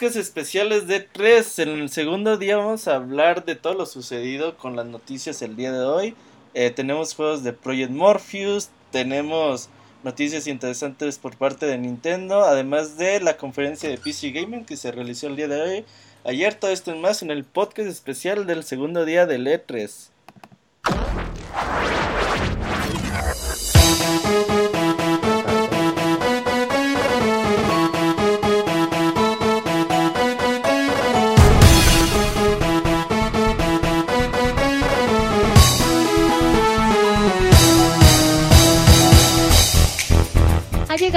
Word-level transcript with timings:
podcast 0.00 0.16
especiales 0.16 0.86
de 0.86 1.00
3. 1.00 1.58
En 1.58 1.68
el 1.68 1.90
segundo 1.90 2.38
día 2.38 2.56
vamos 2.56 2.88
a 2.88 2.94
hablar 2.94 3.44
de 3.44 3.54
todo 3.54 3.74
lo 3.74 3.84
sucedido 3.84 4.56
con 4.56 4.74
las 4.74 4.86
noticias 4.86 5.42
el 5.42 5.56
día 5.56 5.72
de 5.72 5.84
hoy. 5.84 6.14
Eh, 6.54 6.70
tenemos 6.70 7.14
juegos 7.14 7.44
de 7.44 7.52
Project 7.52 7.90
Morpheus, 7.90 8.70
tenemos 8.92 9.68
noticias 10.02 10.46
interesantes 10.46 11.18
por 11.18 11.36
parte 11.36 11.66
de 11.66 11.76
Nintendo, 11.76 12.44
además 12.44 12.96
de 12.96 13.20
la 13.20 13.36
conferencia 13.36 13.90
de 13.90 13.98
PC 13.98 14.30
Gaming 14.30 14.64
que 14.64 14.78
se 14.78 14.90
realizó 14.90 15.26
el 15.26 15.36
día 15.36 15.48
de 15.48 15.60
hoy. 15.60 15.84
Ayer 16.24 16.54
todo 16.54 16.70
esto 16.70 16.94
y 16.94 16.98
más 16.98 17.20
en 17.20 17.30
el 17.30 17.44
podcast 17.44 17.90
especial 17.90 18.46
del 18.46 18.64
segundo 18.64 19.04
día 19.04 19.26
del 19.26 19.46
E3. 19.46 20.08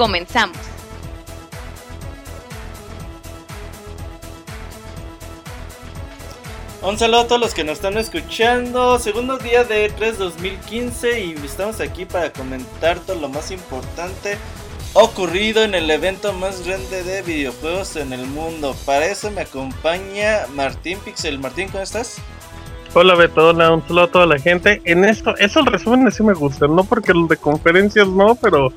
Comenzamos. 0.00 0.56
Un 6.80 6.98
saludo 6.98 7.20
a 7.20 7.26
todos 7.26 7.38
los 7.38 7.52
que 7.52 7.64
nos 7.64 7.74
están 7.74 7.98
escuchando. 7.98 8.98
Segundo 8.98 9.36
día 9.36 9.64
de 9.64 9.94
E3 9.94 10.12
2015 10.12 11.20
y 11.20 11.32
estamos 11.44 11.80
aquí 11.80 12.06
para 12.06 12.32
comentar 12.32 12.98
todo 13.00 13.20
lo 13.20 13.28
más 13.28 13.50
importante 13.50 14.38
ocurrido 14.94 15.64
en 15.64 15.74
el 15.74 15.90
evento 15.90 16.32
más 16.32 16.66
grande 16.66 17.02
de 17.02 17.20
videojuegos 17.20 17.96
en 17.96 18.14
el 18.14 18.26
mundo. 18.26 18.74
Para 18.86 19.04
eso 19.04 19.30
me 19.30 19.42
acompaña 19.42 20.46
Martín 20.54 20.98
Pixel. 21.00 21.38
Martín, 21.38 21.68
¿cómo 21.68 21.82
estás? 21.82 22.22
Hola 22.94 23.14
Beto, 23.16 23.48
hola, 23.48 23.70
un 23.70 23.82
saludo 23.82 24.04
a 24.04 24.10
toda 24.10 24.24
la 24.24 24.38
gente. 24.38 24.80
En 24.86 25.04
esto, 25.04 25.36
esos 25.36 25.66
resúmenes 25.66 26.14
sí 26.14 26.22
me 26.22 26.32
gustan, 26.32 26.74
no 26.74 26.84
porque 26.84 27.12
los 27.12 27.28
de 27.28 27.36
conferencias 27.36 28.08
no, 28.08 28.34
pero 28.34 28.72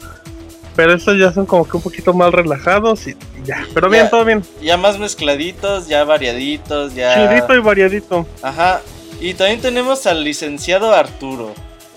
pero 0.75 0.93
estos 0.93 1.17
ya 1.19 1.31
son 1.31 1.45
como 1.45 1.67
que 1.67 1.77
un 1.77 1.83
poquito 1.83 2.13
más 2.13 2.31
relajados 2.31 3.07
y 3.07 3.15
ya. 3.45 3.65
Pero 3.73 3.89
bien, 3.89 4.05
Ya. 4.05 4.09
todo 4.09 4.25
bien. 4.25 4.43
Ya 4.61 4.77
más 4.77 4.97
mezcladitos, 4.99 5.87
ya 5.87 6.03
variaditos, 6.03 6.93
ya. 6.95 7.29
Chidito 7.29 7.55
y 7.55 7.59
variadito. 7.59 8.25
Ajá. 8.41 8.81
Y 9.19 9.33
también 9.35 9.61
tenemos 9.61 10.05
al 10.07 10.23
licenciado 10.23 10.93
Arturo. 10.93 11.53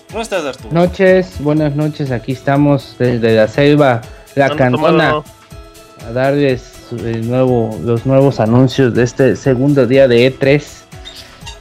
¿Cómo 0.09 0.21
estás, 0.21 0.45
Arturo? 0.45 0.69
Noches, 0.73 1.35
buenas 1.39 1.75
noches, 1.75 2.11
aquí 2.11 2.31
estamos 2.31 2.95
desde 2.97 3.35
la 3.35 3.47
selva, 3.49 4.01
la 4.35 4.49
cantona, 4.55 5.09
tomado. 5.09 5.25
a 6.07 6.11
darles 6.13 6.73
el 6.91 7.27
nuevo, 7.29 7.77
los 7.83 8.05
nuevos 8.05 8.39
anuncios 8.39 8.93
de 8.93 9.03
este 9.03 9.35
segundo 9.35 9.85
día 9.85 10.07
de 10.07 10.25
E 10.25 10.33
E3. 10.39 10.63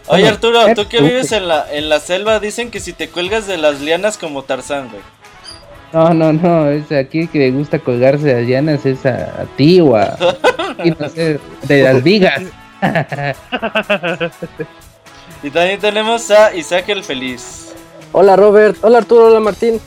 Oye, 0.08 0.28
Arturo, 0.28 0.68
eh, 0.68 0.74
tú 0.76 0.86
que 0.86 1.00
vives 1.00 1.32
en 1.32 1.48
la, 1.48 1.66
en 1.72 1.88
la 1.88 1.98
selva, 1.98 2.38
dicen 2.38 2.70
que 2.70 2.78
si 2.78 2.92
te 2.92 3.08
cuelgas 3.08 3.48
de 3.48 3.56
las 3.56 3.80
lianas 3.80 4.16
como 4.18 4.44
Tarzán, 4.44 4.88
güey. 4.88 5.02
No, 5.92 6.12
no, 6.12 6.32
no, 6.32 6.68
es 6.68 6.90
aquí 6.92 7.26
que 7.28 7.38
le 7.38 7.50
gusta 7.52 7.78
colgarse 7.78 8.26
de 8.26 8.40
las 8.40 8.48
llanas, 8.48 8.84
es 8.84 9.06
a, 9.06 9.42
a 9.42 9.44
ti 9.56 9.80
o 9.80 9.96
a, 9.96 10.16
y 10.84 10.90
no 10.90 11.08
sé, 11.08 11.38
de 11.62 11.82
las 11.82 12.02
vigas. 12.02 12.42
Y 15.42 15.50
también 15.50 15.78
tenemos 15.78 16.30
a 16.30 16.54
Isaac 16.56 16.88
el 16.88 17.04
Feliz. 17.04 17.72
Hola 18.12 18.36
Robert, 18.36 18.76
hola 18.82 18.98
Arturo, 18.98 19.26
hola 19.26 19.38
Martín. 19.38 19.80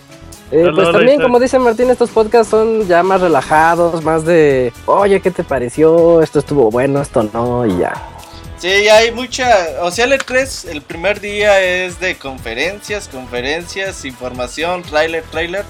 Eh, 0.51 0.63
Hola, 0.63 0.73
pues 0.73 0.87
hola, 0.87 0.97
también, 0.99 1.15
Isaac. 1.15 1.23
como 1.27 1.39
dice 1.39 1.59
Martín, 1.59 1.89
estos 1.89 2.11
podcasts 2.11 2.49
son 2.51 2.87
ya 2.87 3.03
más 3.03 3.19
relajados, 3.21 4.03
más 4.03 4.25
de, 4.25 4.71
oye, 4.85 5.19
¿qué 5.21 5.31
te 5.31 5.43
pareció? 5.43 6.21
Esto 6.21 6.39
estuvo 6.39 6.71
bueno, 6.71 7.01
esto 7.01 7.23
no, 7.33 7.65
y 7.65 7.77
ya. 7.79 7.93
Sí, 8.57 8.83
ya 8.85 8.97
hay 8.97 9.11
mucha. 9.11 9.47
O 9.81 9.91
sea, 9.91 10.05
el 10.05 10.13
E3, 10.13 10.69
el 10.69 10.81
primer 10.81 11.19
día 11.19 11.59
es 11.61 11.99
de 11.99 12.15
conferencias, 12.15 13.07
conferencias, 13.07 14.05
información, 14.05 14.83
trailer, 14.83 15.23
trailer. 15.31 15.65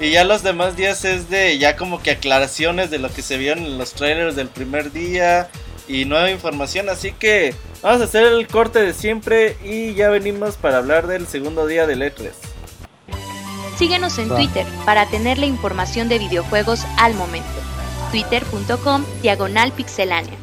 Y 0.00 0.12
ya 0.12 0.24
los 0.24 0.42
demás 0.42 0.76
días 0.76 1.04
es 1.04 1.28
de 1.28 1.58
ya 1.58 1.76
como 1.76 2.02
que 2.02 2.12
aclaraciones 2.12 2.90
de 2.90 2.98
lo 2.98 3.12
que 3.12 3.20
se 3.20 3.36
vieron 3.36 3.66
en 3.66 3.76
los 3.76 3.92
trailers 3.92 4.34
del 4.34 4.48
primer 4.48 4.92
día 4.92 5.50
y 5.86 6.06
nueva 6.06 6.30
información. 6.30 6.88
Así 6.88 7.12
que 7.12 7.54
vamos 7.82 8.00
a 8.00 8.04
hacer 8.04 8.24
el 8.24 8.46
corte 8.48 8.78
de 8.78 8.94
siempre 8.94 9.58
y 9.62 9.92
ya 9.92 10.08
venimos 10.08 10.56
para 10.56 10.78
hablar 10.78 11.06
del 11.06 11.26
segundo 11.26 11.66
día 11.66 11.86
del 11.86 12.00
E 12.00 12.14
E3. 12.14 12.30
Síguenos 13.76 14.16
en. 14.18 14.30
Twitter 14.30 14.66
para 14.86 15.04
tener 15.04 15.36
la 15.36 15.44
información 15.44 16.08
de 16.08 16.18
videojuegos 16.18 16.86
al 16.96 17.12
momento. 17.12 17.48
Twitter.com 18.10 19.04
Diagonal 19.20 19.70
Pixelánea. 19.72 20.38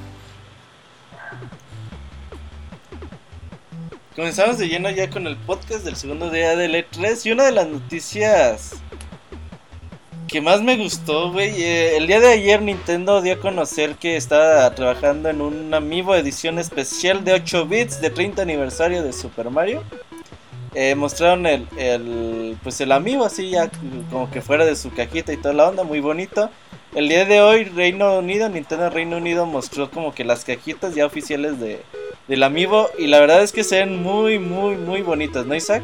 Comenzamos 4.16 4.60
de 4.60 4.68
lleno 4.68 4.92
ya 4.92 5.10
con 5.10 5.26
el 5.26 5.36
podcast 5.36 5.84
del 5.84 5.96
segundo 5.96 6.30
día 6.30 6.56
del 6.56 6.76
E3 6.76 7.26
y 7.26 7.32
una 7.32 7.46
de 7.46 7.52
las 7.52 7.68
noticias 7.68 8.76
que 10.28 10.42
más 10.42 10.62
me 10.62 10.78
gustó, 10.78 11.32
güey. 11.32 11.62
eh, 11.62 11.98
el 11.98 12.08
día 12.08 12.20
de 12.20 12.28
ayer 12.28 12.62
Nintendo 12.62 13.22
dio 13.22 13.36
a 13.36 13.40
conocer 13.40 13.96
que 13.96 14.18
estaba 14.18 14.70
trabajando 14.76 15.30
en 15.30 15.42
un 15.42 15.74
Amiibo 15.74 16.16
edición 16.16 16.60
especial 16.60 17.24
de 17.24 17.34
8 17.34 17.66
bits 17.66 18.02
de 18.02 18.10
30 18.10 18.42
aniversario 18.42 19.04
de 19.04 19.14
Super 19.14 19.50
Mario. 19.50 19.84
Eh, 20.76 20.96
mostraron 20.96 21.46
el, 21.46 21.68
el, 21.78 22.58
pues 22.62 22.80
el 22.82 22.92
Amiibo 22.92 23.24
así 23.26 23.52
ya 23.52 23.72
como 24.12 24.30
que 24.30 24.42
fuera 24.42 24.66
de 24.66 24.76
su 24.76 24.94
cajita 24.94 25.34
y 25.34 25.38
toda 25.38 25.54
la 25.54 25.70
onda, 25.70 25.84
muy 25.84 26.02
bonito. 26.02 26.50
El 26.94 27.10
día 27.10 27.26
de 27.26 27.42
hoy 27.42 27.64
Reino 27.64 28.18
Unido, 28.20 28.50
Nintendo 28.50 28.90
Reino 28.90 29.18
Unido 29.18 29.46
mostró 29.46 29.90
como 29.90 30.14
que 30.14 30.24
las 30.24 30.46
cajitas 30.46 30.94
ya 30.94 31.06
oficiales 31.06 31.60
de, 31.60 31.82
del 32.28 32.44
Amiibo 32.44 32.90
y 33.00 33.08
la 33.08 33.20
verdad 33.20 33.42
es 33.44 33.54
que 33.54 33.64
se 33.64 33.80
ven 33.80 34.02
muy, 34.04 34.40
muy, 34.40 34.76
muy 34.76 35.02
bonitas, 35.02 35.46
¿no, 35.46 35.56
Isaac? 35.56 35.84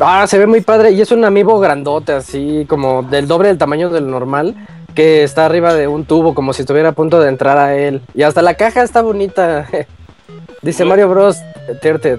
Ah, 0.00 0.26
se 0.26 0.38
ve 0.38 0.46
muy 0.46 0.60
padre 0.62 0.90
y 0.92 1.00
es 1.00 1.12
un 1.12 1.24
amiibo 1.24 1.58
grandote, 1.60 2.12
así 2.12 2.64
como 2.68 3.02
del 3.02 3.28
doble 3.28 3.48
del 3.48 3.58
tamaño 3.58 3.90
del 3.90 4.10
normal, 4.10 4.54
que 4.94 5.22
está 5.22 5.46
arriba 5.46 5.74
de 5.74 5.86
un 5.88 6.04
tubo, 6.04 6.34
como 6.34 6.52
si 6.52 6.62
estuviera 6.62 6.90
a 6.90 6.92
punto 6.92 7.20
de 7.20 7.28
entrar 7.28 7.58
a 7.58 7.76
él. 7.76 8.00
Y 8.14 8.22
hasta 8.22 8.42
la 8.42 8.54
caja 8.54 8.82
está 8.82 9.02
bonita. 9.02 9.66
Dice. 10.62 10.84
Mario 10.84 11.08
Bros. 11.08 11.38
Tirted. 11.80 12.18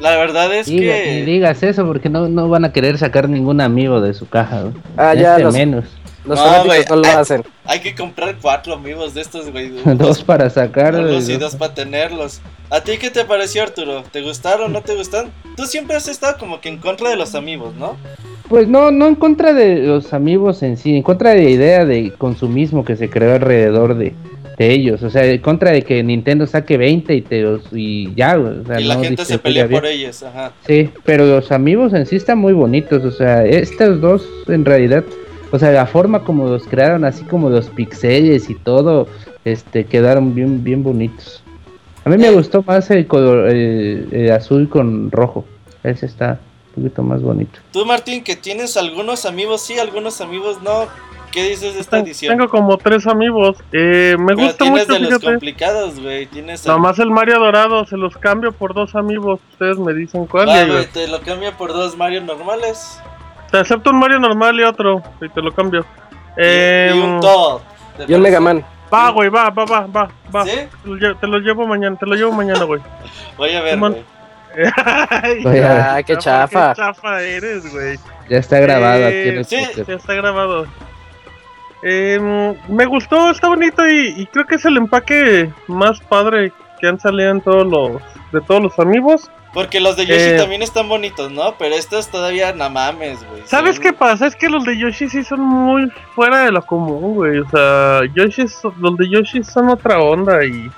La 0.00 0.16
verdad 0.16 0.52
es 0.54 0.68
Diga- 0.68 0.94
Ni 0.96 1.02
que... 1.02 1.24
digas 1.24 1.62
eso 1.64 1.84
porque 1.84 2.08
no, 2.08 2.28
no 2.28 2.48
van 2.48 2.64
a 2.64 2.72
querer 2.72 2.98
sacar 2.98 3.28
ningún 3.28 3.60
amigo 3.60 4.00
de 4.00 4.14
su 4.14 4.28
caja. 4.28 4.62
¿no? 4.62 4.72
Ah, 4.96 5.14
ya, 5.14 5.32
Este 5.32 5.42
los, 5.42 5.54
menos. 5.54 5.84
Los 6.24 6.38
No, 6.38 6.44
fanáticos 6.44 6.66
güey, 6.66 6.84
no 6.90 6.96
lo 6.96 7.08
hacen. 7.18 7.44
Hay 7.64 7.80
que 7.80 7.94
comprar 7.94 8.36
cuatro 8.40 8.74
amigos 8.74 9.14
de 9.14 9.20
estos, 9.22 9.50
güey. 9.50 9.70
Dos 9.96 10.22
para 10.22 10.50
sacar. 10.50 10.94
Unos 10.94 11.28
y 11.28 11.36
dos- 11.36 11.56
para 11.56 11.74
tenerlos. 11.74 12.40
¿A 12.70 12.80
ti 12.82 12.98
qué 12.98 13.10
te 13.10 13.24
pareció, 13.24 13.62
Arturo? 13.62 14.02
¿Te 14.12 14.20
gustaron 14.22 14.72
no 14.72 14.82
te 14.82 14.94
gustan? 14.94 15.30
Tú 15.56 15.64
siempre 15.64 15.96
has 15.96 16.06
estado 16.08 16.36
como 16.38 16.60
que 16.60 16.68
en 16.68 16.78
contra 16.78 17.08
de 17.10 17.16
los 17.16 17.34
amigos, 17.34 17.74
¿no? 17.76 17.96
Pues 18.48 18.66
no, 18.68 18.90
no 18.90 19.06
en 19.08 19.14
contra 19.14 19.52
de 19.52 19.76
los 19.86 20.12
amigos 20.12 20.62
en 20.62 20.76
sí, 20.76 20.96
en 20.96 21.02
contra 21.02 21.30
de 21.30 21.42
la 21.44 21.50
idea 21.50 21.84
de 21.84 22.12
consumismo 22.16 22.84
que 22.84 22.96
se 22.96 23.08
creó 23.10 23.34
alrededor 23.34 23.94
de, 23.96 24.14
de 24.56 24.70
ellos. 24.72 25.02
O 25.02 25.10
sea, 25.10 25.24
en 25.24 25.40
contra 25.40 25.70
de 25.70 25.82
que 25.82 26.02
Nintendo 26.02 26.46
saque 26.46 26.76
20 26.78 27.14
y, 27.14 27.20
te 27.22 27.42
los, 27.42 27.62
y 27.72 28.14
ya, 28.14 28.38
o 28.38 28.64
sea, 28.66 28.80
y 28.80 28.84
la 28.84 28.94
no 28.96 29.02
gente 29.02 29.24
se 29.26 29.38
pelea 29.38 29.68
por 29.68 29.84
ellos, 29.86 30.22
ajá. 30.22 30.52
Sí, 30.66 30.90
pero 31.04 31.26
los 31.26 31.52
amigos 31.52 31.92
en 31.94 32.06
sí 32.06 32.16
están 32.16 32.38
muy 32.38 32.52
bonitos. 32.54 33.04
O 33.04 33.10
sea, 33.10 33.44
estos 33.44 34.00
dos 34.00 34.26
en 34.46 34.64
realidad, 34.64 35.04
o 35.50 35.58
sea, 35.58 35.70
la 35.70 35.86
forma 35.86 36.24
como 36.24 36.48
los 36.48 36.64
crearon, 36.66 37.04
así 37.04 37.24
como 37.24 37.50
los 37.50 37.66
pixeles 37.70 38.50
y 38.50 38.54
todo, 38.54 39.06
este, 39.44 39.84
quedaron 39.86 40.34
bien, 40.34 40.62
bien 40.64 40.82
bonitos. 40.82 41.42
A 42.04 42.10
mí 42.10 42.16
me 42.18 42.30
gustó 42.30 42.62
más 42.62 42.90
el 42.90 43.06
color, 43.06 43.48
el, 43.50 44.08
el 44.12 44.32
azul 44.32 44.68
con 44.68 45.10
rojo. 45.10 45.44
Ese 45.82 46.06
está 46.06 46.40
un 46.76 46.84
poquito 46.84 47.02
más 47.02 47.22
bonito. 47.22 47.58
Tú, 47.72 47.84
Martín, 47.84 48.24
que 48.24 48.34
tienes 48.36 48.76
algunos 48.76 49.26
amigos 49.26 49.60
sí, 49.62 49.78
algunos 49.78 50.20
amigos 50.20 50.62
no. 50.62 50.86
¿Qué 51.32 51.46
dices 51.46 51.74
de 51.74 51.80
esta 51.80 51.98
edición? 51.98 52.34
Tengo 52.38 52.48
como 52.50 52.78
tres 52.78 53.06
amigos. 53.06 53.58
Eh, 53.72 54.16
me 54.18 54.28
Pero 54.34 54.38
gusta 54.48 54.64
tienes 54.64 54.88
mucho, 54.88 54.94
de 54.94 55.00
los 55.00 55.08
fíjate. 55.10 55.26
complicados, 55.26 56.00
güey. 56.00 56.24
Tienes 56.26 56.66
al- 56.66 56.72
Nomás 56.76 56.98
el 56.98 57.10
Mario 57.10 57.38
Dorado, 57.38 57.84
se 57.84 57.98
los 57.98 58.16
cambio 58.16 58.52
por 58.52 58.72
dos 58.72 58.94
amigos. 58.94 59.38
Ustedes 59.52 59.76
me 59.78 59.92
dicen 59.92 60.24
cuál. 60.24 60.48
Va, 60.48 60.62
y- 60.64 60.70
güey, 60.70 60.86
te 60.86 61.06
lo 61.06 61.20
cambio 61.20 61.52
por 61.58 61.74
dos 61.74 61.98
Mario 61.98 62.22
normales. 62.22 62.98
Te 63.50 63.58
acepto 63.58 63.90
un 63.90 63.98
Mario 63.98 64.18
normal 64.18 64.58
y 64.60 64.62
otro. 64.64 65.02
Y 65.20 65.28
te 65.28 65.40
lo 65.42 65.52
cambio. 65.52 65.80
Y- 65.80 66.40
Eh, 66.40 66.92
y 66.94 66.98
un 66.98 67.20
Todd. 67.20 67.60
¿Te 67.96 68.04
Y 68.10 68.14
un 68.14 68.22
Mega? 68.22 68.40
Man. 68.40 68.64
Va, 68.92 69.10
güey, 69.10 69.28
va, 69.28 69.50
va, 69.50 69.64
va, 69.64 69.86
va, 69.86 70.08
va. 70.34 70.44
¿Sí? 70.44 70.52
Te 70.82 70.88
lo 70.88 70.96
lle- 70.96 71.18
Te 71.20 71.26
lo 71.26 71.38
llevo 71.38 71.66
mañana, 71.66 71.96
te 71.96 72.06
lo 72.06 72.14
llevo 72.14 72.32
mañana, 72.32 72.64
güey. 72.64 72.80
Voy 73.36 73.54
a 73.54 73.60
ver, 73.62 73.78
güey. 73.78 74.04
Ay, 75.10 75.44
Oye. 75.46 75.64
Ah, 75.64 76.02
qué 76.04 76.16
chafa. 76.16 76.72
Qué 76.74 76.80
chafa 76.80 77.20
eres, 77.22 77.70
güey. 77.72 77.98
Ya 78.28 78.38
está 78.38 78.58
grabado 78.60 79.00
Eh, 79.02 79.06
aquí 79.20 79.28
en 79.28 79.36
el 79.38 79.44
sí. 79.44 79.56
Ya 79.86 79.94
está 79.94 80.14
grabado. 80.14 80.66
Eh, 81.82 82.54
me 82.68 82.86
gustó, 82.86 83.30
está 83.30 83.48
bonito 83.48 83.86
y, 83.86 84.14
y 84.16 84.26
creo 84.26 84.46
que 84.46 84.56
es 84.56 84.64
el 84.64 84.76
empaque 84.78 85.50
más 85.68 86.00
padre 86.00 86.52
que 86.80 86.88
han 86.88 86.98
salido 86.98 87.30
en 87.30 87.40
todos 87.40 87.66
los 87.66 88.02
de 88.32 88.40
todos 88.40 88.60
los 88.62 88.78
amigos. 88.78 89.30
Porque 89.54 89.80
los 89.80 89.96
de 89.96 90.04
Yoshi 90.06 90.20
Eh. 90.30 90.36
también 90.38 90.62
están 90.62 90.88
bonitos, 90.88 91.32
¿no? 91.32 91.54
Pero 91.58 91.74
estos 91.74 92.08
todavía 92.08 92.52
no 92.52 92.68
mames, 92.68 93.18
güey. 93.28 93.42
¿Sabes 93.46 93.80
qué 93.80 93.92
pasa? 93.92 94.26
Es 94.26 94.36
que 94.36 94.48
los 94.48 94.64
de 94.64 94.76
Yoshi 94.78 95.08
sí 95.08 95.24
son 95.24 95.40
muy 95.40 95.90
fuera 96.14 96.44
de 96.44 96.52
lo 96.52 96.60
común, 96.64 97.14
güey. 97.14 97.38
O 97.38 97.48
sea, 97.48 98.00
Yoshi, 98.14 98.44
los 98.78 98.96
de 98.98 99.08
Yoshi 99.08 99.42
son 99.42 99.68
otra 99.70 100.00
onda 100.00 100.44
y 100.44 100.70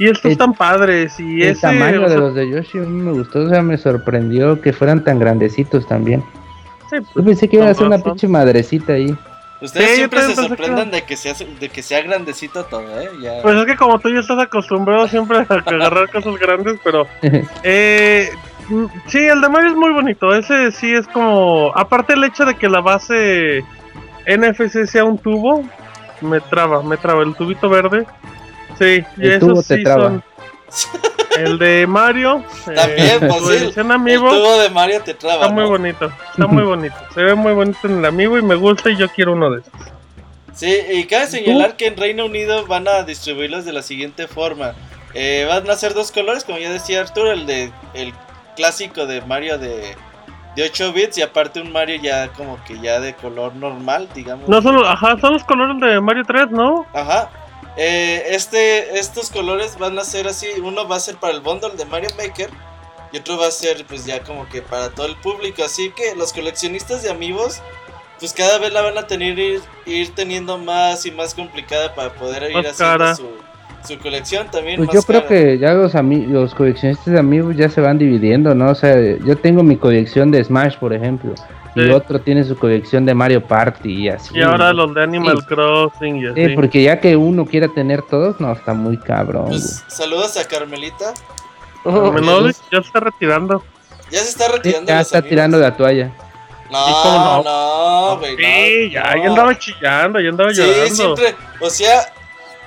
y 0.00 0.06
estos 0.06 0.26
El- 0.26 0.30
están 0.32 0.54
padres 0.54 1.18
y 1.18 1.42
El 1.42 1.48
ese 1.50 1.60
tamaño 1.62 1.98
o 2.00 2.02
de 2.04 2.08
sea, 2.10 2.18
los 2.18 2.34
de 2.34 2.48
Yoshi 2.48 2.78
a 2.78 2.82
mí 2.82 3.02
me 3.02 3.10
gustó, 3.12 3.40
o 3.40 3.48
sea, 3.48 3.62
me 3.62 3.76
sorprendió 3.76 4.60
que 4.60 4.72
fueran 4.72 5.02
tan 5.02 5.18
grandecitos 5.18 5.86
también. 5.88 6.22
sí, 6.88 6.96
Yo 7.00 7.02
pues, 7.14 7.26
pensé 7.26 7.48
que 7.48 7.56
iban 7.56 7.68
a 7.68 7.74
ser 7.74 7.86
una 7.88 7.98
pinche 7.98 8.28
madrecita 8.28 8.92
ahí. 8.92 9.14
Ustedes 9.60 9.88
Sí, 9.90 9.96
siempre 9.96 10.20
se 10.22 10.28
que 10.28 10.34
sorprendan 10.34 10.90
de 10.90 11.02
que, 11.02 11.16
sea, 11.16 11.34
de 11.34 11.68
que 11.68 11.82
sea 11.82 12.00
grandecito 12.02 12.64
todo, 12.66 13.00
¿eh? 13.00 13.08
Ya. 13.20 13.42
Pues 13.42 13.56
es 13.56 13.66
que 13.66 13.76
como 13.76 13.98
tú 13.98 14.08
ya 14.08 14.20
estás 14.20 14.38
acostumbrado 14.38 15.08
siempre 15.08 15.38
a 15.38 15.42
agarrar 15.42 16.08
cosas 16.12 16.36
grandes, 16.36 16.78
pero 16.84 17.06
eh, 17.64 18.30
mm, 18.68 18.84
sí, 19.08 19.18
el 19.18 19.40
de 19.40 19.48
Mario 19.48 19.70
es 19.70 19.76
muy 19.76 19.92
bonito. 19.92 20.32
Ese 20.34 20.70
sí 20.70 20.92
es 20.92 21.08
como, 21.08 21.72
aparte 21.74 22.12
el 22.12 22.22
hecho 22.24 22.44
de 22.44 22.54
que 22.54 22.68
la 22.68 22.80
base 22.80 23.64
NFC 24.26 24.86
sea 24.86 25.04
un 25.04 25.18
tubo, 25.18 25.64
me 26.20 26.40
traba, 26.40 26.82
me 26.82 26.96
traba 26.96 27.22
el 27.24 27.34
tubito 27.34 27.68
verde. 27.68 28.06
Sí, 28.78 29.04
y 29.16 29.22
El 29.26 29.32
esos 29.32 29.48
tubo 29.48 29.62
te 29.64 29.76
sí 29.78 29.82
traba. 29.82 30.02
son. 30.04 30.22
El 31.38 31.58
de 31.58 31.86
Mario, 31.86 32.44
eh, 32.66 32.74
También, 32.74 33.18
pues, 33.20 33.34
su 33.36 33.72
sí, 33.72 33.80
el 33.80 33.90
amiibo, 33.90 34.30
tubo 34.30 34.58
de 34.58 34.70
Mario 34.70 35.02
te 35.02 35.14
traba, 35.14 35.42
está 35.42 35.48
muy 35.54 35.64
bonito, 35.64 36.12
está 36.30 36.46
muy 36.46 36.62
bonito. 36.62 36.94
Se 37.14 37.22
ve 37.22 37.34
muy 37.34 37.52
bonito 37.52 37.78
en 37.84 37.98
el 37.98 38.04
amiibo 38.04 38.38
y 38.38 38.42
me 38.42 38.54
gusta 38.54 38.90
y 38.90 38.96
yo 38.96 39.08
quiero 39.08 39.32
uno 39.32 39.50
de 39.50 39.60
esos. 39.60 39.72
Sí, 40.54 40.76
y 40.92 41.04
cabe 41.04 41.26
señalar 41.28 41.76
que 41.76 41.86
en 41.86 41.96
Reino 41.96 42.26
Unido 42.26 42.66
van 42.66 42.88
a 42.88 43.04
distribuirlos 43.04 43.64
de 43.64 43.72
la 43.72 43.82
siguiente 43.82 44.26
forma. 44.26 44.74
Eh, 45.14 45.46
van 45.48 45.68
a 45.70 45.76
ser 45.76 45.94
dos 45.94 46.10
colores, 46.10 46.44
como 46.44 46.58
ya 46.58 46.70
decía 46.70 47.00
Arturo, 47.00 47.32
el 47.32 47.46
de 47.46 47.70
el 47.94 48.12
clásico 48.56 49.06
de 49.06 49.20
Mario 49.22 49.56
de, 49.56 49.94
de 50.56 50.62
8 50.64 50.92
bits 50.92 51.18
y 51.18 51.22
aparte 51.22 51.60
un 51.60 51.70
Mario 51.70 52.00
ya 52.02 52.28
como 52.30 52.58
que 52.64 52.78
ya 52.80 52.98
de 52.98 53.14
color 53.14 53.54
normal, 53.54 54.08
digamos. 54.14 54.48
No 54.48 54.60
son, 54.60 54.84
ajá, 54.84 55.16
son 55.20 55.34
los 55.34 55.44
colores 55.44 55.80
de 55.80 56.00
Mario 56.00 56.24
3, 56.26 56.50
¿no? 56.50 56.84
Ajá. 56.92 57.30
Eh, 57.78 58.34
este, 58.34 58.98
estos 58.98 59.30
colores 59.30 59.78
van 59.78 59.98
a 59.98 60.04
ser 60.04 60.26
así. 60.28 60.46
Uno 60.62 60.86
va 60.86 60.96
a 60.96 61.00
ser 61.00 61.16
para 61.16 61.32
el 61.32 61.40
bundle 61.40 61.70
de 61.76 61.84
Mario 61.86 62.10
Maker. 62.18 62.50
Y 63.12 63.18
otro 63.18 63.38
va 63.38 63.46
a 63.46 63.50
ser 63.50 63.86
pues 63.86 64.04
ya 64.04 64.20
como 64.22 64.46
que 64.48 64.60
para 64.60 64.90
todo 64.90 65.06
el 65.06 65.16
público. 65.16 65.62
Así 65.64 65.90
que 65.96 66.14
los 66.16 66.32
coleccionistas 66.32 67.02
de 67.02 67.10
amigos. 67.10 67.62
Pues 68.20 68.32
cada 68.32 68.58
vez 68.58 68.72
la 68.72 68.82
van 68.82 68.98
a 68.98 69.06
tener 69.06 69.38
ir, 69.38 69.60
ir 69.86 70.12
teniendo 70.12 70.58
más 70.58 71.06
y 71.06 71.12
más 71.12 71.34
complicada 71.34 71.94
para 71.94 72.12
poder 72.14 72.50
ir 72.50 72.56
haciendo 72.66 72.74
cara. 72.98 73.14
su, 73.14 73.28
su 73.86 73.96
colección 74.00 74.50
también. 74.50 74.74
Pues 74.78 74.88
más 74.88 74.94
yo 74.96 75.02
creo 75.02 75.20
cara. 75.24 75.28
que 75.28 75.58
ya 75.58 75.72
los, 75.74 75.94
ami- 75.94 76.26
los 76.26 76.52
coleccionistas 76.52 77.06
de 77.06 77.18
amigos 77.20 77.56
ya 77.56 77.68
se 77.68 77.80
van 77.80 77.96
dividiendo, 77.96 78.56
¿no? 78.56 78.72
O 78.72 78.74
sea, 78.74 78.96
yo 79.24 79.38
tengo 79.38 79.62
mi 79.62 79.76
colección 79.76 80.32
de 80.32 80.42
Smash, 80.42 80.78
por 80.78 80.92
ejemplo, 80.92 81.32
y 81.74 81.84
Sí. 81.84 81.90
otro 81.90 82.20
tiene 82.20 82.44
su 82.44 82.56
colección 82.56 83.04
de 83.06 83.14
Mario 83.14 83.46
Party 83.46 84.04
y 84.04 84.08
así. 84.08 84.36
Y 84.36 84.42
ahora 84.42 84.72
¿no? 84.72 84.86
los 84.86 84.94
de 84.94 85.02
Animal 85.02 85.38
Sí. 85.40 85.46
Crossing 85.46 86.16
y 86.16 86.26
así. 86.26 86.46
Sí, 86.46 86.54
porque 86.54 86.82
ya 86.82 87.00
que 87.00 87.16
uno 87.16 87.44
quiera 87.46 87.68
tener 87.68 88.02
todos, 88.02 88.40
no, 88.40 88.52
está 88.52 88.74
muy 88.74 88.96
cabrón. 88.98 89.46
Pues 89.48 89.84
saludos 89.88 90.36
a 90.36 90.44
Carmelita. 90.46 91.12
Menor 91.84 92.52
ya 92.70 92.80
se 92.80 92.86
está 92.86 93.00
retirando. 93.00 93.62
Ya 94.10 94.20
se 94.20 94.28
está. 94.30 94.46
Sí, 94.46 94.52
retirando. 94.52 94.88
ya 94.88 95.00
está 95.00 95.18
amigos. 95.18 95.30
tirando 95.30 95.58
la 95.58 95.76
toalla. 95.76 96.10
No, 96.70 96.88
¿Y 96.88 96.92
cómo 97.02 97.14
no? 97.14 97.42
no, 97.44 98.18
güey. 98.18 98.36
Sí, 98.36 98.86
no, 98.88 98.92
ya, 98.92 99.14
no. 99.16 99.22
ya 99.22 99.28
andaba 99.30 99.58
chillando, 99.58 100.20
ya 100.20 100.28
andaba 100.30 100.50
Sí, 100.52 100.60
llorando. 100.60 100.94
siempre. 101.16 101.34
O 101.60 101.70
sea, 101.70 102.12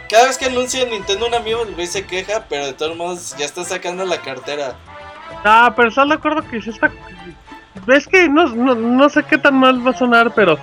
cada 0.10 0.28
vez 0.28 0.38
que 0.40 0.46
anuncia 0.46 0.84
Nintendo 0.86 1.28
un 1.28 1.36
amigo, 1.36 1.64
el 1.68 1.76
güey 1.76 1.86
se 1.88 2.06
queja, 2.06 2.46
pero 2.50 2.66
de 2.66 2.74
todos 2.74 2.96
modos 2.98 3.36
ya 3.38 3.46
está 3.46 3.64
sacando 3.64 4.04
la 4.06 4.18
cartera. 4.18 4.74
Ah, 5.44 5.72
pero 5.76 5.90
estás 5.90 6.08
de 6.10 6.16
acuerdo 6.16 6.42
que 6.50 6.62
sí 6.62 6.70
está. 6.72 6.92
Ves 7.86 8.08
que 8.08 8.30
no, 8.30 8.48
no, 8.50 8.76
no 8.76 9.10
sé 9.10 9.24
qué 9.24 9.38
tan 9.38 9.56
mal 9.56 9.86
va 9.86 9.92
a 9.92 9.98
sonar, 9.98 10.32
pero 10.36 10.58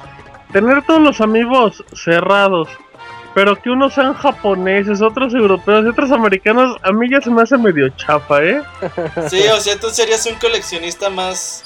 tener 0.53 0.83
todos 0.83 1.01
los 1.01 1.21
amigos 1.21 1.85
cerrados, 1.93 2.69
pero 3.35 3.57
que 3.57 3.71
unos 3.71 3.95
sean 3.95 4.15
japoneses, 4.15 5.03
otros 5.03 5.35
europeos 5.35 5.85
y 5.85 5.89
otros 5.89 6.11
americanos, 6.13 6.77
a 6.83 6.93
mí 6.93 7.09
ya 7.11 7.21
se 7.21 7.31
me 7.31 7.43
hace 7.43 7.59
medio 7.59 7.89
chafa, 7.91 8.43
¿eh? 8.45 8.63
Sí, 9.29 9.43
o 9.53 9.61
sea, 9.61 9.79
tú 9.79 9.91
serías 9.91 10.25
un 10.27 10.35
coleccionista 10.39 11.11
más. 11.11 11.65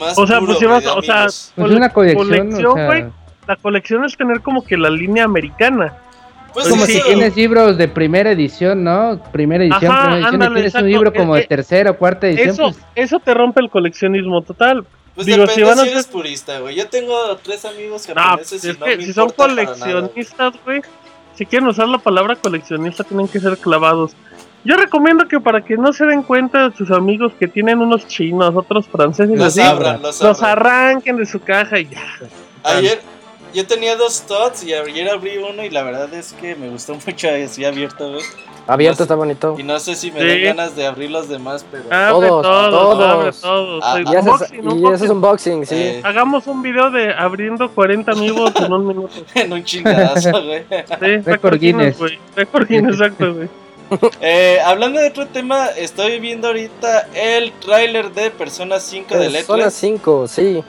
Más 0.00 0.18
O 0.18 0.26
sea, 0.26 0.38
puro, 0.40 0.46
pues 0.52 0.58
si 0.58 0.66
vas, 0.66 0.82
de 0.82 0.90
o 0.90 1.02
sea. 1.02 1.22
Pues 1.24 1.52
cole- 1.56 1.76
una 1.76 1.88
colección, 1.90 2.26
colección, 2.28 2.66
o 2.72 2.74
sea. 2.74 3.10
La 3.46 3.56
colección 3.56 4.04
es 4.04 4.16
tener 4.16 4.40
como 4.40 4.64
que 4.64 4.76
la 4.76 4.90
línea 4.90 5.24
americana. 5.24 5.94
Pues 6.56 6.68
como 6.70 6.86
sí, 6.86 6.92
si 6.94 7.02
tienes 7.02 7.36
libros 7.36 7.76
de 7.76 7.86
primera 7.88 8.30
edición, 8.30 8.82
¿no? 8.82 9.20
Primera 9.32 9.62
edición, 9.64 9.92
Ajá, 9.92 10.00
primera 10.02 10.16
edición, 10.16 10.34
ándale, 10.34 10.50
y 10.50 10.54
tienes 10.54 10.70
exacto. 10.74 10.84
un 10.86 10.90
libro 10.92 11.12
como 11.12 11.36
Eh, 11.36 11.40
de 11.40 11.46
tercera 11.46 11.90
o 11.90 11.96
cuarta 11.98 12.26
edición, 12.28 12.48
Eso, 12.50 12.62
pues 12.62 12.78
eso 12.94 13.20
te 13.20 13.34
rompe 13.34 13.60
el 13.60 13.68
coleccionismo 13.70 14.40
total. 14.42 14.86
Pues 15.14 15.26
digo, 15.26 15.42
depende 15.42 15.54
si 15.54 15.60
si, 15.60 15.66
van 15.66 15.78
a 15.78 15.82
eres 15.90 16.02
ser- 16.04 16.12
purista, 16.12 16.58
güey. 16.60 16.74
Yo 16.76 16.88
tengo 16.88 17.36
tres 17.42 17.64
amigos 17.64 18.08
No, 18.08 18.14
japoneses 18.14 18.64
es 18.64 18.76
y 18.76 18.78
no 18.78 18.84
que 18.86 18.96
me 18.96 19.04
si 19.04 19.12
son 19.12 19.30
coleccionistas, 19.30 20.54
güey, 20.64 20.80
si 21.34 21.46
quieren 21.46 21.68
usar 21.68 21.88
la 21.88 21.98
palabra 21.98 22.36
coleccionista, 22.36 23.04
tienen 23.04 23.28
que 23.28 23.38
ser 23.40 23.56
clavados. 23.58 24.12
Yo 24.64 24.76
recomiendo 24.76 25.28
que 25.28 25.38
para 25.38 25.60
que 25.64 25.76
no 25.76 25.92
se 25.92 26.04
den 26.06 26.22
cuenta 26.22 26.72
sus 26.76 26.90
amigos 26.90 27.32
que 27.38 27.46
tienen 27.46 27.78
unos 27.80 28.06
chinos, 28.08 28.52
otros 28.56 28.86
franceses, 28.88 29.38
Los 29.38 29.46
así, 29.48 29.60
abran, 29.60 30.02
los 30.02 30.20
los 30.20 30.42
abran. 30.42 30.58
arranquen 30.58 31.16
de 31.18 31.26
su 31.26 31.38
caja 31.40 31.78
y 31.78 31.86
ya. 31.86 32.02
Ayer 32.64 33.00
yo 33.56 33.66
tenía 33.66 33.96
dos 33.96 34.22
tots 34.26 34.62
y 34.62 34.72
ayer 34.74 35.08
abrí 35.08 35.38
uno 35.38 35.64
y 35.64 35.70
la 35.70 35.82
verdad 35.82 36.12
es 36.14 36.32
que 36.34 36.54
me 36.54 36.68
gustó 36.68 36.94
mucho 37.06 37.28
así 37.28 37.64
abierto, 37.64 38.10
güey. 38.12 38.22
Abierto 38.68 39.00
No 39.00 39.04
está 39.04 39.14
bonito. 39.14 39.54
Y 39.58 39.62
no 39.62 39.78
sé 39.80 39.94
si 39.94 40.10
me 40.10 40.20
Sí. 40.20 40.26
dan 40.26 40.42
ganas 40.56 40.74
de 40.76 40.86
abrir 40.86 41.10
los 41.10 41.28
demás, 41.28 41.64
pero... 41.70 41.84
Abre 41.90 42.28
Todos, 42.28 42.42
todos, 42.42 42.70
todos. 42.70 43.02
abre 43.10 43.32
todos. 43.40 43.84
Ah, 43.84 44.00
y 44.00 44.02
Y 44.02 44.16
ese, 44.16 44.18
es, 44.18 44.30
unboxing, 44.30 45.04
y 45.04 45.10
unboxing. 45.10 45.62
es 45.62 45.68
sí. 45.68 45.74
Eh, 45.76 46.00
Hagamos 46.04 46.46
un 46.48 46.62
video 46.62 46.90
de 46.90 47.14
abriendo 47.14 47.70
40 47.70 48.10
amigos 48.12 48.52
en 48.56 48.72
un 48.72 48.86
minuto. 48.88 49.14
en 49.36 49.52
un 49.52 49.62
chingadazo, 49.64 50.30
güey. 50.44 50.64
Sí, 50.68 51.16
Récord 51.24 51.58
Guinness. 51.60 51.96
güey. 51.98 52.18
Récord 52.34 52.66
Guinness, 52.68 52.94
exacto, 53.00 53.34
güey. 53.34 53.48
Eh, 54.20 54.58
hablando 54.64 54.98
de 55.00 55.06
otro 55.10 55.26
tema, 55.28 55.66
estoy 55.76 56.18
viendo 56.18 56.48
ahorita 56.48 57.08
el 57.14 57.52
tráiler 57.52 58.10
de 58.12 58.32
Persona 58.32 58.80
5 58.80 59.14
de 59.16 59.30
Persona 59.30 59.56
Letras. 59.58 59.74
5, 59.74 60.26
sí. 60.26 60.64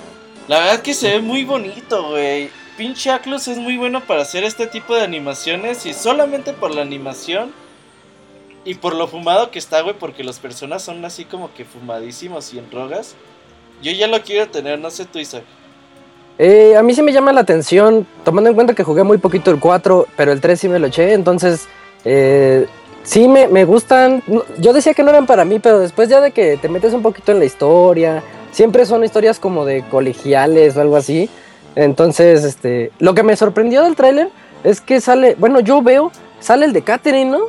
La 0.47 0.59
verdad 0.59 0.81
que 0.83 0.93
se 0.93 1.13
ve 1.13 1.19
muy 1.19 1.43
bonito, 1.45 2.09
güey. 2.11 2.51
Pinche 2.77 3.09
Atlus 3.09 3.47
es 3.47 3.57
muy 3.57 3.75
bueno 3.75 4.01
para 4.01 4.21
hacer 4.21 4.43
este 4.43 4.67
tipo 4.67 4.93
de 4.93 5.01
animaciones 5.01 5.87
y 5.87 5.93
solamente 5.93 6.53
por 6.53 6.73
la 6.75 6.83
animación 6.83 7.51
y 8.65 8.75
por 8.75 8.93
lo 8.93 9.07
fumado 9.07 9.49
que 9.49 9.57
está, 9.57 9.81
güey, 9.81 9.95
porque 9.97 10.23
los 10.23 10.37
personas 10.37 10.83
son 10.83 11.03
así 11.03 11.25
como 11.25 11.51
que 11.55 11.65
fumadísimos 11.65 12.53
y 12.53 12.59
en 12.59 12.69
drogas. 12.69 13.15
Yo 13.81 13.91
ya 13.91 14.07
lo 14.07 14.21
quiero 14.21 14.47
tener, 14.49 14.77
no 14.77 14.91
sé 14.91 15.05
tú, 15.05 15.17
Isaac. 15.17 15.43
Eh, 16.37 16.75
a 16.75 16.83
mí 16.83 16.93
sí 16.93 17.01
me 17.01 17.11
llama 17.11 17.33
la 17.33 17.41
atención, 17.41 18.05
tomando 18.23 18.51
en 18.51 18.55
cuenta 18.55 18.75
que 18.75 18.83
jugué 18.83 19.03
muy 19.03 19.17
poquito 19.17 19.49
el 19.49 19.59
4, 19.59 20.07
pero 20.15 20.31
el 20.31 20.39
3 20.39 20.59
sí 20.59 20.69
me 20.69 20.77
lo 20.77 20.85
eché, 20.85 21.13
entonces 21.13 21.67
eh, 22.05 22.67
sí 23.01 23.27
me, 23.27 23.47
me 23.47 23.65
gustan. 23.65 24.21
Yo 24.59 24.71
decía 24.71 24.93
que 24.93 25.01
no 25.01 25.09
eran 25.09 25.25
para 25.25 25.45
mí, 25.45 25.57
pero 25.57 25.79
después 25.79 26.09
ya 26.09 26.21
de 26.21 26.29
que 26.29 26.57
te 26.57 26.69
metes 26.69 26.93
un 26.93 27.01
poquito 27.01 27.31
en 27.31 27.39
la 27.39 27.45
historia, 27.45 28.21
siempre 28.51 28.85
son 28.85 29.03
historias 29.03 29.39
como 29.39 29.65
de 29.65 29.83
colegiales 29.89 30.77
o 30.77 30.81
algo 30.81 30.95
así. 30.95 31.27
Entonces, 31.77 32.43
este, 32.43 32.91
lo 32.99 33.13
que 33.13 33.21
me 33.23 33.35
sorprendió 33.35 33.83
del 33.83 33.95
tráiler 33.95 34.29
es 34.63 34.81
que 34.81 34.99
sale, 34.99 35.35
bueno, 35.37 35.59
yo 35.59 35.81
veo, 35.83 36.11
sale 36.39 36.65
el 36.65 36.73
de 36.73 36.81
Catherine, 36.81 37.29
¿no? 37.29 37.39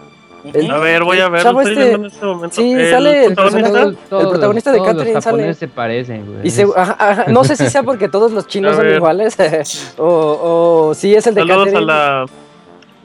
El- 0.52 0.70
A 0.70 0.78
ver, 0.78 1.02
voy 1.02 1.18
a 1.18 1.28
ver, 1.28 1.42
Chavo 1.42 1.62
lo 1.62 1.68
estoy 1.68 1.72
este- 1.82 1.88
viendo 1.88 2.06
en 2.06 2.12
este 2.12 2.26
momento. 2.26 2.56
sí, 2.56 2.90
sale 2.90 3.24
el 3.24 3.34
protagonista. 3.34 3.72
personaje- 3.72 4.22
el 4.22 4.28
protagonista 4.28 4.72
de 4.72 4.78
Catherine 4.82 5.14
los 5.14 5.24
sale- 5.24 5.54
se 5.54 5.68
parecen, 5.68 6.26
güey. 6.26 6.46
Y 6.46 6.50
se- 6.50 6.66
ajá, 6.76 6.96
ajá, 6.98 7.24
no 7.28 7.42
sé 7.42 7.56
si 7.56 7.68
sea 7.70 7.82
porque 7.82 8.08
todos 8.08 8.30
los 8.32 8.46
chinos 8.46 8.76
son 8.76 8.88
iguales 8.88 9.36
o, 9.98 10.88
o 10.90 10.94
sí 10.94 11.14
es 11.14 11.26
el 11.26 11.34
de 11.34 11.40
Saludos 11.40 11.74
a 11.74 11.80
la 11.80 12.24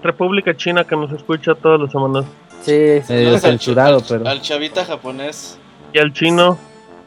República 0.03 0.55
China 0.55 0.83
que 0.83 0.95
nos 0.95 1.11
escucha 1.13 1.55
todas 1.55 1.79
las 1.79 1.91
semanas. 1.91 2.25
Sí, 2.61 2.99
Medio 3.09 3.37
censurado, 3.39 4.01
pero. 4.07 4.27
Al 4.27 4.41
chavita 4.41 4.85
japonés. 4.85 5.57
Y 5.93 5.99
al 5.99 6.13
chino. 6.13 6.57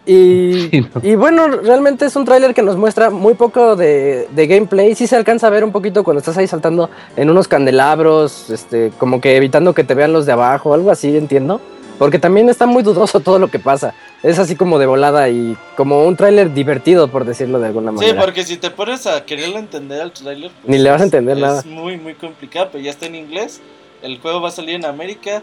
Y, 0.06 0.68
Sí, 0.70 0.80
no. 0.94 1.00
y 1.02 1.14
bueno, 1.16 1.48
realmente 1.48 2.06
es 2.06 2.14
un 2.16 2.25
tráiler 2.25 2.54
que 2.54 2.62
nos 2.62 2.76
muestra 2.76 3.10
muy 3.10 3.34
poco 3.34 3.76
de, 3.76 4.28
de 4.30 4.46
gameplay. 4.46 4.94
Sí 4.94 5.06
se 5.06 5.16
alcanza 5.16 5.48
a 5.48 5.50
ver 5.50 5.64
un 5.64 5.72
poquito 5.72 6.04
cuando 6.04 6.20
estás 6.20 6.36
ahí 6.38 6.46
saltando 6.46 6.88
en 7.16 7.28
unos 7.28 7.48
candelabros, 7.48 8.50
este, 8.50 8.92
como 8.98 9.20
que 9.20 9.36
evitando 9.36 9.75
que 9.75 9.84
te 9.84 9.94
vean 9.94 10.12
los 10.12 10.25
de 10.26 10.32
abajo, 10.32 10.72
algo 10.75 10.90
así, 10.90 11.16
entiendo. 11.16 11.60
Porque 11.98 12.18
también 12.18 12.50
está 12.50 12.66
muy 12.66 12.82
dudoso 12.82 13.20
todo 13.20 13.38
lo 13.38 13.48
que 13.48 13.58
pasa. 13.58 13.94
es 14.22 14.38
así 14.38 14.54
como 14.54 14.78
de 14.78 14.84
volada 14.86 15.28
y 15.30 15.56
como 15.76 16.04
un 16.04 16.14
tráiler 16.14 16.52
divertido, 16.52 17.08
por 17.08 17.25
decirlo 17.25 17.58
de 17.58 17.68
alguna 17.68 17.92
Sí, 17.92 17.96
manera. 17.98 18.20
porque 18.20 18.44
si 18.44 18.56
te 18.58 18.70
pones 18.70 19.06
a 19.06 19.25
quererle 19.25 19.58
entender 19.58 20.02
al 20.02 20.12
trailer, 20.12 20.50
pues 20.50 20.68
Ni 20.68 20.78
le 20.78 20.90
vas 20.90 21.00
a 21.00 21.04
es- 21.04 21.12
entender 21.12 21.36
es 21.38 21.42
nada. 21.42 21.62
muy, 21.64 21.96
muy 21.96 22.14
complicado, 22.14 22.68
pero 22.72 22.84
ya 22.84 22.90
está 22.90 23.06
en 23.06 23.14
inglés. 23.14 23.60
El 24.02 24.18
juego 24.20 24.42
va 24.42 24.48
a 24.48 24.52
salir 24.52 24.75
en 24.75 24.84
América. 24.84 25.42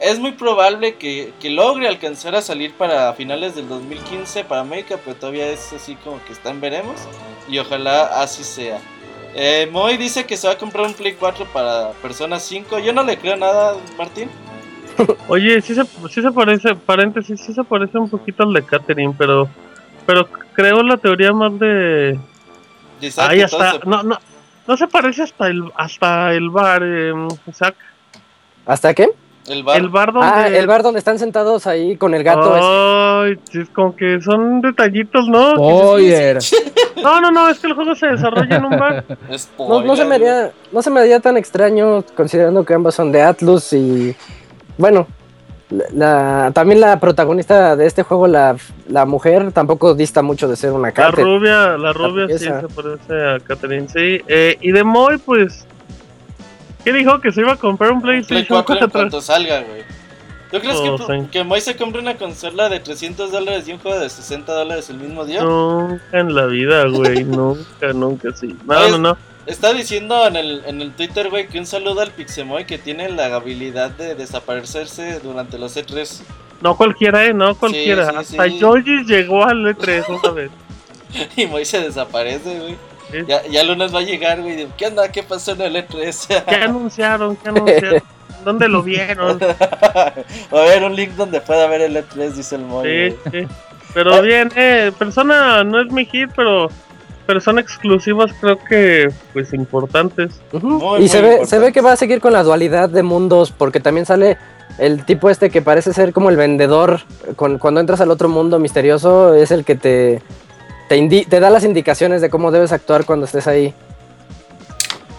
Es 0.00 0.18
muy 0.18 0.32
probable 0.32 0.94
que, 0.94 1.32
que 1.40 1.50
logre 1.50 1.86
alcanzar 1.86 2.34
a 2.34 2.42
salir 2.42 2.72
para 2.72 3.12
finales 3.12 3.54
del 3.54 3.68
2015 3.68 4.44
para 4.44 4.62
América, 4.62 4.96
pero 5.04 5.16
todavía 5.16 5.48
es 5.48 5.72
así 5.72 5.94
como 5.96 6.22
que 6.24 6.32
está 6.32 6.50
en 6.50 6.60
veremos. 6.60 6.96
Y 7.48 7.58
ojalá 7.58 8.22
así 8.22 8.42
sea. 8.42 8.78
Eh, 9.34 9.68
Moy 9.70 9.96
dice 9.96 10.24
que 10.24 10.36
se 10.36 10.46
va 10.46 10.54
a 10.54 10.58
comprar 10.58 10.86
un 10.86 10.94
Play 10.94 11.14
4 11.18 11.46
para 11.52 11.90
Persona 12.02 12.40
5. 12.40 12.78
Yo 12.78 12.92
no 12.92 13.02
le 13.02 13.18
creo 13.18 13.36
nada, 13.36 13.76
Martín. 13.98 14.30
Oye, 15.28 15.60
sí 15.60 15.74
se, 15.74 15.84
sí 15.84 16.22
se 16.22 16.30
parece, 16.32 16.74
paréntesis, 16.74 17.40
sí 17.40 17.52
se 17.52 17.62
parece 17.62 17.98
un 17.98 18.08
poquito 18.08 18.42
al 18.42 18.52
de 18.54 18.64
Catherine, 18.64 19.14
pero 19.16 19.48
pero 20.10 20.26
creo 20.52 20.82
la 20.82 20.96
teoría 20.96 21.32
más 21.32 21.56
de... 21.58 22.18
Ahí 23.16 23.42
hasta... 23.42 23.78
No, 23.86 24.02
no, 24.02 24.18
no 24.66 24.76
se 24.76 24.88
parece 24.88 25.22
hasta 25.22 25.46
el, 25.46 25.70
hasta 25.76 26.34
el 26.34 26.50
bar, 26.50 26.82
eh, 26.84 27.12
Isaac. 27.46 27.76
¿Hasta 28.66 28.92
qué? 28.92 29.08
El 29.48 29.62
bar. 29.64 29.76
El 29.78 29.88
bar 29.88 30.12
donde... 30.12 30.28
Ah, 30.28 30.48
el 30.48 30.66
bar 30.66 30.82
donde 30.82 30.98
están 30.98 31.18
sentados 31.18 31.66
ahí 31.66 31.96
con 31.96 32.14
el 32.14 32.22
gato. 32.22 32.56
ese. 32.56 32.66
Ay, 32.66 33.38
sí, 33.50 33.60
es 33.60 33.68
como 33.70 33.96
que 33.96 34.20
son 34.20 34.60
detallitos, 34.60 35.26
¿no? 35.28 35.54
No, 37.02 37.20
no, 37.20 37.30
no, 37.30 37.48
es 37.48 37.58
que 37.58 37.66
el 37.68 37.72
juego 37.74 37.94
se 37.94 38.06
desarrolla 38.08 38.56
en 38.56 38.64
un 38.64 38.78
bar. 38.78 39.04
No, 39.58 39.82
no 39.82 39.96
se 39.96 40.04
me 40.04 40.16
haría, 40.16 40.50
no 40.72 40.82
se 40.82 40.90
me 40.90 41.00
haría 41.00 41.20
tan 41.20 41.36
extraño 41.36 42.04
considerando 42.16 42.64
que 42.64 42.74
ambas 42.74 42.94
son 42.94 43.10
de 43.12 43.22
Atlus 43.22 43.72
y 43.72 44.14
bueno, 44.76 45.06
la, 45.70 45.84
la- 45.92 46.50
también 46.52 46.80
la 46.80 46.98
protagonista 47.00 47.76
de 47.76 47.86
este 47.86 48.02
juego, 48.02 48.26
la, 48.26 48.56
la 48.88 49.06
mujer, 49.06 49.52
tampoco 49.52 49.94
dista 49.94 50.20
mucho 50.22 50.48
de 50.48 50.56
ser 50.56 50.72
una 50.72 50.88
La 50.88 50.92
Kate. 50.92 51.22
rubia, 51.22 51.76
la 51.78 51.92
rubia 51.92 52.26
sí 52.28 52.44
esa. 52.46 52.60
se 52.62 52.68
parece 52.68 53.14
a 53.28 53.38
Catherine, 53.40 53.88
sí. 53.88 54.20
Eh, 54.26 54.56
y 54.60 54.72
de 54.72 54.84
Moy, 54.84 55.18
pues... 55.18 55.66
¿Qué 56.84 56.92
dijo? 56.92 57.20
Que 57.20 57.32
se 57.32 57.40
iba 57.42 57.52
a 57.52 57.56
comprar 57.56 57.92
un 57.92 58.00
Play 58.00 58.22
PlayStation 58.22 58.62
4 58.64 58.74
en 58.74 58.78
4. 58.80 58.90
cuanto 59.00 59.20
salga, 59.20 59.60
güey. 59.60 59.82
¿Tú 60.50 60.58
crees 60.58 60.76
Oh, 60.78 60.96
que, 61.06 61.20
sí. 61.20 61.28
que 61.30 61.44
Moy 61.44 61.60
se 61.60 61.76
compre 61.76 62.00
una 62.00 62.16
consola 62.16 62.68
de 62.68 62.80
300 62.80 63.30
dólares 63.30 63.68
y 63.68 63.72
un 63.72 63.78
juego 63.78 64.00
de 64.00 64.10
60 64.10 64.52
dólares 64.52 64.90
el 64.90 64.96
mismo 64.96 65.24
día? 65.24 65.42
Nunca 65.44 66.02
en 66.18 66.34
la 66.34 66.46
vida, 66.46 66.86
güey. 66.88 67.22
nunca, 67.24 67.92
nunca, 67.94 68.30
sí. 68.34 68.48
No, 68.48 68.58
Pues- 68.66 68.90
no, 68.92 68.98
no. 68.98 69.16
Está 69.46 69.72
diciendo 69.72 70.26
en 70.26 70.36
el, 70.36 70.62
en 70.66 70.80
el 70.82 70.92
Twitter, 70.92 71.28
güey, 71.30 71.48
que 71.48 71.58
un 71.58 71.66
saludo 71.66 72.02
al 72.02 72.10
Pixemoy 72.10 72.66
que 72.66 72.78
tiene 72.78 73.08
la 73.08 73.34
habilidad 73.34 73.90
de 73.90 74.14
desaparecerse 74.14 75.18
durante 75.20 75.58
los 75.58 75.76
E 75.76 75.84
E3. 75.86 76.20
No 76.60 76.76
cualquiera, 76.76 77.24
eh, 77.24 77.32
no 77.32 77.54
cualquiera. 77.56 78.10
sí, 78.10 78.16
Hasta 78.36 78.44
sí. 78.48 78.58
Yoji 78.58 79.04
llegó 79.06 79.44
al 79.44 79.64
E3 79.64 80.04
una 80.08 80.30
vez. 80.34 80.50
Y 81.36 81.46
Moy 81.46 81.64
se 81.64 81.80
desaparece, 81.80 82.58
güey. 82.60 82.76
Ya, 83.26 83.46
ya 83.46 83.60
el 83.60 83.68
lunes 83.68 83.94
va 83.94 83.98
a 83.98 84.02
llegar, 84.02 84.40
güey. 84.40 84.66
¿Qué 84.76 84.86
onda? 84.86 85.10
¿Qué 85.10 85.22
pasó 85.22 85.52
en 85.52 85.62
el 85.62 85.76
E 85.76 85.86
E3? 85.86 86.44
¿Qué 86.48 86.54
anunciaron? 86.54 87.36
¿Qué 87.36 87.48
anunciaron? 87.48 88.02
¿Dónde 88.44 88.68
lo 88.68 88.82
vieron? 88.82 89.38
Va 90.54 90.60
a 90.60 90.62
haber 90.64 90.84
un 90.84 90.96
link 90.96 91.10
donde 91.10 91.40
pueda 91.40 91.66
ver 91.66 91.82
el 91.82 91.96
E3, 91.96 92.30
dice 92.30 92.56
el 92.56 92.62
Moy. 92.62 93.10
Sí, 93.10 93.16
sí. 93.30 93.46
Pero 93.92 94.22
bien, 94.22 94.50
eh, 94.56 94.92
persona 94.98 95.62
no 95.64 95.80
es 95.80 95.92
mi 95.92 96.06
hit, 96.06 96.30
pero 96.34 96.68
persona 97.26 97.60
exclusivas 97.60 98.32
creo 98.40 98.58
que 98.58 99.10
pues 99.32 99.52
importantes. 99.52 100.40
Muy, 100.52 101.02
y 101.04 101.08
se 101.08 101.20
ve, 101.20 101.46
se 101.46 101.58
ve 101.58 101.72
que 101.72 101.80
va 101.80 101.92
a 101.92 101.96
seguir 101.96 102.20
con 102.20 102.32
la 102.32 102.42
dualidad 102.42 102.88
de 102.88 103.02
mundos, 103.02 103.52
porque 103.52 103.80
también 103.80 104.06
sale 104.06 104.38
el 104.78 105.04
tipo 105.04 105.28
este 105.28 105.50
que 105.50 105.60
parece 105.60 105.92
ser 105.92 106.12
como 106.12 106.30
el 106.30 106.36
vendedor. 106.36 107.00
Con- 107.36 107.58
cuando 107.58 107.80
entras 107.80 108.00
al 108.00 108.10
otro 108.10 108.28
mundo 108.28 108.58
misterioso, 108.58 109.34
es 109.34 109.50
el 109.50 109.64
que 109.64 109.74
te, 109.74 110.22
te, 110.90 110.96
indi- 110.98 111.24
te 111.24 111.38
da 111.38 111.50
las 111.50 111.62
indicaciones 111.62 112.20
de 112.20 112.30
cómo 112.30 112.50
debes 112.50 112.72
actuar 112.72 113.04
cuando 113.04 113.24
estés 113.24 113.46
ahí. 113.46 113.72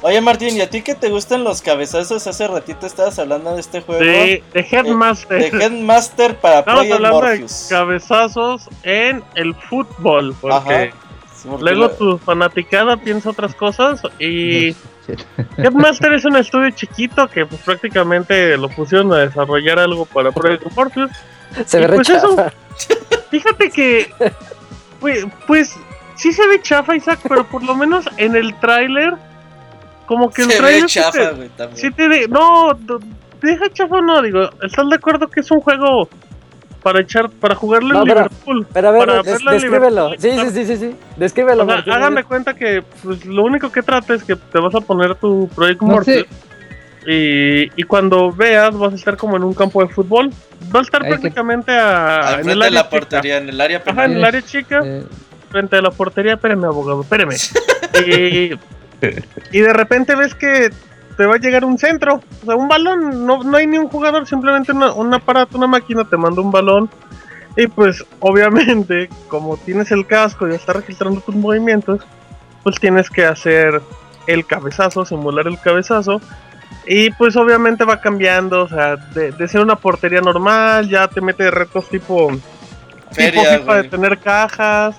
Oye, 0.01 0.19
Martín, 0.19 0.57
¿y 0.57 0.59
a 0.59 0.69
ti 0.69 0.81
que 0.81 0.95
te 0.95 1.07
gustan 1.07 1.45
los 1.45 1.61
cabezazos? 1.61 2.27
Hace 2.27 2.45
ratito 2.49 2.85
estabas 2.85 3.17
hablando 3.19 3.53
de 3.53 3.61
este 3.61 3.79
juego. 3.79 4.01
De, 4.03 4.43
de 4.53 4.67
Headmaster. 4.69 5.49
De 5.49 5.63
Headmaster 5.63 6.35
para 6.35 6.59
Estamos 6.59 6.79
Project 6.87 6.93
hablando 7.05 7.21
de 7.21 7.45
cabezazos 7.69 8.63
en 8.83 9.23
el 9.35 9.55
fútbol, 9.55 10.35
porque. 10.41 10.91
Sí, 11.41 11.47
porque 11.49 11.63
luego 11.63 11.87
la- 11.87 11.95
tu 11.95 12.17
fanaticada 12.17 12.97
piensa 12.97 13.29
otras 13.29 13.55
cosas 13.55 14.01
y 14.19 14.75
Headmaster 15.55 16.11
es 16.15 16.25
un 16.25 16.35
estudio 16.35 16.71
chiquito 16.71 17.29
que 17.29 17.45
pues 17.45 17.61
prácticamente 17.61 18.57
lo 18.57 18.67
pusieron 18.67 19.13
a 19.13 19.19
desarrollar 19.19 19.79
algo 19.79 20.03
para 20.03 20.33
Project 20.33 20.65
Morpheus. 20.75 21.11
Se 21.65 21.77
Y 21.79 21.81
ve 21.87 21.95
pues 21.95 22.09
rechaza. 22.09 22.51
Fíjate 23.29 23.69
que 23.69 24.11
pues, 25.01 25.25
pues 25.47 25.75
sí 26.15 26.31
se 26.31 26.47
ve 26.47 26.61
chafa 26.61 26.95
Isaac, 26.95 27.19
pero 27.27 27.43
por 27.45 27.63
lo 27.63 27.75
menos 27.75 28.05
en 28.17 28.35
el 28.37 28.55
tráiler 28.59 29.15
como 30.05 30.29
que 30.31 30.43
el 30.43 30.47
Se 30.49 30.53
ve 30.53 30.59
tráiler 30.59 30.89
sí 30.89 30.99
chafa, 30.99 31.11
te- 31.11 31.31
güey, 31.35 31.49
también. 31.49 31.77
sí 31.77 31.91
te 31.91 32.07
de- 32.07 32.27
no, 32.29 32.71
deja 33.41 33.69
chafa 33.73 33.95
o 33.97 34.01
no, 34.01 34.21
digo, 34.21 34.49
¿estás 34.63 34.87
de 34.89 34.95
acuerdo 34.95 35.27
que 35.27 35.39
es 35.41 35.51
un 35.51 35.59
juego 35.61 36.07
para 36.83 37.01
echar 37.01 37.29
para 37.29 37.55
jugarlo 37.55 37.93
No, 37.93 38.01
en 38.01 38.07
pero- 38.07 38.19
Liverpool? 38.21 38.67
Pero 38.73 38.87
a 38.87 38.91
ver, 38.91 38.99
para 39.07 39.23
des- 39.23 39.43
descríbelo. 39.45 40.11
Sí, 40.17 40.31
sí, 40.31 40.49
sí, 40.51 40.65
sí, 40.65 40.77
sí. 40.77 40.95
Descríbelo. 41.17 41.63
O 41.63 41.67
sea, 41.83 42.09
de 42.09 42.23
cuenta 42.23 42.53
que 42.55 42.83
pues, 43.03 43.23
lo 43.25 43.43
único 43.43 43.71
que 43.71 43.81
trata 43.83 44.13
es 44.15 44.23
que 44.23 44.35
te 44.35 44.59
vas 44.59 44.73
a 44.75 44.81
poner 44.81 45.15
tu 45.15 45.47
Project 45.49 45.81
No 45.81 45.87
Morpheus 45.89 46.25
sé. 46.27 46.50
Y, 47.07 47.71
y 47.79 47.83
cuando 47.83 48.31
veas 48.31 48.77
vas 48.77 48.93
a 48.93 48.95
estar 48.95 49.17
como 49.17 49.37
en 49.37 49.43
un 49.43 49.53
campo 49.53 49.81
de 49.85 49.89
fútbol. 49.93 50.29
Va 50.73 50.79
a 50.79 50.83
estar 50.83 51.01
que- 51.01 51.09
prácticamente 51.09 51.71
a, 51.71 52.17
Al 52.19 52.39
en 52.41 52.49
el 52.49 52.59
frente 52.59 52.59
de 52.59 52.65
área 52.65 52.69
la 52.71 52.81
chica. 52.83 52.89
portería, 52.89 53.37
en 53.37 53.49
el 53.49 53.61
área 53.61 53.83
Ajá, 53.85 54.05
en 54.05 54.11
el 54.13 54.23
área 54.23 54.41
chica, 54.41 54.81
Eh, 54.83 55.03
frente 55.49 55.75
a 55.77 55.81
la 55.81 55.91
portería. 55.91 56.33
Espérame, 56.33 56.65
abogado, 56.65 57.01
espérame. 57.01 57.35
y, 58.07 58.51
y 59.51 59.59
de 59.59 59.73
repente 59.73 60.15
ves 60.15 60.35
que 60.35 60.69
te 61.17 61.25
va 61.25 61.35
a 61.35 61.39
llegar 61.39 61.65
un 61.65 61.77
centro, 61.77 62.21
o 62.43 62.45
sea, 62.45 62.55
un 62.55 62.67
balón. 62.67 63.25
No, 63.25 63.43
no 63.43 63.57
hay 63.57 63.67
ni 63.67 63.77
un 63.77 63.87
jugador, 63.87 64.27
simplemente 64.27 64.71
una- 64.71 64.93
un 64.93 65.13
aparato, 65.13 65.57
una 65.57 65.67
máquina 65.67 66.03
te 66.07 66.17
manda 66.17 66.41
un 66.41 66.51
balón. 66.51 66.89
Y 67.57 67.67
pues, 67.67 68.05
obviamente, 68.19 69.09
como 69.27 69.57
tienes 69.57 69.91
el 69.91 70.05
casco 70.07 70.47
y 70.47 70.53
está 70.53 70.71
registrando 70.73 71.19
tus 71.19 71.35
movimientos, 71.35 71.99
pues 72.63 72.79
tienes 72.79 73.09
que 73.09 73.25
hacer 73.25 73.81
el 74.27 74.45
cabezazo, 74.45 75.03
simular 75.05 75.47
el 75.47 75.59
cabezazo. 75.59 76.21
Y 76.85 77.11
pues 77.11 77.35
obviamente 77.35 77.83
va 77.83 78.01
cambiando, 78.01 78.63
o 78.63 78.67
sea, 78.67 78.95
de, 78.95 79.31
de 79.31 79.47
ser 79.47 79.61
una 79.61 79.75
portería 79.75 80.21
normal, 80.21 80.89
ya 80.89 81.07
te 81.07 81.21
mete 81.21 81.51
retos 81.51 81.87
tipo, 81.89 82.29
tipo 82.31 82.41
Feria, 83.11 83.59
FIFA 83.59 83.75
de 83.75 83.89
tener 83.89 84.17
cajas, 84.17 84.95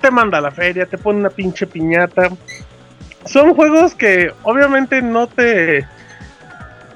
te 0.00 0.10
manda 0.10 0.38
a 0.38 0.40
la 0.40 0.50
feria, 0.50 0.86
te 0.86 0.98
pone 0.98 1.18
una 1.18 1.30
pinche 1.30 1.66
piñata. 1.66 2.30
Son 3.24 3.54
juegos 3.54 3.94
que 3.94 4.32
obviamente 4.42 5.02
no 5.02 5.26
te 5.26 5.86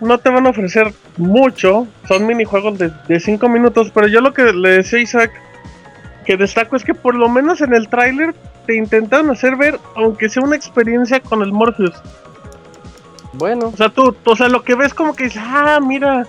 no 0.00 0.18
te 0.18 0.30
van 0.30 0.46
a 0.46 0.50
ofrecer 0.50 0.92
mucho, 1.16 1.86
son 2.06 2.26
minijuegos 2.26 2.78
de 2.78 3.20
5 3.20 3.48
minutos, 3.48 3.90
pero 3.94 4.06
yo 4.06 4.20
lo 4.20 4.32
que 4.32 4.52
le 4.52 4.70
decía 4.70 4.98
a 4.98 5.02
Isaac 5.02 5.32
que 6.24 6.36
destaco 6.36 6.76
es 6.76 6.84
que 6.84 6.94
por 6.94 7.14
lo 7.14 7.28
menos 7.28 7.60
en 7.60 7.74
el 7.74 7.88
tráiler 7.88 8.34
te 8.66 8.74
intentaron 8.74 9.30
hacer 9.30 9.56
ver, 9.56 9.78
aunque 9.94 10.28
sea 10.28 10.42
una 10.42 10.56
experiencia 10.56 11.20
con 11.20 11.42
el 11.42 11.52
Morpheus. 11.52 11.94
Bueno, 13.36 13.68
O 13.72 13.76
sea, 13.76 13.88
tú, 13.88 14.14
o 14.24 14.36
sea, 14.36 14.48
lo 14.48 14.62
que 14.62 14.74
ves 14.74 14.94
como 14.94 15.14
que 15.14 15.24
dices, 15.24 15.42
ah, 15.44 15.78
mira. 15.82 16.26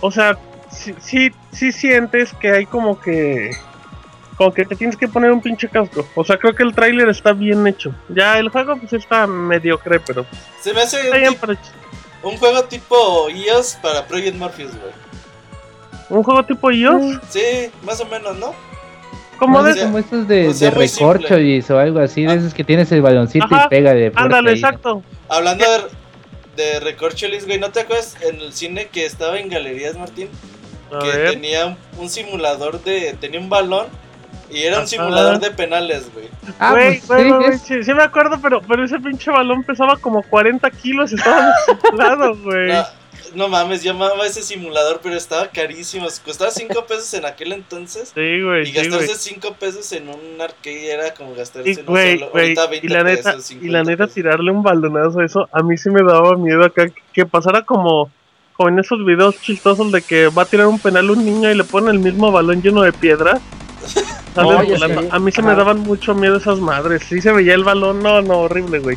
O 0.00 0.10
sea, 0.10 0.36
sí, 0.70 0.94
sí, 1.00 1.30
sí 1.52 1.72
sientes 1.72 2.32
que 2.34 2.50
hay 2.50 2.66
como 2.66 3.00
que. 3.00 3.52
Como 4.36 4.52
que 4.52 4.64
te 4.64 4.74
tienes 4.74 4.96
que 4.96 5.06
poner 5.08 5.30
un 5.30 5.40
pinche 5.40 5.68
casco. 5.68 6.06
O 6.14 6.24
sea, 6.24 6.36
creo 6.38 6.54
que 6.54 6.62
el 6.62 6.74
tráiler 6.74 7.08
está 7.08 7.32
bien 7.32 7.66
hecho. 7.66 7.94
Ya 8.08 8.38
el 8.38 8.48
juego 8.48 8.76
pues 8.76 8.92
está 8.94 9.26
mediocre, 9.26 10.00
pero 10.00 10.24
Se 10.60 10.72
me 10.74 10.80
hace 10.82 11.00
está 11.00 11.14
un, 11.16 11.20
bien 11.20 11.34
para- 11.36 11.58
un 12.22 12.36
juego 12.38 12.64
tipo 12.64 13.28
iOS 13.28 13.78
para 13.82 14.04
Project 14.06 14.36
Morpheus, 14.36 14.70
güey. 14.72 14.92
Un 16.08 16.22
juego 16.24 16.44
tipo 16.44 16.70
iOS. 16.70 17.20
Sí, 17.28 17.70
más 17.84 18.00
o 18.00 18.06
menos, 18.06 18.36
¿no? 18.38 18.54
Como 19.38 19.58
o 19.58 19.62
de... 19.62 19.74
sea, 19.74 19.84
como 19.84 19.98
estos 19.98 20.26
de, 20.28 20.48
o 20.48 20.52
sea, 20.54 20.70
de 20.70 20.76
muy 20.76 20.86
recorcholis 20.86 21.70
o 21.70 21.78
algo 21.78 22.00
así, 22.00 22.22
de 22.24 22.32
Ah. 22.32 22.34
esos 22.34 22.54
que 22.54 22.64
tienes 22.64 22.90
el 22.92 23.02
baloncito 23.02 23.44
Ajá, 23.50 23.64
y 23.66 23.68
pega 23.68 23.92
de 23.92 24.12
Ándale, 24.14 24.50
ahí. 24.50 24.56
exacto. 24.56 25.02
Hablando 25.28 25.64
de, 25.64 25.82
de 26.56 26.80
recorcholis, 26.80 27.46
güey, 27.46 27.58
¿no 27.58 27.70
te 27.70 27.80
acuerdas 27.80 28.16
en 28.22 28.40
el 28.40 28.52
cine 28.52 28.88
que 28.88 29.06
estaba 29.06 29.38
en 29.38 29.48
galerías, 29.48 29.96
Martín? 29.96 30.28
A 30.92 30.98
que 30.98 31.06
ver. 31.06 31.30
tenía 31.32 31.76
un, 31.98 32.10
simulador 32.10 32.82
de. 32.82 33.16
tenía 33.18 33.40
un 33.40 33.48
balón 33.48 33.86
y 34.50 34.62
era 34.64 34.80
un 34.80 34.86
simulador 34.86 35.40
de 35.40 35.50
penales, 35.50 36.12
güey. 36.12 36.28
Ah, 36.58 36.72
Güey, 36.72 37.00
pues 37.00 37.06
güey, 37.06 37.24
sí, 37.24 37.30
güey, 37.30 37.58
sí, 37.58 37.84
sí 37.84 37.94
me 37.94 38.02
acuerdo, 38.02 38.38
pero, 38.42 38.60
pero 38.60 38.84
ese 38.84 38.98
pinche 39.00 39.30
balón 39.30 39.64
pesaba 39.64 39.96
como 39.96 40.22
40 40.22 40.70
kilos 40.72 41.12
y 41.12 41.14
estaba 41.14 41.54
desinflado, 41.66 42.36
güey. 42.36 42.68
No, 42.68 42.84
no 43.34 43.48
mames, 43.48 43.82
yo 43.82 43.92
amaba 43.92 44.26
ese 44.26 44.42
simulador, 44.42 45.00
pero 45.02 45.16
estaba 45.16 45.48
carísimo. 45.48 46.06
Costaba 46.24 46.50
5 46.50 46.84
pesos 46.88 47.12
en 47.14 47.24
aquel 47.24 47.52
entonces. 47.52 48.12
Sí, 48.14 48.42
güey, 48.42 48.62
Y 48.62 48.66
sí, 48.66 48.72
gastarse 48.72 49.14
5 49.16 49.54
pesos 49.58 49.90
en 49.92 50.08
un 50.08 50.40
arcade 50.40 50.92
era 50.92 51.14
como 51.14 51.34
gastarse, 51.34 51.70
Y, 51.70 51.74
no 51.76 51.82
güey, 51.84 52.18
sé, 52.18 52.24
güey, 52.26 52.44
ahorita 52.44 52.66
20 52.66 52.86
y 52.86 52.90
la 52.90 53.02
neta, 53.04 53.30
pesos, 53.32 53.50
y 53.50 53.54
50 53.54 53.72
la 53.72 53.84
neta 53.84 54.04
pesos. 54.04 54.14
tirarle 54.14 54.50
un 54.50 54.62
baldonazo 54.62 55.20
a 55.20 55.24
eso, 55.24 55.48
a 55.52 55.62
mí 55.62 55.76
sí 55.76 55.90
me 55.90 56.02
daba 56.02 56.36
miedo 56.36 56.64
acá 56.64 56.86
que 57.12 57.26
pasara 57.26 57.62
como, 57.62 58.10
como 58.54 58.68
en 58.68 58.78
esos 58.78 59.04
videos 59.04 59.40
chistosos 59.40 59.90
de 59.92 60.02
que 60.02 60.28
va 60.28 60.42
a 60.42 60.46
tirar 60.46 60.66
un 60.66 60.78
penal 60.78 61.10
un 61.10 61.24
niño 61.24 61.50
y 61.50 61.54
le 61.54 61.64
pone 61.64 61.90
el 61.90 61.98
mismo 61.98 62.30
balón 62.32 62.62
lleno 62.62 62.82
de 62.82 62.92
piedra. 62.92 63.40
Sí. 64.34 64.40
A 65.10 65.18
mí 65.18 65.30
se 65.30 65.42
me 65.42 65.54
daban 65.54 65.80
mucho 65.80 66.14
miedo 66.14 66.38
esas 66.38 66.58
madres. 66.58 67.02
Sí 67.06 67.20
se 67.20 67.32
veía 67.32 67.54
el 67.54 67.64
balón, 67.64 68.02
no, 68.02 68.22
no, 68.22 68.38
horrible, 68.38 68.78
güey. 68.78 68.96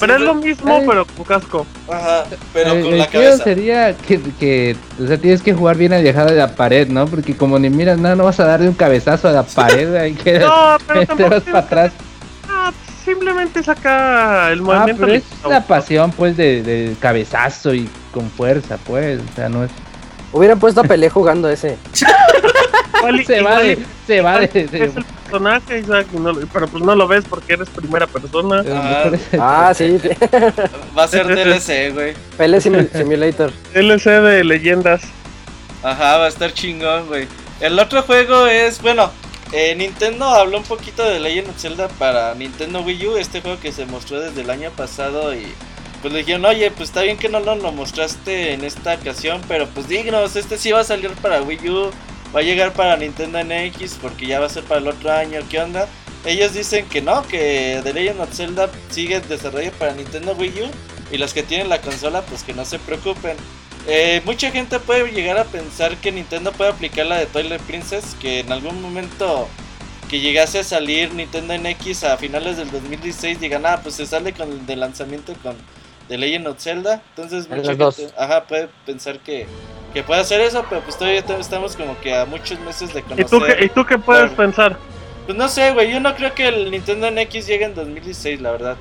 Pero 0.00 0.14
es 0.16 0.20
lo 0.20 0.34
mismo, 0.34 0.82
pero 0.86 1.06
con 1.06 1.24
casco. 1.24 1.66
Ajá, 1.90 2.24
pero 2.52 2.72
el, 2.72 2.82
con 2.84 2.98
la 2.98 3.06
cabeza. 3.06 3.44
sería 3.44 3.96
que, 3.96 4.20
que, 4.38 4.76
o 5.02 5.06
sea, 5.06 5.16
tienes 5.18 5.40
que 5.42 5.54
jugar 5.54 5.76
bien 5.76 5.92
alejado 5.92 6.28
de 6.30 6.36
la 6.36 6.54
pared, 6.56 6.88
¿no? 6.88 7.06
Porque 7.06 7.36
como 7.36 7.58
ni 7.58 7.70
miras 7.70 7.98
nada, 7.98 8.16
no 8.16 8.24
vas 8.24 8.40
a 8.40 8.44
darle 8.44 8.68
un 8.68 8.74
cabezazo 8.74 9.28
a 9.28 9.32
la 9.32 9.42
pared, 9.44 9.94
ahí 9.94 10.14
quedas, 10.14 10.48
No, 10.48 10.76
pero 10.86 11.00
te 11.00 11.06
tampoco 11.06 11.30
vas 11.30 11.42
tienes 11.44 11.52
para 11.62 11.66
atrás. 11.84 11.92
Ah, 12.48 12.72
simplemente 13.04 13.62
saca 13.62 14.50
el 14.52 14.58
Ah, 14.60 14.62
movimiento. 14.62 15.00
pero 15.02 15.12
es 15.14 15.22
la 15.48 15.60
pasión, 15.66 16.10
pues, 16.12 16.36
de, 16.36 16.62
del 16.62 16.96
cabezazo 16.98 17.72
y 17.74 17.88
con 18.12 18.28
fuerza, 18.30 18.78
pues, 18.84 19.20
o 19.20 19.34
sea, 19.36 19.48
no 19.48 19.64
es... 19.64 19.70
Hubieran 20.34 20.58
puesto 20.58 20.80
a 20.82 20.84
Pelé 20.84 21.08
jugando 21.08 21.48
ese. 21.48 21.78
Se 23.26 23.42
va 23.42 23.60
de, 23.60 23.78
se 24.06 24.20
va 24.22 24.38
de... 24.38 24.44
Es 24.46 24.72
el 24.72 25.04
personaje, 25.04 25.78
Isaac, 25.80 26.06
y 26.14 26.16
no 26.16 26.32
lo- 26.32 26.46
pero 26.46 26.66
pues 26.68 26.82
no 26.82 26.94
lo 26.94 27.06
ves 27.06 27.22
porque 27.28 27.52
eres 27.52 27.68
primera 27.68 28.06
persona. 28.06 28.64
Ah. 28.72 29.10
Ah, 29.38 29.74
sí. 29.76 30.00
Va 30.96 31.02
a 31.04 31.08
ser 31.08 31.26
DLC, 31.26 31.92
güey. 31.92 32.14
Pelé 32.38 32.58
Simu- 32.58 32.90
Simulator. 32.92 33.52
DLC 33.74 34.04
de 34.22 34.44
leyendas. 34.44 35.02
Ajá, 35.82 36.16
va 36.16 36.24
a 36.24 36.28
estar 36.28 36.52
chingón, 36.54 37.06
güey. 37.08 37.26
El 37.60 37.78
otro 37.78 38.02
juego 38.04 38.46
es, 38.46 38.80
bueno, 38.80 39.10
eh, 39.52 39.74
Nintendo 39.76 40.24
habló 40.24 40.56
un 40.58 40.64
poquito 40.64 41.04
de 41.04 41.20
Legend 41.20 41.50
of 41.50 41.58
Zelda 41.60 41.88
para 41.88 42.34
Nintendo 42.34 42.80
Wii 42.80 43.06
U, 43.06 43.16
este 43.18 43.42
juego 43.42 43.60
que 43.60 43.70
se 43.70 43.84
mostró 43.84 44.18
desde 44.18 44.40
el 44.40 44.48
año 44.50 44.70
pasado 44.70 45.34
y 45.34 45.46
pues 46.04 46.12
le 46.12 46.18
dijeron, 46.18 46.44
oye, 46.44 46.70
pues 46.70 46.90
está 46.90 47.00
bien 47.00 47.16
que 47.16 47.30
no 47.30 47.40
nos 47.40 47.62
lo 47.62 47.72
mostraste 47.72 48.52
en 48.52 48.62
esta 48.62 48.92
ocasión, 48.92 49.40
pero 49.48 49.66
pues 49.68 49.88
dignos, 49.88 50.36
este 50.36 50.58
sí 50.58 50.70
va 50.70 50.80
a 50.80 50.84
salir 50.84 51.10
para 51.12 51.40
Wii 51.40 51.70
U, 51.70 51.90
va 52.36 52.40
a 52.40 52.42
llegar 52.42 52.74
para 52.74 52.98
Nintendo 52.98 53.42
NX 53.42 53.94
porque 54.02 54.26
ya 54.26 54.38
va 54.38 54.44
a 54.44 54.50
ser 54.50 54.64
para 54.64 54.82
el 54.82 54.88
otro 54.88 55.10
año, 55.10 55.40
¿qué 55.48 55.60
onda? 55.60 55.88
Ellos 56.26 56.52
dicen 56.52 56.84
que 56.90 57.00
no, 57.00 57.26
que 57.26 57.80
The 57.84 57.94
Legend 57.94 58.20
of 58.20 58.34
Zelda 58.34 58.68
sigue 58.90 59.16
en 59.16 59.26
desarrollo 59.30 59.72
para 59.78 59.94
Nintendo 59.94 60.34
Wii 60.34 60.64
U 60.64 60.70
y 61.10 61.16
los 61.16 61.32
que 61.32 61.42
tienen 61.42 61.70
la 61.70 61.80
consola 61.80 62.20
pues 62.20 62.42
que 62.42 62.52
no 62.52 62.66
se 62.66 62.78
preocupen. 62.78 63.38
Eh, 63.86 64.20
mucha 64.26 64.50
gente 64.50 64.80
puede 64.80 65.10
llegar 65.10 65.38
a 65.38 65.44
pensar 65.44 65.96
que 65.96 66.12
Nintendo 66.12 66.52
puede 66.52 66.68
aplicar 66.68 67.06
la 67.06 67.16
de 67.16 67.24
Twilight 67.24 67.62
Princess, 67.62 68.14
que 68.20 68.40
en 68.40 68.52
algún 68.52 68.82
momento 68.82 69.48
que 70.10 70.20
llegase 70.20 70.58
a 70.58 70.64
salir 70.64 71.14
Nintendo 71.14 71.56
NX 71.56 72.04
a 72.04 72.18
finales 72.18 72.58
del 72.58 72.70
2016 72.70 73.40
digan, 73.40 73.64
ah, 73.64 73.80
pues 73.82 73.94
se 73.94 74.04
sale 74.04 74.34
con 74.34 74.52
el 74.52 74.66
de 74.66 74.76
lanzamiento 74.76 75.32
con 75.42 75.56
The 76.08 76.18
Legend 76.18 76.46
of 76.48 76.58
Zelda. 76.60 77.02
Entonces 77.10 77.46
En 77.46 77.56
mucha 77.56 77.68
gente 77.70 77.84
dos. 77.84 78.14
ajá, 78.18 78.44
puede 78.44 78.68
pensar 78.86 79.18
que, 79.20 79.46
que 79.92 80.02
puede 80.02 80.20
hacer 80.20 80.40
eso, 80.40 80.64
pero 80.68 80.82
pues 80.82 80.96
todavía 80.98 81.20
estamos 81.40 81.76
como 81.76 81.98
que 82.00 82.14
a 82.14 82.24
muchos 82.26 82.58
meses 82.60 82.92
de 82.92 83.00
¿Y 83.00 83.02
conocer. 83.02 83.26
tú, 83.28 83.40
qué, 83.44 83.64
¿Y 83.64 83.68
tú 83.68 83.84
qué 83.86 83.98
puedes 83.98 84.24
Claro. 84.32 84.36
pensar? 84.36 84.76
Pues 85.26 85.38
no 85.38 85.48
sé, 85.48 85.72
güey, 85.72 85.90
yo 85.90 86.00
no 86.00 86.14
creo 86.14 86.34
que 86.34 86.48
el 86.48 86.70
Nintendo 86.70 87.10
NX 87.10 87.46
llegue 87.46 87.64
en 87.64 87.74
2016, 87.74 88.40
la 88.42 88.50
verdad. 88.52 88.76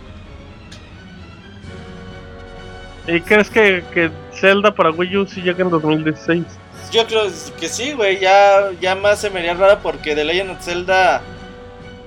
¿Y 3.07 3.19
crees 3.21 3.49
que, 3.49 3.83
que 3.93 4.09
Zelda 4.33 4.73
para 4.73 4.91
Wii 4.91 5.17
U 5.17 5.25
sí 5.27 5.41
llega 5.41 5.63
en 5.63 5.69
2016? 5.69 6.43
Yo 6.91 7.05
creo 7.07 7.23
que 7.59 7.67
sí, 7.67 7.91
güey. 7.93 8.19
Ya, 8.19 8.71
ya 8.79 8.95
más 8.95 9.19
se 9.19 9.29
me 9.29 9.39
haría 9.39 9.53
raro 9.55 9.79
porque 9.81 10.15
The 10.15 10.23
Legend 10.23 10.51
of 10.51 10.61
Zelda, 10.63 11.21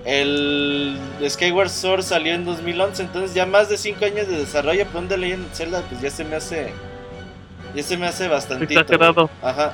el 0.07 0.97
Skyward 1.29 1.69
Sword 1.69 2.03
salió 2.03 2.33
en 2.33 2.45
2011. 2.45 3.03
Entonces, 3.03 3.35
ya 3.35 3.45
más 3.45 3.69
de 3.69 3.77
5 3.77 4.05
años 4.05 4.29
de 4.29 4.39
desarrollo. 4.39 4.87
Pero 4.87 4.99
un 5.01 5.09
The 5.09 5.19
Legend 5.19 5.47
of 5.47 5.55
Zelda, 5.55 5.83
pues 5.83 6.01
ya 6.01 6.11
se 6.11 6.25
me 6.25 6.37
hace. 6.37 6.73
Ya 7.75 7.83
se 7.83 7.97
me 7.97 8.07
hace 8.07 8.29
bastante. 8.29 8.65
Exagerado. 8.65 9.29
Ajá. 9.43 9.73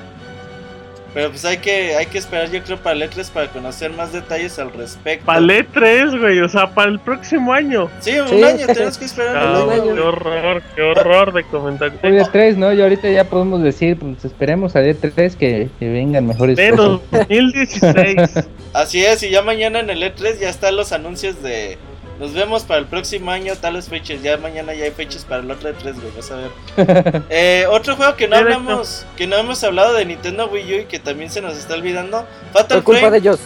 Pero 1.15 1.29
pues 1.31 1.45
hay 1.45 1.59
que, 1.59 1.95
hay 1.95 2.07
que 2.07 2.17
esperar, 2.19 2.51
yo 2.51 2.63
creo, 2.63 2.79
para 2.79 2.97
el 2.97 3.03
E3 3.03 3.31
para 3.31 3.49
conocer 3.49 3.91
más 3.93 4.13
detalles 4.13 4.59
al 4.59 4.73
respecto. 4.73 5.27
Para 5.27 5.41
el 5.41 5.67
3, 5.67 6.19
güey, 6.19 6.41
o 6.41 6.49
sea, 6.49 6.69
para 6.73 6.91
el 6.91 6.99
próximo 7.01 7.53
año. 7.53 7.91
Sí, 8.01 8.19
un 8.19 8.29
Sí. 8.29 8.43
año, 8.43 8.67
tenemos 8.67 8.97
que 8.97 9.05
esperar 9.05 9.37
un 9.37 9.71
Ah, 9.71 9.75
año, 9.75 9.95
qué 9.95 10.01
horror, 10.01 10.63
qué 10.75 10.83
horror 10.83 11.33
de 11.35 11.45
comentario. 11.45 11.99
Hoy 12.03 12.17
es 12.17 12.33
3, 12.33 12.57
¿no? 12.57 12.73
Y 12.73 12.81
ahorita 12.81 13.11
ya 13.11 13.25
podemos 13.25 13.63
decir, 13.63 13.99
pues 13.99 14.25
esperemos 14.25 14.75
a 14.75 14.81
D3 14.81 15.37
que, 15.37 15.69
que 15.79 15.89
vengan 15.91 16.27
mejores 16.27 16.57
De 16.57 16.71
cosas. 16.71 17.01
2016. 17.11 18.49
Así 18.73 19.05
es, 19.05 19.23
y 19.23 19.29
ya 19.31 19.43
mañana 19.43 19.81
en 19.81 19.91
el 19.91 20.03
E3 20.03 20.39
ya 20.41 20.49
están 20.49 20.77
los 20.77 20.93
anuncios 20.93 21.43
de. 21.43 21.77
Nos 22.21 22.35
vemos 22.35 22.63
para 22.63 22.81
el 22.81 22.87
próximo 22.87 23.31
año, 23.31 23.55
tales 23.61 23.89
fechas. 23.89 24.23
Ya 24.23 24.37
mañana 24.37 24.75
ya 24.75 24.85
hay 24.85 24.91
fechas 24.93 25.25
para 25.25 25.43
el 25.43 25.51
otro 25.51 25.71
E3, 25.71 25.83
güey. 25.95 26.13
Vas 26.17 26.31
a 26.31 26.37
ver. 26.37 27.23
Eh, 27.31 27.67
otro 27.71 27.97
juego 27.97 28.15
que 28.17 28.29
no 28.29 28.37
de 28.37 28.43
hablamos, 28.43 29.05
que 29.17 29.27
no 29.27 29.37
hemos 29.37 29.63
hablado 29.65 29.95
de 29.95 30.05
Nintendo 30.05 30.49
Wii 30.53 30.75
U 30.75 30.81
y 30.81 30.85
que 30.85 30.99
también 30.99 31.31
se 31.31 31.41
nos 31.41 31.57
está 31.57 31.75
olvidando. 31.75 32.25
Fatal 32.53 32.79
Por 32.79 32.85
culpa 32.85 33.01
de 33.01 33.07
Frame. 33.07 33.19
ellos. 33.19 33.41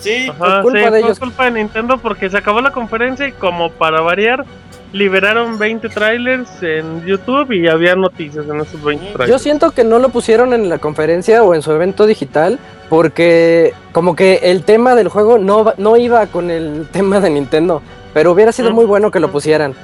Sí, 0.00 0.28
Ajá, 0.28 0.62
culpa 0.62 0.84
sí, 0.86 0.90
de 0.92 0.98
ellos. 1.00 1.18
culpa 1.18 1.44
de 1.44 1.50
Nintendo 1.52 1.98
porque 1.98 2.28
se 2.30 2.36
acabó 2.36 2.60
la 2.60 2.70
conferencia 2.72 3.26
y 3.26 3.32
como 3.32 3.70
para 3.70 4.00
variar, 4.00 4.44
liberaron 4.92 5.58
20 5.58 5.88
trailers 5.88 6.50
en 6.62 7.04
YouTube 7.06 7.50
y 7.52 7.68
había 7.68 7.96
noticias 7.96 8.44
en 8.46 8.60
esos 8.60 8.82
20 8.82 9.06
Yo 9.06 9.12
trailers. 9.12 9.30
Yo 9.30 9.38
siento 9.38 9.70
que 9.70 9.82
no 9.84 9.98
lo 9.98 10.08
pusieron 10.10 10.52
en 10.52 10.68
la 10.68 10.78
conferencia 10.78 11.42
o 11.42 11.54
en 11.54 11.62
su 11.62 11.72
evento 11.72 12.06
digital 12.06 12.58
porque 12.88 13.72
como 13.92 14.14
que 14.14 14.40
el 14.44 14.62
tema 14.64 14.94
del 14.94 15.08
juego 15.08 15.38
no, 15.38 15.64
va- 15.64 15.74
no 15.78 15.96
iba 15.96 16.26
con 16.26 16.50
el 16.50 16.86
tema 16.92 17.20
de 17.20 17.30
Nintendo. 17.30 17.82
Pero 18.14 18.32
hubiera 18.32 18.52
sido 18.52 18.70
muy 18.70 18.86
bueno 18.86 19.10
que 19.10 19.20
lo 19.20 19.30
pusieran. 19.30 19.74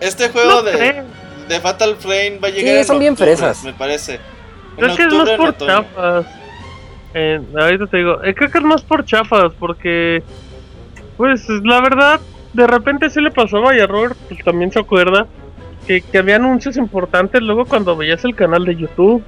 este 0.00 0.28
juego 0.28 0.50
No 0.50 0.62
de, 0.62 1.60
Fatal 1.60 1.96
Frame 1.96 2.38
va 2.42 2.48
a 2.48 2.50
llegar 2.50 2.74
Sí, 2.74 2.78
en 2.78 2.84
son 2.84 2.98
bien 2.98 3.12
octubre, 3.12 3.36
fresas. 3.36 3.64
Me 3.64 3.72
parece. 3.72 4.20
En 4.76 4.94
Creo 4.94 4.96
que 4.96 5.02
es 5.04 5.12
más 5.12 5.30
por 5.30 5.56
chafas. 5.56 6.26
Eh, 7.14 7.40
ahorita 7.58 7.86
te 7.86 7.96
digo, 7.96 8.22
eh, 8.22 8.34
creo 8.34 8.50
que 8.50 8.58
es 8.58 8.64
más 8.64 8.82
por 8.82 9.04
chafas 9.04 9.52
porque, 9.58 10.22
pues 11.16 11.48
la 11.48 11.80
verdad, 11.80 12.20
de 12.52 12.66
repente 12.68 13.10
sí 13.10 13.20
le 13.20 13.32
pasaba 13.32 13.74
y 13.76 13.80
a 13.80 13.86
Robert 13.86 14.16
pues, 14.28 14.44
también 14.44 14.70
se 14.70 14.78
acuerda 14.78 15.26
que, 15.88 16.02
que 16.02 16.18
había 16.18 16.36
anuncios 16.36 16.76
importantes 16.76 17.42
luego 17.42 17.64
cuando 17.64 17.96
veías 17.96 18.24
el 18.24 18.36
canal 18.36 18.64
de 18.64 18.76
YouTube 18.76 19.24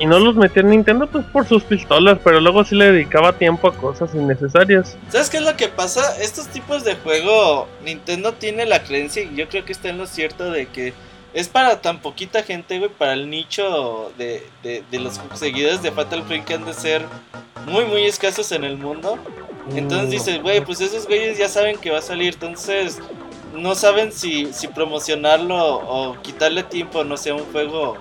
y 0.00 0.06
no 0.06 0.18
los 0.18 0.34
metía 0.34 0.62
en 0.62 0.70
Nintendo 0.70 1.06
pues 1.06 1.24
por 1.26 1.46
sus 1.46 1.62
pistolas, 1.62 2.18
pero 2.24 2.40
luego 2.40 2.64
sí 2.64 2.74
le 2.74 2.90
dedicaba 2.90 3.34
tiempo 3.34 3.68
a 3.68 3.74
cosas 3.74 4.14
innecesarias. 4.14 4.96
¿Sabes 5.10 5.30
qué 5.30 5.36
es 5.36 5.44
lo 5.44 5.56
que 5.56 5.68
pasa? 5.68 6.16
Estos 6.20 6.48
tipos 6.48 6.82
de 6.84 6.96
juego, 6.96 7.68
Nintendo 7.84 8.32
tiene 8.32 8.66
la 8.66 8.82
creencia, 8.82 9.22
y 9.22 9.36
yo 9.36 9.48
creo 9.48 9.64
que 9.64 9.72
está 9.72 9.90
en 9.90 9.98
lo 9.98 10.06
cierto, 10.06 10.50
de 10.50 10.66
que 10.66 10.94
es 11.34 11.48
para 11.48 11.80
tan 11.80 12.00
poquita 12.00 12.42
gente, 12.42 12.78
güey, 12.78 12.90
para 12.90 13.12
el 13.12 13.30
nicho 13.30 14.10
de, 14.18 14.44
de, 14.64 14.82
de 14.90 14.98
los 14.98 15.20
seguidores 15.34 15.80
de 15.82 15.92
Fatal 15.92 16.24
Frame 16.24 16.44
que 16.44 16.54
han 16.54 16.64
de 16.64 16.74
ser 16.74 17.02
muy, 17.66 17.84
muy 17.84 18.04
escasos 18.06 18.50
en 18.52 18.64
el 18.64 18.76
mundo. 18.78 19.16
Entonces 19.76 20.08
Mm. 20.08 20.10
dices, 20.10 20.42
güey, 20.42 20.64
pues 20.64 20.80
esos 20.80 21.06
güeyes 21.06 21.38
ya 21.38 21.48
saben 21.48 21.76
que 21.78 21.90
va 21.90 21.98
a 21.98 22.02
salir, 22.02 22.32
entonces 22.34 22.98
no 23.54 23.74
saben 23.74 24.10
si, 24.10 24.52
si 24.52 24.66
promocionarlo 24.68 25.56
o 25.56 26.16
quitarle 26.22 26.62
tiempo, 26.64 27.04
no 27.04 27.16
sé, 27.16 27.30
a 27.30 27.34
un 27.34 27.44
juego 27.52 27.96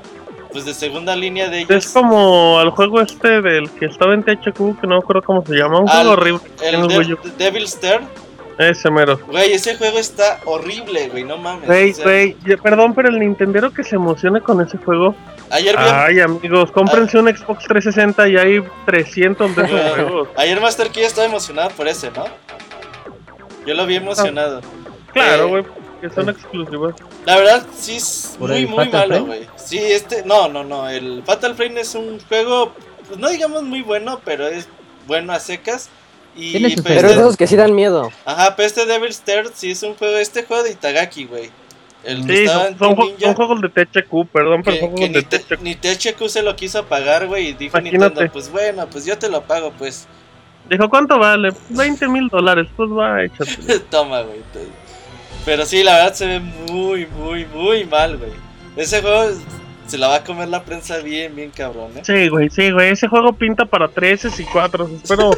pues 0.51 0.65
de 0.65 0.73
segunda 0.73 1.15
línea 1.15 1.49
de 1.49 1.59
ellos. 1.61 1.69
Es 1.85 1.91
como 1.93 2.59
al 2.59 2.69
juego 2.71 3.01
este 3.01 3.41
del 3.41 3.69
que 3.71 3.85
estaba 3.85 4.13
en 4.13 4.23
THQ, 4.23 4.79
que 4.81 4.87
no 4.87 4.95
me 4.95 4.97
acuerdo 4.97 5.21
cómo 5.23 5.45
se 5.45 5.53
llama, 5.55 5.79
un 5.79 5.89
Al- 5.89 5.95
juego 6.07 6.11
horrible. 6.13 6.41
el 6.63 6.87
de-. 6.87 7.17
Devil's 7.37 7.79
Third. 7.79 8.01
Ese 8.57 8.91
mero. 8.91 9.17
Güey, 9.27 9.53
ese 9.53 9.77
juego 9.77 9.99
está 9.99 10.39
horrible, 10.43 11.07
güey, 11.07 11.23
no 11.23 11.37
mames. 11.37 11.65
Güey, 11.65 11.91
o 11.91 11.93
sea, 11.95 12.03
güey, 12.03 12.35
yo- 12.45 12.57
perdón, 12.57 12.93
pero 12.93 13.07
el 13.07 13.17
Nintendero 13.17 13.71
que 13.71 13.85
se 13.85 13.95
emocione 13.95 14.41
con 14.41 14.59
ese 14.59 14.77
juego. 14.79 15.15
Ayer 15.49 15.77
vi 15.77 15.83
Ay, 15.87 16.19
amigos, 16.19 16.69
cómprense 16.71 17.17
un 17.17 17.27
Xbox 17.33 17.63
360 17.65 18.27
y 18.27 18.35
hay 18.37 18.61
300 18.85 19.55
de 19.55 19.63
esos 19.63 19.81
juegos. 19.95 20.27
Ayer 20.35 20.59
Master 20.59 20.89
Key 20.89 21.03
estaba 21.03 21.25
emocionado 21.27 21.69
por 21.69 21.87
ese, 21.87 22.11
¿no? 22.11 22.25
Yo 23.65 23.73
lo 23.75 23.85
vi 23.85 23.95
emocionado. 23.95 24.59
Claro, 25.13 25.43
Eh, 25.45 25.47
güey, 25.47 25.63
que 25.99 26.09
son 26.09 26.29
exclusivos. 26.29 26.95
La 27.25 27.37
verdad, 27.37 27.65
sí 27.77 27.97
es 27.97 28.35
¿Por 28.39 28.49
muy, 28.51 28.65
muy 28.65 28.85
Fatal 28.85 29.09
malo, 29.09 29.25
güey. 29.25 29.47
Sí, 29.55 29.77
este, 29.77 30.23
no, 30.25 30.47
no, 30.49 30.63
no. 30.63 30.89
El 30.89 31.23
Fatal 31.23 31.55
Frame 31.55 31.81
es 31.81 31.95
un 31.95 32.19
juego, 32.27 32.73
pues 33.07 33.19
no 33.19 33.29
digamos 33.29 33.63
muy 33.63 33.81
bueno, 33.81 34.19
pero 34.23 34.47
es 34.47 34.67
bueno 35.07 35.33
a 35.33 35.39
secas. 35.39 35.89
Y 36.35 36.51
Tiene 36.51 36.69
sus 36.71 36.81
pues, 36.83 36.95
Pero 36.95 36.99
es 36.99 37.03
este- 37.05 37.15
de 37.15 37.21
esos 37.27 37.37
que 37.37 37.47
sí 37.47 37.55
dan 37.55 37.75
miedo. 37.75 38.11
Ajá, 38.25 38.55
pero 38.55 38.67
este 38.67 38.85
Devil's 38.85 39.21
Third 39.21 39.51
sí 39.53 39.71
es 39.71 39.83
un 39.83 39.95
juego, 39.95 40.17
este 40.17 40.43
juego 40.43 40.63
de 40.63 40.71
Itagaki, 40.71 41.25
güey. 41.25 41.49
El 42.03 42.23
Sí, 42.23 42.47
son, 42.47 42.77
son 42.79 42.95
son 43.19 43.33
juegos 43.35 43.61
de 43.61 43.69
THQ, 43.69 44.25
perdón, 44.31 44.61
pero 44.63 44.75
que, 44.75 44.79
son 44.79 44.89
juegos 44.91 45.09
ni, 45.09 45.09
de 45.09 45.21
THQ. 45.23 45.61
ni 45.61 45.75
THQ 45.75 46.29
se 46.29 46.43
lo 46.43 46.55
quiso 46.55 46.85
pagar, 46.85 47.27
güey, 47.27 47.47
y 47.49 47.53
dijo 47.53 47.77
Imagínate. 47.77 48.05
Nintendo, 48.09 48.31
pues 48.31 48.49
bueno, 48.49 48.87
pues 48.89 49.05
yo 49.05 49.17
te 49.17 49.27
lo 49.27 49.41
pago, 49.41 49.73
pues. 49.77 50.07
Dijo, 50.69 50.87
¿cuánto 50.87 51.19
vale? 51.19 51.49
20 51.69 52.07
mil 52.07 52.29
dólares, 52.29 52.67
pues 52.77 52.89
va, 52.89 53.21
échate. 53.23 53.79
Toma, 53.91 54.21
güey. 54.21 54.39
Pero 55.45 55.65
sí, 55.65 55.83
la 55.83 55.95
verdad 55.95 56.13
se 56.13 56.25
ve 56.25 56.39
muy, 56.39 57.05
muy, 57.05 57.45
muy 57.45 57.85
mal, 57.85 58.17
güey. 58.17 58.31
Ese 58.75 59.01
juego 59.01 59.31
se 59.87 59.97
la 59.97 60.07
va 60.07 60.15
a 60.15 60.23
comer 60.23 60.47
la 60.49 60.63
prensa 60.63 60.97
bien, 60.97 61.35
bien 61.35 61.51
cabrón, 61.51 61.97
¿eh? 61.97 62.01
Sí, 62.03 62.27
güey, 62.29 62.49
sí, 62.49 62.71
güey, 62.71 62.91
ese 62.91 63.07
juego 63.07 63.33
pinta 63.33 63.65
para 63.65 63.87
13 63.87 64.29
y 64.37 64.43
4. 64.43 64.89
Espero, 65.03 65.31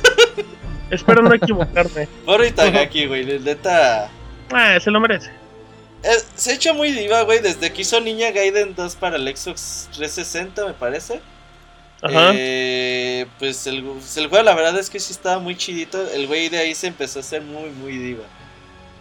espero 0.89 1.21
no 1.21 1.33
equivocarme. 1.33 2.07
Pobre 2.25 2.49
Itagaki, 2.49 3.05
güey, 3.05 3.25
neta. 3.39 4.09
Ah, 4.51 4.77
se 4.79 4.91
lo 4.91 4.99
merece. 4.99 5.31
Eh, 6.03 6.09
se 6.35 6.51
ha 6.51 6.53
hecho 6.55 6.73
muy 6.73 6.91
diva, 6.91 7.21
güey, 7.21 7.39
desde 7.39 7.71
que 7.71 7.83
hizo 7.83 8.01
Niña 8.01 8.31
Gaiden 8.31 8.75
2 8.75 8.95
para 8.95 9.17
el 9.17 9.37
Xbox 9.37 9.87
360, 9.93 10.65
me 10.65 10.73
parece. 10.73 11.21
Ajá. 12.01 12.31
Eh, 12.33 13.27
pues 13.37 13.67
el, 13.67 13.83
pues 13.83 14.17
el 14.17 14.27
juego, 14.27 14.43
la 14.43 14.55
verdad 14.55 14.77
es 14.79 14.89
que 14.89 14.99
sí 14.99 15.13
estaba 15.13 15.39
muy 15.39 15.55
chidito. 15.55 16.01
El 16.11 16.27
güey 16.27 16.49
de 16.49 16.57
ahí 16.57 16.73
se 16.73 16.87
empezó 16.87 17.19
a 17.19 17.21
hacer 17.21 17.43
muy, 17.43 17.69
muy 17.69 17.97
diva. 17.97 18.23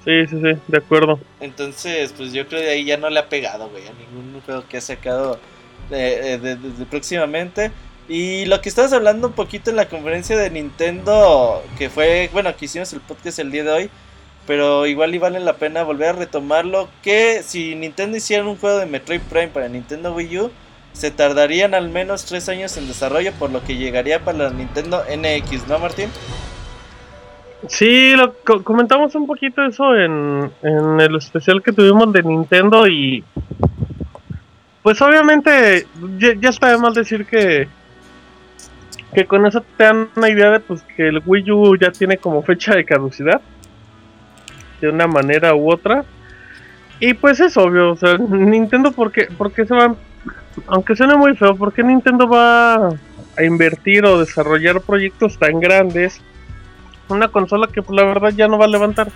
Sí, 0.04 0.26
sí, 0.28 0.36
sí, 0.36 0.58
de 0.68 0.78
acuerdo. 0.78 1.20
Entonces, 1.40 2.12
pues 2.16 2.32
yo 2.32 2.46
creo 2.48 2.60
que 2.62 2.70
ahí 2.70 2.84
ya 2.84 2.96
no 2.96 3.10
le 3.10 3.20
ha 3.20 3.28
pegado, 3.28 3.68
güey, 3.68 3.82
a 3.86 3.92
ningún 3.92 4.40
juego 4.42 4.64
que 4.68 4.78
ha 4.78 4.80
sacado 4.80 5.38
de, 5.90 6.38
de- 6.38 6.56
de- 6.56 6.70
de 6.70 6.86
próximamente. 6.86 7.70
Y 8.08 8.44
lo 8.46 8.60
que 8.60 8.68
estabas 8.68 8.92
hablando 8.92 9.28
un 9.28 9.34
poquito 9.34 9.70
en 9.70 9.76
la 9.76 9.88
conferencia 9.88 10.36
de 10.36 10.50
Nintendo, 10.50 11.62
que 11.78 11.90
fue, 11.90 12.28
bueno, 12.32 12.56
que 12.56 12.64
hicimos 12.64 12.92
el 12.92 13.00
podcast 13.00 13.38
el 13.38 13.52
día 13.52 13.62
de 13.62 13.70
hoy, 13.70 13.90
pero 14.46 14.86
igual 14.86 15.14
y 15.14 15.18
vale 15.18 15.38
la 15.38 15.52
pena 15.56 15.82
volver 15.84 16.08
a 16.08 16.12
retomarlo, 16.14 16.88
que 17.02 17.42
si 17.44 17.74
Nintendo 17.76 18.16
hiciera 18.16 18.44
un 18.44 18.56
juego 18.56 18.78
de 18.78 18.86
Metroid 18.86 19.20
Prime 19.20 19.48
para 19.48 19.68
Nintendo 19.68 20.12
Wii 20.14 20.38
U, 20.38 20.50
se 20.92 21.12
tardarían 21.12 21.72
al 21.74 21.88
menos 21.88 22.24
tres 22.24 22.48
años 22.48 22.76
en 22.76 22.88
desarrollo, 22.88 23.32
por 23.34 23.50
lo 23.50 23.62
que 23.62 23.76
llegaría 23.76 24.24
para 24.24 24.38
la 24.38 24.50
Nintendo 24.50 25.04
NX, 25.08 25.68
¿no, 25.68 25.78
Martín? 25.78 26.08
Sí, 27.68 28.14
lo 28.16 28.34
co- 28.42 28.62
comentamos 28.64 29.14
un 29.14 29.26
poquito 29.26 29.62
eso 29.64 29.94
en, 29.94 30.50
en 30.62 31.00
el 31.00 31.16
especial 31.16 31.62
que 31.62 31.72
tuvimos 31.72 32.12
de 32.12 32.22
Nintendo 32.22 32.86
y 32.88 33.22
pues 34.82 35.00
obviamente 35.02 35.86
ya, 36.18 36.48
está 36.48 36.70
de 36.70 36.78
mal 36.78 36.94
decir 36.94 37.26
que 37.26 37.68
que 39.14 39.26
con 39.26 39.44
eso 39.44 39.62
te 39.76 39.84
dan 39.84 40.08
una 40.16 40.28
idea 40.30 40.50
de 40.50 40.60
pues 40.60 40.82
que 40.96 41.08
el 41.08 41.20
Wii 41.26 41.50
U 41.50 41.76
ya 41.76 41.90
tiene 41.90 42.16
como 42.16 42.42
fecha 42.42 42.74
de 42.74 42.84
caducidad 42.84 43.40
de 44.80 44.88
una 44.88 45.06
manera 45.06 45.54
u 45.54 45.70
otra. 45.70 46.04
Y 47.00 47.14
pues 47.14 47.40
es 47.40 47.56
obvio, 47.56 47.92
o 47.92 47.96
sea, 47.96 48.16
Nintendo 48.18 48.92
porque 48.92 49.28
porque 49.36 49.66
se 49.66 49.74
va 49.74 49.94
aunque 50.66 50.96
suene 50.96 51.16
muy 51.16 51.36
feo, 51.36 51.56
¿por 51.56 51.72
qué 51.72 51.82
Nintendo 51.82 52.28
va 52.28 52.88
a 52.88 53.44
invertir 53.44 54.04
o 54.04 54.18
desarrollar 54.18 54.80
proyectos 54.80 55.38
tan 55.38 55.60
grandes 55.60 56.20
una 57.16 57.28
consola 57.28 57.68
que 57.68 57.82
pues, 57.82 57.96
la 57.96 58.06
verdad 58.06 58.30
ya 58.30 58.48
no 58.48 58.58
va 58.58 58.64
a 58.64 58.68
levantar. 58.68 59.10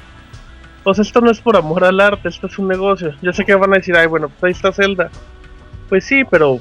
Sea, 0.93 1.03
esto 1.03 1.21
no 1.21 1.31
es 1.31 1.41
por 1.41 1.57
amor 1.57 1.85
al 1.85 2.01
arte, 2.01 2.29
esto 2.29 2.47
es 2.47 2.59
un 2.59 2.69
negocio. 2.69 3.15
Yo 3.23 3.33
sé 3.33 3.45
que 3.45 3.55
van 3.55 3.73
a 3.73 3.77
decir, 3.77 3.97
ay, 3.97 4.07
bueno, 4.07 4.29
pues 4.29 4.43
ahí 4.45 4.51
está 4.53 4.73
Zelda. 4.73 5.11
Pues 5.89 6.05
sí, 6.05 6.25
pero. 6.25 6.59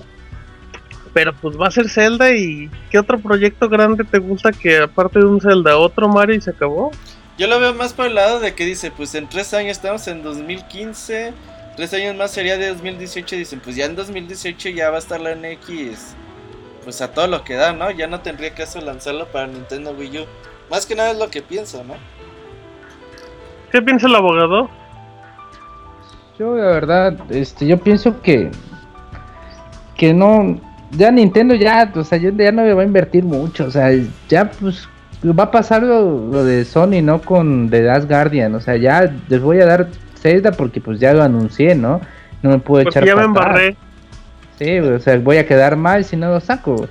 Pero 1.14 1.34
pues 1.34 1.60
va 1.60 1.68
a 1.68 1.72
ser 1.72 1.90
Zelda 1.90 2.34
y. 2.34 2.70
¿Qué 2.90 3.00
otro 3.00 3.20
proyecto 3.20 3.68
grande 3.68 4.04
te 4.04 4.20
gusta 4.20 4.52
que 4.52 4.80
aparte 4.80 5.20
de 5.20 5.26
un 5.26 5.42
Zelda? 5.42 5.78
¿Otro 5.78 6.08
Mario 6.08 6.36
y 6.36 6.42
se 6.42 6.52
acabó? 6.52 6.92
Yo 7.38 7.48
lo 7.48 7.60
veo 7.60 7.74
más 7.74 7.94
por 7.94 8.06
el 8.06 8.16
lado 8.16 8.40
de 8.40 8.54
que 8.54 8.66
dice, 8.66 8.92
pues 8.92 9.16
en 9.16 9.28
tres 9.28 9.54
años 9.54 9.72
estamos 9.72 10.08
en 10.08 10.22
2015, 10.22 11.34
tres 11.76 11.94
años 11.96 12.16
más 12.16 12.32
sería 12.32 12.58
de 12.58 12.68
2018, 12.68 13.36
dicen, 13.36 13.60
pues 13.60 13.76
ya 13.76 13.86
en 13.86 13.96
2018 13.96 14.70
ya 14.70 14.92
va 14.92 14.98
a 14.98 15.00
estar 15.00 15.20
la 15.20 15.34
NX, 15.34 16.14
pues 16.84 17.02
a 17.02 17.12
todo 17.12 17.26
lo 17.26 17.44
que 17.44 17.56
da, 17.56 17.74
¿no? 17.74 17.90
Ya 17.90 18.06
no 18.06 18.22
tendría 18.22 18.54
caso 18.54 18.80
lanzarlo 18.82 19.28
para 19.28 19.48
Nintendo 19.48 19.92
Wii 19.92 20.20
U. 20.20 20.26
Más 20.70 20.86
que 20.86 20.96
nada 20.96 21.12
es 21.12 21.18
lo 21.18 21.30
que 21.30 21.42
pienso, 21.42 21.84
¿no? 21.84 21.96
¿Qué 23.72 23.82
piensa 23.82 24.08
el 24.08 24.16
abogado? 24.16 24.70
Yo 26.38 26.56
la 26.56 26.66
verdad, 26.66 27.16
este, 27.30 27.68
yo 27.68 27.78
pienso 27.80 28.22
que 28.22 28.52
que 29.96 30.14
no, 30.14 30.60
ya 30.92 31.12
Nintendo 31.12 31.54
ya, 31.54 31.92
o 31.96 32.04
sea, 32.04 32.18
ya 32.18 32.32
ya 32.32 32.52
no 32.52 32.64
me 32.64 32.74
va 32.74 32.82
a 32.82 32.86
invertir 32.86 33.24
mucho, 33.24 33.66
o 33.66 33.72
sea, 33.72 33.92
ya 34.28 34.50
pues 34.50 34.88
va 35.24 35.44
a 35.44 35.52
pasar 35.52 35.84
lo, 35.84 36.28
lo 36.28 36.44
de 36.44 36.66
Sony, 36.66 37.02
¿no? 37.02 37.22
Con 37.22 37.70
The 37.70 37.84
Last 37.84 38.10
Guardian, 38.10 38.56
o 38.56 38.60
sea, 38.60 38.76
ya 38.76 39.14
les 39.30 39.42
voy 39.42 39.62
a 39.62 39.66
dar 39.66 39.88
Zelda 40.16 40.52
porque 40.52 40.82
pues 40.82 41.00
ya 41.00 41.14
lo 41.14 41.24
anuncié, 41.24 41.76
¿no? 41.76 42.02
No 42.42 42.50
me 42.50 42.60
puedo 42.60 42.84
Porque 42.84 43.00
echar 43.00 43.08
ya 43.08 43.16
me 43.16 43.24
embarré. 43.24 43.78
Sí, 44.58 44.80
o 44.80 45.00
sea, 45.00 45.18
voy 45.20 45.38
a 45.38 45.46
quedar 45.46 45.76
mal 45.76 46.04
si 46.04 46.16
no 46.16 46.30
lo 46.30 46.40
saco, 46.40 46.76
güey. 46.76 46.90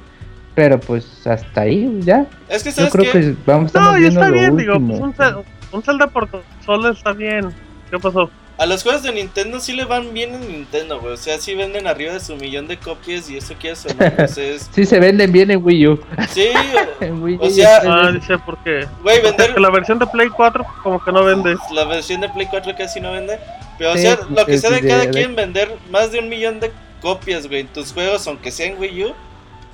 Pero 0.54 0.78
pues 0.78 1.26
hasta 1.26 1.62
ahí, 1.62 1.90
ya. 2.02 2.26
Es 2.48 2.62
que 2.62 2.70
Yo 2.70 2.76
sabes 2.76 2.92
creo 2.92 3.10
que 3.12 3.20
que 3.20 3.34
vamos 3.46 3.66
estamos 3.66 3.92
No, 3.92 3.96
y 3.98 4.00
viendo 4.02 4.20
está 4.20 4.30
lo 4.30 4.34
bien, 4.38 4.56
digo, 4.56 4.72
último. 4.76 4.88
pues 4.98 5.00
un, 5.00 5.14
Zel- 5.14 5.44
un 5.72 5.82
Zelda 5.82 6.06
por 6.08 6.28
consola 6.28 6.90
está 6.90 7.12
bien. 7.12 7.50
¿Qué 7.90 7.98
pasó? 7.98 8.30
a 8.58 8.66
los 8.66 8.82
juegos 8.84 9.02
de 9.02 9.12
Nintendo 9.12 9.58
sí 9.58 9.72
le 9.72 9.84
van 9.86 10.12
bien 10.14 10.34
en 10.34 10.46
Nintendo, 10.46 11.00
güey. 11.00 11.14
O 11.14 11.16
sea, 11.16 11.36
sí 11.38 11.54
venden 11.56 11.88
arriba 11.88 12.12
de 12.12 12.20
su 12.20 12.36
millón 12.36 12.68
de 12.68 12.76
copias 12.76 13.28
y 13.28 13.36
eso 13.38 13.54
quiere 13.58 13.74
sonar, 13.74 14.14
pues 14.16 14.38
es... 14.38 14.70
Sí 14.72 14.84
se 14.86 15.00
venden 15.00 15.32
bien 15.32 15.50
en 15.50 15.64
Wii 15.64 15.88
U. 15.88 16.00
Sí, 16.28 16.50
En 17.00 17.20
Wii 17.22 17.38
O 17.40 17.46
U 17.46 17.50
sea- 17.50 17.82
ya 17.82 17.90
Ah, 17.92 18.12
dice 18.12 18.36
porque. 18.46 18.86
güey, 19.02 19.20
vender... 19.20 19.54
Que 19.54 19.60
la 19.60 19.70
versión 19.70 19.98
de 19.98 20.06
Play 20.06 20.28
4 20.28 20.64
como 20.84 21.02
que 21.02 21.10
no 21.10 21.24
vende. 21.24 21.56
La 21.72 21.84
versión 21.86 22.20
de 22.20 22.28
Play 22.28 22.46
4 22.50 22.72
casi 22.78 23.00
no 23.00 23.10
vende. 23.12 23.36
Pero, 23.78 23.92
o 23.94 23.96
sea, 23.96 24.18
lo 24.30 24.46
que 24.46 24.56
sea 24.58 24.70
de 24.70 24.86
cada 24.86 25.10
quien 25.10 25.34
vender 25.34 25.74
más 25.90 26.12
de 26.12 26.20
un 26.20 26.28
millón 26.28 26.60
de 26.60 26.70
copias, 27.00 27.48
güey, 27.48 27.60
en 27.62 27.68
tus 27.68 27.92
juegos, 27.92 28.24
aunque 28.28 28.52
sea 28.52 28.66
en 28.66 28.78
Wii 28.78 29.04
U, 29.06 29.14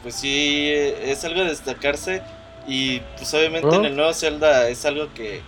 pues 0.02 0.14
sí, 0.14 0.70
es 0.72 1.24
algo 1.24 1.42
de 1.42 1.50
destacarse. 1.50 2.22
Y 2.66 3.00
pues 3.16 3.32
obviamente 3.34 3.66
¿No? 3.68 3.74
en 3.76 3.84
el 3.86 3.96
nuevo 3.96 4.12
Zelda 4.12 4.68
es 4.68 4.84
algo 4.84 5.12
que, 5.14 5.40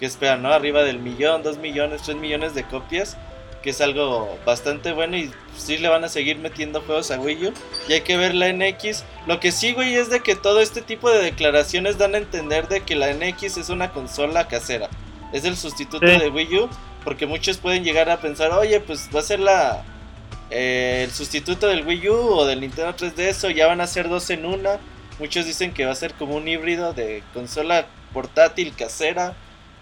que 0.00 0.06
esperan, 0.06 0.42
¿no? 0.42 0.52
Arriba 0.52 0.82
del 0.82 0.98
millón, 0.98 1.42
dos 1.42 1.58
millones, 1.58 2.02
tres 2.02 2.16
millones 2.16 2.54
de 2.54 2.64
copias, 2.64 3.16
que 3.62 3.70
es 3.70 3.80
algo 3.82 4.38
bastante 4.46 4.92
bueno 4.92 5.16
y 5.18 5.30
sí 5.56 5.76
le 5.78 5.88
van 5.88 6.02
a 6.04 6.08
seguir 6.08 6.38
metiendo 6.38 6.80
juegos 6.80 7.10
a 7.10 7.20
Wii 7.20 7.46
U. 7.48 7.52
Y 7.88 7.92
hay 7.92 8.00
que 8.00 8.16
ver 8.16 8.34
la 8.34 8.50
NX. 8.52 9.04
Lo 9.26 9.38
que 9.38 9.52
sí, 9.52 9.72
güey, 9.74 9.94
es 9.96 10.08
de 10.08 10.20
que 10.20 10.34
todo 10.34 10.60
este 10.60 10.80
tipo 10.80 11.10
de 11.10 11.22
declaraciones 11.22 11.98
dan 11.98 12.14
a 12.14 12.18
entender 12.18 12.68
de 12.68 12.80
que 12.80 12.94
la 12.96 13.12
NX 13.12 13.58
es 13.58 13.68
una 13.68 13.90
consola 13.92 14.48
casera. 14.48 14.88
Es 15.32 15.44
el 15.44 15.56
sustituto 15.56 16.06
Sí. 16.06 16.18
de 16.18 16.28
Wii 16.30 16.58
U, 16.58 16.68
porque 17.04 17.26
muchos 17.26 17.58
pueden 17.58 17.84
llegar 17.84 18.08
a 18.10 18.16
pensar, 18.20 18.50
oye, 18.52 18.80
pues 18.80 19.10
va 19.14 19.20
a 19.20 19.24
ser 19.24 19.40
la 19.40 19.84
eh, 20.52 21.04
el 21.04 21.10
sustituto 21.12 21.66
del 21.68 21.86
Wii 21.86 22.08
U 22.10 22.14
o 22.14 22.44
del 22.46 22.60
Nintendo 22.60 22.94
3DS 22.94 23.44
o 23.44 23.50
ya 23.50 23.66
van 23.66 23.80
a 23.80 23.86
ser 23.86 24.08
dos 24.08 24.28
en 24.30 24.44
una. 24.44 24.78
Muchos 25.18 25.46
dicen 25.46 25.72
que 25.72 25.84
va 25.86 25.92
a 25.92 25.96
ser 25.96 26.14
como 26.14 26.36
un 26.36 26.46
híbrido 26.46 26.92
de 26.92 27.22
consola 27.32 27.86
portátil 28.12 28.74
casera, 28.76 29.34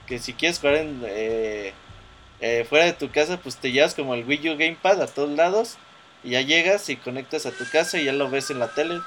que 0.07 0.19
si 0.19 0.33
quieres 0.33 0.59
jugar 0.59 0.77
en, 0.77 1.03
eh, 1.07 1.73
eh, 2.41 2.65
fuera 2.69 2.85
de 2.85 2.93
tu 2.93 3.11
casa, 3.11 3.39
pues 3.39 3.57
te 3.57 3.73
llevas 3.73 3.95
como 3.95 4.15
el 4.15 4.25
Wii 4.25 4.51
U 4.51 4.57
Gamepad 4.57 5.03
a 5.03 5.07
todos 5.07 5.31
lados 5.31 5.77
y 6.23 6.31
ya 6.31 6.41
llegas 6.43 6.89
y 6.89 6.97
conectas 6.97 7.47
a 7.47 7.51
tu 7.51 7.65
casa 7.71 7.99
y 7.99 8.05
ya 8.05 8.13
lo 8.13 8.31
ves 8.31 8.51
en 8.51 8.59
la 8.59 8.69
tele. 8.69 9.01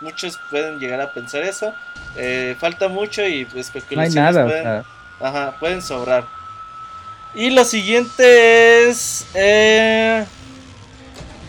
Muchos 0.00 0.38
pueden 0.50 0.78
llegar 0.78 1.00
a 1.00 1.12
pensar 1.14 1.42
eso. 1.42 1.72
Eh, 2.18 2.54
falta 2.58 2.88
mucho 2.88 3.26
y 3.26 3.44
no 3.44 3.50
hay 3.54 3.60
especulaciones 3.60 4.14
nada, 4.14 4.44
o 4.44 4.48
pueden, 4.48 4.62
sea. 4.62 4.84
Ajá, 5.20 5.56
pueden 5.58 5.82
sobrar. 5.82 6.26
Y 7.34 7.50
lo 7.50 7.64
siguiente 7.64 8.88
es. 8.88 9.26
eh, 9.34 10.24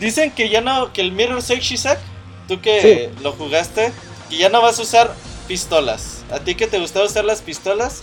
dicen 0.00 0.30
que 0.32 0.48
ya 0.48 0.60
no. 0.60 0.92
Que 0.92 1.00
el 1.00 1.12
Mirror's 1.12 1.50
Edge, 1.50 1.74
Isaac, 1.74 1.98
tú 2.46 2.60
que 2.60 3.10
lo 3.22 3.32
jugaste, 3.32 3.92
que 4.30 4.36
ya 4.36 4.48
no 4.48 4.62
vas 4.62 4.78
a 4.78 4.82
usar 4.82 5.10
pistolas. 5.46 6.22
¿A 6.32 6.38
ti 6.40 6.54
que 6.54 6.66
te 6.66 6.78
gustaba 6.78 7.06
usar 7.06 7.24
las 7.24 7.40
pistolas? 7.42 8.02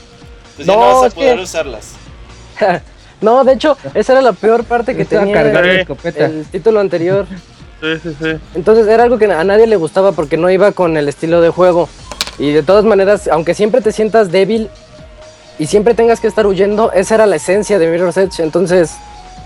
Pues 0.56 0.68
ya 0.68 0.74
no, 0.76 0.80
No, 0.80 0.94
vas 0.96 1.04
a 1.04 1.08
es 1.08 1.14
que- 1.14 1.20
poder 1.22 1.40
usarlas. 1.40 1.92
No, 3.22 3.44
de 3.46 3.54
hecho, 3.54 3.78
esa 3.94 4.12
era 4.12 4.22
la 4.22 4.34
peor 4.34 4.66
parte 4.66 4.96
que 4.96 5.06
tenía 5.06 5.34
cargando 5.34 5.70
el- 5.70 5.80
escopeta. 5.80 6.26
el 6.26 6.46
título 6.46 6.82
anterior. 6.82 7.26
Sí, 7.82 7.88
sí, 8.04 8.16
sí. 8.22 8.28
Entonces 8.54 8.88
era 8.88 9.04
algo 9.04 9.18
que 9.18 9.26
a 9.26 9.44
nadie 9.46 9.68
le 9.68 9.78
gustaba 9.78 10.12
porque 10.12 10.36
no 10.38 10.50
iba 10.52 10.74
con 10.74 10.98
el 10.98 11.08
estilo 11.08 11.40
de 11.40 11.50
juego. 11.50 11.88
Y 12.38 12.52
de 12.52 12.62
todas 12.62 12.84
maneras, 12.84 13.30
aunque 13.30 13.54
siempre 13.54 13.80
te 13.82 13.94
sientas 13.94 14.32
débil 14.34 14.70
y 15.58 15.68
siempre 15.68 15.94
tengas 15.94 16.20
que 16.20 16.28
estar 16.28 16.46
huyendo, 16.46 16.92
esa 16.92 17.16
era 17.16 17.26
la 17.26 17.38
esencia 17.38 17.80
de 17.80 17.88
Mirror's 17.88 18.18
Edge. 18.18 18.44
Entonces 18.44 18.92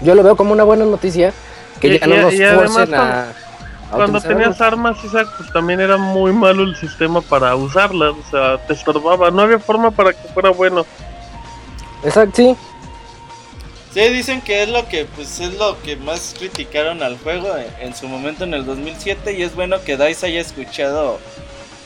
yo 0.02 0.16
lo 0.16 0.24
veo 0.24 0.36
como 0.36 0.52
una 0.52 0.64
buena 0.64 0.86
noticia 0.86 1.32
que 1.80 1.88
Y- 1.96 2.00
ya 2.00 2.08
no 2.08 2.16
y- 2.16 2.18
nos 2.20 2.34
y 2.34 2.44
además 2.44 2.72
forcen 2.72 2.94
a, 2.96 3.22
a 3.22 3.34
Cuando 3.92 4.22
tenías 4.22 4.62
armas, 4.62 4.98
Isaac, 5.04 5.28
pues 5.38 5.52
también 5.52 5.80
era 5.82 5.98
muy 5.98 6.32
malo 6.32 6.64
el 6.64 6.76
sistema 6.76 7.22
para 7.22 7.56
usarlas. 7.56 8.14
O 8.14 8.30
sea, 8.30 8.58
te 8.68 8.74
estorbaba. 8.74 9.32
No 9.32 9.42
había 9.42 9.60
forma 9.60 9.92
para 9.92 10.14
que 10.14 10.28
fuera 10.34 10.50
bueno. 10.52 10.86
Exacto, 12.04 12.36
sí. 12.38 12.56
Sí, 13.94 14.02
dicen 14.10 14.42
que 14.42 14.62
es 14.62 14.70
lo 14.70 14.88
que 14.88 15.06
pues 15.06 15.40
es 15.40 15.56
lo 15.58 15.82
que 15.82 15.96
más 15.96 16.36
criticaron 16.38 17.02
al 17.02 17.18
juego 17.18 17.48
en, 17.58 17.88
en 17.88 17.96
su 17.96 18.08
momento 18.08 18.44
en 18.44 18.54
el 18.54 18.64
2007 18.64 19.34
y 19.34 19.42
es 19.42 19.56
bueno 19.56 19.78
que 19.84 19.98
DICE 19.98 20.28
haya 20.28 20.42
escuchado 20.42 21.20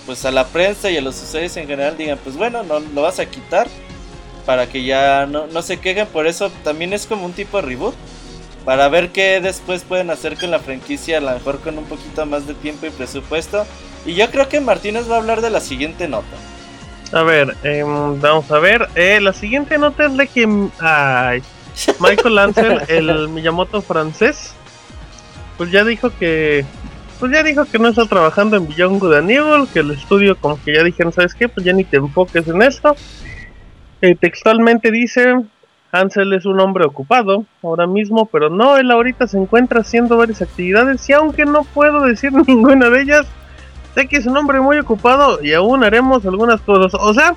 pues 0.05 0.25
a 0.25 0.31
la 0.31 0.45
prensa 0.47 0.89
y 0.91 0.97
a 0.97 1.01
los 1.01 1.23
usuarios 1.23 1.55
en 1.55 1.65
general 1.65 1.95
digan, 1.95 2.19
pues 2.21 2.35
bueno, 2.35 2.61
no 2.63 2.81
lo 2.81 3.01
vas 3.03 3.19
a 3.19 3.25
quitar 3.25 3.67
para 4.45 4.67
que 4.67 4.83
ya 4.83 5.25
no, 5.25 5.47
no 5.47 5.61
se 5.61 5.79
quejen, 5.79 6.05
por 6.07 6.27
eso 6.27 6.51
también 6.65 6.91
es 6.91 7.05
como 7.07 7.25
un 7.25 7.31
tipo 7.31 7.55
de 7.61 7.67
reboot 7.69 7.95
para 8.65 8.87
ver 8.89 9.09
qué 9.09 9.41
después 9.41 9.83
pueden 9.83 10.09
hacer 10.09 10.37
con 10.37 10.51
la 10.51 10.59
franquicia, 10.59 11.17
a 11.17 11.21
lo 11.21 11.31
mejor 11.31 11.59
con 11.59 11.77
un 11.77 11.85
poquito 11.85 12.25
más 12.25 12.47
de 12.47 12.53
tiempo 12.53 12.85
y 12.85 12.89
presupuesto. 12.89 13.65
Y 14.05 14.15
yo 14.15 14.29
creo 14.29 14.49
que 14.49 14.61
Martínez 14.61 15.09
va 15.09 15.15
a 15.15 15.19
hablar 15.19 15.41
de 15.41 15.49
la 15.49 15.59
siguiente 15.59 16.07
nota. 16.07 16.37
A 17.11 17.23
ver, 17.23 17.55
em, 17.63 18.19
vamos 18.19 18.51
a 18.51 18.59
ver. 18.59 18.87
Eh, 18.95 19.19
la 19.21 19.33
siguiente 19.33 19.77
nota 19.77 20.05
es 20.05 20.17
de 20.17 20.27
que 20.27 20.69
ay, 20.79 21.43
Michael 21.99 22.37
Ansel, 22.39 22.81
el 22.87 23.29
Miyamoto 23.29 23.81
francés, 23.81 24.53
pues 25.57 25.71
ya 25.71 25.83
dijo 25.83 26.11
que 26.17 26.65
pues 27.19 27.31
ya 27.31 27.43
dijo 27.43 27.63
que 27.63 27.79
no 27.79 27.87
está 27.87 28.05
trabajando 28.05 28.57
en 28.57 28.67
Beyond 28.67 28.99
Good 28.99 29.13
and 29.13 29.31
Evil, 29.31 29.67
que 29.71 29.79
el 29.79 29.91
estudio 29.91 30.35
como 30.35 30.61
que 30.61 30.73
ya 30.73 30.83
dijeron, 30.83 31.13
¿sabes 31.13 31.33
qué? 31.33 31.47
Pues 31.47 31.65
ya 31.65 31.71
ni 31.71 31.85
te 31.85 31.97
enfoques 31.97 32.47
en 32.47 32.61
esto. 32.61 32.95
Eh, 34.01 34.15
textualmente 34.19 34.91
dice, 34.91 35.35
Hansel 35.93 36.33
es 36.33 36.45
un 36.45 36.59
hombre 36.59 36.85
ocupado 36.85 37.45
ahora 37.61 37.85
mismo, 37.85 38.25
pero 38.25 38.49
no, 38.49 38.77
él 38.77 38.89
ahorita 38.89 39.27
se 39.27 39.37
encuentra 39.37 39.81
haciendo 39.81 40.17
varias 40.17 40.41
actividades 40.41 41.07
y 41.07 41.13
aunque 41.13 41.45
no 41.45 41.63
puedo 41.63 42.01
decir 42.01 42.33
ninguna 42.47 42.89
de 42.89 43.01
ellas, 43.03 43.27
sé 43.93 44.07
que 44.07 44.17
es 44.17 44.25
un 44.25 44.35
hombre 44.35 44.59
muy 44.59 44.79
ocupado 44.79 45.41
y 45.43 45.53
aún 45.53 45.83
haremos 45.83 46.25
algunas 46.25 46.59
cosas. 46.61 46.99
O 46.99 47.13
sea, 47.13 47.35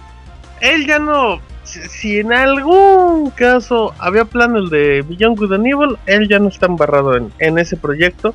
él 0.61 0.87
ya 0.87 0.99
no... 0.99 1.39
Si, 1.65 1.81
si 1.89 2.19
en 2.21 2.33
algún 2.33 3.31
caso 3.31 3.93
había 3.99 4.25
planes 4.25 4.71
de 4.71 5.05
Beyond 5.07 5.37
Good 5.37 5.53
and 5.53 5.67
Evil, 5.67 5.99
él 6.07 6.29
ya 6.29 6.39
no 6.39 6.49
está 6.49 6.67
embarrado 6.67 7.17
en, 7.17 7.33
en 7.39 7.59
ese 7.59 7.77
proyecto. 7.77 8.35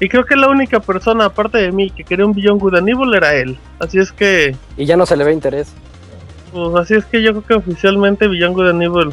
Y 0.00 0.08
creo 0.08 0.24
que 0.24 0.34
la 0.34 0.48
única 0.48 0.80
persona, 0.80 1.26
aparte 1.26 1.58
de 1.58 1.70
mí, 1.70 1.90
que 1.90 2.02
quería 2.02 2.26
un 2.26 2.32
Beyond 2.32 2.60
Good 2.60 2.76
and 2.76 2.88
Evil 2.88 3.14
era 3.14 3.34
él. 3.34 3.58
Así 3.78 3.98
es 3.98 4.10
que... 4.10 4.56
Y 4.76 4.86
ya 4.86 4.96
no 4.96 5.06
se 5.06 5.16
le 5.16 5.22
ve 5.22 5.32
interés. 5.32 5.72
Pues 6.50 6.74
así 6.74 6.94
es 6.94 7.04
que 7.04 7.22
yo 7.22 7.30
creo 7.30 7.44
que 7.44 7.54
oficialmente 7.54 8.26
Beyond 8.26 8.54
Good 8.56 8.68
and 8.70 8.82
Evil 8.82 9.12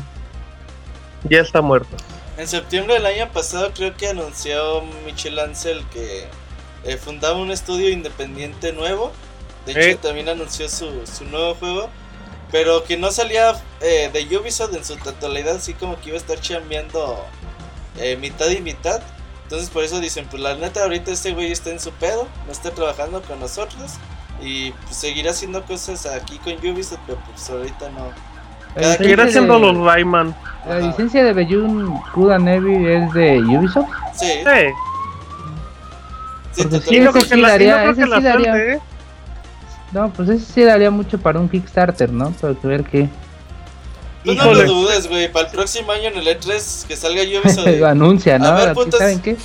ya 1.24 1.42
está 1.42 1.62
muerto. 1.62 1.96
En 2.38 2.48
septiembre 2.48 2.94
del 2.96 3.06
año 3.06 3.30
pasado 3.32 3.72
creo 3.74 3.96
que 3.98 4.08
anunció 4.08 4.82
Michel 5.06 5.38
Ansel 5.40 5.84
que 5.90 6.28
eh, 6.86 6.98
fundaba 6.98 7.38
un 7.38 7.52
estudio 7.52 7.90
independiente 7.90 8.72
nuevo. 8.74 9.12
De 9.66 9.74
hecho 9.74 9.82
Eh. 9.82 9.96
también 10.02 10.30
anunció 10.30 10.70
su, 10.70 11.06
su 11.06 11.26
nuevo 11.26 11.56
juego. 11.56 11.90
Pero 12.52 12.84
que 12.84 12.98
no 12.98 13.12
salía 13.12 13.62
eh, 13.82 14.10
de 14.12 14.38
Ubisoft 14.38 14.74
en 14.74 14.84
su 14.84 14.96
totalidad, 14.98 15.58
así 15.58 15.76
como 15.76 16.00
que 16.00 16.10
iba 16.10 16.18
a 16.18 16.22
estar 16.22 16.40
chambeando 16.40 17.24
mitad 18.20 18.50
y 18.50 18.62
mitad. 18.62 19.02
Entonces 19.44 19.70
por 19.70 19.84
eso 19.84 20.00
dicen, 20.00 20.26
pues 20.30 20.42
la 20.42 20.56
neta 20.56 20.84
ahorita 20.84 21.12
este 21.12 21.34
güey 21.34 21.52
está 21.52 21.70
en 21.72 21.80
su 21.80 21.92
pedo, 21.92 22.28
no 22.46 22.52
está 22.52 22.72
trabajando 22.72 23.22
con 23.22 23.40
nosotros. 23.40 23.92
Y 24.42 24.72
pues 24.72 24.96
seguirá 24.96 25.32
haciendo 25.32 25.64
cosas 25.66 26.06
aquí 26.06 26.38
con 26.40 26.54
Ubisoft, 26.54 27.00
pero 27.06 27.20
pues 27.26 27.50
ahorita 27.50 27.90
no. 27.90 28.14
La 28.76 28.98
Cada 28.98 29.24
haciendo 29.24 29.56
de- 29.56 29.60
los 29.74 29.78
Rayman. 29.86 30.36
La 30.68 30.80
licencia 30.80 31.24
de 31.24 31.34
Beyond 31.34 31.90
Good 32.14 32.32
and 32.32 32.48
Evil 32.50 32.86
es 32.88 33.14
de 33.14 33.40
Ubisoft. 33.40 33.88
Sí, 34.14 34.26
Sí. 34.28 34.44
sí, 36.52 36.64
porque 36.64 36.72
no 36.72 36.78
ese 36.78 37.00
creo 37.00 37.14
que 37.14 37.22
sí 37.22 37.30
la, 37.30 37.38
y 37.38 37.42
no 37.42 37.48
daría- 37.48 37.78
creo 37.80 37.92
ese 37.92 38.02
que 38.02 38.08
la 38.08 38.18
sí 38.18 38.24
daría. 38.24 38.52
suelte, 38.52 38.74
¿eh? 38.74 38.80
No, 39.92 40.10
pues 40.14 40.30
ese 40.30 40.46
sí 40.54 40.64
daría 40.64 40.92
mucho 40.92 41.18
para 41.18 41.40
un 41.40 41.50
Kickstarter, 41.50 42.12
¿no? 42.12 42.32
Para 42.32 42.54
que 42.54 42.68
ver 42.68 42.84
qué. 42.84 43.10
Pues 44.24 44.38
no 44.38 44.54
lo 44.54 44.64
dudes, 44.66 45.08
güey. 45.08 45.32
Para 45.32 45.48
el 45.48 45.52
próximo 45.52 45.92
año 45.92 46.10
en 46.10 46.18
el 46.18 46.28
E3 46.28 46.86
que 46.88 46.96
salga 46.96 47.22
Ubisoft. 47.24 47.66
lo 47.80 47.88
anuncia, 47.88 48.38
¿no? 48.38 48.48
A 48.48 48.54
ver, 48.66 48.74
putos. 48.74 49.00
¿Saben 49.00 49.20
qué? 49.22 49.38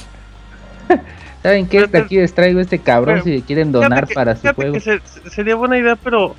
¿Saben 1.43 1.67
qué? 1.67 1.79
Hasta 1.81 1.99
aquí 1.99 2.17
les 2.17 2.35
traigo 2.35 2.61
este 2.61 2.79
cabrón 2.79 3.23
si 3.25 3.41
quieren 3.43 3.73
donar 3.73 4.07
que- 4.07 4.15
para 4.15 4.35
su 4.37 4.47
juego. 4.55 4.79
se- 4.81 5.01
sería 5.31 5.55
buena 5.55 5.79
idea, 5.79 5.97
pero 5.97 6.35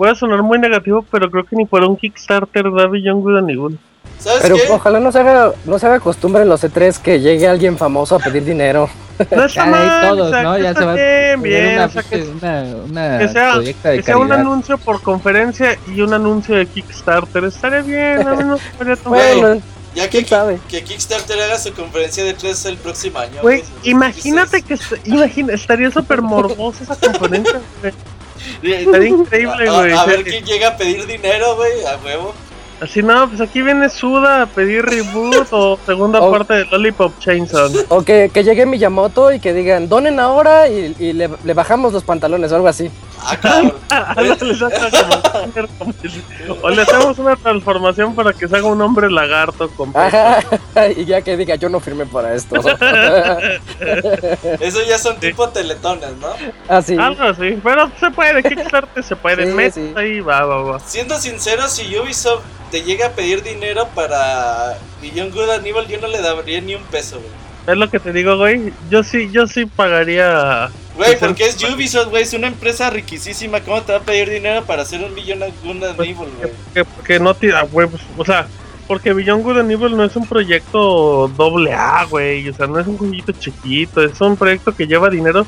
puede 0.00 0.14
sonar 0.14 0.42
muy 0.42 0.58
negativo, 0.58 1.04
pero 1.10 1.30
creo 1.30 1.44
que 1.44 1.54
ni 1.54 1.66
para 1.66 1.86
un 1.86 1.94
Kickstarter 1.94 2.72
da 2.72 2.86
Beyond 2.86 3.22
Good 3.22 3.36
and 3.36 3.50
Evil. 3.50 3.78
¿Sabes 4.18 4.40
Pero 4.40 4.56
qué? 4.56 4.62
ojalá 4.70 4.98
no 4.98 5.12
se 5.12 5.18
haga, 5.18 5.52
no 5.66 5.78
se 5.78 5.86
haga 5.86 6.00
costumbre 6.00 6.40
en 6.40 6.48
los 6.48 6.64
E3 6.64 6.96
que 7.02 7.20
llegue 7.20 7.46
alguien 7.46 7.76
famoso 7.76 8.14
a 8.16 8.18
pedir 8.18 8.42
dinero. 8.42 8.88
No 9.36 9.44
está 9.44 9.66
mal, 9.66 10.08
todos, 10.08 10.42
¿no? 10.42 10.56
que 10.56 10.62
Ya 10.62 10.72
se 10.72 10.84
va 10.86 10.92
a 10.92 10.94
bien, 10.94 11.42
bien, 11.42 11.74
una, 11.74 11.84
o 11.84 11.90
sea, 11.90 12.02
que, 12.02 12.22
una, 12.22 12.62
una 12.88 13.18
que 13.18 13.28
sea, 13.28 13.52
proyecta 13.52 13.90
de 13.90 13.96
que 13.98 14.02
sea 14.02 14.16
un 14.16 14.32
anuncio 14.32 14.78
por 14.78 15.02
conferencia 15.02 15.76
y 15.94 16.00
un 16.00 16.14
anuncio 16.14 16.56
de 16.56 16.64
Kickstarter. 16.64 17.44
Estaría 17.44 17.82
bien, 17.82 18.26
a 18.26 18.34
mal. 18.36 18.58
Bueno, 19.04 19.60
Ya 19.94 20.08
que, 20.08 20.24
sabe. 20.24 20.58
que 20.70 20.82
Kickstarter 20.82 21.38
haga 21.42 21.58
su 21.58 21.74
conferencia 21.74 22.24
de 22.24 22.32
3 22.32 22.64
el 22.64 22.78
próximo 22.78 23.18
año. 23.18 23.42
Pues, 23.42 23.64
imagínate 23.82 24.62
que 24.62 24.78
imagina, 25.04 25.52
estaría 25.52 25.90
súper 25.90 26.22
morbosa 26.22 26.84
esa 26.84 26.96
conferencia. 26.96 27.60
Estaría 28.62 29.08
increíble, 29.08 29.68
a, 29.68 29.72
güey. 29.78 29.92
a 29.92 30.04
ver 30.04 30.24
quién 30.24 30.44
llega 30.44 30.68
a 30.68 30.76
pedir 30.76 31.06
dinero, 31.06 31.56
güey, 31.56 31.84
a 31.84 31.96
huevo. 32.04 32.34
Así 32.80 33.02
no, 33.02 33.28
pues 33.28 33.42
aquí 33.42 33.60
viene 33.60 33.90
Suda 33.90 34.42
a 34.42 34.46
pedir 34.46 34.82
reboot 34.82 35.48
o 35.50 35.78
segunda 35.84 36.18
Oh. 36.22 36.30
parte 36.32 36.54
de 36.54 36.64
Lollipop 36.64 37.12
Chainsaw. 37.18 37.70
O 37.90 38.02
que, 38.02 38.30
que 38.32 38.42
llegue 38.42 38.64
Miyamoto 38.64 39.30
y 39.32 39.38
que 39.38 39.52
digan, 39.52 39.86
donen 39.88 40.18
ahora 40.18 40.66
y, 40.66 40.96
y 40.98 41.12
le, 41.12 41.28
le 41.44 41.54
bajamos 41.54 41.92
los 41.92 42.04
pantalones 42.04 42.50
o 42.52 42.56
algo 42.56 42.68
así. 42.68 42.90
Ah, 43.22 43.36
cabrón. 43.40 43.74
O 46.62 46.70
le 46.70 46.82
hacemos 46.82 47.18
una 47.18 47.36
transformación 47.36 48.14
para 48.14 48.32
que 48.32 48.48
se 48.48 48.56
haga 48.56 48.66
un 48.66 48.80
hombre 48.80 49.10
lagarto 49.10 49.68
con 49.70 49.92
y 50.96 51.04
ya 51.04 51.22
que 51.22 51.36
diga, 51.36 51.54
yo 51.56 51.68
no 51.68 51.80
firmé 51.80 52.06
para 52.06 52.34
esto. 52.34 52.56
Esos 54.60 54.86
ya 54.86 54.98
son 54.98 55.18
tipo 55.20 55.48
teletones, 55.48 56.16
¿no? 56.16 56.28
Así. 56.68 56.96
Algo 56.98 57.24
así, 57.24 57.58
pero 57.62 57.90
se 57.98 58.10
puede, 58.10 58.42
Kickstarter 58.42 59.04
se 59.04 59.16
puede, 59.16 59.70
Sí, 59.70 59.80
sí. 59.80 59.92
ahí, 59.96 60.20
va, 60.20 60.44
va, 60.44 60.62
va. 60.62 60.80
Siendo 60.80 61.18
sincero, 61.18 61.68
si 61.68 61.96
Ubisoft 61.98 62.42
te 62.70 62.82
llega 62.82 63.08
a 63.08 63.10
pedir 63.10 63.42
dinero 63.42 63.88
para 63.94 64.78
Beyond 65.02 65.34
Good 65.34 65.50
and 65.50 65.66
Evil, 65.66 65.86
yo 65.88 66.00
no 66.00 66.08
le 66.08 66.20
daría 66.20 66.60
ni 66.60 66.74
un 66.74 66.82
peso, 66.84 67.16
güey. 67.18 67.39
Es 67.66 67.76
lo 67.76 67.90
que 67.90 68.00
te 68.00 68.12
digo, 68.12 68.36
güey. 68.36 68.72
Yo 68.90 69.02
sí, 69.02 69.28
yo 69.30 69.46
sí 69.46 69.66
pagaría. 69.66 70.70
Güey, 70.96 71.18
porque 71.18 71.46
es 71.46 71.62
Ubisoft, 71.62 72.08
güey, 72.08 72.22
es 72.22 72.32
una 72.32 72.48
empresa 72.48 72.90
riquísima. 72.90 73.60
¿Cómo 73.60 73.82
te 73.82 73.92
va 73.92 73.98
a 73.98 74.02
pedir 74.02 74.28
dinero 74.28 74.64
para 74.64 74.82
hacer 74.82 75.02
un 75.02 75.14
Beyond 75.14 75.44
Good 75.62 75.84
and 75.84 75.96
Pues, 75.96 76.08
Evil, 76.08 76.28
güey? 76.38 76.52
Que, 76.74 76.84
que 77.06 77.20
no 77.20 77.34
tira, 77.34 77.62
güey, 77.62 77.88
pues, 77.88 78.02
o 78.16 78.24
sea, 78.24 78.46
porque 78.86 79.12
Beyond 79.12 79.44
Good 79.44 79.58
and 79.60 79.70
Evil 79.70 79.96
no 79.96 80.04
es 80.04 80.16
un 80.16 80.26
proyecto 80.26 81.28
doble 81.36 81.72
A, 81.72 82.04
güey, 82.04 82.48
o 82.48 82.54
sea, 82.54 82.66
no 82.66 82.78
es 82.78 82.86
un 82.86 82.98
jueguito 82.98 83.32
chiquito, 83.32 84.02
es 84.02 84.20
un 84.20 84.36
proyecto 84.36 84.74
que 84.74 84.86
lleva 84.86 85.08
dinero. 85.08 85.46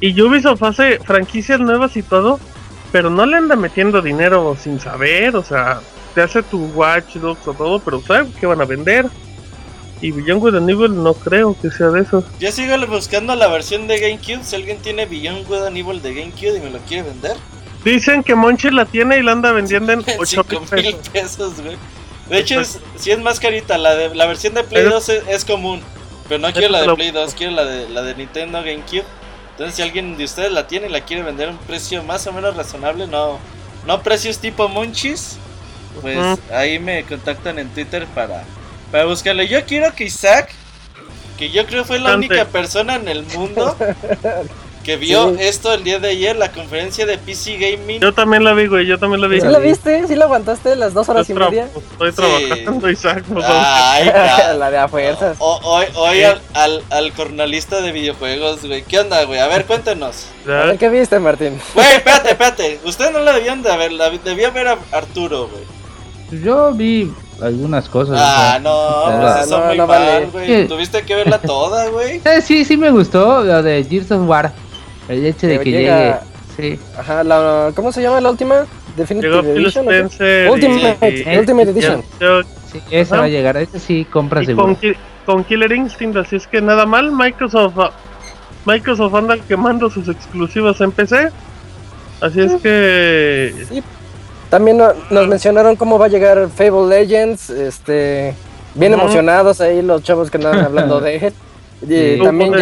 Y 0.00 0.18
Ubisoft 0.20 0.62
hace 0.62 0.98
franquicias 0.98 1.60
nuevas 1.60 1.96
y 1.96 2.02
todo, 2.02 2.40
pero 2.90 3.10
no 3.10 3.26
le 3.26 3.36
anda 3.36 3.54
metiendo 3.54 4.00
dinero 4.00 4.56
sin 4.58 4.80
saber, 4.80 5.36
o 5.36 5.44
sea, 5.44 5.80
te 6.14 6.22
hace 6.22 6.42
tu 6.42 6.64
Watch 6.68 7.16
Dogs 7.16 7.46
o 7.46 7.54
todo, 7.54 7.80
pero 7.80 8.00
sabe 8.00 8.30
que 8.40 8.46
van 8.46 8.60
a 8.60 8.64
vender. 8.64 9.06
Y 10.00 10.10
Beyond 10.10 10.40
Good 10.40 10.56
and 10.56 10.70
Evil 10.70 11.02
no 11.02 11.14
creo 11.14 11.56
que 11.60 11.70
sea 11.70 11.88
de 11.88 12.02
esos. 12.02 12.24
Yo 12.38 12.50
sigo 12.52 12.74
buscando 12.86 13.34
la 13.34 13.48
versión 13.48 13.86
de 13.86 13.98
GameCube. 13.98 14.44
Si 14.44 14.56
alguien 14.56 14.78
tiene 14.78 15.06
Beyond 15.06 15.46
Good 15.46 15.66
and 15.66 15.76
Evil 15.76 16.02
de 16.02 16.14
GameCube 16.14 16.58
y 16.58 16.60
me 16.60 16.70
lo 16.70 16.78
quiere 16.80 17.04
vender, 17.04 17.36
Dicen 17.84 18.22
que 18.22 18.34
Monchi 18.34 18.70
la 18.70 18.86
tiene 18.86 19.18
y 19.18 19.22
la 19.22 19.32
anda 19.32 19.52
vendiendo 19.52 19.92
en 19.92 19.98
8 20.18 20.44
5 20.48 20.64
mil 20.76 20.96
pesos. 21.12 21.60
güey. 21.60 21.76
De 22.30 22.38
hecho, 22.38 22.58
es, 22.60 22.78
sí 22.96 23.10
es 23.10 23.18
más 23.20 23.38
carita. 23.38 23.76
La, 23.76 23.94
de, 23.94 24.14
la 24.14 24.26
versión 24.26 24.54
de 24.54 24.64
Play 24.64 24.84
Pero- 24.84 24.94
2 24.96 25.08
es, 25.10 25.22
es 25.28 25.44
común. 25.44 25.80
Pero 26.28 26.40
no 26.40 26.50
quiero 26.52 26.70
la 26.70 26.80
de 26.82 26.94
Play 26.94 27.10
2, 27.10 27.34
quiero 27.34 27.52
la 27.52 27.64
de, 27.66 27.88
la 27.90 28.00
de 28.02 28.14
Nintendo 28.14 28.58
GameCube. 28.60 29.04
Entonces, 29.50 29.76
si 29.76 29.82
alguien 29.82 30.16
de 30.16 30.24
ustedes 30.24 30.50
la 30.50 30.66
tiene 30.66 30.86
y 30.86 30.90
la 30.90 31.02
quiere 31.02 31.22
vender 31.22 31.48
a 31.48 31.52
un 31.52 31.58
precio 31.58 32.02
más 32.02 32.26
o 32.26 32.32
menos 32.32 32.56
razonable, 32.56 33.06
no, 33.06 33.38
no 33.86 34.02
precios 34.02 34.38
tipo 34.38 34.66
Monchis, 34.68 35.36
pues 36.00 36.18
ahí 36.50 36.78
me 36.78 37.04
contactan 37.04 37.58
en 37.58 37.68
Twitter 37.68 38.06
para, 38.14 38.44
para 38.90 39.04
buscarle. 39.06 39.48
Yo 39.48 39.64
quiero 39.64 39.92
que 39.94 40.04
Isaac, 40.04 40.50
que 41.38 41.50
yo 41.50 41.66
creo 41.66 41.84
fue 41.84 41.98
la 41.98 42.14
única 42.14 42.44
persona 42.46 42.94
en 42.96 43.08
el 43.08 43.22
mundo 43.24 43.76
que 44.84 44.96
vio 44.98 45.30
Sí. 45.30 45.36
esto 45.40 45.72
el 45.72 45.82
día 45.82 45.98
de 45.98 46.10
ayer, 46.10 46.36
la 46.36 46.52
conferencia 46.52 47.06
de 47.06 47.16
PC 47.16 47.56
Gaming. 47.56 48.00
Yo 48.00 48.12
también 48.12 48.44
la 48.44 48.52
vi, 48.52 48.66
güey, 48.66 48.84
yo 48.86 48.98
también 48.98 49.22
la 49.22 49.28
vi. 49.28 49.40
¿Sí 49.40 49.46
la 49.48 49.58
viste? 49.58 50.06
¿Sí 50.06 50.14
la 50.14 50.26
aguantaste 50.26 50.76
las 50.76 50.92
dos 50.92 51.08
horas 51.08 51.26
y 51.28 51.32
Estoy 51.32 51.46
tra- 51.46 51.50
media? 51.50 51.68
Estoy 51.90 52.10
Sí. 52.10 52.16
trabajando, 52.16 52.90
Isaac. 52.90 53.24
pues, 53.32 53.46
Ay, 53.48 54.10
ca- 54.10 54.52
la 54.58 54.70
de 54.70 54.76
a 54.78 54.86
fuerzas. 54.88 55.36
O- 55.40 55.58
Hoy, 55.64 55.86
hoy 55.94 56.22
al, 56.22 56.40
al, 56.52 56.82
al 56.90 57.10
jornalista 57.12 57.80
de 57.80 57.92
videojuegos, 57.92 58.60
güey. 58.66 58.82
¿Qué 58.82 59.00
onda, 59.00 59.24
güey? 59.24 59.40
A 59.40 59.46
ver, 59.48 59.64
cuéntenos. 59.64 60.26
A 60.44 60.48
ya. 60.48 60.54
ver, 60.66 60.78
¿Qué 60.78 60.88
viste, 60.90 61.18
Martín? 61.18 61.58
Güey, 61.74 61.94
espérate, 61.94 62.30
espérate. 62.32 62.80
Ustedes 62.84 63.10
no 63.12 63.20
la 63.20 63.32
debían 63.32 63.62
de 63.62 63.74
ver, 63.78 63.90
la 63.92 64.10
debía 64.10 64.50
ver 64.50 64.68
a 64.68 64.78
Arturo, 64.92 65.48
güey. 65.48 66.42
Yo 66.42 66.72
vi 66.74 67.10
algunas 67.44 67.88
cosas. 67.88 68.18
Ah, 68.20 68.58
o 68.58 68.60
sea, 68.60 68.60
no, 68.60 69.20
pues 69.22 69.46
eso 69.46 69.58
no, 69.60 69.66
muy 69.66 69.76
no 69.78 69.86
mal, 69.86 70.02
vale. 70.02 70.26
güey. 70.32 70.46
Sí. 70.62 70.68
Tuviste 70.68 71.02
que 71.02 71.14
verla 71.14 71.38
toda, 71.38 71.88
güey. 71.90 72.20
Eh, 72.24 72.40
sí, 72.42 72.64
sí 72.64 72.76
me 72.76 72.90
gustó 72.90 73.42
lo 73.44 73.62
de 73.62 73.84
Gears 73.84 74.10
of 74.12 74.28
War. 74.28 74.52
El 75.08 75.24
hecho 75.26 75.46
de 75.46 75.58
Que 75.58 75.64
que 75.64 75.70
llega- 75.70 75.98
llegue. 75.98 76.18
Sí. 76.78 76.80
Ajá, 76.98 77.24
la, 77.24 77.72
¿cómo 77.74 77.90
se 77.92 78.00
llama 78.00 78.20
la 78.20 78.30
última? 78.30 78.64
Definitive 78.96 79.42
Llegó 79.42 79.48
Edition. 79.58 79.84
Spencer. 79.86 80.50
Ultimate, 80.50 81.08
y- 81.10 81.38
Ultimate 81.38 81.66
y- 81.66 81.70
Edition. 81.72 82.00
y- 82.00 82.70
Sí, 82.72 82.80
esa 82.90 83.14
Ajá. 83.14 83.20
va 83.22 83.26
a 83.26 83.30
llegar. 83.30 83.56
Esa 83.56 83.78
sí, 83.78 84.04
compra 84.04 84.44
seguro. 84.44 84.66
con, 84.66 84.76
Ki- 84.76 84.94
con 85.26 85.44
Killer 85.44 85.72
Instinct, 85.72 86.16
así 86.16 86.36
es 86.36 86.46
que 86.46 86.60
nada 86.60 86.86
mal. 86.86 87.12
Microsoft 87.12 87.74
ah, 87.78 87.90
Microsoft 88.66 89.14
anda 89.14 89.36
quemando 89.46 89.90
sus 89.90 90.08
exclusivas 90.08 90.80
en 90.80 90.90
PC. 90.92 91.28
Así 92.20 92.40
es 92.40 92.52
que. 92.62 93.82
También 94.54 94.76
no- 94.76 94.92
nos 95.10 95.26
mencionaron 95.26 95.74
cómo 95.74 95.98
va 95.98 96.06
a 96.06 96.08
llegar 96.08 96.48
Fable 96.48 96.86
Legends. 96.86 97.50
Este, 97.50 98.32
bien 98.76 98.92
emocionados 98.94 99.60
ahí 99.60 99.82
los 99.82 100.04
chavos 100.04 100.30
que 100.30 100.36
andaban 100.36 100.60
hablando 100.64 101.00
de 101.00 101.16
él. 101.16 101.34
Y 101.82 101.86
Sí. 101.86 102.20
también 102.22 102.54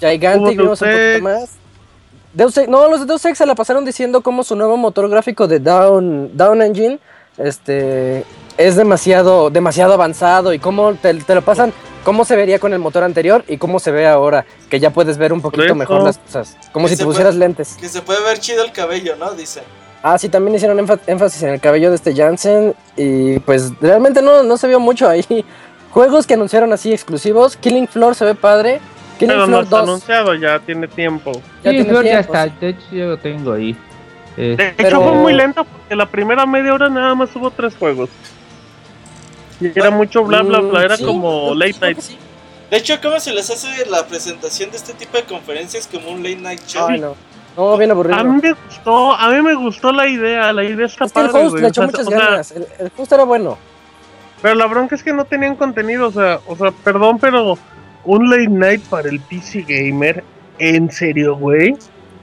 ya, 0.00 0.10
Gigantic, 0.10 0.58
vimos 0.58 0.82
un 0.82 0.88
poquito 0.88 1.22
más. 1.22 1.50
Deus 2.32 2.56
Ex- 2.58 2.68
no, 2.68 2.88
los 2.90 2.98
de 3.00 3.06
Deus 3.06 3.24
Ex 3.24 3.38
se 3.38 3.46
la 3.46 3.54
pasaron 3.54 3.84
diciendo 3.84 4.20
cómo 4.20 4.42
su 4.42 4.56
nuevo 4.56 4.76
motor 4.76 5.08
gráfico 5.08 5.46
de 5.46 5.60
Down, 5.60 6.36
Down 6.36 6.60
Engine 6.60 6.98
este, 7.36 8.24
es 8.56 8.74
demasiado, 8.74 9.48
demasiado 9.50 9.92
avanzado 9.94 10.52
y 10.52 10.58
cómo 10.58 10.94
te, 10.94 11.14
te 11.14 11.34
lo 11.36 11.42
pasan, 11.42 11.72
cómo 12.04 12.24
se 12.24 12.34
vería 12.34 12.58
con 12.58 12.72
el 12.72 12.80
motor 12.80 13.04
anterior 13.04 13.44
y 13.46 13.58
cómo 13.58 13.78
se 13.78 13.92
ve 13.92 14.08
ahora, 14.08 14.44
que 14.68 14.80
ya 14.80 14.90
puedes 14.90 15.18
ver 15.18 15.32
un 15.32 15.40
poquito 15.40 15.76
mejor 15.76 16.02
las 16.02 16.18
cosas, 16.18 16.56
como 16.72 16.86
Que 16.88 16.94
si 16.94 16.98
te 16.98 17.04
pusieras 17.04 17.36
lentes. 17.36 17.76
Que 17.80 17.88
se 17.88 18.02
puede 18.02 18.24
ver 18.24 18.40
chido 18.40 18.64
el 18.64 18.72
cabello, 18.72 19.14
¿no? 19.14 19.30
Dice. 19.34 19.62
Ah, 20.02 20.16
sí, 20.18 20.28
también 20.28 20.54
hicieron 20.56 20.78
énfa- 20.78 21.00
énfasis 21.06 21.42
en 21.42 21.50
el 21.54 21.60
cabello 21.60 21.90
de 21.90 21.96
este 21.96 22.14
Jansen. 22.14 22.74
Y 22.96 23.38
pues 23.40 23.72
realmente 23.80 24.22
no, 24.22 24.42
no 24.42 24.56
se 24.56 24.68
vio 24.68 24.78
mucho 24.80 25.08
ahí. 25.08 25.24
Juegos 25.90 26.26
que 26.26 26.34
anunciaron 26.34 26.72
así 26.72 26.92
exclusivos. 26.92 27.56
Killing 27.56 27.88
Floor 27.88 28.14
se 28.14 28.24
ve 28.24 28.34
padre. 28.34 28.80
Killing 29.18 29.34
Pero 29.34 29.40
no 29.40 29.46
Floor 29.46 29.64
está 29.64 29.76
2 29.78 29.88
anunciado, 29.88 30.34
ya 30.34 30.58
tiene 30.60 30.86
tiempo. 30.86 31.32
ya 31.64 31.70
tiene 31.70 31.84
Flor 31.86 32.04
ya 32.04 32.20
está. 32.20 32.44
sí. 32.44 32.52
De 32.60 32.68
hecho, 32.68 32.80
yo 32.92 33.06
lo 33.06 33.16
tengo 33.18 33.52
ahí. 33.52 33.76
Eh, 34.36 34.54
De 34.56 34.74
Pero- 34.76 34.88
hecho, 34.88 35.02
fue 35.02 35.12
muy 35.12 35.32
lento 35.32 35.64
porque 35.64 35.96
la 35.96 36.06
primera 36.06 36.46
media 36.46 36.72
hora 36.72 36.88
nada 36.88 37.14
más 37.16 37.34
hubo 37.34 37.50
tres 37.50 37.74
juegos. 37.76 38.08
Y 39.60 39.76
era 39.76 39.90
mucho 39.90 40.22
bla 40.22 40.42
bla 40.42 40.60
bla, 40.60 40.84
era 40.84 40.96
sí, 40.96 41.04
como 41.04 41.52
late 41.54 41.74
night. 41.80 41.98
sí. 42.00 42.16
De 42.70 42.76
hecho, 42.76 42.94
¿cómo 43.02 43.18
se 43.18 43.32
les 43.32 43.50
hace 43.50 43.86
la 43.90 44.06
presentación 44.06 44.70
de 44.70 44.76
este 44.76 44.92
tipo 44.92 45.16
de 45.16 45.24
conferencias 45.24 45.88
como 45.88 46.10
un 46.10 46.22
late 46.22 46.36
night 46.36 46.60
show? 46.66 46.86
Ay, 46.88 47.00
no. 47.00 47.16
No, 47.58 47.76
bien 47.76 47.90
aburrido. 47.90 48.16
A 48.18 48.22
mí 48.24 48.40
me 48.40 48.52
gustó, 48.52 49.12
a 49.12 49.28
mí 49.30 49.42
me 49.42 49.54
gustó 49.54 49.90
la 49.92 50.06
idea, 50.06 50.52
la 50.52 50.62
idea 50.64 50.86
está 50.86 51.04
es 51.06 51.12
que 51.12 51.20
el 51.20 51.26
host 51.26 51.50
güey, 51.50 51.60
le 51.62 51.66
o 51.66 51.70
echó 51.70 51.80
sea, 51.82 51.86
muchas 51.86 52.06
o 52.06 52.10
sea, 52.10 52.18
ganas. 52.18 52.50
El, 52.52 52.66
el 52.78 52.92
host 52.96 53.12
era 53.12 53.24
bueno. 53.24 53.58
Pero 54.40 54.54
la 54.54 54.66
bronca 54.66 54.94
es 54.94 55.02
que 55.02 55.12
no 55.12 55.24
tenían 55.24 55.56
contenido, 55.56 56.06
o 56.06 56.12
sea, 56.12 56.38
o 56.46 56.56
sea, 56.56 56.70
perdón, 56.70 57.18
pero 57.18 57.58
un 58.04 58.30
late 58.30 58.46
night 58.48 58.82
para 58.84 59.08
el 59.08 59.18
PC 59.20 59.64
gamer, 59.66 60.22
¿en 60.60 60.90
serio, 60.92 61.34
güey? 61.36 61.76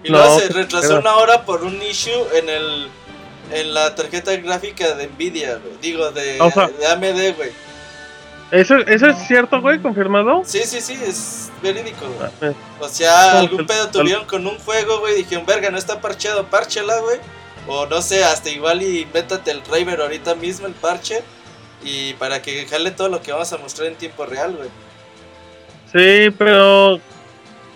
Y 0.04 0.10
luego 0.10 0.26
No, 0.26 0.39
se 0.39 0.48
retrasó 0.54 0.88
pero- 0.88 1.00
una 1.02 1.15
hora 1.17 1.43
por 1.43 1.63
un 1.65 1.82
issue 1.84 2.13
en 2.41 2.48
el 2.50 2.88
en 3.52 3.74
la 3.76 3.93
tarjeta 3.93 4.36
gráfica 4.38 4.95
de 4.95 5.08
Nvidia, 5.08 5.58
güey. 5.58 5.76
Digo, 5.82 6.10
de, 6.12 6.39
O 6.41 6.50
sea- 6.50 6.67
de 6.69 6.88
AMD, 6.88 7.36
güey. 7.36 7.52
¿Eso, 8.56 8.78
¿Eso 8.78 9.08
es 9.08 9.18
cierto, 9.28 9.62
güey? 9.62 9.80
¿Confirmado? 9.80 10.41
Sí, 10.46 10.62
sí, 10.63 10.80
sí, 10.80 10.94
es 10.94 11.52
verídico, 11.62 12.06
güey. 12.18 12.30
Ah, 12.41 12.46
eh. 12.48 12.54
O 12.80 12.88
sea, 12.88 13.34
No, 13.34 13.39
algún 13.39 13.65
pedo 13.68 13.89
tuvieron 13.89 14.26
con 14.26 14.48
un 14.48 14.58
juego, 14.60 15.00
güey. 15.00 15.15
Dijeron, 15.15 15.46
verga, 15.46 15.70
no 15.70 15.78
está 15.78 16.00
parcheado, 16.00 16.46
párchela, 16.46 17.00
güey. 17.00 17.18
O 17.68 17.86
no 17.86 18.02
sé, 18.02 18.24
hasta 18.24 18.50
igual 18.50 18.82
y 18.82 19.02
invéntate 19.02 19.52
el 19.52 19.62
driver 19.63 20.00
ahorita 20.00 20.36
mismo, 20.36 20.68
el 20.68 20.74
parche. 20.74 21.22
Y 21.84 22.13
para 22.13 22.41
que 22.41 22.65
jale 22.65 22.91
todo 22.91 23.10
lo 23.10 23.22
que 23.22 23.32
vamos 23.32 23.52
a 23.52 23.58
mostrar 23.58 23.89
en 23.89 23.96
tiempo 23.96 24.26
real, 24.26 24.56
güey. 24.56 24.70
Sí, 25.91 26.34
pero... 26.38 27.00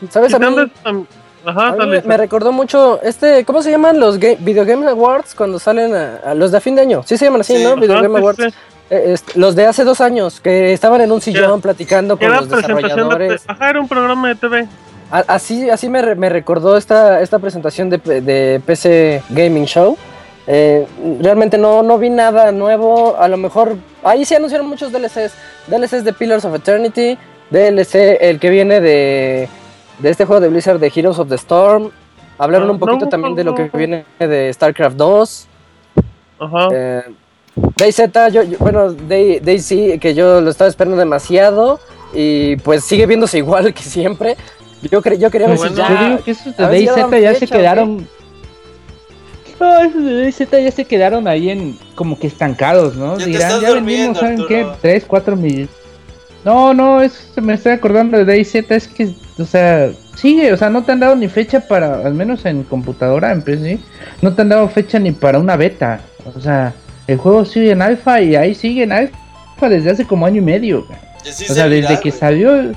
¿Sabes? 0.09 0.33
A 0.33 0.39
mí, 0.39 0.69
Ajá, 1.45 1.69
a 1.69 1.85
me, 1.85 2.17
recordó 2.17 2.51
mucho 2.51 3.01
este, 3.01 3.45
¿cómo 3.45 3.61
se 3.61 3.71
llaman 3.71 3.99
los 3.99 4.19
Video 4.19 4.65
Game 4.65 4.85
Awards 4.87 5.33
cuando 5.35 5.57
salen 5.57 5.95
a, 5.95 6.17
a 6.17 6.33
los 6.35 6.51
de 6.51 6.57
a 6.57 6.61
fin 6.61 6.75
de 6.75 6.81
año? 6.81 7.01
Sí 7.05 7.17
se 7.17 7.25
llaman 7.25 7.41
así, 7.41 7.55
Sí, 7.55 7.63
¿no? 7.63 7.75
Video 7.75 7.93
Ajá, 7.95 8.03
Game 8.03 8.15
sí, 8.15 8.21
Awards. 8.21 8.43
sí. 8.43 8.53
Los 9.35 9.55
de 9.55 9.65
hace 9.65 9.83
dos 9.83 10.01
años, 10.01 10.39
que 10.39 10.73
estaban 10.73 11.01
en 11.01 11.11
un 11.11 11.21
sillón 11.21 11.61
platicando 11.61 12.17
con 12.17 12.29
los 12.29 12.47
presentación 12.47 12.75
de... 12.77 12.83
desarrolladores. 12.83 13.43
Ajá, 13.47 13.69
era 13.69 13.79
un 13.81 13.87
programa 13.87 14.27
de 14.29 14.35
TV. 14.35 14.67
A- 15.11 15.25
Así, 15.27 15.69
así 15.69 15.89
me, 15.89 16.01
re- 16.01 16.15
me 16.15 16.29
recordó 16.29 16.77
esta, 16.77 17.21
esta 17.21 17.39
presentación 17.39 17.89
de, 17.89 17.97
de 18.21 18.61
PC 18.65 19.23
Gaming 19.29 19.65
Show. 19.65 19.97
Eh, 20.47 20.87
realmente 21.21 21.57
no, 21.59 21.83
no 21.83 21.97
vi 21.99 22.09
nada 22.09 22.51
nuevo. 22.51 23.15
A 23.19 23.27
lo 23.27 23.37
mejor 23.37 23.75
ahí 24.03 24.25
se 24.25 24.35
anunciaron 24.35 24.67
muchos 24.67 24.91
DLCs. 24.91 25.33
DLCs 25.67 26.03
de 26.03 26.13
Pillars 26.13 26.45
of 26.45 26.55
Eternity. 26.55 27.17
DLC, 27.51 28.17
el 28.21 28.39
que 28.39 28.49
viene 28.51 28.79
de, 28.79 29.49
de 29.99 30.09
este 30.09 30.25
juego 30.25 30.39
de 30.39 30.49
Blizzard 30.49 30.79
de 30.79 30.91
Heroes 30.95 31.17
of 31.19 31.29
the 31.29 31.35
Storm. 31.35 31.89
Hablaron 32.37 32.69
Ah, 32.69 32.71
un 32.73 32.79
poquito 32.79 33.05
no, 33.05 33.09
también 33.09 33.35
de 33.35 33.43
lo 33.43 33.53
que 33.55 33.69
viene 33.73 34.05
de 34.19 34.51
StarCraft 34.53 34.95
2. 34.95 35.47
Ajá. 36.39 36.67
Eh, 36.71 37.01
DayZ, 37.77 38.01
yo, 38.31 38.43
yo- 38.43 38.57
bueno, 38.59 38.91
Day, 38.93 39.39
DayZ, 39.39 39.99
que 39.99 40.13
yo 40.13 40.41
lo 40.41 40.49
estaba 40.49 40.69
esperando 40.69 40.97
demasiado. 40.97 41.79
Y 42.13 42.55
pues 42.57 42.83
sigue 42.83 43.05
viéndose 43.05 43.37
igual 43.39 43.73
que 43.73 43.83
siempre. 43.83 44.35
Yo, 44.89 45.01
cre- 45.01 45.17
yo 45.17 45.29
quería 45.29 45.47
ver 45.47 45.57
Bueno, 45.57 45.75
si 45.75 45.81
Yo 45.81 45.87
ya. 45.87 46.03
digo 46.09 46.23
que 46.23 46.31
esos 46.31 46.45
de 46.57 46.63
ya 46.63 46.67
DayZ 46.69 47.21
ya 47.21 47.33
se 47.33 47.39
fecha, 47.39 47.55
¿o 47.55 47.57
quedaron. 47.59 48.07
No, 49.59 49.79
esos 49.81 50.03
de 50.05 50.21
DayZ 50.21 50.39
ya 50.51 50.71
se 50.71 50.85
quedaron 50.85 51.27
ahí 51.27 51.49
en 51.49 51.77
como 51.95 52.17
que 52.17 52.27
estancados, 52.27 52.95
¿no? 52.95 53.17
Ya 53.19 53.25
Dirán, 53.25 53.61
ya 53.61 53.73
vendimos, 53.73 54.17
¿saben 54.17 54.45
qué? 54.47 54.57
Arturo. 54.61 54.77
3, 54.81 55.03
4 55.05 55.35
millones. 55.35 55.69
No, 56.45 56.73
no, 56.73 57.01
es, 57.01 57.29
me 57.41 57.53
estoy 57.55 57.73
acordando 57.73 58.17
de 58.17 58.23
DayZ, 58.23 58.55
es 58.71 58.87
que, 58.87 59.09
o 59.37 59.43
sea, 59.43 59.91
sigue, 60.15 60.53
o 60.53 60.57
sea, 60.57 60.69
no 60.69 60.83
te 60.83 60.93
han 60.93 61.01
dado 61.01 61.13
ni 61.17 61.27
fecha 61.27 61.59
para, 61.67 61.95
al 62.07 62.13
menos 62.13 62.45
en 62.45 62.63
computadora, 62.63 63.33
en 63.33 63.41
PC, 63.41 63.77
no 64.21 64.33
te 64.33 64.41
han 64.43 64.49
dado 64.49 64.69
fecha 64.69 64.97
ni 64.99 65.11
para 65.11 65.37
una 65.39 65.57
beta. 65.57 65.99
O 66.33 66.39
sea, 66.39 66.73
el 67.11 67.17
juego 67.17 67.45
sigue 67.45 67.71
en 67.71 67.81
alfa 67.81 68.21
y 68.21 68.35
ahí 68.35 68.53
sigue 68.55 68.83
en 68.83 68.91
alfa 68.91 69.69
desde 69.69 69.91
hace 69.91 70.05
como 70.05 70.25
año 70.25 70.37
y 70.37 70.45
medio. 70.45 70.85
güey. 70.85 70.99
Y 71.25 71.29
así 71.29 71.43
O 71.45 71.47
sea, 71.53 71.63
seguirá, 71.65 71.89
desde 71.89 72.01
que 72.03 72.11
salió, 72.11 72.71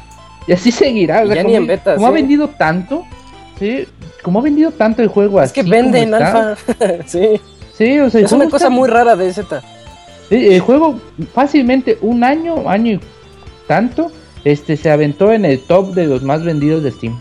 y 0.47 0.53
así 0.53 0.73
seguirá. 0.73 1.23
o 1.23 1.27
sea, 1.27 1.37
ya 1.37 1.43
como, 1.43 1.51
ni 1.51 1.57
en 1.57 1.67
beta, 1.67 1.95
como 1.95 2.07
ha 2.07 2.11
sí. 2.11 2.15
vendido 2.15 2.49
tanto, 2.49 3.05
sí, 3.59 3.87
como 4.23 4.41
ha 4.41 4.43
vendido 4.43 4.71
tanto 4.73 5.03
el 5.03 5.09
juego 5.09 5.41
Es 5.43 5.53
que 5.53 5.61
así 5.61 5.71
vende 5.71 6.03
como 6.03 6.17
en 6.17 6.23
está, 6.23 6.49
alfa. 6.51 6.75
sí. 7.07 7.41
Sí, 7.77 7.99
o 8.01 8.11
sea, 8.11 8.21
Es 8.21 8.33
una 8.33 8.45
cosa 8.47 8.57
está- 8.57 8.71
muy 8.71 8.89
rara 8.89 9.17
de 9.17 9.33
Z. 9.33 9.63
el 10.31 10.61
juego 10.61 10.99
fácilmente 11.35 11.99
un 12.03 12.23
año, 12.25 12.69
año 12.69 12.93
y 12.93 13.01
tanto, 13.67 14.11
este 14.45 14.77
se 14.77 14.91
aventó 14.91 15.33
en 15.33 15.45
el 15.45 15.61
top 15.61 15.95
de 15.95 16.07
los 16.07 16.23
más 16.23 16.43
vendidos 16.45 16.83
de 16.83 16.91
Steam. 16.91 17.17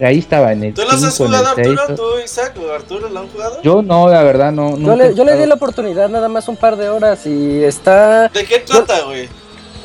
Ahí 0.00 0.18
estaba 0.18 0.52
en 0.52 0.64
el 0.64 0.74
¿Tú 0.74 0.82
los 0.82 1.02
has 1.02 1.14
5, 1.14 1.24
en 1.24 1.32
el 1.32 1.38
jugado, 1.38 1.54
6, 1.56 1.68
Arturo? 1.78 1.96
¿Tú, 1.96 2.18
Isaac 2.24 2.52
o 2.60 2.72
Arturo 2.72 3.08
lo 3.08 3.20
han 3.20 3.28
jugado? 3.28 3.62
Yo 3.62 3.82
no, 3.82 4.08
la 4.08 4.22
verdad 4.22 4.52
no. 4.52 4.76
Yo 4.76 4.94
le, 4.96 5.06
he 5.08 5.14
yo 5.14 5.24
le 5.24 5.36
di 5.36 5.46
la 5.46 5.54
oportunidad 5.54 6.08
nada 6.10 6.28
más 6.28 6.48
un 6.48 6.56
par 6.56 6.76
de 6.76 6.88
horas 6.90 7.26
y 7.26 7.64
está... 7.64 8.28
¿De 8.28 8.44
qué 8.44 8.58
trata, 8.58 9.02
güey? 9.04 9.28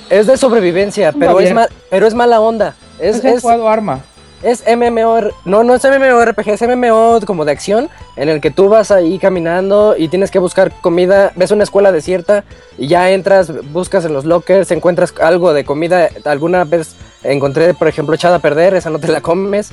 Es 0.09 0.27
de 0.27 0.35
sobrevivencia, 0.35 1.13
pero 1.17 1.39
es, 1.39 1.45
bien. 1.45 1.55
ma- 1.55 1.67
pero 1.89 2.05
es 2.07 2.13
mala 2.13 2.41
onda. 2.41 2.75
Es, 2.99 3.15
Nunca 3.15 3.29
he 3.29 3.33
es, 3.35 3.41
jugado 3.41 3.69
Arma. 3.69 4.01
es 4.43 4.61
MMOR... 4.67 5.33
No, 5.45 5.63
no 5.63 5.73
es 5.75 5.83
MMORPG, 5.85 6.47
es 6.49 6.61
MMO 6.61 7.21
como 7.25 7.45
de 7.45 7.53
acción, 7.53 7.89
en 8.17 8.27
el 8.27 8.41
que 8.41 8.51
tú 8.51 8.67
vas 8.67 8.91
ahí 8.91 9.17
caminando 9.17 9.95
y 9.97 10.09
tienes 10.09 10.29
que 10.29 10.39
buscar 10.39 10.73
comida, 10.81 11.31
ves 11.37 11.51
una 11.51 11.63
escuela 11.63 11.93
desierta 11.93 12.43
y 12.77 12.87
ya 12.87 13.11
entras, 13.11 13.49
buscas 13.71 14.03
en 14.03 14.11
los 14.13 14.25
lockers, 14.25 14.71
encuentras 14.71 15.13
algo 15.21 15.53
de 15.53 15.63
comida, 15.63 16.09
alguna 16.25 16.65
vez 16.65 16.95
encontré, 17.23 17.73
por 17.73 17.87
ejemplo, 17.87 18.13
echada 18.13 18.35
a 18.35 18.39
perder, 18.39 18.73
esa 18.75 18.89
no 18.89 18.99
te 18.99 19.07
la 19.07 19.21
comes, 19.21 19.71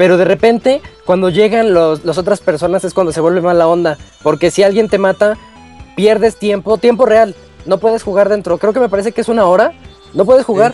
pero 0.00 0.16
de 0.16 0.24
repente, 0.24 0.80
cuando 1.04 1.28
llegan 1.28 1.74
los, 1.74 2.06
las 2.06 2.16
otras 2.16 2.40
personas 2.40 2.84
es 2.84 2.94
cuando 2.94 3.12
se 3.12 3.20
vuelve 3.20 3.42
mala 3.42 3.68
onda, 3.68 3.98
porque 4.22 4.50
si 4.50 4.62
alguien 4.62 4.88
te 4.88 4.96
mata, 4.96 5.36
pierdes 5.94 6.36
tiempo, 6.36 6.78
tiempo 6.78 7.04
real, 7.04 7.34
no 7.66 7.76
puedes 7.76 8.02
jugar 8.02 8.30
dentro, 8.30 8.56
creo 8.56 8.72
que 8.72 8.80
me 8.80 8.88
parece 8.88 9.12
que 9.12 9.20
es 9.20 9.28
una 9.28 9.44
hora, 9.44 9.74
no 10.14 10.24
puedes 10.24 10.46
jugar. 10.46 10.72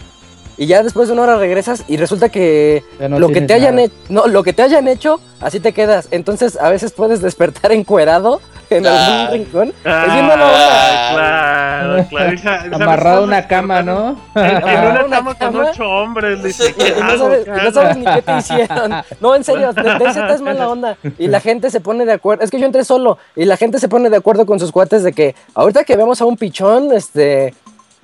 Y 0.57 0.67
ya 0.67 0.85
después 0.85 1.09
de 1.09 1.15
una 1.15 1.23
hora 1.23 1.39
regresas 1.39 1.83
y 1.89 1.97
resulta 1.97 2.29
que 2.29 2.85
no 3.01 3.19
lo 3.19 3.31
que 3.31 3.41
te 3.41 3.53
hayan 3.53 3.91
no, 4.09 4.29
lo 4.29 4.45
que 4.45 4.53
te 4.53 4.63
hayan 4.63 4.87
hecho, 4.87 5.19
así 5.41 5.59
te 5.59 5.73
quedas. 5.73 6.07
Entonces 6.13 6.57
a 6.61 6.71
veces 6.71 6.93
puedes 6.93 7.21
despertar 7.21 7.73
encuerado 7.73 8.41
en 8.71 8.87
Ah. 8.87 9.21
algún 9.27 9.39
rincón. 9.39 9.73
Ah, 9.85 10.05
bien 10.13 10.27
mala 10.27 10.45
onda. 10.47 11.13
Claro, 11.15 12.07
claro. 12.09 12.33
Hija, 12.35 12.59
¿sabes 12.59 12.73
Amarrado 12.73 13.25
una 13.25 13.47
cama? 13.47 13.83
¿no? 13.83 14.17
En 14.35 14.57
una 14.57 15.05
una 15.05 15.17
cama 15.17 15.35
con 15.35 15.57
ocho 15.57 15.85
hombres. 15.89 16.43
Dice, 16.43 16.71
Y 16.71 16.73
¿qué 16.75 16.95
Y 16.99 17.03
no 17.03 17.19
sabes, 17.19 17.45
¿Qué 17.45 17.51
y 17.51 17.65
no 17.65 17.71
sabes 17.73 17.97
ni 17.97 18.05
qué 18.05 18.23
te 18.23 18.37
hicieron. 18.39 18.95
No, 19.21 19.35
en 19.35 19.45
serio, 19.45 19.71
ese 19.71 20.33
es 20.35 20.41
mala 20.41 20.69
onda. 20.69 20.97
Y 21.19 21.29
la 21.29 21.41
gente 21.41 21.71
se 21.71 21.81
pone 21.81 22.05
de 22.05 22.13
acuerdo. 22.13 22.43
Es 22.45 22.51
que 22.51 22.59
yo 22.59 22.67
entré 22.67 22.85
solo. 22.85 23.19
Y 23.35 23.45
la 23.45 23.57
gente 23.57 23.79
se 23.79 23.89
pone 23.89 24.11
de 24.11 24.17
acuerdo 24.17 24.47
con 24.47 24.59
sus 24.61 24.73
cuates 24.73 25.03
de 25.03 25.13
que 25.13 25.35
ahorita 25.55 25.85
que 25.85 25.97
veamos 25.97 26.21
a 26.21 26.25
un 26.25 26.37
pichón, 26.37 26.93
este. 26.93 27.55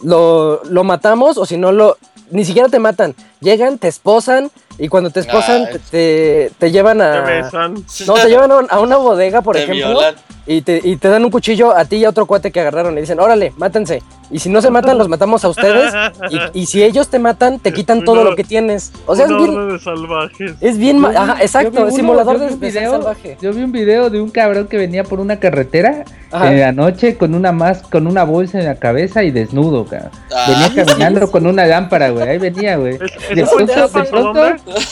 Lo, 0.02 0.64
lo 0.64 0.82
matamos 0.84 1.38
o 1.38 1.46
si 1.46 1.56
no 1.56 1.70
lo. 1.70 1.96
Ni 2.30 2.44
siquiera 2.44 2.68
te 2.68 2.78
matan. 2.78 3.14
Llegan, 3.40 3.78
te 3.78 3.88
esposan. 3.88 4.50
Y 4.78 4.88
cuando 4.88 5.10
te 5.10 5.20
esposan, 5.20 5.66
te, 5.70 5.78
te, 5.78 6.50
te 6.58 6.70
llevan 6.72 6.98
Te 6.98 7.04
a. 7.04 7.20
besan. 7.20 7.74
No, 8.06 8.14
te 8.14 8.28
llevan 8.28 8.50
a 8.50 8.56
un- 8.56 8.66
a 8.70 8.80
una 8.80 8.96
bodega, 8.96 9.42
por 9.42 9.54
Te 9.54 9.64
ejemplo. 9.64 9.88
violan. 9.90 10.14
Y 10.44 10.62
te, 10.62 10.80
y 10.82 10.96
te 10.96 11.08
dan 11.08 11.24
un 11.24 11.30
cuchillo 11.30 11.76
a 11.76 11.84
ti 11.84 11.96
y 11.96 12.04
a 12.04 12.08
otro 12.08 12.26
cuate 12.26 12.50
que 12.50 12.58
agarraron 12.60 12.98
y 12.98 13.02
dicen, 13.02 13.20
órale, 13.20 13.52
mátense. 13.58 14.02
Y 14.30 14.38
si 14.40 14.48
no 14.48 14.60
se 14.62 14.70
matan, 14.70 14.96
los 14.98 15.08
matamos 15.08 15.44
a 15.44 15.48
ustedes. 15.50 15.92
Y, 16.30 16.38
y 16.62 16.66
si 16.66 16.82
ellos 16.82 17.08
te 17.08 17.18
matan, 17.20 17.58
te 17.60 17.72
quitan 17.72 18.02
todo 18.02 18.24
lo 18.24 18.34
que 18.34 18.42
tienes. 18.42 18.90
O 19.06 19.14
sea, 19.14 19.26
es 19.26 19.36
bien, 19.36 19.68
de 19.68 19.78
salvajes. 19.78 20.52
es 20.60 20.78
bien, 20.78 21.00
Yo 21.00 21.08
ajá, 21.08 21.36
exacto, 21.42 21.82
uno- 21.82 21.90
simulador 21.92 22.38
yo 22.40 22.46
vi 22.48 22.54
de, 22.56 22.70
video- 22.70 22.90
salvaje. 22.92 23.36
Yo 23.40 23.52
vi 23.52 23.62
un 23.62 23.70
video 23.72 24.10
de 24.10 24.20
un 24.20 24.30
cabrón 24.30 24.66
que 24.66 24.78
venía 24.78 25.04
por 25.04 25.20
una 25.20 25.38
carretera 25.38 26.04
Ajá. 26.32 26.50
en 26.52 26.58
la 26.60 26.72
noche 26.72 27.16
con 27.16 27.34
una 27.34 27.52
más 27.52 27.82
con 27.82 28.06
una 28.06 28.24
bolsa 28.24 28.58
en 28.58 28.64
la 28.64 28.76
cabeza 28.76 29.22
y 29.22 29.30
desnudo, 29.30 29.84
cabrón. 29.84 30.10
Ah, 30.34 30.46
Venía 30.48 30.84
caminando 30.84 31.30
con 31.30 31.46
una 31.46 31.66
lámpara, 31.66 32.08
güey. 32.10 32.26
Ahí 32.26 32.38
venía, 32.38 32.76
güey. 32.78 32.98
De 32.98 33.42
¿Eso 33.42 33.54
pronto, 33.54 33.74
de 34.00 34.04
pronto, 34.10 34.40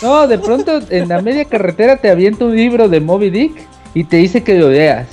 no, 0.02 0.28
de 0.28 0.38
pronto 0.38 0.80
en 0.90 1.08
la 1.08 1.22
media 1.22 1.44
carretera 1.46 1.96
te 1.96 2.10
avienta 2.10 2.44
un 2.44 2.54
libro 2.54 2.88
de 2.88 3.00
Moby 3.00 3.30
Dick 3.30 3.52
y 3.94 4.04
te 4.04 4.18
dice 4.18 4.44
que 4.44 4.54
lo 4.58 4.68
leas. 4.68 5.06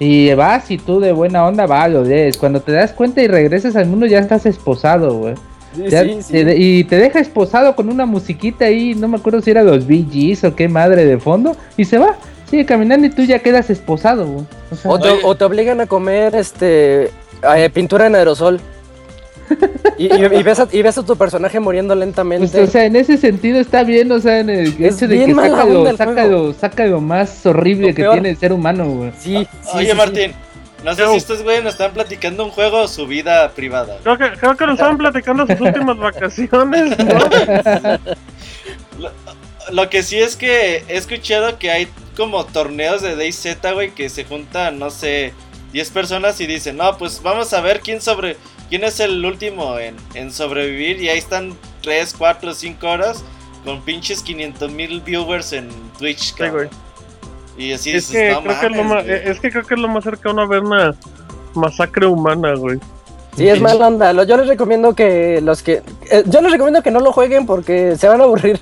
Y 0.00 0.32
vas 0.34 0.70
y 0.70 0.78
tú 0.78 1.00
de 1.00 1.12
buena 1.12 1.44
onda 1.46 1.66
va, 1.66 1.88
lo 1.88 2.04
lees. 2.04 2.36
Cuando 2.38 2.60
te 2.60 2.72
das 2.72 2.92
cuenta 2.92 3.20
y 3.22 3.26
regresas 3.26 3.74
al 3.76 3.86
mundo 3.86 4.06
ya 4.06 4.18
estás 4.20 4.46
esposado, 4.46 5.14
güey. 5.14 5.34
Sí, 5.74 5.82
Ya 5.88 6.02
sí, 6.04 6.18
sí. 6.22 6.32
te 6.32 6.44
de- 6.44 6.56
y 6.56 6.84
te 6.84 6.96
deja 6.96 7.18
esposado 7.20 7.74
con 7.76 7.88
una 7.88 8.06
musiquita 8.06 8.64
ahí, 8.66 8.94
no 8.94 9.08
me 9.08 9.16
acuerdo 9.18 9.40
si 9.40 9.50
era 9.50 9.62
los 9.62 9.86
Gees 9.86 10.44
o 10.44 10.54
qué 10.54 10.68
madre 10.68 11.04
de 11.04 11.18
fondo, 11.18 11.56
y 11.76 11.84
se 11.84 11.98
va, 11.98 12.16
sigue 12.48 12.64
caminando 12.64 13.06
y 13.06 13.10
tú 13.10 13.22
ya 13.22 13.40
quedas 13.40 13.68
esposado, 13.70 14.26
güey. 14.26 14.44
O 14.70 14.76
sea, 14.76 14.90
O 14.90 14.98
te, 14.98 15.10
Oye. 15.10 15.20
o 15.24 15.34
te 15.34 15.44
obligan 15.44 15.80
a 15.80 15.86
comer 15.86 16.34
este 16.36 17.10
eh, 17.56 17.70
pintura 17.74 18.06
en 18.06 18.14
aerosol. 18.14 18.60
Y, 19.98 20.06
y- 20.06 20.24
y 20.38 20.42
ves 20.42 20.60
a, 20.60 20.68
y 20.70 20.82
ves 20.82 20.96
a 20.98 21.04
tu 21.04 21.16
personaje 21.16 21.58
muriendo 21.60 21.94
lentamente. 21.94 22.48
Pues, 22.48 22.68
o 22.68 22.72
sea, 22.72 22.84
en 22.84 22.96
ese 22.96 23.16
sentido 23.16 23.58
está 23.58 23.82
bien, 23.82 24.10
o 24.12 24.20
sea, 24.20 24.38
en 24.40 24.50
el 24.50 24.68
Es 24.82 24.96
hecho 24.96 25.08
de 25.08 25.24
que 25.24 25.34
saca 25.34 25.64
lo, 25.64 25.88
el 25.88 25.96
saca, 25.96 26.12
juego. 26.12 26.30
lo, 26.46 26.52
saca 26.54 26.86
lo 26.86 27.00
más 27.00 27.44
horrible 27.46 27.88
Lo 27.88 27.94
que 27.94 28.04
tiene 28.08 28.30
el 28.30 28.36
ser 28.36 28.52
humano, 28.52 28.86
güey. 28.88 29.12
sí, 29.18 29.46
sí, 29.62 29.68
Oye, 29.74 29.84
sí, 29.86 29.90
sí. 29.90 29.96
Martín, 29.96 30.32
no 30.84 30.94
sé 30.94 31.06
si 31.08 31.16
estos 31.16 31.42
güeyes 31.42 31.64
nos 31.64 31.72
están 31.72 31.92
platicando 31.92 32.44
un 32.44 32.50
juego 32.50 32.82
o 32.82 32.88
su 32.88 33.06
vida 33.06 33.48
privada. 33.50 33.96
Creo 34.04 34.16
que, 34.18 34.30
creo 34.38 34.56
que 34.56 34.66
nos 34.66 34.74
estaban 34.74 34.96
platicando 34.98 35.46
sus 35.46 35.60
últimas 35.60 35.96
vacaciones, 35.98 36.96
¿no? 36.98 37.18
Lo, 38.98 39.10
lo 39.72 39.90
que 39.90 40.02
sí 40.02 40.18
es 40.18 40.36
que 40.36 40.84
he 40.88 40.96
escuchado 40.96 41.58
que 41.58 41.70
hay 41.70 41.88
como 42.16 42.44
torneos 42.46 43.02
de 43.02 43.14
DayZ, 43.16 43.58
güey, 43.74 43.90
que 43.90 44.08
se 44.08 44.24
juntan, 44.24 44.78
no 44.78 44.90
sé, 44.90 45.32
10 45.72 45.90
personas 45.90 46.40
y 46.40 46.46
dicen, 46.46 46.76
no, 46.76 46.96
pues 46.98 47.22
vamos 47.22 47.52
a 47.52 47.60
ver 47.60 47.80
quién 47.80 48.00
sobre 48.00 48.36
quién 48.68 48.84
es 48.84 49.00
el 49.00 49.24
último 49.24 49.78
en, 49.78 49.96
en 50.14 50.32
sobrevivir. 50.32 51.00
Y 51.00 51.08
ahí 51.08 51.18
están 51.18 51.54
3, 51.82 52.14
4, 52.16 52.54
5 52.54 52.86
horas 52.86 53.24
con 53.64 53.80
pinches 53.82 54.22
500 54.22 54.70
mil 54.72 55.00
viewers 55.00 55.52
en 55.52 55.68
Twitch, 55.98 56.34
cabrón. 56.34 56.68
Y 57.56 57.72
así 57.72 57.90
Es 57.90 58.08
que, 58.08 58.30
no 58.30 58.42
creo 58.42 58.60
que 58.60 58.66
es, 58.66 58.72
lo 58.72 58.84
mames, 58.84 58.94
más, 58.94 59.04
güey". 59.04 59.28
es 59.28 59.40
que 59.40 59.50
creo 59.50 59.64
que 59.64 59.74
es 59.74 59.80
lo 59.80 59.88
más 59.88 60.04
cercano 60.04 60.42
a 60.42 60.46
ver 60.46 60.60
una 60.60 60.94
masacre 61.54 62.06
humana, 62.06 62.54
güey. 62.54 62.78
Sí, 63.36 63.48
es 63.48 63.60
mala 63.60 63.86
onda. 63.86 64.12
Yo 64.24 64.36
les 64.36 64.48
recomiendo 64.48 64.94
que 64.94 65.40
los 65.40 65.62
que. 65.62 65.82
eh, 66.10 66.24
yo 66.26 66.40
les 66.40 66.50
recomiendo 66.50 66.82
que 66.82 66.90
no 66.90 67.00
lo 67.00 67.12
jueguen 67.12 67.46
porque 67.46 67.96
se 67.96 68.08
van 68.08 68.20
a 68.20 68.24
aburrir. 68.24 68.60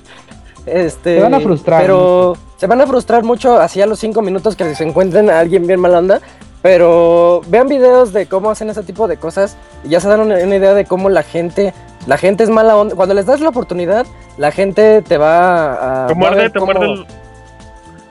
Este, 0.65 1.15
Se 1.15 1.21
van 1.21 1.33
a 1.33 1.39
frustrar 1.39 1.81
Pero 1.81 2.35
se 2.57 2.67
van 2.67 2.81
a 2.81 2.85
frustrar 2.85 3.23
mucho 3.23 3.57
así 3.57 3.81
a 3.81 3.85
los 3.85 3.99
5 3.99 4.21
minutos 4.21 4.57
que 4.57 4.75
se 4.75 4.83
encuentren 4.83 5.29
a 5.29 5.39
alguien 5.39 5.65
bien 5.65 5.79
mala 5.79 5.99
onda. 5.99 6.21
Pero 6.61 7.41
vean 7.47 7.67
videos 7.67 8.13
de 8.13 8.25
cómo 8.25 8.49
hacen 8.49 8.69
ese 8.69 8.83
tipo 8.83 9.07
de 9.07 9.17
cosas 9.17 9.57
y 9.83 9.89
ya 9.89 9.99
se 9.99 10.07
dan 10.09 10.19
una, 10.21 10.35
una 10.35 10.55
idea 10.55 10.73
de 10.73 10.85
cómo 10.85 11.09
la 11.09 11.23
gente. 11.23 11.73
La 12.07 12.17
gente 12.17 12.43
es 12.43 12.49
mala 12.49 12.75
onda. 12.75 12.95
Cuando 12.95 13.13
les 13.13 13.25
das 13.25 13.41
la 13.41 13.49
oportunidad, 13.49 14.05
la 14.37 14.51
gente 14.51 15.01
te 15.01 15.17
va 15.17 16.03
a. 16.05 16.07
Te 16.07 16.15
muerde, 16.15 16.49
te 16.49 16.59
cómo- 16.59 16.71
muerde, 16.73 16.93
el- 16.93 17.05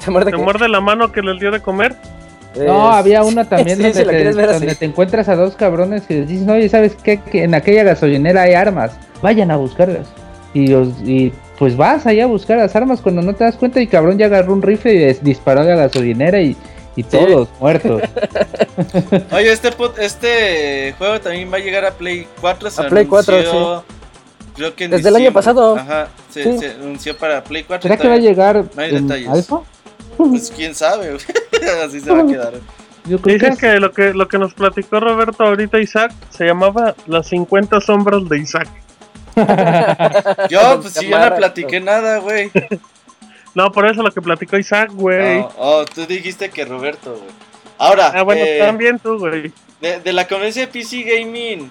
te 0.05 0.11
muerde 0.11 0.31
te 0.31 0.37
qué? 0.37 0.43
muerde 0.43 0.69
la 0.69 0.81
mano 0.81 1.11
que 1.13 1.23
les 1.23 1.41
dio 1.41 1.51
de 1.51 1.61
comer. 1.61 1.97
No, 2.57 2.91
Es- 2.91 2.97
había 2.97 3.23
una 3.25 3.45
también 3.49 3.77
sí, 3.79 3.83
donde, 3.83 3.99
si 3.99 4.05
te, 4.05 4.33
ver 4.33 4.53
donde 4.53 4.75
te 4.75 4.85
encuentras 4.85 5.29
a 5.29 5.37
dos 5.37 5.57
cabrones 5.57 6.03
que 6.07 6.15
les 6.21 6.29
dicen, 6.29 6.49
oye, 6.51 6.69
¿sabes 6.69 6.95
qué? 7.03 7.21
Que 7.21 7.45
en 7.45 7.55
aquella 7.55 7.83
gasolinera 7.85 8.43
hay 8.43 8.55
armas, 8.55 8.93
vayan 9.23 9.51
a 9.51 9.57
buscarlas. 9.57 10.07
Y, 10.55 10.69
los, 10.69 10.89
y 11.05 11.33
pues 11.59 11.77
vas 11.77 12.07
allá 12.07 12.25
a 12.25 12.29
buscar 12.29 12.57
las 12.59 12.75
armas 12.77 13.01
cuando 13.03 13.21
no 13.23 13.35
te 13.35 13.45
das 13.45 13.57
cuenta 13.57 13.81
y 13.81 13.87
cabrón 13.87 14.17
ya 14.17 14.27
agarró 14.27 14.53
un 14.55 14.63
rifle 14.63 14.93
y 14.95 15.13
disparó 15.25 15.61
a 15.61 15.65
la 15.65 15.75
gasolinera 15.77 16.41
y, 16.41 16.57
y 16.97 17.03
todos 17.05 17.49
muertos. 17.61 18.03
Oye, 19.33 19.53
este, 19.53 19.71
este 19.99 20.95
juego 20.99 21.21
también 21.21 21.53
va 21.53 21.57
a 21.57 21.61
llegar 21.61 21.85
a 21.85 21.93
Play 21.93 22.27
4. 22.41 22.71
Se 22.71 22.83
A 22.83 22.89
Play 22.89 23.07
4, 23.07 23.37
anunció, 23.37 23.85
Creo 24.57 24.75
que 24.75 24.85
en 24.85 24.91
Desde 24.93 25.09
el 25.11 25.17
año 25.17 25.31
diciembre. 25.31 25.35
pasado. 25.41 25.77
Ajá, 25.77 26.09
se, 26.31 26.43
Sí. 26.43 26.59
se 26.59 26.71
anunció 26.73 27.17
para 27.17 27.45
Play 27.45 27.65
4. 27.65 27.83
¿Será 27.83 28.01
que 28.01 28.09
va 28.09 28.15
a 28.15 28.19
llegar 28.19 28.65
no 28.75 28.83
hay 28.83 28.95
en 28.97 29.07
detalles. 29.07 29.29
alfa? 29.29 29.61
Pues 30.17 30.51
quién 30.57 30.75
sabe, 30.75 31.09
güey. 31.13 31.23
Así 31.87 32.01
se 32.01 32.11
va 32.11 32.23
a 32.23 32.27
quedar. 32.27 32.55
Yo 33.05 33.21
creo 33.21 33.35
Dicen 33.35 33.55
sí. 33.55 33.61
que 33.61 33.79
lo 33.79 33.93
que 33.93 34.15
lo 34.15 34.27
que 34.29 34.39
nos 34.39 34.55
platicó 34.55 34.99
Roberto 34.99 35.45
ahorita 35.45 35.79
Isaac 35.79 36.13
se 36.31 36.45
llamaba 36.47 36.95
Las 37.07 37.29
50 37.29 37.81
sombras 37.83 38.27
de 38.29 38.39
Isaac. 38.39 38.69
Yo, 40.49 40.81
pues 40.81 40.95
si 40.95 41.07
yo 41.09 41.19
no 41.19 41.37
platiqué 41.37 41.79
nada, 41.81 42.19
güey. 42.19 42.51
No, 43.57 43.73
por 43.73 43.87
eso 43.87 44.03
lo 44.03 44.13
que 44.13 44.21
platicó 44.21 44.59
Isaac, 44.59 44.91
güey. 44.93 45.39
Oh, 45.39 45.53
oh, 45.57 45.85
tú 45.87 46.05
dijiste 46.07 46.51
que 46.51 46.65
Roberto, 46.67 47.13
güey. 47.13 47.31
Ahora, 47.79 48.13
ah, 48.15 48.23
bueno, 48.23 48.43
eh, 48.45 48.59
también 48.61 48.99
tú, 48.99 49.19
güey. 49.19 49.51
de, 49.81 49.99
de 50.01 50.13
la 50.13 50.29
conferencia 50.29 50.67
de 50.67 50.73
PC 50.73 51.03
Gaming, 51.03 51.71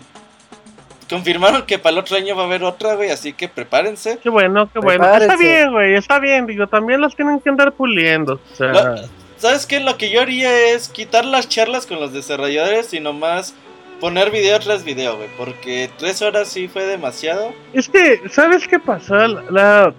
confirmaron 1.09 1.63
que 1.65 1.77
para 1.77 1.93
el 1.93 1.99
otro 1.99 2.17
año 2.17 2.35
va 2.35 2.43
a 2.43 2.45
haber 2.45 2.63
otra, 2.63 2.95
güey, 2.95 3.11
así 3.11 3.33
que 3.33 3.47
prepárense. 3.47 4.17
Qué 4.21 4.29
bueno, 4.29 4.67
qué 4.71 4.79
bueno. 4.79 5.03
Prepárense. 5.03 5.33
Está 5.33 5.37
bien, 5.37 5.71
güey, 5.71 5.93
está 5.95 6.19
bien. 6.19 6.45
Digo, 6.47 6.67
también 6.67 7.01
las 7.01 7.15
tienen 7.15 7.39
que 7.39 7.49
andar 7.49 7.71
puliendo. 7.73 8.39
O 8.51 8.55
sea, 8.55 8.67
Lo- 8.69 8.95
¿Sabes 9.37 9.65
qué? 9.65 9.79
Lo 9.79 9.97
que 9.97 10.09
yo 10.09 10.21
haría 10.21 10.69
es 10.73 10.87
quitar 10.89 11.25
las 11.25 11.47
charlas 11.49 11.85
con 11.85 11.99
los 11.99 12.13
desarrolladores 12.13 12.93
y 12.93 12.99
nomás 12.99 13.53
poner 13.99 14.31
video 14.31 14.59
tras 14.59 14.83
video, 14.83 15.17
güey, 15.17 15.29
porque 15.37 15.89
tres 15.97 16.21
horas 16.21 16.47
sí 16.47 16.67
fue 16.67 16.83
demasiado. 16.85 17.53
es 17.73 17.87
que, 17.89 18.21
¿sabes 18.31 18.67
qué 18.67 18.79
pasa? 18.79 19.27
La, 19.27 19.43
la- 19.49 19.93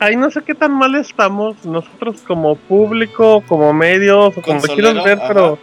Ahí 0.00 0.16
no 0.16 0.30
sé 0.30 0.42
qué 0.42 0.54
tan 0.54 0.72
mal 0.72 0.94
estamos 0.96 1.64
nosotros 1.64 2.20
como 2.26 2.56
público, 2.56 3.42
como 3.46 3.72
medios, 3.72 4.36
o 4.36 4.42
como 4.42 4.60
quieras 4.60 5.02
ver, 5.04 5.18
ajá. 5.18 5.28
pero... 5.28 5.58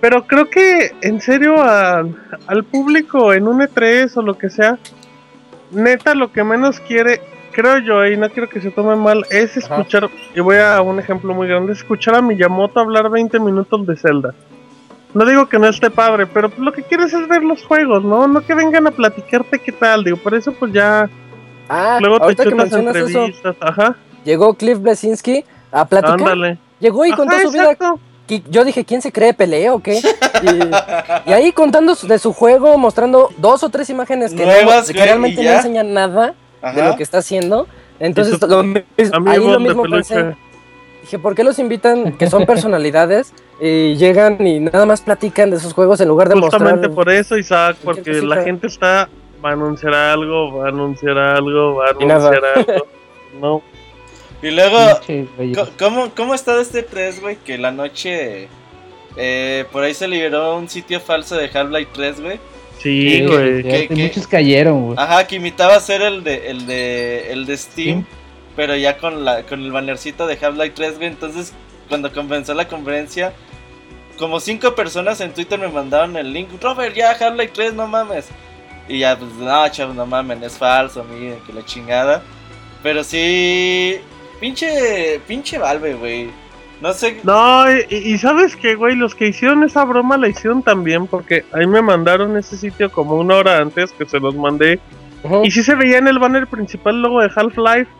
Pero 0.00 0.26
creo 0.26 0.48
que, 0.48 0.92
en 1.02 1.20
serio, 1.20 1.56
a- 1.62 2.02
al 2.46 2.64
público 2.64 3.34
en 3.34 3.46
un 3.46 3.60
E3 3.60 4.16
o 4.16 4.22
lo 4.22 4.32
que 4.38 4.48
sea, 4.48 4.78
neta 5.72 6.14
lo 6.14 6.32
que 6.32 6.42
menos 6.42 6.80
quiere, 6.80 7.20
creo 7.52 7.78
yo, 7.80 8.06
y 8.06 8.16
no 8.16 8.30
quiero 8.30 8.48
que 8.48 8.62
se 8.62 8.70
tome 8.70 8.96
mal, 8.96 9.26
es 9.30 9.58
Ajá. 9.58 9.76
escuchar, 9.76 10.08
y 10.34 10.40
voy 10.40 10.56
a 10.56 10.80
un 10.80 10.98
ejemplo 10.98 11.34
muy 11.34 11.48
grande, 11.48 11.74
escuchar 11.74 12.14
a 12.14 12.22
Miyamoto 12.22 12.80
hablar 12.80 13.10
20 13.10 13.38
minutos 13.40 13.86
de 13.86 13.94
Zelda. 13.96 14.34
No 15.12 15.26
digo 15.26 15.50
que 15.50 15.58
no 15.58 15.66
esté 15.66 15.90
padre, 15.90 16.26
pero 16.26 16.48
pues 16.48 16.60
lo 16.60 16.72
que 16.72 16.82
quieres 16.84 17.12
es 17.12 17.28
ver 17.28 17.42
los 17.42 17.62
juegos, 17.64 18.02
¿no? 18.02 18.26
No 18.26 18.40
que 18.40 18.54
vengan 18.54 18.86
a 18.86 18.92
platicarte 18.92 19.58
qué 19.58 19.72
tal, 19.72 20.04
digo, 20.04 20.16
por 20.16 20.34
eso 20.34 20.52
pues 20.52 20.72
ya 20.72 21.10
Ah, 21.72 21.98
luego 22.00 22.18
te 22.18 22.24
ahorita 22.24 22.44
que 22.44 22.54
mencionas 22.54 22.96
eso, 22.96 23.26
ajá, 23.60 23.96
llegó 24.24 24.54
Cliff 24.54 24.78
Blesinski 24.80 25.44
a 25.70 25.84
platicar. 25.84 26.18
ándale. 26.20 26.58
Llegó 26.80 27.04
y 27.06 27.12
contó 27.12 27.34
Ajá, 27.36 27.42
su 27.44 27.52
vida 27.52 27.70
exacto. 27.70 28.00
Y 28.26 28.42
yo 28.48 28.64
dije, 28.64 28.84
¿quién 28.84 29.02
se 29.02 29.10
cree 29.12 29.34
pelea 29.34 29.74
o 29.74 29.80
qué? 29.80 30.00
Y, 30.42 31.28
y 31.30 31.32
ahí 31.34 31.52
contando 31.52 31.94
de 31.94 32.18
su 32.18 32.32
juego, 32.32 32.78
mostrando 32.78 33.28
dos 33.36 33.62
o 33.62 33.68
tres 33.68 33.90
imágenes 33.90 34.32
que, 34.32 34.46
no- 34.46 34.52
realmente 34.94 35.42
no 35.42 35.50
enseñan 35.50 35.92
nada 35.92 36.34
de 36.74 36.82
lo 36.82 36.96
que 36.96 37.02
está 37.02 37.18
haciendo. 37.18 37.66
Entonces, 37.98 38.40
lo 38.40 38.60
ahí 39.30 39.38
lo 39.46 39.60
mismo 39.60 39.82
pensé. 39.82 40.34
Dije, 41.02 41.18
¿por 41.18 41.34
qué 41.34 41.44
los 41.44 41.58
invitan, 41.58 42.12
que 42.16 42.30
son 42.30 42.46
personalidades, 42.46 43.34
y 43.60 43.96
llegan 43.96 44.44
y 44.46 44.60
nada 44.60 44.86
más 44.86 45.02
platican 45.02 45.50
de 45.50 45.60
sus 45.60 45.74
juegos 45.74 46.00
en 46.00 46.08
lugar 46.08 46.28
de 46.30 46.40
Justamente 46.40 46.88
mostrar... 46.88 46.94
por 46.94 47.10
eso, 47.12 47.36
Isaac, 47.36 47.76
porque 47.84 48.22
la 48.22 48.42
gente 48.42 48.66
está, 48.68 49.08
va 49.44 49.50
a 49.50 49.52
anunciar 49.52 49.94
algo, 49.94 50.52
va 50.58 50.66
a 50.66 50.68
anunciar 50.68 51.18
algo, 51.18 51.74
va 51.76 51.86
a 51.86 51.90
anunciar 51.90 52.40
algo. 52.56 52.86
No, 53.40 53.62
Y 54.42 54.50
luego, 54.50 54.78
¿Cómo, 55.78 56.10
¿Cómo 56.16 56.34
está 56.34 56.60
este 56.60 56.82
3, 56.82 57.20
güey? 57.20 57.36
Que 57.36 57.58
la 57.58 57.70
noche. 57.70 58.48
eh, 59.16 59.64
por 59.70 59.84
ahí 59.84 59.94
se 59.94 60.08
liberó 60.08 60.56
un 60.56 60.68
sitio 60.68 60.98
falso 61.00 61.36
de 61.36 61.48
Half-Life 61.52 61.90
3, 61.94 62.20
güey. 62.20 62.40
sí, 62.78 63.24
güey. 63.26 63.62
sí, 63.62 63.68
¿Qué- 63.68 63.88
qué? 63.88 63.94
Muchos 64.02 64.26
cayeron, 64.26 64.86
güey. 64.86 64.98
Ajá, 64.98 65.26
que 65.28 65.36
imitaba 65.36 65.76
a 65.76 65.80
ser 65.80 66.02
el 66.02 66.24
de, 66.24 66.50
el 66.50 66.66
de, 66.66 67.32
el 67.32 67.46
de 67.46 67.56
Steam, 67.56 68.00
Sí. 68.00 68.06
pero 68.56 68.74
ya 68.74 68.98
con, 68.98 69.24
la, 69.24 69.44
con 69.44 69.60
el 69.62 69.70
bannercito 69.70 70.26
de 70.26 70.34
Half-Life 70.34 70.72
3, 70.74 70.96
güey. 70.96 71.08
Entonces, 71.08 71.52
cuando 71.88 72.12
comenzó 72.12 72.52
la 72.54 72.66
conferencia, 72.66 73.32
como 74.18 74.40
cinco 74.40 74.74
personas 74.74 75.20
en 75.20 75.32
Twitter 75.34 75.58
me 75.58 75.68
mandaron 75.68 76.16
el 76.16 76.32
link. 76.32 76.48
Robert, 76.60 76.94
ya 76.96 77.12
Half-Life 77.12 77.52
3, 77.54 77.74
no 77.74 77.86
mames. 77.86 78.28
Y 78.90 78.98
ya, 78.98 79.16
pues, 79.16 79.32
no, 79.34 79.68
chavos, 79.68 79.94
no 79.94 80.04
mamen, 80.04 80.42
es 80.42 80.58
falso, 80.58 81.04
miren, 81.04 81.38
que 81.46 81.52
la 81.52 81.64
chingada. 81.64 82.22
Pero 82.82 83.04
sí, 83.04 83.96
pinche, 84.40 85.20
pinche 85.28 85.58
Valve, 85.58 85.94
güey. 85.94 86.30
No 86.80 86.92
sé, 86.92 87.20
No, 87.22 87.70
y, 87.70 87.84
y 87.90 88.18
sabes 88.18 88.56
que, 88.56 88.74
güey, 88.74 88.96
los 88.96 89.14
que 89.14 89.28
hicieron 89.28 89.62
esa 89.62 89.84
broma 89.84 90.16
la 90.16 90.28
hicieron 90.28 90.62
también, 90.62 91.06
porque 91.06 91.44
ahí 91.52 91.66
me 91.66 91.82
mandaron 91.82 92.36
ese 92.36 92.56
sitio 92.56 92.90
como 92.90 93.16
una 93.16 93.36
hora 93.36 93.58
antes 93.58 93.92
que 93.92 94.06
se 94.06 94.18
los 94.18 94.34
mandé. 94.34 94.80
Y 95.44 95.50
sí 95.50 95.62
se 95.62 95.74
veía 95.74 95.98
en 95.98 96.08
el 96.08 96.18
banner 96.18 96.46
principal 96.46 96.96
el 96.96 97.02
logo 97.02 97.20
de 97.20 97.30
Half-Life. 97.34 97.90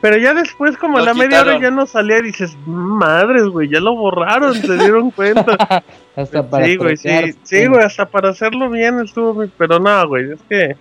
Pero 0.00 0.16
ya 0.16 0.32
después, 0.32 0.76
como 0.76 0.98
a 0.98 1.02
la 1.02 1.12
media 1.12 1.40
hora 1.40 1.54
quitaron. 1.54 1.62
ya 1.62 1.70
no 1.70 1.86
salía 1.86 2.18
y 2.18 2.22
dices, 2.22 2.56
madres, 2.66 3.44
güey, 3.44 3.68
ya 3.68 3.80
lo 3.80 3.96
borraron, 3.96 4.54
se 4.54 4.76
dieron 4.76 5.10
cuenta. 5.10 5.82
Hasta 6.16 6.48
para 6.48 6.66
sí, 6.66 6.76
güey, 6.76 6.96
sí, 6.96 7.66
güey, 7.66 7.84
hasta 7.84 8.04
para 8.04 8.30
hacerlo 8.30 8.68
bien 8.68 8.98
estuvo, 8.98 9.46
pero 9.56 9.78
no, 9.78 10.08
güey, 10.08 10.32
es 10.32 10.40
que 10.48 10.76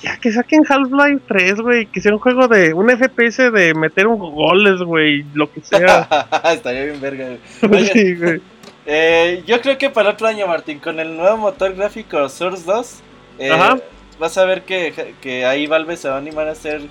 ya 0.00 0.16
que 0.16 0.32
saquen 0.32 0.62
Half-Life 0.66 1.22
3, 1.26 1.60
güey, 1.60 1.86
que 1.86 2.00
sea 2.00 2.12
un 2.12 2.20
juego 2.20 2.48
de 2.48 2.72
un 2.72 2.88
FPS 2.88 3.50
de 3.50 3.74
meter 3.74 4.06
un 4.06 4.18
goles, 4.18 4.80
güey, 4.80 5.24
lo 5.34 5.52
que 5.52 5.60
sea. 5.60 6.08
estaría 6.52 6.84
bien 6.84 7.00
verga, 7.00 7.36
güey. 7.62 7.86
Sí, 7.92 8.14
güey. 8.14 8.40
Eh, 8.86 9.42
yo 9.46 9.60
creo 9.60 9.76
que 9.76 9.90
para 9.90 10.08
el 10.08 10.14
otro 10.14 10.26
año, 10.26 10.46
Martín, 10.46 10.78
con 10.78 10.98
el 11.00 11.16
nuevo 11.16 11.36
motor 11.36 11.74
gráfico 11.74 12.28
Source 12.28 12.64
2, 12.64 13.00
eh, 13.40 13.50
Ajá. 13.50 13.78
vas 14.18 14.38
a 14.38 14.44
ver 14.44 14.62
que, 14.62 15.14
que 15.20 15.44
ahí 15.44 15.66
Valve 15.66 15.96
se 15.96 16.08
va 16.08 16.14
a 16.14 16.18
animar 16.18 16.48
a 16.48 16.52
hacer 16.52 16.82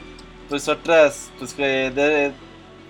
pues 0.49 0.67
otras, 0.67 1.31
pues 1.37 1.53
que 1.53 1.91
de 1.91 2.31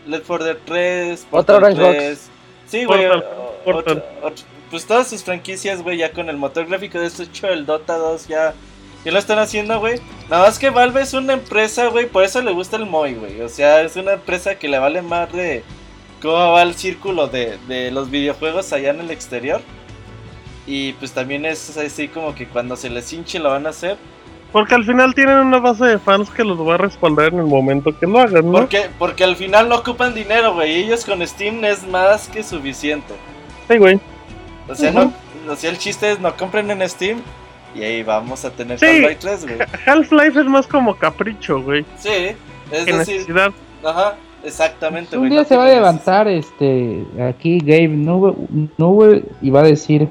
Left 0.08 0.26
4 0.26 0.46
Dead 0.46 0.58
3, 0.66 1.28
Otra 1.32 1.58
Orange 1.58 1.82
Box. 1.82 1.98
3. 1.98 2.30
Sí, 2.68 2.86
güey, 2.86 3.08
Portal, 3.08 4.04
Portal. 4.22 4.46
pues 4.72 4.86
todas 4.86 5.08
sus 5.08 5.24
franquicias, 5.24 5.82
güey, 5.82 5.98
ya 5.98 6.12
con 6.12 6.30
el 6.30 6.38
motor 6.38 6.66
gráfico 6.66 7.00
de 7.00 7.08
este 7.08 7.24
hecho, 7.24 7.48
el 7.48 7.66
Dota 7.66 7.98
2 7.98 8.28
ya 8.28 8.54
ya 9.06 9.12
lo 9.12 9.20
están 9.20 9.40
haciendo, 9.40 9.80
güey. 9.80 10.00
Nada 10.30 10.46
más 10.46 10.60
que 10.60 10.70
Valve 10.70 11.02
es 11.02 11.14
una 11.14 11.34
empresa, 11.34 11.88
güey, 11.88 12.08
por 12.08 12.24
eso 12.24 12.42
le 12.42 12.52
gusta 12.52 12.76
el 12.76 12.86
MOI, 12.86 13.14
güey. 13.14 13.42
O 13.42 13.50
sea, 13.50 13.82
es 13.82 13.96
una 13.96 14.14
empresa 14.14 14.56
que 14.56 14.68
le 14.68 14.78
vale 14.78 15.02
más 15.02 15.32
de 15.32 15.64
cómo 16.22 16.52
va 16.52 16.62
el 16.64 16.76
círculo 16.76 17.28
de, 17.28 17.58
de 17.68 17.92
los 17.92 18.10
videojuegos 18.10 18.74
allá 18.74 18.90
en 18.90 19.00
el 19.00 19.12
exterior. 19.12 19.62
Y 20.68 20.94
pues 20.94 21.14
también 21.14 21.46
es 21.46 21.78
así 21.78 22.10
como 22.10 22.36
que 22.36 22.48
cuando 22.48 22.76
se 22.76 22.90
les 22.90 23.12
hinche 23.14 23.40
lo 23.40 23.50
van 23.50 23.68
a 23.68 23.70
hacer. 23.70 23.98
Porque 24.52 24.74
al 24.76 24.84
final 24.84 25.14
tienen 25.14 25.38
una 25.38 25.60
base 25.60 25.86
de 25.86 26.00
fans 26.00 26.30
que 26.32 26.44
los 26.44 26.60
va 26.60 26.74
a 26.76 26.78
respaldar 26.78 27.34
en 27.34 27.40
el 27.40 27.46
momento 27.46 27.98
que 27.98 28.08
lo 28.08 28.20
hagan, 28.20 28.46
¿no? 28.46 28.52
Porque, 28.60 28.88
porque 28.98 29.24
al 29.24 29.36
final 29.36 29.70
no 29.70 29.76
ocupan 29.76 30.16
dinero, 30.16 30.54
güey. 30.56 30.72
y 30.72 30.84
Ellos 30.86 31.06
con 31.06 31.26
Steam 31.28 31.64
es 31.66 31.88
más 31.88 32.28
que 32.28 32.42
suficiente. 32.44 33.14
Sí, 33.70 33.78
güey. 33.78 34.00
O 34.68 34.74
sea, 34.76 34.92
no, 34.92 35.14
o 35.48 35.56
sea, 35.56 35.70
el 35.70 35.78
chiste 35.78 36.12
es 36.12 36.20
no 36.20 36.36
compren 36.36 36.70
en 36.72 36.88
Steam 36.90 37.20
y 37.76 37.84
ahí 37.84 38.02
vamos 38.02 38.44
a 38.46 38.50
tener 38.52 38.80
Sí. 38.80 38.86
Half-Life 38.88 39.18
3, 39.20 39.46
güey. 39.46 39.58
Half-Life 39.86 40.40
es 40.40 40.46
más 40.48 40.66
como 40.68 40.96
capricho, 40.96 41.62
güey. 41.62 41.86
Sí, 41.98 42.10
es 42.72 42.86
Que 42.86 42.94
decir, 42.94 43.16
necesidad. 43.18 43.52
ajá, 43.84 44.16
exactamente, 44.44 45.16
Un 45.16 45.22
güey. 45.22 45.32
día 45.32 45.42
no 45.42 45.48
se 45.48 45.56
va 45.58 45.66
a 45.66 45.70
levantar 45.70 46.28
este 46.28 47.06
aquí 47.30 47.60
Gabe 47.60 47.88
Newell, 47.90 48.36
Newell 48.78 49.26
y 49.42 49.50
va 49.52 49.60
a 49.62 49.64
decir, 49.64 50.08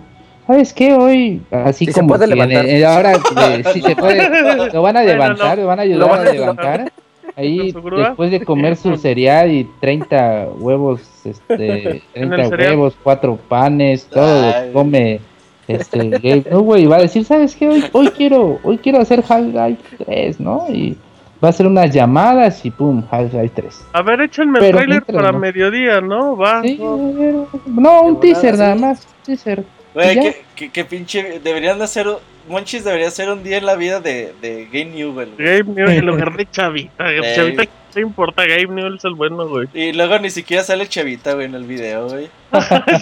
¿sabes 0.49 0.73
qué? 0.73 0.95
Hoy 0.95 1.41
así 1.53 1.87
Sí 1.87 1.93
se 1.93 2.01
como 2.01 2.09
puede 2.17 2.27
que 2.27 2.33
en- 2.33 2.39
levantar. 2.49 2.67
en- 2.67 2.85
ahora 2.85 3.13
eh, 3.13 3.63
sí 3.73 3.81
se 3.83 3.95
puede, 3.95 4.71
lo 4.73 4.83
van 4.83 4.97
a 4.97 5.03
Bueno, 5.03 5.13
levantar, 5.13 5.57
no. 5.59 5.63
lo 5.63 5.69
van 5.69 5.79
a 5.79 5.83
ayudar 5.83 6.09
van 6.09 6.19
a 6.27 6.31
a 6.31 6.33
levantar. 6.33 6.93
Ahí 7.37 7.71
después 7.73 8.33
de 8.33 8.45
comer 8.45 8.75
su 8.75 8.97
cereal 8.97 9.53
y 9.53 9.69
30 9.81 10.49
huevos, 10.59 11.03
este, 11.25 12.03
En 12.15 12.25
el 12.25 12.29
30 12.31 12.49
cereal. 12.49 12.71
huevos, 12.73 12.97
cuatro 13.01 13.39
panes, 13.49 14.07
todo 14.07 14.43
lo 14.43 14.49
Ay. 14.57 14.71
come 14.73 15.21
este 15.69 16.09
Gabe 16.09 16.45
Newell 16.51 16.83
y 16.83 16.87
va 16.87 16.97
a 16.97 17.01
decir, 17.03 17.25
¿sabes 17.25 17.55
qué? 17.55 17.69
Hoy, 17.69 17.85
hoy 17.93 18.09
quiero, 18.09 18.59
hoy 18.65 18.79
quiero 18.79 18.99
hacer 19.01 19.23
Half-Life 19.29 19.97
3, 20.07 20.41
¿no? 20.41 20.65
Y 20.71 20.97
va 21.45 21.49
a 21.49 21.51
hacer 21.51 21.67
unas 21.67 21.93
llamadas 21.95 22.65
y 22.65 22.71
pum, 22.71 23.05
Half-Life 23.11 23.53
3. 23.55 23.85
A 23.93 24.03
ver, 24.03 24.23
échenme 24.23 24.59
el 24.61 24.71
trailer 24.71 24.89
mientras 24.89 25.15
para 25.17 25.31
no. 25.31 25.39
mediodía, 25.39 26.01
¿no? 26.01 26.37
Va. 26.39 26.63
Sí, 26.63 26.79
no. 26.81 27.47
no, 27.67 28.03
un 28.03 28.19
teaser 28.19 28.57
nada 28.57 28.75
más, 28.75 29.07
teaser. 29.27 29.63
Güey, 29.99 30.37
que 30.55 30.85
pinche. 30.85 31.41
Deberían 31.41 31.79
de 31.79 31.85
hacer. 31.85 32.07
Monchis 32.49 32.85
debería 32.85 33.11
ser 33.11 33.29
un 33.31 33.43
día 33.43 33.59
en 33.59 33.67
la 33.67 33.77
vida 33.77 34.01
de, 34.01 34.33
de 34.41 34.67
Game 34.73 34.93
Newell. 34.97 35.35
güey. 35.35 35.47
Gabe 35.47 35.65
Newell 35.65 35.99
en 35.99 36.07
lugar 36.07 36.37
de 36.37 36.49
Chavita. 36.51 37.05
Chavita, 37.35 37.67
¿qué 37.67 37.73
te 37.93 38.01
importa? 38.01 38.47
Gabe 38.47 38.69
Newell 38.69 38.97
es 38.97 39.05
el 39.05 39.15
bueno, 39.15 39.47
güey. 39.49 39.69
Y 39.75 39.93
luego 39.93 40.19
ni 40.19 40.31
siquiera 40.31 40.63
sale 40.63 40.87
Chavita, 40.87 41.35
güey, 41.35 41.47
en 41.47 41.55
el 41.55 41.65
video, 41.65 42.09
güey. 42.09 42.31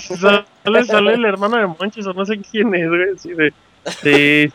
Sale, 0.64 0.84
sale 0.84 1.14
el 1.14 1.24
hermano 1.24 1.58
de 1.58 1.66
Monchis 1.66 2.06
o 2.06 2.12
no 2.12 2.24
sé 2.24 2.40
quién 2.50 2.74
es, 2.74 2.88
güey. 2.88 3.10
Así 3.14 3.32
de. 3.34 3.52
Sí. 4.02 4.52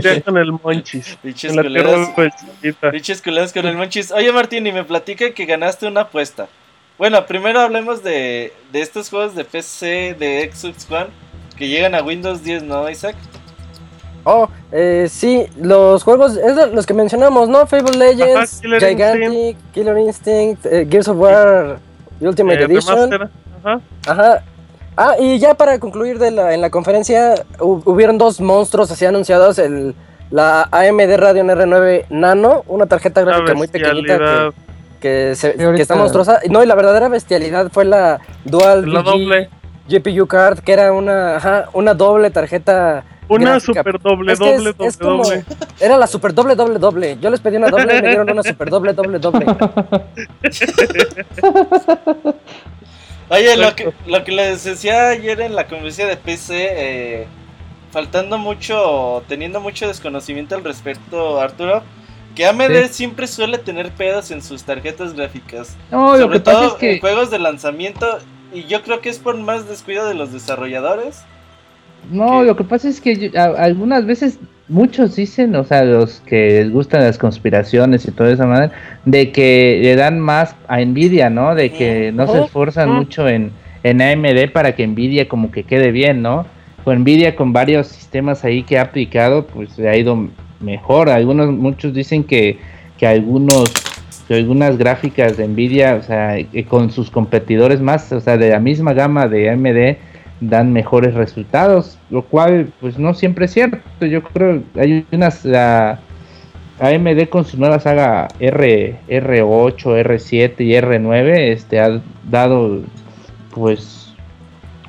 Ya 0.00 0.20
con 0.20 0.36
el 0.36 0.52
Monchis. 0.52 1.18
Pinches 1.22 1.56
de 1.56 2.12
Chavita. 2.12 2.90
Pinches 2.90 3.22
culeros 3.22 3.52
con 3.52 3.66
el 3.66 3.76
Monchis. 3.76 4.12
Oye, 4.12 4.30
Martín, 4.32 4.66
y 4.66 4.72
me 4.72 4.84
platica 4.84 5.30
que 5.32 5.44
ganaste 5.44 5.86
una 5.86 6.02
apuesta. 6.02 6.48
Bueno, 6.98 7.26
primero 7.26 7.60
hablemos 7.60 8.02
de, 8.04 8.52
de 8.72 8.80
estos 8.80 9.10
juegos 9.10 9.34
de 9.34 9.44
PC, 9.44 10.14
de 10.18 10.50
Xbox 10.52 10.88
One, 10.90 11.06
que 11.56 11.68
llegan 11.68 11.94
a 11.94 12.02
Windows 12.02 12.42
10, 12.44 12.62
¿no, 12.62 12.88
Isaac? 12.88 13.16
Oh, 14.22 14.48
eh, 14.72 15.06
sí, 15.10 15.44
los 15.60 16.02
juegos, 16.02 16.36
es 16.36 16.56
de 16.56 16.68
los 16.68 16.86
que 16.86 16.94
mencionamos, 16.94 17.48
¿no? 17.48 17.66
Fable 17.66 17.96
Legends, 17.98 18.54
Ajá, 18.54 18.62
Killer 18.62 18.80
Gigantic, 18.88 19.56
Killer 19.72 19.98
Instinct, 19.98 20.64
eh, 20.66 20.86
Gears 20.88 21.08
of 21.08 21.18
War 21.18 21.78
Ultimate 22.20 22.60
Eh, 22.60 22.64
Edition. 22.64 23.12
Ajá. 23.62 23.80
Ajá. 24.06 24.42
Ah, 24.96 25.14
y 25.18 25.38
ya 25.38 25.54
para 25.54 25.78
concluir 25.80 26.18
de 26.20 26.30
la, 26.30 26.54
en 26.54 26.60
la 26.60 26.70
conferencia, 26.70 27.34
hu- 27.58 27.82
hubieron 27.84 28.16
dos 28.16 28.40
monstruos 28.40 28.90
así 28.92 29.04
anunciados, 29.04 29.58
el, 29.58 29.94
la 30.30 30.68
AMD 30.70 31.16
Radeon 31.16 31.48
R9 31.48 32.06
Nano, 32.10 32.62
una 32.68 32.86
tarjeta 32.86 33.20
gráfica 33.22 33.52
muy 33.54 33.66
pequeñita 33.66 34.18
que, 34.18 34.52
que, 35.04 35.34
se- 35.36 35.54
que 35.54 35.82
está 35.82 35.96
monstruosa. 35.96 36.40
No, 36.48 36.62
y 36.62 36.66
la 36.66 36.74
verdadera 36.74 37.08
bestialidad 37.10 37.70
fue 37.70 37.84
la 37.84 38.20
Dual 38.46 38.90
La 38.90 39.00
VG 39.00 39.04
doble. 39.04 39.50
GPU 39.86 40.26
card, 40.26 40.60
que 40.60 40.72
era 40.72 40.94
una, 40.94 41.36
ajá, 41.36 41.66
una 41.74 41.92
doble 41.92 42.30
tarjeta 42.30 43.04
Una 43.28 43.50
gráfica. 43.50 43.80
super 43.82 44.00
doble, 44.00 44.32
Es 44.32 44.38
que 44.40 44.50
es- 44.54 44.56
doble, 44.56 44.72
doble, 44.72 44.88
es 44.88 44.96
como- 44.96 45.22
doble. 45.24 45.44
Era 45.78 45.98
la 45.98 46.06
super 46.06 46.32
doble, 46.32 46.54
doble, 46.54 46.78
doble. 46.78 47.18
Yo 47.20 47.28
les 47.28 47.40
pedí 47.40 47.56
una 47.58 47.68
doble 47.68 47.98
y 47.98 48.00
me 48.00 48.08
dieron 48.08 48.30
una 48.30 48.42
super 48.42 48.70
doble, 48.70 48.94
doble, 48.94 49.18
doble. 49.18 49.44
Oye, 53.30 53.56
lo 53.56 53.74
que, 53.74 53.92
lo 54.06 54.24
que 54.24 54.32
les 54.32 54.64
decía 54.64 55.08
ayer 55.10 55.40
en 55.42 55.54
la 55.54 55.66
conferencia 55.66 56.06
de 56.06 56.16
PC, 56.16 56.54
eh, 56.70 57.26
faltando 57.90 58.38
mucho, 58.38 59.22
teniendo 59.28 59.60
mucho 59.60 59.86
desconocimiento 59.86 60.54
al 60.54 60.64
respecto, 60.64 61.40
Arturo, 61.40 61.82
que 62.34 62.46
AMD 62.46 62.88
siempre 62.90 63.26
suele 63.26 63.58
tener 63.58 63.90
pedos 63.90 64.30
en 64.30 64.42
sus 64.42 64.62
tarjetas 64.64 65.14
gráficas. 65.14 65.76
No, 65.90 66.12
lo 66.16 66.18
sobre 66.22 66.38
que 66.38 66.44
pasa 66.44 66.66
es 66.66 66.72
que 66.74 66.92
en 66.94 67.00
juegos 67.00 67.30
de 67.30 67.38
lanzamiento, 67.38 68.06
y 68.52 68.64
yo 68.64 68.82
creo 68.82 69.00
que 69.00 69.08
es 69.08 69.18
por 69.18 69.36
más 69.38 69.68
descuido 69.68 70.06
de 70.08 70.14
los 70.14 70.32
desarrolladores. 70.32 71.22
no, 72.10 72.40
que- 72.40 72.46
lo 72.46 72.56
que 72.56 72.64
pasa 72.64 72.88
es 72.88 73.00
que 73.00 73.16
yo- 73.16 73.40
a- 73.40 73.62
algunas 73.64 74.04
veces 74.04 74.38
muchos 74.68 75.16
dicen, 75.16 75.54
o 75.56 75.64
sea, 75.64 75.84
los 75.84 76.20
que 76.26 76.48
les 76.62 76.70
gustan 76.70 77.02
las 77.02 77.16
conspiraciones 77.18 78.06
y 78.06 78.10
toda 78.12 78.30
esa 78.32 78.46
manera, 78.46 78.72
de 79.06 79.30
que 79.32 79.80
le 79.82 79.96
dan 79.96 80.18
más 80.20 80.54
a 80.68 80.80
Nvidia, 80.80 81.30
¿no? 81.30 81.54
De 81.54 81.72
que 81.72 82.12
no 82.12 82.26
se 82.26 82.40
esfuerzan 82.44 82.90
mucho 82.90 83.26
en, 83.28 83.52
en 83.82 84.02
AMD 84.02 84.48
para 84.52 84.74
que 84.74 84.86
Nvidia 84.86 85.28
como 85.28 85.50
que 85.50 85.64
quede 85.64 85.92
bien, 85.92 86.20
¿no? 86.22 86.46
Con 86.84 86.98
Nvidia 87.00 87.34
con 87.36 87.52
varios 87.54 87.86
sistemas 87.88 88.44
ahí 88.44 88.62
que 88.62 88.78
ha 88.78 88.82
aplicado, 88.82 89.46
pues 89.46 89.78
le 89.78 89.88
ha 89.88 89.96
ido 89.96 90.28
mejor. 90.64 91.08
Algunos, 91.08 91.50
muchos 91.52 91.94
dicen 91.94 92.24
que, 92.24 92.58
que 92.98 93.06
algunos 93.06 93.72
que 94.26 94.34
algunas 94.34 94.78
gráficas 94.78 95.36
de 95.36 95.46
Nvidia, 95.46 95.96
o 95.96 96.02
sea, 96.02 96.36
con 96.68 96.90
sus 96.90 97.10
competidores 97.10 97.80
más, 97.80 98.10
o 98.10 98.20
sea, 98.20 98.38
de 98.38 98.48
la 98.50 98.58
misma 98.58 98.94
gama 98.94 99.28
de 99.28 99.50
AMD, 99.50 99.98
dan 100.40 100.72
mejores 100.72 101.14
resultados, 101.14 101.98
lo 102.10 102.22
cual 102.22 102.72
pues 102.80 102.98
no 102.98 103.14
siempre 103.14 103.46
es 103.46 103.52
cierto. 103.52 104.06
Yo 104.06 104.22
creo 104.22 104.62
hay 104.76 105.04
unas 105.12 105.44
la 105.44 106.00
AMD 106.80 107.28
con 107.28 107.44
su 107.44 107.58
nueva 107.58 107.78
saga 107.78 108.28
R 108.40 108.96
R8, 109.08 110.04
R7 110.04 110.54
y 110.58 110.72
R9 110.72 111.38
este 111.52 111.80
ha 111.80 112.00
dado 112.28 112.80
pues 113.54 114.12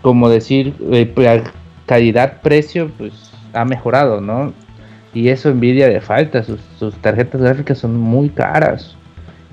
como 0.01 0.29
decir 0.29 0.73
eh, 0.91 1.11
la 1.15 1.43
calidad 1.85 2.41
precio 2.41 2.89
pues 2.97 3.31
ha 3.53 3.65
mejorado, 3.65 4.19
¿no? 4.19 4.53
Y 5.15 5.29
eso 5.29 5.49
envidia 5.49 5.87
de 5.87 6.01
falta, 6.01 6.43
sus, 6.43 6.59
sus 6.77 6.93
tarjetas 6.95 7.41
gráficas 7.41 7.79
son 7.79 7.95
muy 7.97 8.29
caras. 8.29 8.95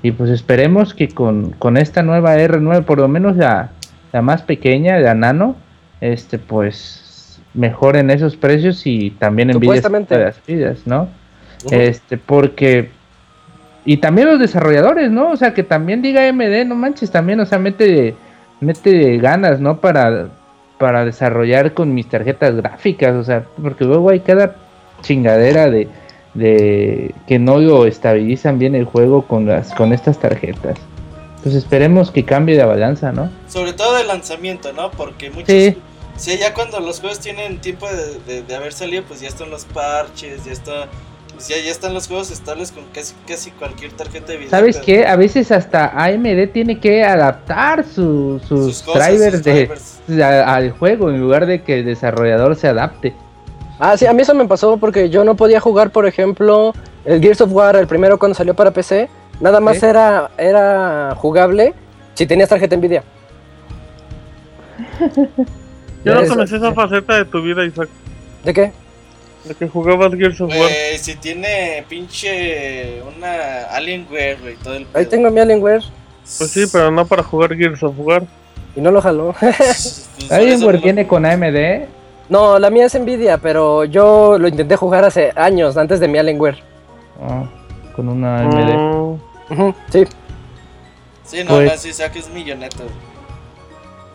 Y 0.03 0.11
pues 0.11 0.29
esperemos 0.29 0.93
que 0.93 1.07
con, 1.07 1.51
con 1.51 1.77
esta 1.77 2.03
nueva 2.03 2.35
R9, 2.37 2.83
por 2.83 2.99
lo 2.99 3.07
menos 3.07 3.37
la, 3.37 3.71
la 4.11 4.21
más 4.21 4.41
pequeña, 4.41 4.99
la 4.99 5.15
nano, 5.15 5.55
este 6.01 6.37
pues 6.37 7.39
mejoren 7.53 8.09
esos 8.09 8.35
precios 8.35 8.85
y 8.85 9.11
también 9.11 9.49
envidia 9.51 9.81
las 10.09 10.45
vidas, 10.45 10.81
¿no? 10.85 11.07
Este, 11.71 12.17
porque 12.17 12.89
y 13.85 13.97
también 13.97 14.27
los 14.27 14.39
desarrolladores, 14.39 15.11
¿no? 15.11 15.31
O 15.31 15.37
sea, 15.37 15.53
que 15.53 15.63
también 15.63 16.01
diga 16.01 16.27
AMD, 16.27 16.65
no 16.65 16.75
manches, 16.75 17.09
también, 17.09 17.39
o 17.39 17.45
sea, 17.45 17.59
mete 17.59 18.15
mete 18.59 19.17
ganas, 19.17 19.61
¿no? 19.61 19.79
Para 19.79 20.27
para 20.77 21.05
desarrollar 21.05 21.73
con 21.73 21.93
mis 21.93 22.09
tarjetas 22.09 22.55
gráficas, 22.55 23.15
o 23.15 23.23
sea, 23.23 23.45
porque 23.61 23.85
luego 23.85 24.09
hay 24.09 24.19
cada 24.19 24.55
chingadera 25.03 25.69
de 25.69 25.87
de 26.33 27.13
que 27.27 27.37
no 27.37 27.59
lo 27.59 27.85
estabilizan 27.85 28.57
bien 28.57 28.73
el 28.73 28.85
juego 28.85 29.27
con 29.27 29.45
las 29.45 29.71
con 29.75 29.93
estas 29.93 30.17
tarjetas. 30.19 30.79
Pues 31.43 31.53
esperemos 31.53 32.09
que 32.09 32.25
cambie 32.25 32.55
la 32.55 32.65
balanza, 32.65 33.11
¿no? 33.11 33.29
Sobre 33.47 33.73
todo 33.73 33.95
de 33.97 34.03
lanzamiento, 34.05 34.73
¿no? 34.73 34.89
Porque 34.89 35.29
muchos... 35.29 35.47
Sí. 35.49 35.77
Sí, 36.15 36.37
ya 36.39 36.53
cuando 36.53 36.79
los 36.79 36.99
juegos 37.01 37.19
tienen 37.19 37.59
tiempo 37.59 37.87
de, 37.87 38.33
de- 38.33 38.41
de 38.43 38.55
haber 38.55 38.71
salido, 38.73 39.03
pues 39.07 39.19
ya 39.21 39.27
están 39.27 39.49
los 39.51 39.65
parches, 39.65 40.45
ya 40.45 40.51
está... 40.53 40.87
Pues 41.33 41.47
ya, 41.49 41.55
ya 41.57 41.69
están 41.71 41.93
los 41.93 42.07
juegos 42.07 42.31
estables 42.31 42.71
con 42.71 42.83
casi, 42.93 43.13
casi 43.27 43.51
cualquier 43.51 43.91
tarjeta 43.91 44.27
de 44.31 44.37
video. 44.37 44.49
¿Sabes 44.51 44.77
pero- 44.77 44.85
qué? 44.85 45.05
A 45.07 45.15
veces 45.15 45.51
hasta 45.51 45.87
AMD 46.03 46.47
tiene 46.53 46.79
que 46.79 47.03
adaptar 47.03 47.83
su- 47.83 48.39
sus, 48.47 48.65
Sus 48.77 48.81
cosas, 48.83 49.09
drivers, 49.09 49.81
sus 50.07 50.15
de, 50.15 50.23
al 50.23 50.71
juego 50.71 51.09
en 51.09 51.19
lugar 51.19 51.45
de 51.45 51.61
que 51.61 51.79
el 51.79 51.85
desarrollador 51.85 52.55
se 52.55 52.67
adapte. 52.69 53.13
Ah, 53.79 53.97
sí, 53.97 54.05
a 54.05 54.13
mí 54.13 54.21
eso 54.21 54.33
me 54.33 54.45
pasó 54.45 54.77
porque 54.77 55.09
yo 55.09 55.23
no 55.23 55.35
podía 55.35 55.59
jugar, 55.59 55.91
por 55.91 56.05
ejemplo, 56.05 56.73
el 57.05 57.21
Gears 57.21 57.41
of 57.41 57.51
War, 57.51 57.75
el 57.75 57.87
primero 57.87 58.19
cuando 58.19 58.35
salió 58.35 58.53
para 58.53 58.71
PC. 58.71 59.09
Nada 59.39 59.59
más 59.59 59.81
era, 59.81 60.29
era 60.37 61.15
jugable 61.17 61.73
si 62.13 62.25
tenías 62.25 62.49
tarjeta 62.49 62.77
Nvidia. 62.77 63.03
Yo 66.05 66.15
no 66.15 66.27
conocí 66.27 66.55
esa 66.55 66.73
faceta 66.73 67.17
de 67.17 67.25
tu 67.25 67.41
vida, 67.41 67.65
Isaac. 67.65 67.89
¿De 68.43 68.53
qué? 68.53 68.71
De 69.45 69.55
que 69.55 69.67
jugabas 69.67 70.13
Gears 70.13 70.39
of 70.41 70.49
War. 70.55 70.69
Si 70.97 71.15
tiene 71.15 71.83
pinche 71.89 73.01
una 73.01 73.65
Alienware, 73.71 74.37
güey, 74.41 74.55
todo 74.55 74.75
el 74.75 74.87
Ahí 74.93 75.05
tengo 75.05 75.29
mi 75.31 75.39
Alienware 75.39 75.81
Pues 76.37 76.51
sí, 76.51 76.65
pero 76.71 76.91
no 76.91 77.05
para 77.05 77.23
jugar 77.23 77.55
Gears 77.55 77.83
of 77.83 77.95
War. 77.97 78.23
y 78.75 78.81
no 78.81 78.91
lo 78.91 79.01
jaló. 79.01 79.35
Pues, 79.39 80.09
por 80.29 80.37
Alienware 80.37 80.75
eso 80.75 80.83
viene 80.83 81.07
con 81.07 81.25
AMD. 81.25 81.87
No, 82.33 82.57
la 82.57 82.69
mía 82.71 82.85
es 82.87 82.99
Nvidia, 82.99 83.37
pero 83.37 83.85
yo 83.85 84.37
lo 84.39 84.47
intenté 84.47 84.75
jugar 84.75 85.05
hace 85.05 85.31
años, 85.35 85.77
antes 85.77 85.99
de 85.99 86.07
mi 86.07 86.17
Alienware. 86.17 86.57
Ah, 87.21 87.43
con 87.95 88.09
una 88.09 88.39
AMD. 88.41 88.73
Mm, 88.75 89.53
Ujú, 89.53 89.73
sí. 89.89 90.03
Sí, 91.23 91.43
no, 91.43 91.51
Pues- 91.55 91.71
no, 91.71 91.77
sí, 91.77 91.93
saques 91.93 92.29
millonetas. 92.33 92.81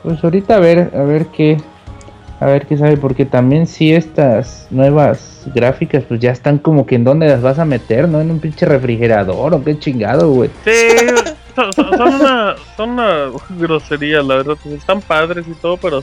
Pues 0.03 0.23
ahorita 0.23 0.57
a 0.57 0.59
ver, 0.61 0.91
a 0.95 1.03
ver 1.03 1.27
qué, 1.27 1.57
A 2.41 2.47
ver 2.47 2.67
qué 2.67 2.77
sabe, 2.77 2.97
porque 2.97 3.25
también 3.25 3.67
si 3.67 3.93
estas 3.93 4.69
nuevas 4.71 5.43
gráficas, 5.53 6.05
pues 6.05 6.21
ya 6.21 6.31
están 6.31 6.59
como 6.59 6.87
que 6.87 6.95
en 6.95 7.03
dónde 7.03 7.27
las 7.27 7.43
vas 7.43 7.59
a 7.59 7.65
meter, 7.65 8.09
¿no? 8.09 8.21
En 8.21 8.31
un 8.31 8.39
pinche 8.39 8.65
refrigerador 8.65 9.55
o 9.55 9.65
qué 9.65 9.77
chingado, 9.77 10.31
güey. 10.31 10.49
Sí, 10.65 10.87
son, 11.75 12.13
una, 12.15 12.55
son 12.77 12.91
una 12.91 13.25
grosería, 13.59 14.23
la 14.23 14.37
verdad. 14.37 14.55
pues, 14.63 14.77
Están 14.77 15.01
padres 15.01 15.47
y 15.49 15.55
todo, 15.55 15.77
pero 15.79 16.01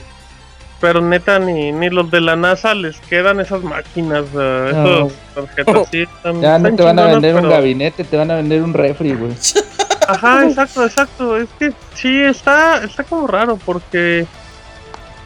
pero 0.85 1.01
neta 1.01 1.39
ni, 1.39 1.71
ni 1.71 1.89
los 1.89 2.11
de 2.11 2.21
la 2.21 2.35
NASA 2.35 2.75
les 2.75 2.99
quedan 2.99 3.39
esas 3.39 3.63
máquinas, 3.63 4.25
uh, 4.35 4.37
No. 4.37 5.07
esas 5.07 5.13
tarjetas. 5.33 5.87
Sí, 5.89 6.01
están- 6.03 6.41
Ya 6.41 6.59
no 6.59 6.67
están 6.67 6.75
te 6.75 6.83
van 6.83 6.99
a 6.99 7.05
vender 7.07 7.35
un 7.37 7.49
gabinete, 7.49 8.03
te 8.03 8.15
van 8.15 8.29
a 8.29 8.35
vender 8.35 8.61
un 8.61 8.71
refri, 8.71 9.15
güey. 9.15 9.31
Ajá, 10.07 10.45
exacto, 10.47 10.85
exacto. 10.85 11.37
Es 11.37 11.49
que 11.57 11.73
sí, 11.95 12.21
está, 12.21 12.83
está 12.83 13.03
como 13.03 13.25
raro 13.25 13.57
porque 13.65 14.27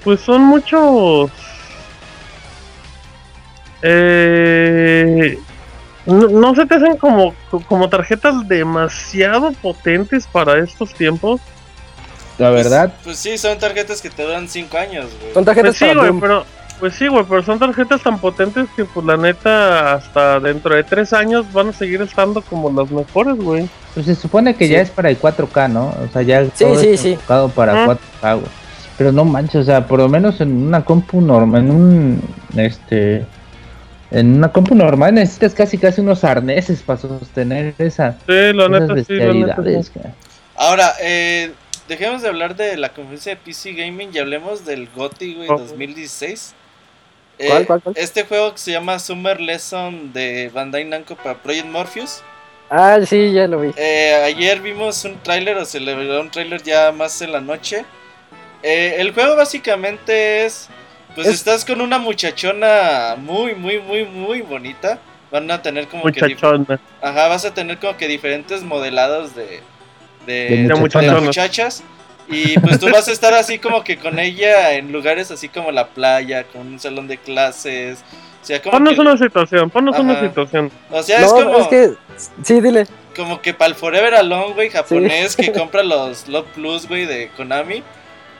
pues 0.06 0.22
son 0.22 0.44
muchos... 0.44 1.30
Eh, 3.82 5.38
no, 6.06 6.28
no 6.30 6.56
se 6.56 6.66
te 6.68 6.76
hacen 6.76 6.96
como, 6.96 7.34
como 7.68 7.90
tarjetas 7.90 8.48
demasiado 8.48 9.52
potentes 9.62 10.26
para 10.26 10.58
estos 10.64 10.94
tiempos. 10.94 11.42
La 12.40 12.50
verdad, 12.50 12.88
Pues, 13.04 13.04
pues 13.04 13.18
sí, 13.20 13.38
son 13.38 13.58
tarjetas 13.60 14.02
que 14.02 14.10
te 14.10 14.24
duran 14.24 14.48
5 14.48 14.78
años, 14.78 15.06
güey. 15.22 15.34
Son 15.34 15.46
tarjetas 15.46 15.78
Pues 15.78 15.92
sí, 15.92 15.96
güey, 15.98 16.12
pero... 16.20 16.46
Pues 16.80 16.96
sí, 16.96 17.08
güey, 17.08 17.26
pero 17.28 17.44
son 17.44 17.60
tarjetas 17.60 18.02
tan 18.02 18.20
potentes 18.20 18.66
que 18.74 18.86
pues 18.86 19.06
la 19.06 19.18
neta 19.18 19.96
hasta 19.96 20.40
dentro 20.40 20.74
de 20.74 20.86
tres 20.86 21.12
años 21.12 21.52
van 21.52 21.68
a 21.70 21.74
seguir 21.74 22.02
estando 22.02 22.42
como 22.42 22.72
las 22.72 22.90
mejores, 22.90 23.36
güey. 23.36 23.68
pues 23.94 24.06
se 24.06 24.16
supone 24.16 24.56
que 24.56 24.66
Sí. 24.66 24.72
ya 24.72 24.80
es 24.80 24.90
para 24.90 25.10
el 25.10 25.18
4K, 25.20 25.68
¿no? 25.68 25.88
O 25.88 26.08
sea, 26.14 26.22
ya 26.22 26.46
Sí, 26.46 26.64
todo 26.64 26.80
sí, 26.80 26.88
está 26.88 27.04
sí. 27.04 27.12
enfocado 27.16 27.50
para 27.50 27.84
Ah. 27.84 27.86
4K, 28.22 28.34
güey. 28.36 28.48
Pero 28.98 29.12
no 29.12 29.26
manches, 29.26 29.56
o 29.56 29.64
sea, 29.66 29.86
por 29.88 30.00
lo 30.00 30.08
menos 30.08 30.40
en 30.40 30.56
una 30.68 30.86
compu 30.86 31.20
normal, 31.20 31.64
en 31.64 31.72
un, 31.72 32.22
este, 32.56 33.26
en 34.12 34.36
una 34.38 34.50
compu 34.54 34.74
normal 34.74 35.14
necesitas 35.16 35.54
casi 35.54 35.78
casi 35.78 36.00
unos 36.00 36.24
arneses 36.24 36.82
para 36.82 36.98
sostener 37.00 37.74
esa, 37.78 38.14
Sí, 38.26 38.54
la 38.54 38.68
esas 38.68 38.70
neta 38.88 39.04
sí, 39.04 39.14
la 39.16 39.34
neta 39.34 39.84
sí. 39.84 39.90
cara. 39.94 40.14
Ahora, 40.56 40.94
eh, 41.02 41.52
dejemos 41.90 42.22
de 42.22 42.30
hablar 42.30 42.56
de 42.56 42.78
la 42.78 42.90
conferencia 42.94 43.34
de 43.36 43.42
PC 43.42 43.74
Gaming 43.74 44.12
y 44.14 44.20
hablemos 44.20 44.64
del 44.66 44.88
GOTY, 44.96 45.36
güey, 45.36 45.50
Oh. 45.50 45.58
2016. 45.58 46.56
¿Cuál, 47.38 47.62
Eh, 47.62 47.66
cuál, 47.66 47.82
cuál? 47.82 47.96
Este 47.98 48.24
juego 48.24 48.54
que 48.54 48.60
se 48.60 48.72
llama 48.72 48.98
Summer 49.00 49.40
Lesson 49.42 50.14
de 50.14 50.50
Bandai 50.54 50.86
Namco 50.86 51.16
para 51.16 51.36
Project 51.36 51.66
Morpheus. 51.68 52.22
Ah, 52.70 53.00
sí, 53.06 53.34
ya 53.34 53.48
lo 53.48 53.60
vi. 53.62 53.72
Eh, 53.78 54.14
ayer 54.26 54.62
vimos 54.62 55.04
un 55.04 55.18
tráiler, 55.24 55.58
o 55.58 55.66
se 55.66 55.80
le 55.80 55.96
reveló 55.96 56.22
un 56.22 56.30
tráiler 56.30 56.62
ya 56.64 56.92
más 56.92 57.22
en 57.22 57.32
la 57.32 57.42
noche. 57.42 57.84
Eh, 58.62 58.96
el 59.00 59.12
juego 59.14 59.36
básicamente 59.36 60.46
es, 60.46 60.68
pues 61.16 61.28
Es- 61.28 61.36
estás 61.36 61.66
con 61.66 61.82
una 61.82 61.98
muchachona 61.98 63.16
muy, 63.18 63.56
muy, 63.56 63.80
muy, 63.80 64.06
muy 64.06 64.42
bonita. 64.42 65.00
Van 65.32 65.50
a 65.50 65.62
tener 65.62 65.88
como 65.88 66.04
que... 66.12 66.22
Muchachona. 66.22 66.80
Ajá, 67.02 67.28
vas 67.28 67.46
a 67.46 67.54
tener 67.54 67.78
como 67.80 67.96
que 67.98 68.08
diferentes 68.08 68.64
modelados 68.64 69.36
de, 69.36 69.62
de, 70.30 70.68
De 70.68 71.22
muchachas. 71.22 71.84
Y 72.28 72.60
pues 72.60 72.80
tú 72.80 72.90
vas 72.92 73.08
a 73.08 73.12
estar 73.12 73.34
así 73.34 73.58
como 73.58 73.84
que 73.84 73.98
con 73.98 74.20
ella 74.20 74.74
en 74.74 74.92
lugares 74.92 75.32
así 75.32 75.50
como 75.50 75.72
la 75.72 75.88
playa, 75.88 76.44
con 76.44 76.68
un 76.68 76.80
salón 76.80 77.08
de 77.08 77.18
clases. 77.18 78.04
O 78.42 78.46
sea, 78.46 78.62
como 78.62 78.74
Ponnos 78.74 78.94
que, 78.94 79.02
una 79.02 79.18
situación, 79.18 79.70
ponnos 79.70 79.98
una 79.98 80.20
situación. 80.20 80.72
o 80.92 81.02
sea, 81.02 81.22
es 81.22 81.34
como, 81.34 81.58
es 81.58 81.68
que. 81.68 81.94
Sí, 82.44 82.62
dile. 82.62 82.86
como 83.16 83.42
que 83.42 83.54
para 83.54 83.70
el 83.70 83.76
Forever 83.76 84.14
Alone, 84.14 84.54
güey, 84.54 84.70
japonés 84.70 85.36
que 85.36 85.52
compra 85.58 85.82
los 85.82 86.28
Love 86.28 86.48
Plus, 86.54 86.88
güey, 86.88 87.06
de 87.06 87.30
Konami. 87.36 87.84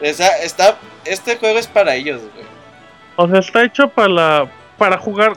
O 0.02 0.14
sea, 0.14 0.38
está, 0.44 0.78
este 1.04 1.38
juego 1.38 1.58
es 1.58 1.68
para 1.68 1.96
ellos, 1.96 2.22
güey. 2.22 2.46
O 3.16 3.28
sea, 3.28 3.40
está 3.40 3.64
hecho 3.66 3.90
para 3.90 4.08
la, 4.08 4.52
para 4.78 4.98
jugar, 4.98 5.34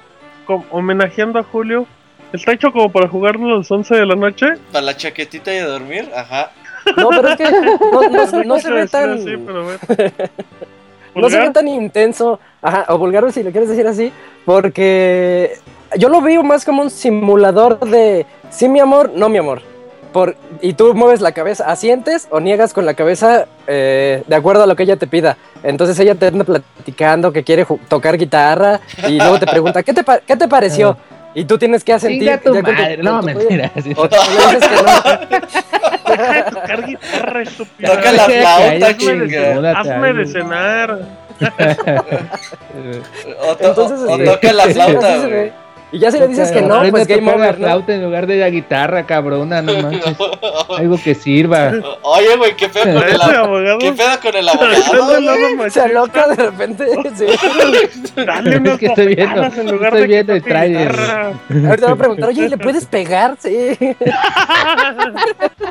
homenajeando 0.71 1.39
a 1.39 1.43
Julio. 1.43 1.87
Está 2.33 2.53
hecho 2.53 2.73
como 2.73 2.91
para 2.91 3.09
jugarlo 3.09 3.55
a 3.55 3.59
las 3.59 3.71
11 3.71 3.95
de 3.95 4.07
la 4.07 4.15
noche. 4.17 4.47
Para 4.73 4.87
la 4.87 4.97
chaquetita 4.97 5.53
y 5.55 5.59
a 5.59 5.67
dormir, 5.67 6.09
ajá. 6.17 6.51
No, 6.97 7.11
pero 7.11 7.29
es 7.29 7.37
que 7.37 7.45
no, 7.45 8.03
no- 8.11 8.43
no 8.45 8.59
se 8.59 8.71
ve 8.71 8.87
tan. 8.89 9.23
pero. 9.25 9.67
No 11.15 11.29
se 11.29 11.39
ve 11.39 11.51
tan 11.51 11.69
intenso, 11.69 12.41
ajá, 12.63 12.87
o 12.89 12.97
vulgar 12.99 13.31
si 13.33 13.43
lo 13.43 13.51
quieres 13.51 13.69
decir 13.69 13.87
así, 13.87 14.11
porque 14.47 15.53
yo 15.99 16.09
lo 16.09 16.23
veo 16.23 16.43
más 16.43 16.65
como 16.65 16.81
un 16.83 16.91
simulador 16.91 17.79
de 17.81 18.25
sí 18.51 18.69
mi 18.69 18.81
amor, 18.81 19.13
no 19.15 19.29
mi 19.29 19.39
amor. 19.39 19.61
Por, 20.13 20.37
y 20.61 20.75
tú 20.75 20.95
mueves 20.95 21.21
la 21.23 21.33
cabeza, 21.33 21.71
asientes 21.71 22.29
o 22.31 22.39
niegas 22.41 22.75
con 22.75 22.85
la 22.85 22.93
cabeza 22.95 23.47
eh, 23.67 24.23
de 24.27 24.37
acuerdo 24.37 24.63
a 24.63 24.67
lo 24.67 24.77
que 24.77 24.83
ella 24.83 24.97
te 24.97 25.07
pida. 25.07 25.37
Entonces 25.63 25.99
ella 26.01 26.15
te 26.15 26.27
anda 26.27 26.45
platicando 26.45 27.33
que 27.33 27.45
quiere 27.45 27.67
tocar 27.89 28.17
guitarra 28.19 28.81
y 29.09 29.19
luego 29.19 29.39
te 29.39 29.47
pregunta, 29.47 29.83
¿qué 29.83 29.95
te, 29.95 30.05
pa- 30.05 30.19
qué 30.21 30.37
te 30.37 30.49
pareció? 30.49 30.97
Y 31.35 31.45
tú 31.47 31.57
tienes 31.59 31.83
que 31.85 31.93
asentir. 31.95 32.21
Chinga 32.21 32.39
tu 32.39 32.53
tu- 32.53 32.63
madre, 32.63 32.97
con 32.97 33.05
no, 33.07 33.21
tu- 33.21 33.27
mentira. 33.27 33.71
O 33.97 34.09
tú 34.09 34.17
le 34.17 34.55
dices 34.55 34.69
que 34.69 34.77
no. 34.83 36.51
Tocar 36.51 36.87
guitarra, 36.87 37.43
estúpida. 37.43 37.89
Toca 37.97 38.13
la 38.13 38.25
flauta, 38.25 38.69
Cállate, 38.69 38.85
Hazme 38.85 39.15
de, 39.15 39.29
chinga. 39.29 39.81
Hazme 39.81 40.13
de 40.13 40.27
cenar. 40.27 40.99
O, 43.41 43.57
to- 43.57 43.69
Entonces, 43.69 44.01
o- 44.01 44.05
o 44.13 44.15
este, 44.15 44.25
toca 44.27 44.53
la 44.53 44.65
flauta, 44.65 45.21
se 45.21 45.27
güey. 45.29 45.53
Y 45.93 45.99
ya 45.99 46.11
si 46.11 46.19
le 46.19 46.27
dices 46.27 46.51
que 46.51 46.63
no, 46.63 46.83
pues 46.91 47.07
game 47.07 47.31
over, 47.31 47.61
¿no? 47.61 47.67
flauta 47.67 47.95
en 47.95 48.03
lugar 48.03 48.27
de 48.27 48.37
la 48.37 48.49
guitarra, 48.49 49.05
cabrona, 49.05 49.61
no 49.61 49.75
manches. 49.83 50.17
Algo 50.79 50.99
que 51.03 51.15
sirva. 51.15 51.71
Oye, 52.01 52.35
güey, 52.37 52.57
qué 52.57 52.71
pedo 52.71 52.99
con 52.99 53.09
el, 53.09 53.21
abogado. 53.21 53.79
¿qué 53.79 53.93
pedo 53.93 54.21
con 54.23 54.35
el 54.35 54.49
abogado, 54.49 55.71
Se 55.71 55.81
aloca 55.83 56.29
de 56.29 56.35
repente. 56.37 56.87
sí. 57.15 57.27
Dale 58.17 58.61
Es 58.73 58.79
que 58.79 58.87
estoy 58.87 59.15
viendo- 59.15 59.43
bofetadas 59.43 59.59
en 59.59 59.71
lugar 59.71 59.95
estoy 59.95 60.09
viendo 60.09 60.33
el 60.33 60.43
guitarra. 60.43 61.33
Ahorita 61.69 61.87
va 61.87 61.93
a 61.93 61.97
preguntar, 61.97 62.29
oye, 62.31 62.49
¿le 62.49 62.57
puedes 62.57 62.87
pegar? 62.87 63.37
Sí. 63.39 63.77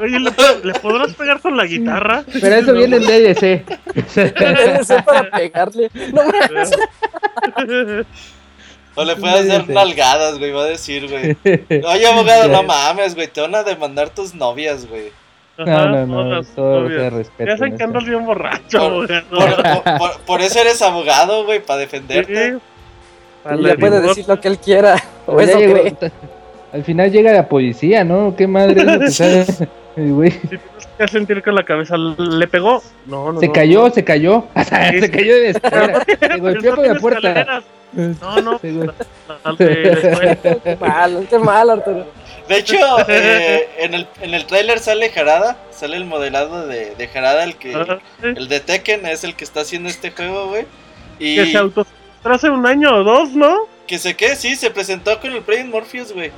Oye, 0.01 0.19
¿le, 0.19 0.31
¿le 0.63 0.73
podrás 0.79 1.13
pegar 1.13 1.39
con 1.41 1.55
la 1.55 1.65
guitarra? 1.65 2.23
Pero 2.41 2.55
eso 2.55 2.73
viene 2.73 2.97
en 2.97 3.03
DLC. 3.03 3.63
DLC 4.15 5.03
para 5.03 5.29
pegarle. 5.29 5.89
No. 6.13 6.21
O 8.95 9.03
le 9.03 9.15
puedes 9.17 9.47
dar 9.47 9.65
Sí. 9.65 9.71
nalgadas, 9.73 10.37
güey, 10.39 10.51
va 10.51 10.63
a 10.63 10.65
decir, 10.67 11.07
güey. 11.09 11.35
Oye, 11.85 12.07
abogado, 12.11 12.47
no 12.49 12.63
mames, 12.63 13.15
güey, 13.15 13.27
te 13.27 13.41
van 13.41 13.55
a 13.55 13.63
demandar 13.63 14.09
tus 14.09 14.33
novias, 14.35 14.87
güey. 14.87 15.11
Ajá, 15.57 15.85
No, 15.85 16.05
no, 16.07 16.23
no, 16.25 16.43
todo 16.43 16.87
se 16.87 17.09
respeto. 17.09 17.51
Ya 17.51 17.57
sé 17.57 17.75
que 17.75 17.83
andas 17.83 18.03
bien 18.05 18.25
borracho, 18.25 18.79
Por, 18.79 19.11
abogado. 19.11 19.23
por- 19.29 19.83
por- 19.83 19.97
por- 19.97 20.19
por 20.21 20.41
eso 20.41 20.59
eres 20.59 20.81
abogado, 20.81 21.45
güey, 21.45 21.59
para 21.63 21.79
defenderte. 21.81 22.57
Le 23.57 23.77
puede 23.77 24.01
decir 24.01 24.25
lo 24.27 24.39
que 24.39 24.47
él 24.47 24.57
quiera. 24.57 24.95
O 25.27 25.39
eso 25.39 25.59
llegó- 25.59 25.73
cree. 25.79 25.91
t- 25.91 26.11
Al 26.73 26.83
final 26.83 27.11
llega 27.11 27.31
la 27.31 27.47
policía, 27.47 28.03
¿no? 28.03 28.35
¿Qué 28.35 28.47
madre 28.47 28.81
es 28.81 29.19
lo 29.19 29.39
que 29.95 30.01
güey. 30.09 30.31
Si 30.31 30.39
tienes 30.47 30.63
que 30.97 31.07
sentir 31.07 31.43
con 31.43 31.53
la 31.55 31.63
cabeza, 31.63 31.95
¿le 31.97 32.47
pegó? 32.47 32.81
No, 33.05 33.31
no. 33.33 33.39
Se 33.39 33.47
no, 33.47 33.53
cayó, 33.53 33.87
no. 33.87 33.93
se 33.93 34.03
cayó. 34.03 34.45
Se 34.55 35.11
cayó 35.11 35.35
de 35.35 35.49
escalera. 35.49 36.03
Se 36.19 36.37
golpeó 36.37 36.75
con 36.75 36.87
la 36.87 36.95
puerta. 36.95 37.27
escaleras. 37.29 37.63
No, 37.93 38.41
no. 38.41 38.59
Qué 39.57 40.77
mal, 40.79 41.27
qué 41.29 41.39
mal, 41.39 41.69
Arturo. 41.69 42.05
De 42.47 42.57
hecho, 42.57 42.75
eh, 43.07 43.67
en 43.79 43.93
el, 43.93 44.07
en 44.21 44.33
el 44.33 44.45
tráiler 44.45 44.79
sale 44.79 45.09
Jarada, 45.09 45.57
sale 45.71 45.97
el 45.97 46.05
modelado 46.05 46.67
de, 46.67 46.95
de 46.95 47.07
Jarada, 47.07 47.43
el 47.43 47.55
que 47.55 47.75
Ajá, 47.75 47.99
sí. 48.21 48.27
el 48.35 48.47
de 48.47 48.59
Tekken 48.59 49.05
es 49.05 49.23
el 49.23 49.35
que 49.35 49.43
está 49.43 49.61
haciendo 49.61 49.89
este 49.89 50.11
juego, 50.11 50.47
güey. 50.49 50.65
Y 51.19 51.35
Que 51.35 51.45
se 51.51 51.57
auto 51.57 51.85
hace 52.23 52.49
un 52.49 52.65
año 52.65 52.95
o 52.97 53.03
dos, 53.03 53.31
¿no? 53.31 53.67
que 53.87 53.97
se 53.99 54.15
quede, 54.15 54.37
sí, 54.37 54.55
se 54.55 54.71
presentó 54.71 55.19
con 55.19 55.33
el 55.33 55.41
Project 55.41 55.67
Morpheus, 55.67 56.13
güey. 56.13 56.31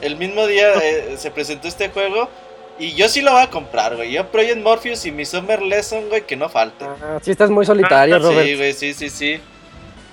El 0.00 0.16
mismo 0.16 0.46
día 0.46 0.72
eh, 0.82 1.14
se 1.18 1.30
presentó 1.30 1.68
este 1.68 1.90
juego 1.90 2.30
y 2.78 2.94
yo 2.94 3.08
sí 3.10 3.20
lo 3.20 3.32
voy 3.32 3.42
a 3.42 3.50
comprar, 3.50 3.94
güey. 3.96 4.12
Yo 4.12 4.26
Project 4.28 4.58
Morpheus 4.62 5.04
y 5.04 5.12
mi 5.12 5.26
Summer 5.26 5.60
Lesson, 5.60 6.08
güey, 6.08 6.22
que 6.24 6.34
no 6.36 6.48
falte. 6.48 6.86
Ah, 6.86 7.18
sí 7.22 7.30
estás 7.30 7.50
muy 7.50 7.66
solitario, 7.66 8.16
Ah, 8.16 8.18
Robert. 8.20 8.46
Sí, 8.46 8.54
güey, 8.56 8.72
sí, 8.72 8.94
sí, 8.94 9.10
sí. 9.10 9.40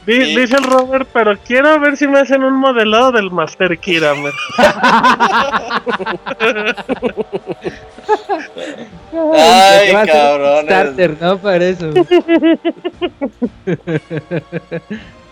Dice 0.06 0.56
el 0.58 0.64
Robert, 0.64 1.08
pero 1.14 1.38
quiero 1.46 1.80
ver 1.80 1.96
si 1.96 2.08
me 2.08 2.20
hacen 2.20 2.44
un 2.44 2.56
modelado 2.56 3.12
del 3.14 3.32
Master 3.32 3.78
Kira. 3.80 4.14
Ay, 9.34 9.92
cabrones. 10.08 10.66
Starter, 10.66 11.18
¿no? 11.22 11.38
Para 11.38 11.66
eso. 11.66 11.92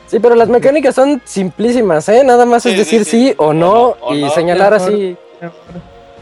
Sí, 0.08 0.20
pero 0.20 0.36
las 0.36 0.50
mecánicas 0.50 0.94
son 0.96 1.22
simplísimas, 1.26 2.08
¿eh? 2.10 2.24
Nada 2.24 2.46
más 2.46 2.64
Sí, 2.64 2.70
es 2.72 2.78
decir 2.80 3.06
sí, 3.06 3.12
sí. 3.12 3.28
sí, 3.30 3.34
o 3.38 3.54
no 3.54 3.96
o 4.02 4.14
y 4.14 4.22
no. 4.22 4.30
señalar 4.32 4.74
Mejor. 4.74 4.88
así. 4.90 5.18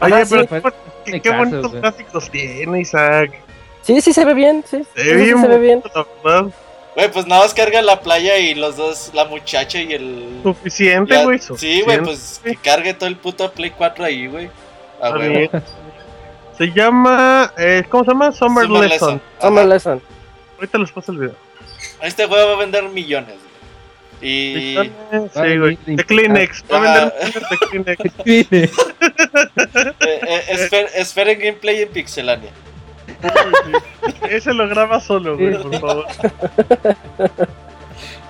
Oye, 0.00 0.14
Ajá, 0.14 0.24
pero 0.30 0.42
sí. 0.42 0.48
qué, 0.48 0.62
qué- 1.04 1.12
Me 1.12 1.20
qué 1.20 1.30
caso, 1.30 1.38
bonitos 1.50 1.72
gráficos 1.74 2.30
tiene, 2.30 2.80
Isaac. 2.80 3.32
Sí, 3.82 4.00
sí 4.00 4.12
se 4.12 4.24
ve 4.24 4.34
bien, 4.34 4.62
sí. 4.66 4.84
Se 4.94 5.02
ve 5.02 5.10
sí 5.10 5.24
bien, 5.24 5.40
se 5.40 5.48
ve 5.48 5.58
bien. 5.58 5.80
bonito, 5.80 6.06
la 6.24 6.30
verdad. 6.30 6.50
Güey, 6.96 7.10
pues 7.12 7.26
nada 7.26 7.42
más 7.42 7.54
carga 7.54 7.80
la 7.82 8.00
playa 8.00 8.36
y 8.38 8.54
los 8.54 8.76
dos, 8.76 9.10
la 9.14 9.24
muchacha 9.24 9.80
y 9.80 9.92
el. 9.92 10.40
Suficiente, 10.42 11.24
güey. 11.24 11.38
sí, 11.38 11.82
güey, 11.82 12.02
pues 12.02 12.40
que 12.42 12.56
cargue 12.56 12.94
todo 12.94 13.08
el 13.08 13.16
puto 13.16 13.50
Play 13.52 13.70
4 13.70 14.04
ahí, 14.04 14.26
güey. 14.26 14.46
A 15.00 15.06
Está 15.06 15.18
huevo. 15.18 15.34
bien. 15.34 15.50
Se 16.58 16.66
llama, 16.72 17.52
eh, 17.56 17.84
¿cómo 17.88 18.04
se 18.04 18.10
llama? 18.10 18.32
Summer, 18.32 18.66
Summer 18.66 18.88
Lesson. 18.90 19.14
Lesson. 19.14 19.22
Summer 19.40 19.64
Ajá. 19.64 19.68
Lesson. 19.74 20.02
Ahorita 20.56 20.78
les 20.78 20.90
paso 20.92 21.12
el 21.12 21.18
video. 21.18 21.34
Este 22.02 22.26
juego 22.26 22.48
va 22.48 22.54
a 22.54 22.58
vender 22.58 22.82
millones, 22.90 23.36
güey. 23.36 24.30
Y. 24.30 24.76
Millones, 24.76 25.30
Sí, 25.32 25.58
güey. 25.58 25.78
De 25.86 26.04
Kleenex. 26.04 26.64
Va 26.70 26.76
a 26.76 27.04
Ah. 27.06 27.12
vender 27.22 27.42
de 27.86 27.96
Kleenex. 27.96 28.72
eh, 30.00 30.00
eh, 30.00 30.42
esper- 30.50 30.90
esperen 30.94 31.38
gameplay 31.38 31.82
en 31.82 31.88
Pixelania. 31.88 32.50
Ese 34.30 34.52
lo 34.52 34.68
graba 34.68 35.00
solo, 35.00 35.36
güey, 35.36 35.60
por 35.60 35.80
favor. 35.80 36.06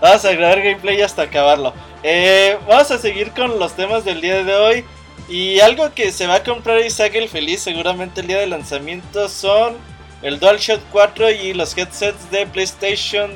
Vamos 0.00 0.24
a 0.24 0.32
grabar 0.32 0.62
gameplay 0.62 1.02
hasta 1.02 1.22
acabarlo. 1.22 1.74
Eh, 2.02 2.56
vamos 2.66 2.90
a 2.90 2.96
seguir 2.96 3.32
con 3.32 3.58
los 3.58 3.74
temas 3.74 4.04
del 4.04 4.22
día 4.22 4.42
de 4.42 4.54
hoy. 4.54 4.84
Y 5.28 5.60
algo 5.60 5.92
que 5.94 6.10
se 6.10 6.26
va 6.26 6.36
a 6.36 6.42
comprar 6.42 6.80
Isaac 6.80 7.14
el 7.14 7.28
Feliz 7.28 7.60
seguramente 7.60 8.22
el 8.22 8.26
día 8.26 8.38
de 8.38 8.46
lanzamiento 8.46 9.28
son 9.28 9.74
el 10.22 10.40
DualShock 10.40 10.80
4 10.90 11.30
y 11.30 11.52
los 11.52 11.76
headsets 11.76 12.30
de 12.30 12.46
PlayStation 12.46 13.30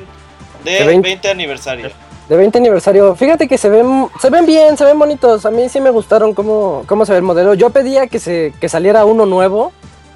de 0.63 0.71
De 0.71 0.85
20. 0.85 1.07
20 1.07 1.29
aniversario. 1.29 1.91
De 2.27 2.35
20 2.35 2.57
aniversario. 2.57 3.15
Fíjate 3.15 3.47
que 3.47 3.57
se 3.57 3.69
ven, 3.69 4.07
se 4.19 4.29
ven 4.29 4.45
bien, 4.45 4.75
se 4.77 4.83
ven 4.83 4.97
bonitos. 4.97 5.45
A 5.45 5.51
mí 5.51 5.69
sí 5.69 5.79
me 5.79 5.91
gustaron 5.91 6.33
cómo, 6.33 6.83
cómo 6.87 7.05
se 7.05 7.11
ve 7.11 7.19
el 7.19 7.23
modelo. 7.23 7.53
Yo 7.53 7.69
pedía 7.69 8.07
que, 8.07 8.19
se, 8.19 8.53
que 8.59 8.67
saliera 8.67 9.05
uno 9.05 9.25
nuevo, 9.25 9.71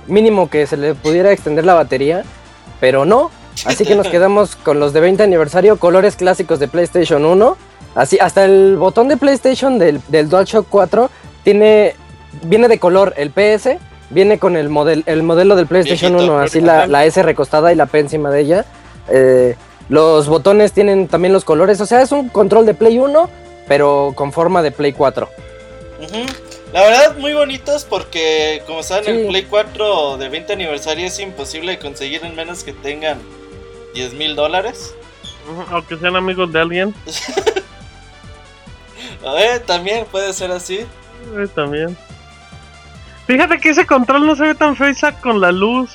mínimo 0.09 0.49
que 0.49 0.67
se 0.67 0.77
le 0.77 0.95
pudiera 0.95 1.31
extender 1.31 1.65
la 1.65 1.73
batería, 1.73 2.23
pero 2.79 3.05
no. 3.05 3.31
Así 3.65 3.85
que 3.85 3.95
nos 3.95 4.07
quedamos 4.11 4.55
con 4.55 4.79
los 4.79 4.93
de 4.93 4.99
20 4.99 5.23
aniversario, 5.23 5.77
colores 5.77 6.15
clásicos 6.15 6.59
de 6.59 6.67
PlayStation 6.67 7.25
1. 7.25 7.57
Así, 7.95 8.17
hasta 8.19 8.45
el 8.45 8.77
botón 8.77 9.07
de 9.07 9.17
PlayStation 9.17 9.79
del, 9.79 10.01
del 10.07 10.29
DualShock 10.29 10.67
4 10.69 11.09
tiene, 11.43 11.95
viene 12.43 12.67
de 12.67 12.79
color. 12.79 13.13
El 13.17 13.31
PS 13.31 13.77
viene 14.09 14.39
con 14.39 14.55
el, 14.55 14.69
model, 14.69 15.03
el 15.05 15.23
modelo 15.23 15.55
del 15.55 15.67
PlayStation 15.67 16.13
Viejito, 16.13 16.33
1, 16.33 16.41
así 16.41 16.61
la, 16.61 16.87
la 16.87 17.05
S 17.05 17.21
recostada 17.23 17.71
y 17.71 17.75
la 17.75 17.85
P 17.85 17.99
encima 17.99 18.29
de 18.29 18.41
ella. 18.41 18.65
Eh, 19.09 19.55
los 19.89 20.27
botones 20.27 20.71
tienen 20.71 21.07
también 21.07 21.33
los 21.33 21.45
colores, 21.45 21.81
o 21.81 21.85
sea, 21.85 22.01
es 22.01 22.11
un 22.11 22.29
control 22.29 22.65
de 22.65 22.75
Play 22.75 22.99
1, 22.99 23.29
pero 23.67 24.13
con 24.15 24.31
forma 24.31 24.61
de 24.61 24.71
Play 24.71 24.93
4. 24.93 25.27
Ujú. 26.01 26.48
La 26.73 26.81
verdad, 26.81 27.17
muy 27.17 27.33
bonitos 27.33 27.83
porque, 27.85 28.61
como 28.67 28.83
saben, 28.83 29.07
el 29.09 29.21
Sí. 29.23 29.27
Play 29.29 29.43
4 29.49 30.17
de 30.17 30.29
20 30.29 30.53
aniversario 30.53 31.07
es 31.07 31.19
imposible 31.19 31.71
de 31.73 31.79
conseguir 31.79 32.23
en 32.23 32.35
menos 32.35 32.63
que 32.63 32.73
tengan 32.73 33.19
10 33.95 34.13
mil 34.13 34.35
dólares. 34.35 34.93
Aunque 35.71 35.97
sean 35.97 36.15
amigos 36.15 36.51
de 36.51 36.59
alguien. 36.59 36.93
Eh, 39.37 39.59
también 39.65 40.05
puede 40.09 40.31
ser 40.33 40.49
así. 40.51 40.77
eh, 41.35 41.47
también. 41.53 41.97
Fíjate 43.27 43.59
que 43.59 43.69
ese 43.69 43.85
control 43.85 44.25
no 44.25 44.35
se 44.35 44.43
ve 44.43 44.55
tan 44.55 44.75
feo 44.75 44.93
con 45.21 45.41
la 45.41 45.51
luz. 45.51 45.91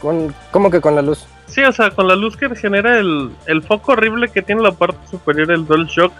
Con, 0.00 0.34
¿Cómo 0.50 0.70
que 0.70 0.80
con 0.80 0.94
la 0.94 1.02
luz? 1.02 1.24
Sí, 1.46 1.62
o 1.62 1.72
sea, 1.72 1.90
con 1.90 2.08
la 2.08 2.14
luz 2.14 2.36
que 2.36 2.54
genera 2.54 2.98
el, 2.98 3.30
el 3.46 3.62
foco 3.62 3.92
horrible 3.92 4.28
que 4.28 4.42
tiene 4.42 4.62
la 4.62 4.72
parte 4.72 4.98
superior 5.10 5.46
del 5.46 5.66
DualShock 5.66 6.12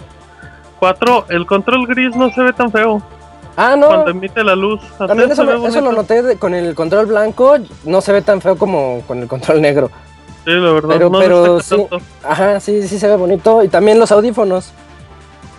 4, 0.87 1.27
el 1.29 1.47
control 1.47 1.87
gris 1.87 2.17
no 2.17 2.33
se 2.33 2.43
ve 2.43 2.53
tan 2.53 2.73
feo 2.73 3.01
Ah, 3.57 3.77
no. 3.79 3.87
cuando 3.87 4.11
emite 4.11 4.43
la 4.43 4.57
luz. 4.57 4.81
También 4.99 5.31
eso, 5.31 5.45
lo- 5.45 5.65
eso 5.65 5.81
lo 5.81 5.93
noté 5.93 6.25
de- 6.25 6.37
con 6.39 6.55
el 6.55 6.75
control 6.75 7.07
blanco, 7.07 7.55
no 7.85 8.01
se 8.01 8.11
ve 8.11 8.21
tan 8.21 8.41
feo 8.41 8.57
como 8.59 9.01
con 9.07 9.21
el 9.21 9.29
control 9.29 9.61
negro. 9.61 9.93
Sí, 10.45 10.51
la 10.51 10.73
verdad, 10.73 10.89
pero- 10.89 11.09
no 11.11 11.19
pero 11.21 11.61
sí. 11.61 11.77
tanto. 11.77 11.99
Ajá, 12.25 12.59
sí, 12.59 12.89
sí 12.89 12.99
se 12.99 13.07
ve 13.07 13.15
bonito. 13.15 13.63
Y 13.63 13.69
también 13.69 14.01
los 14.01 14.11
audífonos. 14.11 14.73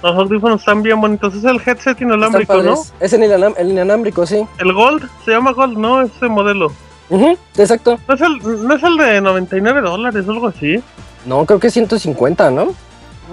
Los 0.02 0.14
audífonos 0.18 0.60
están 0.60 0.84
bien 0.84 1.00
bonitos. 1.00 1.34
Es 1.36 1.46
el 1.46 1.62
headset 1.66 2.02
inalámbrico, 2.02 2.62
¿no? 2.62 2.74
Es 3.00 3.14
el, 3.14 3.22
inanam- 3.22 3.56
el 3.58 3.70
inalámbrico, 3.72 4.26
sí. 4.26 4.46
El 4.58 4.74
Gold, 4.74 5.08
se 5.24 5.32
llama 5.32 5.54
Gold, 5.54 5.78
¿no? 5.78 6.02
Ese 6.02 6.28
modelo. 6.28 6.68
Ujú, 7.10 7.38
exacto. 7.58 7.98
¿No 8.10 8.14
es, 8.16 8.20
el, 8.20 8.68
¿No 8.68 8.76
es 8.76 8.84
el 8.84 8.98
de 8.98 9.22
99 9.22 9.80
dólares 9.80 10.26
o 10.28 10.32
algo 10.32 10.48
así? 10.50 10.84
No, 11.26 11.46
creo 11.46 11.62
que 11.62 11.70
150, 11.70 12.52
¿no? 12.52 12.74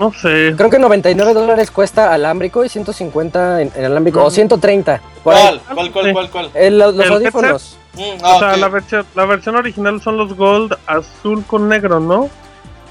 No 0.00 0.10
sé. 0.14 0.54
Creo 0.56 0.70
que 0.70 0.78
99 0.78 1.34
dólares 1.34 1.70
cuesta 1.70 2.14
alámbrico 2.14 2.64
y 2.64 2.70
150 2.70 3.60
en, 3.60 3.70
en 3.76 3.84
alámbrico. 3.84 4.20
No. 4.20 4.26
O 4.26 4.30
130. 4.30 4.98
Por 5.22 5.34
ahí. 5.34 5.42
¿Cuál? 5.42 5.60
¿Cuál, 5.76 5.92
cuál, 5.92 6.12
cuál, 6.14 6.30
cuál? 6.30 6.50
Eh, 6.54 6.70
los 6.70 6.94
los 6.94 7.04
¿El 7.04 7.12
audífonos. 7.12 7.76
Mm, 7.92 8.00
ah, 8.22 8.34
O 8.34 8.38
sea, 8.38 8.52
ok. 8.52 8.56
la, 8.56 8.68
versión, 8.68 9.06
la 9.14 9.24
versión 9.26 9.56
original 9.56 10.00
son 10.00 10.16
los 10.16 10.34
Gold 10.34 10.74
azul 10.86 11.44
con 11.44 11.68
negro, 11.68 12.00
¿no? 12.00 12.30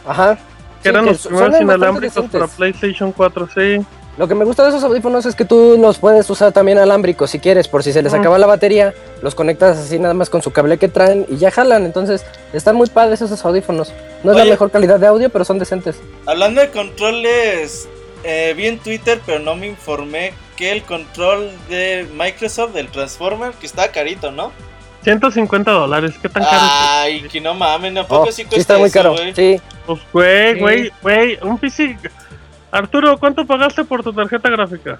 Ajá. 0.07 0.36
Que 0.36 0.41
Sí, 0.84 0.89
eran 0.89 1.05
que 1.05 1.12
los 1.12 1.26
primeros 1.26 1.62
inalámbricos 1.62 2.26
para. 2.30 2.45
PlayStation 2.45 3.12
4, 3.12 3.49
sí. 3.55 3.86
Lo 4.20 4.28
que 4.28 4.36
me 4.36 4.43
gusta 4.43 4.63
de 4.63 4.70
esos 4.70 4.84
audífonos 4.84 5.26
es 5.26 5.34
que 5.34 5.45
tú 5.45 5.78
los 5.80 5.97
puedes 5.97 6.30
usar 6.30 6.51
también 6.51 6.78
alámbricos 6.78 7.30
si 7.32 7.39
quieres, 7.39 7.70
por 7.70 7.84
si 7.84 7.93
se 7.93 8.01
les 8.03 8.13
acaba 8.13 8.38
la 8.38 8.47
batería, 8.47 8.93
los 9.22 9.34
conectas 9.34 9.78
así 9.78 9.97
nada 9.97 10.13
más 10.13 10.30
con 10.30 10.41
su 10.41 10.51
cable 10.51 10.78
que 10.78 10.89
traen 10.89 11.26
y 11.30 11.38
ya 11.38 11.51
jalan. 11.51 11.86
Entonces, 11.86 12.26
están 12.51 12.76
muy 12.76 12.88
padres 12.89 13.22
esos 13.22 13.45
audífonos. 13.45 13.93
No 14.26 14.32
es 14.32 14.36
Oye. 14.36 14.43
la 14.45 14.51
mejor 14.51 14.72
calidad 14.72 14.99
de 14.99 15.07
audio, 15.07 15.30
pero 15.30 15.45
son 15.45 15.57
decentes. 15.57 16.01
Hablando 16.26 16.59
de 16.59 16.70
controles, 16.70 17.88
eh, 18.26 18.53
vi 18.57 18.67
en 18.67 18.80
Twitter, 18.80 19.22
pero 19.26 19.39
no 19.39 19.55
me 19.55 19.67
informé 19.67 20.34
que 20.57 20.74
el 20.74 20.84
control 20.84 21.49
de 21.70 22.05
Microsoft 22.13 22.74
del 22.74 22.89
Transformer, 22.89 23.53
que 23.53 23.67
está 23.67 23.89
carito, 23.89 24.32
¿no? 24.32 24.51
150 25.05 25.72
dólares, 25.72 26.15
¿qué 26.22 26.28
tan 26.28 26.43
caro? 26.43 26.57
Ay, 26.61 27.22
que 27.32 27.39
no 27.39 27.53
mames, 27.53 27.95
¿a 27.95 28.05
poco 28.05 28.24
Oh, 28.24 28.26
sí 28.34 28.43
sí, 28.43 28.43
cuesta 28.43 28.59
está 28.59 28.78
muy 28.80 28.88
eso, 28.88 28.93
caro. 28.99 29.13
güey? 29.13 29.34
Sí, 29.34 29.61
Pues, 29.86 29.99
güey, 30.11 30.53
Sí. 30.55 30.59
güey, 30.59 30.91
güey, 31.01 31.39
un 31.41 31.57
PC. 31.57 31.97
Arturo, 32.72 33.17
¿cuánto 33.17 33.45
pagaste 33.45 33.84
por 33.84 34.03
tu 34.03 34.13
tarjeta 34.13 34.49
gráfica? 34.49 34.99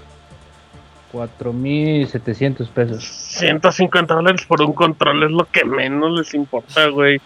4.700 1.14 2.68
pesos. 2.70 3.04
150 3.04 4.14
dólares 4.14 4.46
por 4.48 4.62
un 4.62 4.74
control 4.74 5.24
es 5.24 5.32
lo 5.32 5.46
que 5.46 5.66
menos 5.66 6.18
les 6.18 6.34
importa, 6.34 6.88
güey. 6.88 7.20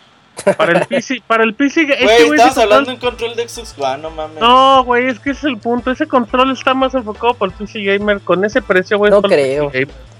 Para 0.57 0.79
el 0.79 0.85
PC, 0.87 1.21
para 1.27 1.43
el 1.43 1.53
PC, 1.53 1.81
es 1.81 1.87
que, 1.97 2.25
Güey, 2.25 2.39
ese 2.39 2.61
hablando 2.61 2.91
de 2.91 2.97
control- 2.97 3.11
un 3.13 3.17
control 3.17 3.35
de 3.35 3.47
Xbox 3.47 3.75
One, 3.77 3.97
no 4.01 4.09
mames. 4.11 4.39
No, 4.39 4.83
güey, 4.83 5.07
es 5.07 5.19
que 5.19 5.31
ese 5.31 5.39
es 5.47 5.53
el 5.53 5.57
punto. 5.57 5.91
Ese 5.91 6.07
control 6.07 6.51
está 6.51 6.73
más 6.73 6.93
enfocado 6.95 7.33
para 7.35 7.51
el 7.51 7.57
PC 7.57 7.83
Gamer. 7.83 8.19
Con 8.21 8.43
ese 8.43 8.61
precio, 8.61 8.97
güey. 8.97 9.11
No 9.11 9.17
es 9.17 9.21
para 9.21 9.35
el 9.35 9.41
creo. 9.41 9.69
PC 9.69 9.79
Gamer. 9.85 10.12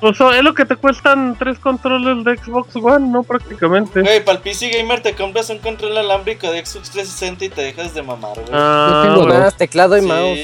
O 0.00 0.14
sea, 0.14 0.36
es 0.38 0.44
lo 0.44 0.54
que 0.54 0.64
te 0.64 0.76
cuestan 0.76 1.34
tres 1.38 1.58
controles 1.58 2.24
de 2.24 2.36
Xbox 2.36 2.76
One, 2.76 3.08
¿no? 3.08 3.24
Prácticamente. 3.24 4.00
Güey, 4.02 4.24
para 4.24 4.36
el 4.38 4.42
PC 4.44 4.70
Gamer 4.70 5.00
te 5.02 5.14
compras 5.14 5.50
un 5.50 5.58
control 5.58 5.98
alámbrico 5.98 6.50
de 6.52 6.64
Xbox 6.64 6.90
360 6.90 7.44
y 7.46 7.48
te 7.48 7.62
dejas 7.62 7.94
de 7.94 8.02
mamar, 8.02 8.34
güey. 8.34 8.46
Ah, 8.52 9.02
Yo 9.04 9.10
tengo 9.14 9.26
bueno. 9.26 9.40
más 9.40 9.56
teclado 9.56 9.96
y 9.96 10.00
Sí. 10.02 10.06
mouse. 10.06 10.38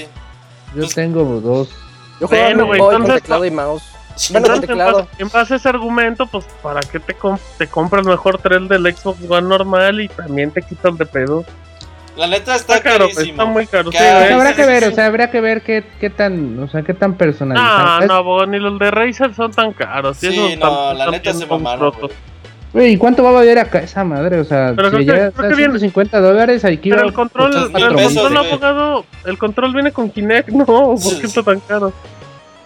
Yo 0.74 0.80
Pues- 0.80 0.94
tengo 0.94 1.24
dos. 1.40 1.68
Yo 2.20 2.26
juego 2.28 2.66
Bueno, 2.66 2.84
con 2.84 2.94
entonces- 2.96 3.22
teclado 3.22 3.44
y 3.44 3.50
mouse. 3.52 3.82
Sí, 4.16 4.32
Bueno, 4.32 4.46
Entonces, 4.46 4.62
en 4.70 4.76
teclado. 4.76 4.98
base, 4.98 5.09
en 5.22 5.28
base 5.28 5.55
a 5.55 5.57
ese 5.57 5.68
argumento, 5.68 6.26
pues, 6.26 6.44
¿para 6.62 6.80
qué 6.80 7.00
te, 7.00 7.14
com- 7.14 7.38
te 7.59 7.66
compras 7.66 8.07
mejor 8.07 8.38
tres 8.38 8.68
del 8.68 8.94
Xbox 8.96 9.18
One 9.28 9.48
normal 9.48 10.00
y 10.00 10.09
también 10.09 10.52
te 10.52 10.62
quitas 10.62 10.96
de 10.96 11.07
pedo? 11.07 11.44
La 12.17 12.27
neta 12.29 12.55
está, 12.55 12.77
Está 12.77 12.91
caro, 12.91 13.05
carísimo. 13.07 13.31
está 13.33 13.45
muy 13.45 13.67
caro. 13.67 13.91
sí, 13.91 13.99
habrá 13.99 14.55
que 14.55 14.65
ver, 14.67 14.85
o 14.85 14.93
sea, 14.93 15.07
habrá 15.07 15.31
que 15.31 15.41
ver 15.41 15.62
qué, 15.62 15.83
qué 16.01 16.11
tan, 16.11 16.59
o 16.61 16.69
sea, 16.69 16.83
qué 16.83 16.95
tan 16.95 17.15
personalizado. 17.15 18.03
Es. 18.03 18.09
no, 18.09 18.23
bo, 18.23 18.47
ni 18.47 18.59
los 18.61 18.79
de 18.79 18.91
Razer 18.91 19.35
son 19.35 19.51
tan 19.53 19.73
caros. 19.73 20.23
y 20.23 20.31
Sí, 20.31 20.57
no, 20.57 20.95
la 20.95 21.11
neta 21.11 21.33
se 21.33 21.45
mamaron, 21.47 21.93
¿y 22.75 22.97
cuánto 22.97 23.23
va 23.25 23.31
a 23.31 23.33
valer 23.33 23.59
acá 23.59 23.81
esa 23.81 24.05
madre? 24.05 24.39
O 24.41 24.45
sea, 24.45 24.73
Pero 24.77 24.91
si 24.91 24.97
creo 24.97 24.99
que- 25.01 25.07
ya 25.07 25.12
creo 25.15 25.29
está 25.29 25.43
que 25.43 25.55
viene- 25.55 25.79
150 25.79 26.21
dólares, 26.21 26.65
aquí 26.65 26.91
Pero 26.91 27.03
va 27.03 27.09
el 27.09 27.12
control, 27.12 27.53
el 27.55 27.95
pesos, 27.95 28.15
control 28.15 28.37
abogado, 28.37 29.05
el 29.25 29.39
control 29.39 29.73
viene 29.75 29.93
con 29.93 30.11
Kinect, 30.11 30.49
no, 30.51 30.65
¿por 30.67 30.99
Sí. 30.99 31.19
qué 31.21 31.27
está 31.27 31.43
tan 31.43 31.61
caro? 31.61 31.93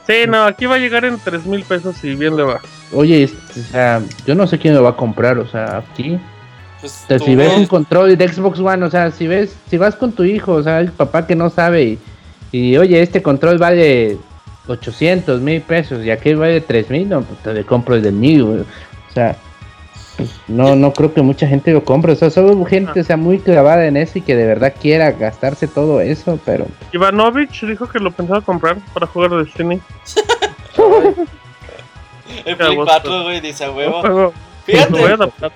Sí, 0.07 0.15
no, 0.27 0.45
aquí 0.45 0.65
va 0.67 0.77
a 0.77 0.79
llegar 0.79 1.05
en 1.05 1.19
3 1.19 1.45
mil 1.47 1.63
pesos 1.65 2.03
y 2.05 2.15
bien 2.15 2.37
le 2.37 2.43
va. 2.43 2.61
Oye, 2.95 3.25
este, 3.25 3.61
o 3.61 3.65
sea, 3.65 4.01
yo 4.27 4.35
no 4.35 4.47
sé 4.47 4.59
quién 4.59 4.75
lo 4.75 4.83
va 4.83 4.91
a 4.91 4.97
comprar, 4.97 5.39
o 5.39 5.47
sea, 5.47 5.79
aquí. 5.91 6.19
Pues, 6.81 7.03
O 7.05 7.07
sea, 7.07 7.19
tú, 7.19 7.25
si 7.25 7.35
ves 7.35 7.53
un 7.57 7.67
control 7.67 8.17
de 8.17 8.29
Xbox 8.29 8.61
One, 8.61 8.85
o 8.85 8.91
sea, 8.91 9.11
si 9.11 9.27
ves, 9.27 9.57
si 9.69 9.77
vas 9.79 9.97
con 9.97 10.13
tu 10.13 10.25
hijo, 10.25 10.53
o 10.53 10.63
sea, 10.63 10.81
el 10.81 10.93
papá 10.93 11.27
que 11.27 11.35
no 11.35 11.51
sabe 11.51 11.83
y, 11.83 11.99
y, 12.53 12.77
oye, 12.77 13.03
este 13.03 13.23
control 13.23 13.59
vale 13.59 14.17
800 14.69 15.41
mil 15.41 15.61
pesos 15.63 16.05
y 16.05 16.11
aquel 16.11 16.37
vale 16.37 16.61
3 16.61 16.91
mil, 16.91 17.09
no, 17.09 17.23
pues 17.23 17.41
te 17.41 17.53
le 17.53 17.65
compro 17.65 17.95
el 17.97 18.03
de 18.03 18.13
mí, 18.13 18.39
güey. 18.39 18.61
O 18.61 19.13
sea, 19.13 19.37
pues, 20.17 20.31
no, 20.49 20.77
no 20.77 20.93
creo 20.93 21.13
que 21.15 21.23
mucha 21.23 21.47
gente 21.47 21.73
lo 21.73 21.85
compre, 21.85 22.13
o 22.13 22.17
sea, 22.17 22.31
solo 22.31 22.65
gente, 22.65 23.01
o 23.01 23.05
sea, 23.05 23.17
muy 23.17 23.39
clavada 23.39 23.87
en 23.87 23.97
eso 23.97 24.19
y 24.19 24.23
que 24.23 24.37
de 24.37 24.47
verdad 24.47 24.75
quiera 24.81 25.13
gastarse 25.13 25.67
todo 25.69 26.01
eso, 26.01 26.39
pero 26.45 26.67
Ivanovich 26.93 27.65
dijo 27.65 27.89
que 27.89 27.99
lo 27.99 28.11
pensaba 28.11 28.41
comprar 28.41 28.77
para 28.93 29.07
jugar 29.07 29.31
Destiny. 29.31 29.81
El 32.45 32.57
Play 32.57 32.77
gusto. 32.77 32.93
4, 32.93 33.23
güey, 33.23 33.41
dice 33.41 33.65
a 33.65 33.71
huevo. 33.71 34.03
Lo 34.03 34.15
voy 34.15 34.25
a 34.27 34.33
Fíjate, 34.65 35.05
adaptar. 35.13 35.53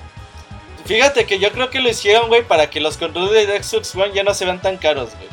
Fíjate 0.84 1.24
que 1.24 1.38
yo 1.38 1.50
creo 1.52 1.70
que 1.70 1.80
lo 1.80 1.88
hicieron, 1.88 2.28
güey, 2.28 2.42
para 2.46 2.68
que 2.70 2.80
los 2.80 2.96
controles 2.96 3.46
de 3.48 3.62
Xbox 3.62 3.94
One 3.94 4.12
ya 4.14 4.22
no 4.22 4.34
se 4.34 4.44
vean 4.44 4.60
tan 4.60 4.76
caros, 4.76 5.10
güey. 5.16 5.28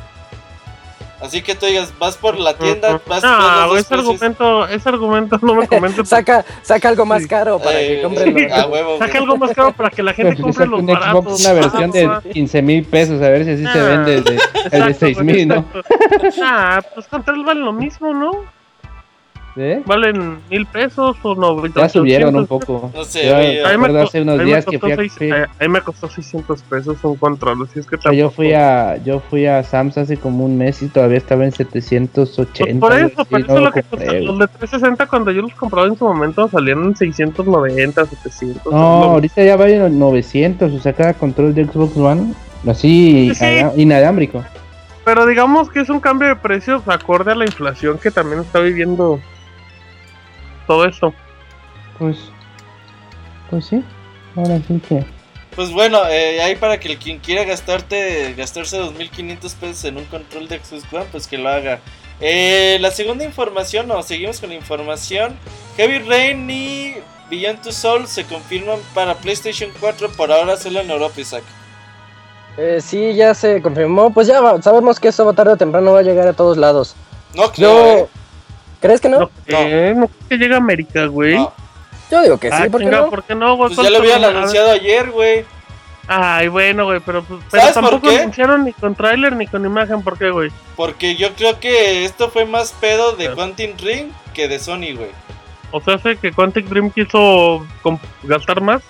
Así 1.21 1.41
que 1.41 1.53
tú 1.53 1.65
digas, 1.65 1.91
vas 1.99 2.15
por 2.15 2.39
la 2.39 2.53
tienda, 2.57 3.01
vas 3.05 3.21
No, 3.21 3.37
los 3.63 3.69
güey, 3.71 3.81
ese 3.81 3.93
argumento, 3.93 4.65
ese 4.69 4.87
argumento 4.87 5.37
no 5.41 5.53
me 5.53 5.67
comentes. 5.67 6.07
Saca, 6.07 6.45
saca 6.61 6.87
algo 6.87 7.05
más 7.05 7.27
caro 7.27 7.59
para 7.59 7.81
Eh, 7.81 7.95
que 7.97 8.01
compren 8.03 8.33
lo- 8.47 8.55
A 8.55 8.65
huevo. 8.67 8.97
Saca 8.99 9.17
algo 9.17 9.35
más 9.35 9.51
caro 9.53 9.73
para 9.73 9.89
que 9.89 10.01
la 10.01 10.13
gente 10.13 10.41
compre 10.41 10.65
los 10.65 10.79
un 10.79 10.85
baratos. 10.85 11.25
Xbox, 11.25 11.41
una 11.45 11.53
versión 11.53 11.91
de 11.91 12.05
Ah, 12.05 12.21
15 12.31 12.61
mil 12.61 12.85
pesos, 12.85 13.21
a 13.21 13.27
ver 13.27 13.43
si 13.43 13.51
así 13.51 13.63
se 13.63 13.79
Ah, 13.79 13.83
vende 13.83 14.15
el 14.15 14.23
de, 14.23 14.31
el 14.31 14.39
de 14.39 14.77
exacto, 14.77 14.95
6 14.99 15.15
güey, 15.17 15.25
mil, 15.25 15.47
¿no? 15.49 15.65
Ah, 16.41 16.81
pues 16.95 17.05
control 17.07 17.43
vale 17.43 17.59
lo 17.59 17.73
mismo, 17.73 18.13
¿no? 18.13 18.31
¿Eh? 19.55 19.81
¿Valen 19.85 20.37
mil 20.49 20.65
pesos 20.67 21.17
o 21.23 21.35
no? 21.35 21.65
Ya 21.67 21.89
subieron 21.89 22.35
un 22.35 22.47
poco. 22.47 22.91
No 22.95 23.03
sé, 23.03 23.27
Yo 23.27 23.35
oye, 23.37 23.65
A 23.65 23.77
mí, 23.77 23.91
me, 23.91 23.99
hace 24.01 24.21
unos 24.21 24.37
me 24.37 24.45
días 24.45 24.63
que 24.65 24.79
fui 24.79 24.89
costó 24.91 24.93
a, 24.93 25.03
seis- 25.03 25.13
fui- 25.17 25.31
a- 25.31 25.43
a 25.59 25.63
mí 25.63 25.69
me 25.69 25.81
costó 25.81 26.07
600 26.09 26.61
pesos 26.63 26.97
un 27.03 27.15
control, 27.17 27.63
así 27.69 27.79
es 27.79 27.87
que 27.87 27.97
yo 28.15 28.29
fui 28.29 28.53
a 28.53 28.97
yo 29.03 29.19
fui 29.29 29.47
a 29.47 29.63
Sam's 29.63 29.97
hace 29.97 30.17
como 30.17 30.45
un 30.45 30.57
mes 30.57 30.81
y 30.81 30.87
todavía 30.87 31.17
estaba 31.17 31.45
en 31.45 31.51
780. 31.51 32.79
Pues 32.79 32.79
por 32.79 32.93
eso, 33.11 33.25
por 33.25 33.39
no 33.39 33.45
eso 33.45 33.55
lo 33.55 33.61
lo 33.65 33.71
que 33.71 33.83
compré, 33.83 34.21
los 34.21 34.39
de 34.39 34.47
360 34.47 35.05
cuando 35.07 35.31
yo 35.31 35.41
los 35.41 35.53
compraba 35.55 35.87
en 35.87 35.97
su 35.97 36.05
momento 36.05 36.47
salían 36.47 36.83
en 36.83 36.95
690, 36.95 38.05
700. 38.05 38.71
No, 38.71 38.77
ahorita 38.77 39.43
ya 39.43 39.57
valen 39.57 39.79
los 39.79 39.91
900, 39.91 40.71
o 40.71 40.79
sea, 40.79 40.93
cada 40.93 41.13
control 41.15 41.53
de 41.53 41.65
Xbox 41.65 41.97
One 41.97 42.33
así 42.67 43.31
Sí, 43.33 43.45
inalámbrico. 43.77 44.43
Pero 45.05 45.25
digamos 45.25 45.69
que 45.71 45.79
es 45.79 45.89
un 45.89 45.99
cambio 45.99 46.27
de 46.27 46.35
precios 46.35 46.83
acorde 46.87 47.31
a 47.31 47.35
la 47.35 47.45
inflación 47.45 47.97
que 47.97 48.11
también 48.11 48.41
está 48.41 48.59
viviendo 48.59 49.19
todo 50.69 50.85
esto. 50.85 51.11
Pues 51.97 52.15
pues 53.49 53.65
sí. 53.65 53.83
Ahora 54.35 54.61
sí 54.67 54.79
que 54.87 55.03
Pues 55.55 55.71
bueno, 55.71 56.07
eh, 56.07 56.43
ahí 56.43 56.55
para 56.55 56.79
que 56.79 56.89
el 56.89 56.99
quien 56.99 57.17
quiera 57.17 57.43
gastarte, 57.43 58.35
gastarse 58.37 58.79
2.500 58.79 59.55
pesos 59.55 59.83
en 59.85 59.97
un 59.97 60.05
control 60.05 60.47
de 60.47 60.59
Xbox 60.59 60.93
One, 60.93 61.05
pues 61.11 61.25
que 61.25 61.39
lo 61.39 61.49
haga. 61.49 61.79
Eh, 62.21 62.77
la 62.81 62.91
segunda 62.91 63.25
información, 63.25 63.87
no, 63.87 64.03
seguimos 64.03 64.39
con 64.39 64.49
la 64.49 64.55
información. 64.55 65.35
Heavy 65.75 65.99
Rain 66.07 66.47
y 66.47 66.93
Beyond 67.31 67.63
Two 67.63 67.71
Souls 67.71 68.09
se 68.11 68.25
confirman 68.25 68.77
para 68.93 69.15
PlayStation 69.15 69.71
4 69.79 70.11
por 70.11 70.31
ahora 70.31 70.55
solo 70.55 70.81
en 70.81 70.91
Europa, 70.91 71.19
Isaac. 71.19 71.43
Eh, 72.57 72.79
sí, 72.79 73.15
ya 73.15 73.33
se 73.33 73.59
confirmó. 73.63 74.13
Pues 74.13 74.27
ya 74.27 74.39
sabemos 74.61 74.99
que 74.99 75.07
eso 75.07 75.25
va 75.25 75.33
tarde 75.33 75.53
o 75.53 75.57
temprano 75.57 75.93
va 75.93 75.99
a 75.99 76.03
llegar 76.03 76.27
a 76.27 76.33
todos 76.33 76.57
lados. 76.57 76.95
No 77.33 77.51
creo, 77.51 78.01
Yo... 78.01 78.09
¿Crees 78.81 79.01
que 79.01 79.09
no? 79.09 79.19
No, 79.19 79.29
eh, 79.47 79.93
no 79.95 80.07
creo 80.07 80.29
que 80.29 80.37
llegue 80.37 80.53
a 80.53 80.57
América, 80.57 81.05
güey. 81.07 81.35
No. 81.35 81.53
Yo 82.11 82.21
digo 82.23 82.37
que 82.39 82.49
sí, 82.49 82.55
ah, 82.57 82.67
¿por 82.71 82.79
qué 82.81 82.85
chinga, 82.87 83.01
no? 83.01 83.09
¿por 83.09 83.23
qué 83.23 83.35
no, 83.35 83.55
güey? 83.55 83.73
Pues 83.75 83.85
ya 83.87 83.91
lo 83.91 83.97
habían 83.99 84.19
¿Cuánto- 84.21 84.37
anunciado 84.39 84.71
ayer, 84.71 85.11
güey. 85.11 85.45
Ay, 86.07 86.47
bueno, 86.47 86.85
güey, 86.85 86.99
pero, 87.05 87.23
pues- 87.23 87.39
pero 87.51 87.61
¿Sabes 87.61 87.75
por 87.75 87.83
tampoco 87.83 88.09
qué? 88.09 88.19
anunciaron 88.21 88.65
ni 88.65 88.73
con 88.73 88.95
tráiler 88.95 89.35
ni 89.35 89.45
con 89.45 89.63
imagen, 89.63 90.01
¿por 90.01 90.17
qué, 90.17 90.31
güey? 90.31 90.49
Porque 90.75 91.15
yo 91.15 91.33
creo 91.35 91.59
que 91.59 92.03
esto 92.05 92.29
fue 92.31 92.45
más 92.45 92.71
pedo 92.81 93.11
de 93.11 93.25
Claro. 93.25 93.35
Quantum 93.35 93.77
Ring 93.77 94.07
que 94.33 94.47
de 94.47 94.57
Sony, 94.57 94.95
güey. 94.95 95.11
O 95.71 95.79
sea, 95.81 95.99
sé 95.99 96.17
que 96.17 96.31
Quantic 96.31 96.65
Dream 96.65 96.89
quiso 96.89 97.63
gastar 98.23 98.59
más. 98.59 98.81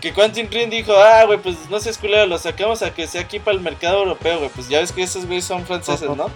Que 0.00 0.12
Quantum 0.12 0.46
Ring 0.50 0.70
dijo, 0.70 0.92
ah, 0.96 1.24
güey, 1.26 1.38
pues 1.38 1.56
no 1.68 1.80
seas 1.80 1.98
culero, 1.98 2.24
lo 2.26 2.38
sacamos 2.38 2.82
a 2.82 2.94
que 2.94 3.06
sea 3.08 3.22
aquí 3.22 3.40
para 3.40 3.56
el 3.56 3.62
mercado 3.62 3.98
europeo, 3.98 4.38
güey. 4.38 4.50
Pues 4.54 4.68
ya 4.68 4.78
ves 4.78 4.92
que 4.92 5.02
esos 5.02 5.26
güeyes 5.26 5.44
son 5.44 5.64
franceses, 5.66 6.08
¿no? 6.16 6.30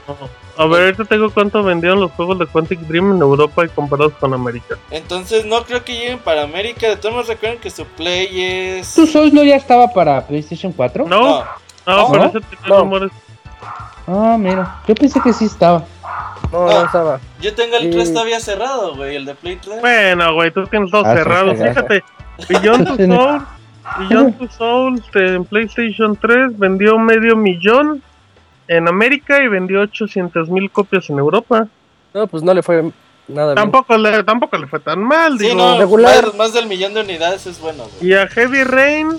A 0.56 0.66
ver, 0.66 0.82
ahorita 0.86 1.04
tengo 1.04 1.30
cuánto 1.30 1.62
vendieron 1.62 2.00
los 2.00 2.10
juegos 2.12 2.38
de 2.40 2.46
Quantic 2.46 2.80
Dream 2.80 3.12
en 3.14 3.20
Europa 3.22 3.64
y 3.64 3.68
comparados 3.68 4.14
con 4.18 4.34
América. 4.34 4.76
Entonces 4.90 5.44
no 5.44 5.62
creo 5.64 5.84
que 5.84 5.94
lleguen 5.94 6.18
para 6.18 6.42
América. 6.42 6.88
De 6.88 6.96
todos 6.96 7.14
modos 7.14 7.28
recuerden 7.28 7.60
que 7.60 7.70
su 7.70 7.84
play 7.84 8.28
es... 8.42 8.94
¿Tu 8.94 9.06
Souls 9.06 9.32
no 9.32 9.44
ya 9.44 9.54
estaba 9.56 9.88
para 9.92 10.26
PlayStation 10.26 10.72
4? 10.72 11.06
No, 11.06 11.20
no, 11.20 11.44
No, 11.86 12.08
pero 12.10 12.24
ese 12.24 12.40
tiene 12.40 12.68
No. 12.68 12.80
rumores. 12.80 13.10
Ah, 14.08 14.36
mira, 14.38 14.80
yo 14.88 14.94
pensé 14.96 15.20
que 15.20 15.32
sí 15.32 15.44
estaba. 15.44 15.84
No, 16.50 16.66
no 16.66 16.84
estaba. 16.84 17.20
yo 17.40 17.54
tengo 17.54 17.76
el 17.76 17.84
Sí. 17.84 17.90
3 17.90 18.12
todavía 18.12 18.40
cerrado, 18.40 18.96
güey, 18.96 19.14
el 19.16 19.24
de 19.24 19.34
Play 19.36 19.56
3. 19.56 19.80
Bueno, 19.80 20.34
güey, 20.34 20.50
tú 20.50 20.66
tienes 20.66 20.90
dos 20.90 21.04
Ah, 21.06 21.14
cerrados. 21.14 21.56
Fíjate, 21.56 22.02
Beyond 22.48 22.86
Two 22.96 23.06
Souls, 23.06 23.42
Beyond 23.98 24.38
Two 24.38 24.48
Souls 24.56 25.02
en 25.14 25.44
PlayStation 25.44 26.16
3 26.16 26.58
vendió 26.58 26.98
medio 26.98 27.36
millón 27.36 28.02
en 28.68 28.88
América 28.88 29.42
y 29.42 29.48
vendió 29.48 29.80
800 29.80 30.48
mil 30.48 30.70
copias 30.70 31.10
en 31.10 31.18
Europa. 31.18 31.66
No, 32.14 32.26
pues 32.26 32.42
no 32.42 32.54
le 32.54 32.62
fue 32.62 32.90
nada 33.28 33.54
bien. 33.54 33.56
Tampoco 33.56 33.96
le, 33.98 34.22
tampoco 34.24 34.56
le 34.58 34.66
fue 34.66 34.80
tan 34.80 35.02
mal, 35.02 35.38
Sí, 35.38 35.46
digo. 35.46 35.56
no, 35.56 35.78
regular. 35.78 36.26
Más, 36.26 36.34
más 36.34 36.52
del 36.52 36.66
millón 36.66 36.94
de 36.94 37.00
unidades 37.00 37.46
es 37.46 37.60
bueno, 37.60 37.84
güey. 37.98 38.10
Y 38.10 38.14
a 38.14 38.26
Heavy 38.28 38.64
Rain 38.64 39.18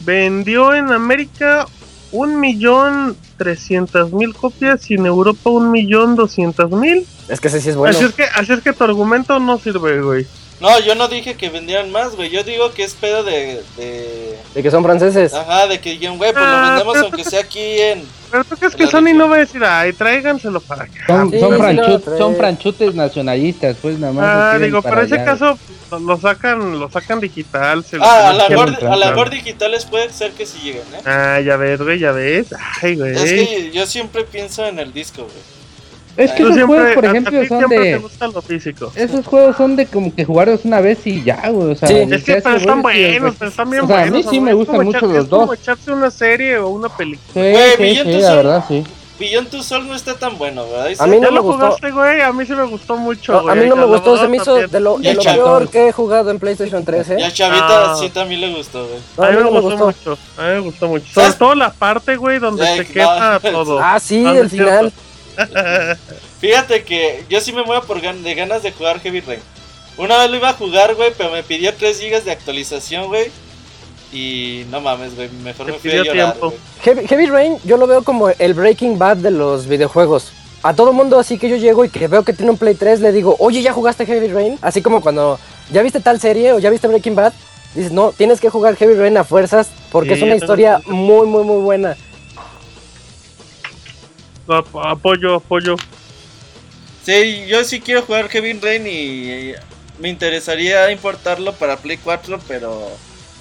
vendió 0.00 0.74
en 0.74 0.92
América 0.92 1.66
un 2.12 2.40
millón 2.40 3.16
trescientas 3.36 4.12
mil 4.12 4.34
copias 4.34 4.90
y 4.90 4.94
en 4.94 5.06
Europa 5.06 5.50
un 5.50 5.70
millón 5.70 6.16
doscientas 6.16 6.70
mil. 6.70 7.06
Es 7.28 7.40
que 7.40 7.48
ese 7.48 7.60
sí 7.60 7.70
es 7.70 7.76
bueno. 7.76 7.94
Así 7.96 8.04
es 8.04 8.14
que, 8.14 8.24
así 8.24 8.52
es 8.52 8.60
que 8.62 8.72
tu 8.72 8.84
argumento 8.84 9.38
no 9.38 9.58
sirve, 9.58 10.00
güey. 10.00 10.26
No, 10.58 10.78
yo 10.80 10.94
no 10.94 11.08
dije 11.08 11.34
que 11.34 11.50
vendieran 11.50 11.92
más, 11.92 12.16
güey. 12.16 12.30
Yo 12.30 12.42
digo 12.42 12.72
que 12.72 12.82
es 12.84 12.94
pedo 12.94 13.22
de... 13.24 13.62
de... 13.76 14.38
De 14.54 14.62
que 14.62 14.70
son 14.70 14.82
franceses. 14.82 15.34
Ajá, 15.34 15.66
de 15.66 15.78
que 15.80 15.90
digan, 15.90 16.16
güey, 16.16 16.32
pues 16.32 16.44
lo 16.44 16.50
Ah, 16.50 16.68
vendemos 16.70 16.96
aunque 16.96 17.24
sea 17.24 17.40
aquí 17.40 17.78
en... 17.78 18.04
Pero 18.30 18.42
tú 18.44 18.56
crees 18.56 18.74
que 18.74 18.86
Sony 18.86 19.00
región. 19.02 19.18
no 19.18 19.28
va 19.28 19.36
a 19.36 19.38
decir, 19.40 19.62
ay, 19.64 19.92
tráiganselo 19.92 20.60
para 20.60 20.84
acá. 20.84 21.04
Son, 21.06 21.30
sí, 21.30 21.38
son, 21.38 21.52
franchut- 21.58 22.36
franchutes 22.36 22.94
nacionalistas, 22.94 23.76
pues 23.80 23.98
nada 23.98 24.12
más. 24.14 24.24
lo 24.24 24.42
Ah, 24.42 24.58
digo, 24.58 24.82
para 24.82 25.02
pero 25.02 25.06
ese 25.06 25.24
caso 25.24 25.58
lo, 26.00 26.18
sacan, 26.18 26.78
lo 26.80 26.90
sacan 26.90 27.20
digital. 27.20 27.84
Se 27.84 27.98
lo- 27.98 28.04
Ah, 28.04 28.30
a 28.30 28.32
la 28.32 28.46
quieren 28.46 28.74
a 28.86 28.96
la 28.96 29.24
digitales 29.30 29.84
puede 29.84 30.10
ser 30.12 30.32
que 30.32 30.46
sí 30.46 30.58
lleguen, 30.64 30.82
¿eh? 30.94 31.00
Ah, 31.04 31.38
ya 31.40 31.56
ves, 31.56 31.80
güey, 31.80 31.98
ya 31.98 32.12
ves. 32.12 32.46
Ay, 32.82 32.96
güey. 32.96 33.14
Es 33.14 33.22
que 33.22 33.70
yo 33.72 33.86
siempre 33.86 34.24
pienso 34.24 34.66
en 34.66 34.78
el 34.78 34.92
disco, 34.92 35.22
güey. 35.22 35.55
Es 36.16 36.32
que 36.32 36.38
Tú 36.38 36.42
esos 36.44 36.54
siempre, 36.56 36.76
juegos, 36.78 36.94
por 36.94 37.04
ejemplo, 37.04 37.46
son 37.46 37.68
de. 37.68 37.98
gusta 37.98 38.26
lo 38.28 38.42
físico. 38.42 38.92
Esos 38.94 39.26
juegos 39.26 39.56
son 39.56 39.76
de 39.76 39.86
como 39.86 40.14
que 40.14 40.24
jugarlos 40.24 40.64
una 40.64 40.80
vez 40.80 41.06
y 41.06 41.22
ya, 41.22 41.48
güey. 41.50 41.72
O 41.72 41.74
sea, 41.76 41.88
Sí. 41.88 41.94
Es 41.94 42.24
que 42.24 42.34
pero 42.36 42.50
se 42.50 42.56
están 42.58 42.82
buenos, 42.82 43.34
pero 43.38 43.50
están 43.50 43.70
bien 43.70 43.84
O 43.84 43.86
sea, 43.86 44.02
a 44.02 44.04
mí 44.06 44.10
buenos. 44.10 44.30
sí 44.30 44.40
me 44.40 44.54
gustan 44.54 44.74
Es 44.76 44.78
como 44.78 44.84
mucho 44.92 44.98
echar- 45.06 45.14
los 45.14 45.24
es 45.24 45.30
como 45.30 45.54
echarse 45.54 45.92
una 45.92 46.10
serie 46.10 46.58
o 46.58 46.68
una 46.68 46.88
película. 46.88 47.32
Sí, 47.34 47.40
Güey, 47.78 47.96
sí, 47.96 48.20
la 48.20 48.34
verdad, 48.34 48.64
sí. 48.66 48.84
Beyond 49.18 49.48
Two 49.48 49.62
Souls 49.62 49.86
no 49.86 49.94
está 49.94 50.14
tan 50.14 50.36
bueno, 50.36 50.64
¿verdad? 50.68 50.88
A 50.98 51.06
mí 51.06 51.16
¿Ya 51.16 51.20
no 51.22 51.28
me 51.30 51.36
lo 51.36 51.42
gustó. 51.42 51.64
jugaste, 51.64 51.90
güey? 51.90 52.20
A 52.20 52.32
mí 52.34 52.44
sí 52.44 52.52
me 52.54 52.64
gustó 52.64 52.96
mucho, 52.98 53.32
No, 53.42 53.48
a 53.50 53.54
mí 53.54 53.66
no 53.66 53.74
me 53.74 53.86
gustó, 53.86 54.18
se 54.18 54.28
me 54.28 54.36
hizo 54.36 54.56
de 54.56 54.78
lo, 54.80 54.98
de 54.98 55.14
lo 55.14 55.22
peor 55.22 55.68
que 55.70 55.88
he 55.88 55.92
jugado 55.92 56.30
en 56.30 56.38
PlayStation 56.38 56.84
3, 56.84 57.08
¿eh? 57.10 57.16
Y 57.20 57.22
a 57.22 57.32
Chavita 57.32 57.92
Ah. 57.92 57.96
sí 57.98 58.10
también 58.10 58.42
le 58.42 58.54
gustó, 58.54 58.86
güey. 58.86 58.98
No, 59.16 59.24
a 59.24 59.30
mí 59.30 59.36
me 59.38 59.42
no 59.44 59.50
me 59.52 59.60
gustó, 59.60 59.84
gustó. 59.86 60.10
mucho. 60.10 60.18
A 60.36 60.42
mí 60.42 60.48
me 60.52 60.58
gustó 60.60 60.88
mucho. 60.88 61.06
Sobre 61.14 61.32
todo 61.32 61.54
la 61.54 61.72
parte, 61.72 62.16
güey, 62.16 62.38
donde 62.38 62.66
se 62.76 62.86
quema 62.86 63.40
todo. 63.52 63.80
Ah, 63.82 63.98
sí, 63.98 64.22
es 64.26 64.50
cierto. 64.50 64.92
Fíjate 66.40 66.84
que 66.84 67.24
yo 67.28 67.40
sí 67.40 67.52
me 67.52 67.62
muevo 67.64 67.82
por 67.86 68.00
gan- 68.00 68.22
de 68.22 68.34
ganas 68.34 68.62
de 68.62 68.72
jugar 68.72 69.00
Heavy 69.00 69.20
Rain. 69.20 69.40
Una 69.96 70.18
vez 70.18 70.30
lo 70.30 70.36
iba 70.36 70.50
a 70.50 70.54
jugar, 70.54 70.94
güey, 70.94 71.12
pero 71.16 71.30
me 71.30 71.42
pidió 71.42 71.74
3 71.74 71.98
GB 72.00 72.24
de 72.24 72.30
actualización, 72.32 73.06
güey. 73.06 73.30
Y 74.12 74.64
no 74.70 74.80
mames, 74.80 75.14
güey, 75.16 75.28
mejor 75.42 75.66
Te 75.66 75.72
me 75.72 75.78
fui 75.78 75.90
a 75.90 76.02
pidió 76.02 76.14
llorar. 76.14 76.36
Heavy, 76.82 77.06
Heavy 77.08 77.26
Rain 77.26 77.58
yo 77.64 77.76
lo 77.76 77.86
veo 77.86 78.02
como 78.02 78.28
el 78.28 78.54
Breaking 78.54 78.98
Bad 78.98 79.18
de 79.18 79.30
los 79.30 79.66
videojuegos. 79.66 80.32
A 80.62 80.74
todo 80.74 80.92
mundo 80.92 81.18
así 81.18 81.38
que 81.38 81.48
yo 81.48 81.56
llego 81.56 81.84
y 81.84 81.88
que 81.90 82.08
veo 82.08 82.24
que 82.24 82.32
tiene 82.32 82.50
un 82.50 82.58
Play 82.58 82.74
3, 82.74 83.00
le 83.00 83.12
digo, 83.12 83.36
oye, 83.38 83.62
¿ya 83.62 83.72
jugaste 83.72 84.04
Heavy 84.06 84.28
Rain? 84.28 84.58
Así 84.62 84.82
como 84.82 85.00
cuando, 85.00 85.38
¿ya 85.72 85.82
viste 85.82 86.00
tal 86.00 86.20
serie 86.20 86.52
o 86.52 86.58
ya 86.58 86.70
viste 86.70 86.88
Breaking 86.88 87.14
Bad? 87.14 87.32
Dices, 87.74 87.92
no, 87.92 88.12
tienes 88.12 88.40
que 88.40 88.48
jugar 88.48 88.74
Heavy 88.76 88.94
Rain 88.94 89.16
a 89.16 89.24
fuerzas 89.24 89.68
porque 89.92 90.10
Sí, 90.10 90.14
es 90.16 90.22
una 90.22 90.34
historia 90.36 90.80
muy, 90.86 91.26
muy, 91.26 91.44
muy 91.44 91.60
buena. 91.60 91.96
Ap- 94.48 94.76
Apoyo, 94.76 95.34
apoyo. 95.36 95.76
Sí, 97.04 97.44
yo 97.48 97.62
sí 97.64 97.80
quiero 97.80 98.02
jugar 98.02 98.28
Heavy 98.28 98.54
Rain 98.54 98.86
y 98.86 99.30
eh, 99.30 99.54
me 100.00 100.08
interesaría 100.08 100.90
importarlo 100.90 101.52
para 101.52 101.76
Play 101.76 101.98
4, 101.98 102.40
pero 102.48 102.88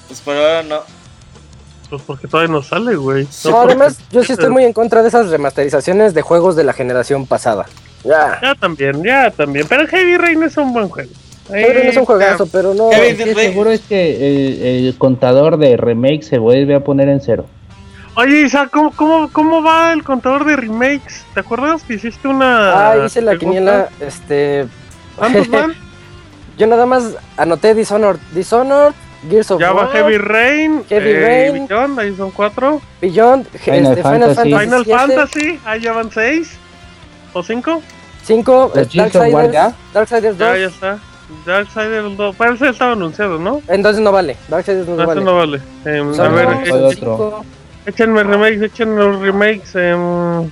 pues 0.08 0.22
por 0.22 0.36
ahora 0.36 0.64
no. 0.64 0.82
Pues 1.90 2.02
porque 2.06 2.28
todavía 2.28 2.52
no 2.52 2.62
sale, 2.62 2.96
güey. 2.96 3.26
Sí, 3.30 3.48
No, 3.50 3.56
porque- 3.62 3.74
además, 3.74 4.00
yo 4.12 4.24
sí 4.24 4.32
estoy 4.34 4.50
muy 4.50 4.64
en 4.66 4.74
contra 4.74 5.02
de 5.02 5.08
esas 5.10 5.30
remasterizaciones 5.30 6.14
de 6.14 6.22
juegos 6.22 6.56
de 6.56 6.64
la 6.64 6.74
generación 6.74 7.26
pasada. 7.26 7.66
Ya. 8.04 8.40
Ya 8.42 8.56
también, 8.56 9.04
ya 9.04 9.32
también. 9.32 9.66
Pero 9.68 9.88
Heavy 9.88 10.18
Rain 10.18 10.44
es 10.44 10.56
un 10.58 10.72
buen 10.74 10.90
juego. 10.90 11.10
Heavy 11.50 11.74
Rain 11.74 11.88
es 11.90 11.98
un 11.98 12.06
juegazo, 12.06 12.46
pero 12.48 12.74
no. 12.76 12.92
Heavy 12.92 13.18
Lo 13.18 13.26
que 13.26 13.34
Rain- 13.34 13.50
seguro 13.50 13.72
es 13.72 13.82
que 13.82 14.16
el, 14.16 14.86
el 14.88 14.98
contador 14.98 15.58
de 15.58 15.76
remake 15.78 16.22
se 16.24 16.38
vuelve 16.38 16.76
a 16.76 16.80
poner 16.84 17.10
en 17.10 17.20
cero. 17.22 17.48
Oye, 18.18 18.44
Isa, 18.44 18.68
¿cómo, 18.68 18.92
cómo, 18.92 19.30
¿cómo 19.30 19.62
va 19.62 19.92
el 19.92 20.04
contador 20.04 20.46
de 20.46 20.56
remakes? 20.56 21.26
¿Te 21.34 21.42
acuerdas 21.42 21.84
que 21.84 21.96
hiciste 21.96 22.30
una. 22.30 22.92
Ah, 22.92 23.06
hice 23.06 23.22
la 23.22 23.32
pregunta? 23.32 23.58
quiniela, 23.58 23.90
este... 24.00 24.68
¿Cuántos 25.18 25.50
van? 25.50 25.74
Yo 26.58 26.68
nada 26.68 26.86
más 26.86 27.16
anoté 27.36 27.74
Dishonored, 27.76 28.20
Dishonored, 28.32 28.94
Gears 29.30 29.52
of 29.52 29.60
Ya 29.60 29.74
va 29.74 29.84
War, 29.84 29.92
Heavy 29.92 30.18
Rain. 30.18 30.86
Heavy 30.88 31.10
eh, 31.10 31.52
Rain. 31.52 31.68
Beyond, 31.68 32.00
ahí 32.00 32.16
son 32.16 32.32
cuatro. 32.32 32.82
Beyond, 33.02 33.48
Final 33.48 33.98
este, 33.98 34.04
Final 34.04 34.36
Fantasy. 34.36 34.52
Fantasy, 34.52 34.66
Final 34.66 34.86
7, 34.86 34.98
Fantasy, 34.98 35.60
ahí 35.66 35.82
ya 35.82 35.92
van 35.92 36.12
seis. 36.12 36.58
¿O 37.34 37.44
cinco? 37.44 37.82
5, 38.24 38.72
Los 38.74 38.90
Gears 38.90 39.16
of 39.18 39.28
War, 39.30 39.52
Darksiders, 39.52 39.54
¿ya? 39.54 39.76
Darksiders 39.94 40.38
2, 40.38 40.40
Ya, 40.40 40.58
ya 40.58 40.68
está. 40.68 41.00
Darksiders 41.46 42.18
2. 42.18 42.36
Parece 42.38 42.64
que 42.64 42.72
estaba 42.72 42.94
anunciado, 42.94 43.38
¿no? 43.38 43.62
entonces 43.68 44.02
no 44.02 44.14
vale, 44.14 44.38
Darksiders 44.48 44.88
no, 44.88 44.96
No, 44.96 45.06
vale. 45.06 45.22
no 45.22 45.36
vale. 45.36 45.62
Em, 45.84 46.20
a 46.20 46.30
ver, 46.30 46.50
eh, 46.50 46.70
¿cuál 46.70 46.84
otro? 46.86 47.46
Échenme 47.86 48.24
remakes, 48.24 48.62
échenme 48.62 48.96
los 48.98 49.20
remakes. 49.20 49.76
em, 49.76 50.50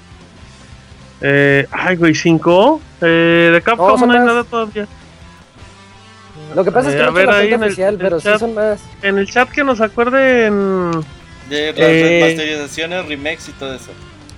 eh, 1.21 1.67
ay, 1.71 1.95
güey, 1.95 2.13
cinco. 2.15 2.81
Eh, 3.01 3.49
de 3.53 3.61
Capcom 3.61 3.99
No, 3.99 4.11
hay 4.11 4.17
más. 4.19 4.25
nada 4.25 4.43
todavía. 4.43 4.87
Lo 6.55 6.63
que 6.63 6.71
pasa 6.71 6.89
es 6.89 6.95
Eh, 6.95 6.97
que 6.97 7.03
a 7.03 7.07
no 7.07 7.13
ver, 7.13 7.25
la 7.27 7.37
ahí 7.37 7.51
el- 7.53 7.63
el 7.63 7.97
pero 7.97 8.19
sí 8.19 8.25
chat. 8.25 8.39
son 8.39 8.53
más. 8.53 8.81
En 9.01 9.17
el 9.17 9.27
chat 9.29 9.49
que 9.49 9.63
nos 9.63 9.81
acuerden. 9.81 10.91
De 11.49 11.71
las 11.73 11.79
Eh. 11.79 12.19
remasterizaciones, 12.21 13.07
remakes 13.07 13.49
y 13.49 13.51
todo 13.53 13.73
eso. 13.73 13.91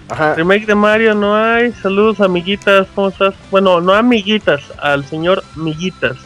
Ajá. 0.10 0.36
Remake 0.36 0.66
de 0.66 0.76
Mario 0.76 1.16
no 1.16 1.36
hay. 1.36 1.72
Saludos, 1.74 2.22
amiguitas. 2.22 2.88
¿Cómo 2.96 3.10
estás? 3.10 3.34
Bueno, 3.52 3.82
no 3.82 3.94
amiguitas, 3.94 4.62
al 4.80 5.04
señor 5.06 5.44
Miguitas. 5.56 6.18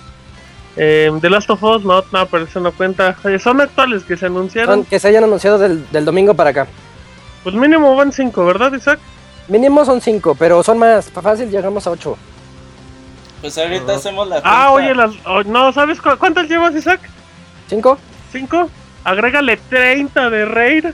Eh, 0.82 1.12
The 1.20 1.30
Last 1.30 1.50
of 1.50 1.62
Us, 1.62 1.84
no, 1.84 2.02
no, 2.12 2.26
pero 2.28 2.46
eso 2.46 2.60
no 2.62 2.72
cuenta. 2.72 3.18
Eh, 3.26 3.38
son 3.38 3.60
actuales 3.60 4.04
que 4.04 4.16
se 4.16 4.28
anunciaron. 4.28 4.76
Son- 4.76 4.86
que 4.86 4.98
se 4.98 5.10
hayan 5.10 5.26
anunciado 5.26 5.58
del, 5.58 5.86
del 5.92 6.06
domingo 6.06 6.34
para 6.34 6.52
acá. 6.52 6.68
Pues 7.44 7.54
mínimo 7.54 7.96
van 7.98 8.14
cinco, 8.14 8.46
¿verdad, 8.46 8.72
Isaac? 8.74 9.00
Mínimo 9.50 9.84
son 9.84 10.00
cinco, 10.00 10.36
pero 10.36 10.64
son 10.64 10.78
más. 10.78 11.10
Fácil 11.12 11.50
llegamos 11.50 11.86
a 11.86 11.92
ocho. 11.92 12.18
Pues 13.42 13.58
ahorita 13.58 13.96
hacemos 13.96 14.28
la 14.28 14.38
Ah, 14.44 14.70
cuenta. 14.72 14.72
oye, 14.72 14.96
las, 14.96 15.12
oh, 15.26 15.44
no, 15.44 15.72
¿sabes 15.74 16.00
cu- 16.02 16.18
cuántas 16.18 16.48
llevas, 16.48 16.74
Isaac? 16.76 17.00
¿Cinco? 17.68 17.98
¿Cinco? 18.32 18.70
Agrégale 19.04 19.58
30 19.70 20.30
de 20.30 20.46
Raid. 20.46 20.86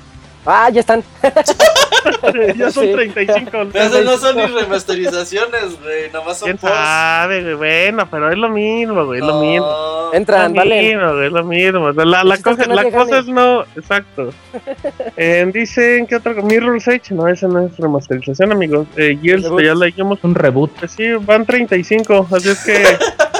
Ah, 0.46 0.70
ya 0.70 0.82
están. 0.82 1.04
ya 2.56 2.70
son 2.72 2.86
Sí. 2.86 2.92
35. 2.94 3.50
Pero 3.74 3.86
esas 3.86 4.06
no 4.06 4.18
son 4.18 4.36
ni 4.38 4.46
remasterizaciones, 4.46 5.82
güey. 5.82 6.12
Nomás 6.12 6.38
son 6.38 6.46
¿Quién 6.48 6.58
posts. 6.58 6.78
sabe, 6.78 7.42
güey? 7.56 7.56
Bueno, 7.56 8.08
pero 8.10 8.32
es 8.32 8.38
lo 8.38 8.50
mismo, 8.50 9.06
güey, 9.06 9.20
es 9.22 9.26
lo 9.26 9.42
mismo. 9.42 10.10
Entran, 10.14 10.54
lo 10.54 10.58
vale. 10.60 10.82
mismo, 10.82 11.14
güey, 11.14 11.26
es 11.28 11.32
lo 11.32 11.44
mismo. 11.44 11.92
La, 11.92 12.24
la, 12.24 12.36
es 12.36 12.44
cosa, 12.44 12.66
no 12.66 12.76
la 12.76 12.92
cosa 12.92 13.20
es 13.20 13.28
no, 13.28 13.62
exacto. 13.76 14.30
Eh, 15.18 15.50
dicen 15.54 16.06
que 16.08 16.16
otro 16.18 16.34
Mirror's 16.44 16.88
Edge, 16.88 17.12
no, 17.12 17.28
esa 17.28 17.48
no 17.48 17.66
es 17.66 17.78
remasterización, 17.78 18.52
amigos. 18.52 18.88
Eh, 18.98 19.18
Gears, 19.22 19.44
ya 19.64 19.74
la 19.74 19.86
dijimos. 19.88 20.20
Un 20.24 20.36
reboot. 20.36 20.72
Pues 20.80 20.92
sí, 20.92 21.12
van 21.22 21.46
35, 21.46 22.28
así 22.32 22.50
es 22.50 22.64
que. 22.64 22.84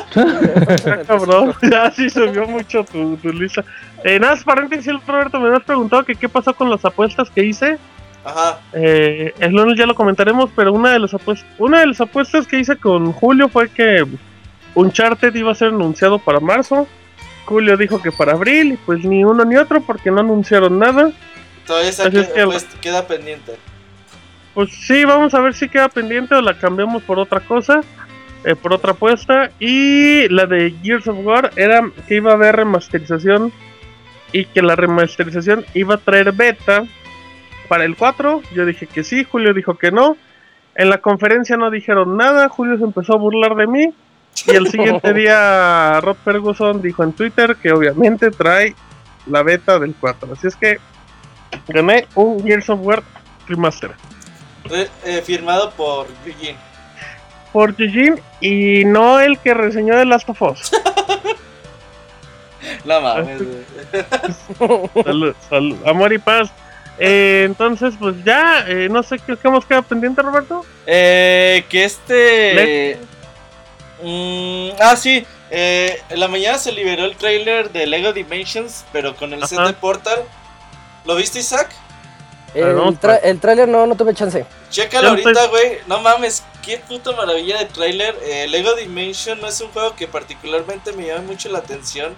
Cabrón, 1.08 1.54
ya 1.72 1.92
sí 1.92 2.10
subió 2.10 2.46
mucho 2.48 2.84
tu, 2.84 3.18
tu 3.18 3.32
lista. 3.34 3.64
Eh, 4.04 4.20
nada, 4.20 4.38
paréntesis, 4.44 4.94
Roberto, 5.06 5.40
me 5.40 5.56
has 5.56 5.64
preguntado 5.64 6.04
que 6.06 6.16
qué 6.16 6.30
pasó 6.30 6.54
con 6.54 6.70
las 6.70 6.84
apuestas 6.86 7.30
que 7.30 7.44
hice. 7.44 7.78
Ajá. 8.24 8.60
Eh, 8.74 9.34
el 9.40 9.52
lunes 9.52 9.78
ya 9.78 9.86
lo 9.86 9.94
comentaremos, 9.96 10.50
pero 10.56 10.74
una 10.74 10.92
de 10.92 11.00
las 11.00 11.14
apuestas, 11.14 11.48
una 11.60 11.80
de 11.82 11.88
las 11.88 12.02
apuestas 12.02 12.48
que 12.48 12.60
hice 12.60 12.76
con 12.78 13.12
Julio 13.12 13.50
fue 13.50 13.70
que 13.70 14.06
Uncharted 14.74 15.34
iba 15.36 15.52
a 15.52 15.56
ser 15.56 15.70
anunciado 15.70 16.18
para 16.20 16.40
marzo. 16.40 16.88
Julio 17.46 17.78
dijo 17.78 18.02
que 18.02 18.12
para 18.12 18.32
abril, 18.34 18.74
y 18.74 18.78
pues 18.78 19.04
ni 19.06 19.24
uno 19.24 19.46
ni 19.46 19.56
otro 19.58 19.82
porque 19.82 20.10
no 20.10 20.22
anunciaron 20.22 20.80
nada. 20.80 21.12
Todavía 21.68 21.90
esa 21.90 22.08
Así 22.08 22.18
es 22.18 22.28
que- 22.28 22.34
que- 22.34 22.46
pues, 22.46 22.64
queda 22.82 23.06
pendiente. 23.08 23.56
Pues 24.56 24.72
sí, 24.72 25.04
vamos 25.06 25.34
a 25.34 25.40
ver 25.42 25.54
si 25.54 25.68
queda 25.68 25.90
pendiente 25.90 26.34
o 26.34 26.42
la 26.42 26.58
cambiamos 26.58 27.04
por 27.04 27.20
otra 27.20 27.42
cosa, 27.42 27.82
eh, 28.46 28.56
por 28.56 28.74
otra 28.74 28.92
apuesta. 28.92 29.52
Y 29.60 30.28
la 30.30 30.46
de 30.46 30.74
Gears 30.84 31.08
of 31.08 31.18
War 31.24 31.52
era 31.56 31.82
que 32.08 32.16
iba 32.16 32.32
a 32.32 32.36
haber 32.36 32.56
remasterización 32.56 33.52
y 34.32 34.46
que 34.46 34.62
la 34.62 34.76
remasterización 34.76 35.66
iba 35.74 35.96
a 35.96 35.98
traer 35.98 36.32
beta 36.32 36.86
para 37.68 37.86
el 37.86 37.96
4. 37.96 38.42
Yo 38.54 38.66
dije 38.66 38.88
que 38.88 39.04
sí, 39.04 39.24
Julio 39.24 39.54
dijo 39.54 39.76
que 39.76 39.92
no. 39.92 40.18
En 40.76 40.90
la 40.90 40.98
conferencia 41.00 41.56
no 41.58 41.72
dijeron 41.72 42.18
nada, 42.18 42.50
Julio 42.50 42.78
se 42.78 42.84
empezó 42.84 43.14
a 43.14 43.18
burlar 43.18 43.56
de 43.56 43.68
mí. 43.68 43.94
Y 44.48 44.52
el 44.52 44.68
siguiente 44.68 45.14
día 45.16 46.00
Rod 46.02 46.18
Ferguson 46.24 46.82
dijo 46.82 47.04
en 47.04 47.14
Twitter 47.14 47.56
que 47.56 47.72
obviamente 47.72 48.30
trae 48.32 48.76
la 49.28 49.42
beta 49.42 49.80
del 49.80 49.96
4. 50.00 50.34
Así 50.34 50.48
es 50.48 50.56
que 50.56 50.80
gané 51.70 52.08
un 52.16 52.44
Gears 52.44 52.70
of 52.70 52.80
War 52.82 53.02
remaster. 53.48 53.92
Re- 54.66 54.90
eh, 55.06 55.22
firmado 55.26 55.72
por 55.72 56.08
Eugene. 56.26 56.58
Por 57.56 57.74
Eugene 57.82 58.22
y 58.42 58.84
no 58.84 59.22
el 59.22 59.40
que 59.40 59.54
reseñó 59.54 59.96
The 59.96 60.04
Last 60.04 60.28
of 60.28 60.42
Us. 60.42 60.72
No 62.84 63.00
mames, 63.00 63.40
güey. 63.42 64.86
salud, 65.06 65.36
salud, 65.50 65.78
amor 65.88 66.12
y 66.14 66.18
paz. 66.18 66.50
Eh, 66.98 67.44
entonces, 67.46 67.94
pues 68.00 68.16
ya, 68.24 68.66
eh, 68.68 68.88
no 68.90 69.04
sé 69.04 69.20
qué, 69.20 69.38
qué 69.38 69.50
más 69.50 69.66
queda 69.66 69.82
pendiente, 69.82 70.22
Roberto. 70.22 70.66
Eh, 70.88 71.64
que 71.70 71.84
este. 71.86 72.98
Mm, 74.02 74.70
ah, 74.82 74.96
sí. 74.96 75.26
eh, 75.52 76.02
en 76.10 76.20
la 76.20 76.28
mañana 76.28 76.58
se 76.58 76.72
liberó 76.72 77.06
el 77.06 77.16
trailer 77.16 77.72
de 77.72 77.86
Lego 77.88 78.14
Dimensions, 78.14 78.86
pero 78.92 79.16
con 79.16 79.34
el 79.34 79.46
set 79.48 79.60
Ajá. 79.60 79.68
de 79.68 79.74
Portal. 79.74 80.20
¿Lo 81.06 81.16
viste, 81.16 81.40
Isaac? 81.40 81.70
El, 82.56 82.78
tra- 83.00 83.20
el 83.24 83.40
tráiler 83.40 83.68
no, 83.68 83.86
no 83.86 83.96
tuve 83.96 84.14
chance. 84.14 84.46
Chécalo 84.70 85.10
ahorita, 85.10 85.30
estoy- 85.32 85.50
güey. 85.50 85.78
No 85.88 86.00
mames, 86.02 86.44
qué 86.66 86.78
puta 86.78 87.12
maravilla 87.12 87.60
de 87.60 87.66
trailer. 87.66 88.18
Eh, 88.24 88.48
Lego 88.50 88.74
Dimension 88.74 89.40
no 89.40 89.48
es 89.48 89.62
un 89.62 89.70
juego 89.70 89.96
que 89.96 90.08
particularmente 90.08 90.92
me 90.94 91.06
llame 91.08 91.22
mucho 91.28 91.50
la 91.50 91.60
atención. 91.60 92.14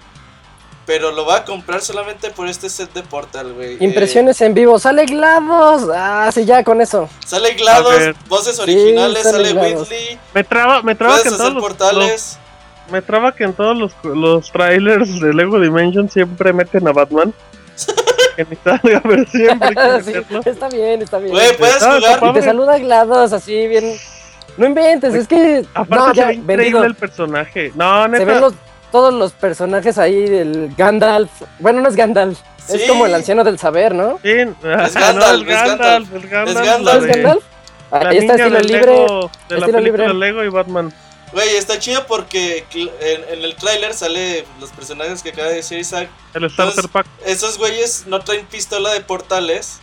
Pero 0.86 1.12
lo 1.12 1.24
voy 1.26 1.34
a 1.34 1.44
comprar 1.44 1.82
solamente 1.82 2.30
por 2.30 2.48
este 2.48 2.70
set 2.70 2.90
de 2.94 3.02
Portal, 3.02 3.52
güey. 3.52 3.74
Eh, 3.74 3.76
Impresiones 3.80 4.40
en 4.40 4.54
vivo. 4.54 4.78
¡Sale 4.78 5.04
GLaDOS! 5.04 5.90
Ah, 5.94 6.30
sí, 6.32 6.46
ya 6.46 6.64
con 6.64 6.80
eso. 6.80 7.10
sale 7.26 7.52
GLaDOS, 7.54 8.16
voces 8.26 8.58
originales, 8.58 9.22
sale. 9.22 9.52
Whitley. 9.52 10.18
Me 10.32 10.44
traba, 10.44 10.80
me 10.82 10.94
traba 10.94 11.22
que 11.22 11.28
en 11.28 11.36
todos 11.36 11.52
los, 11.52 11.62
portales. 11.62 12.38
los- 12.86 12.90
me 12.92 13.02
traba 13.02 13.34
que 13.34 13.44
en 13.44 13.52
todos 13.52 13.76
los, 13.76 13.92
los 14.02 14.50
trailers 14.50 15.20
de 15.20 15.34
Lego 15.34 15.60
Dimension 15.60 16.08
siempre 16.10 16.54
meten 16.54 16.88
a 16.88 16.92
Batman. 16.92 17.34
que 18.36 18.46
ni 18.46 18.56
salga, 18.56 19.02
pero 19.02 19.24
siempre 19.26 19.68
Sí, 20.42 20.48
está 20.48 20.68
bien, 20.70 21.02
está 21.02 21.18
bien. 21.18 21.32
Güey, 21.34 21.54
puedes 21.58 21.82
Ah, 21.82 21.96
jugar. 21.98 22.30
Y 22.30 22.32
te 22.32 22.42
saluda 22.42 22.78
GLaDOS 22.78 23.34
así 23.34 23.66
bien. 23.66 23.94
No 24.56 24.66
inventes, 24.66 25.14
es 25.14 25.28
que. 25.28 25.64
Aparte 25.74 25.94
no, 25.94 26.08
se 26.10 26.14
ya, 26.16 26.26
ve 26.28 26.34
increíble 26.34 26.56
vendido. 26.64 26.84
el 26.84 26.94
personaje. 26.94 27.72
No, 27.74 28.02
Se 28.04 28.08
neta. 28.10 28.24
ven 28.24 28.40
los, 28.40 28.54
todos 28.90 29.12
los 29.14 29.32
personajes 29.32 29.98
ahí 29.98 30.28
del 30.28 30.74
Gandalf. 30.76 31.30
Bueno, 31.60 31.80
no 31.80 31.88
es 31.88 31.96
Gandalf. 31.96 32.38
Sí. 32.66 32.76
Es 32.82 32.88
como 32.88 33.06
el 33.06 33.14
anciano 33.14 33.44
del 33.44 33.58
saber, 33.58 33.94
¿no? 33.94 34.18
sí, 34.22 34.30
Es 34.30 34.94
Gandalf, 34.94 35.42
no, 35.44 35.50
es 35.52 35.62
Gandalf, 35.64 36.14
es 36.14 36.30
Gandalf, 36.30 36.48
Es 36.48 36.54
la 36.54 36.64
Gandalf. 36.64 36.84
¿No 36.84 36.90
es 36.92 37.02
de- 37.02 37.22
Gandalf? 37.22 37.44
La 37.90 37.98
está 37.98 38.10
niña 38.12 38.34
estilo 38.34 38.50
del 38.58 38.66
libre. 38.66 38.86
Lego, 38.86 39.30
de 39.48 39.54
la 39.54 39.58
estilo 39.60 39.78
película 39.78 40.04
libre. 40.08 40.14
Lego 40.18 40.44
y 40.44 40.48
Batman. 40.50 40.92
Güey, 41.32 41.56
está 41.56 41.78
chido 41.78 42.06
porque 42.06 42.64
en, 42.74 43.24
en 43.38 43.44
el 43.44 43.54
tráiler 43.54 43.92
sale 43.94 44.44
los 44.60 44.70
personajes 44.70 45.22
que 45.22 45.30
acaba 45.30 45.48
de 45.48 45.56
decir 45.56 45.78
Isaac. 45.78 46.08
El 46.34 46.50
Starter 46.50 46.68
Entonces- 46.84 46.90
Pack. 46.90 47.06
Esos 47.24 47.56
güeyes 47.58 48.04
no 48.06 48.20
traen 48.20 48.44
pistola 48.46 48.92
de 48.92 49.00
portales. 49.00 49.80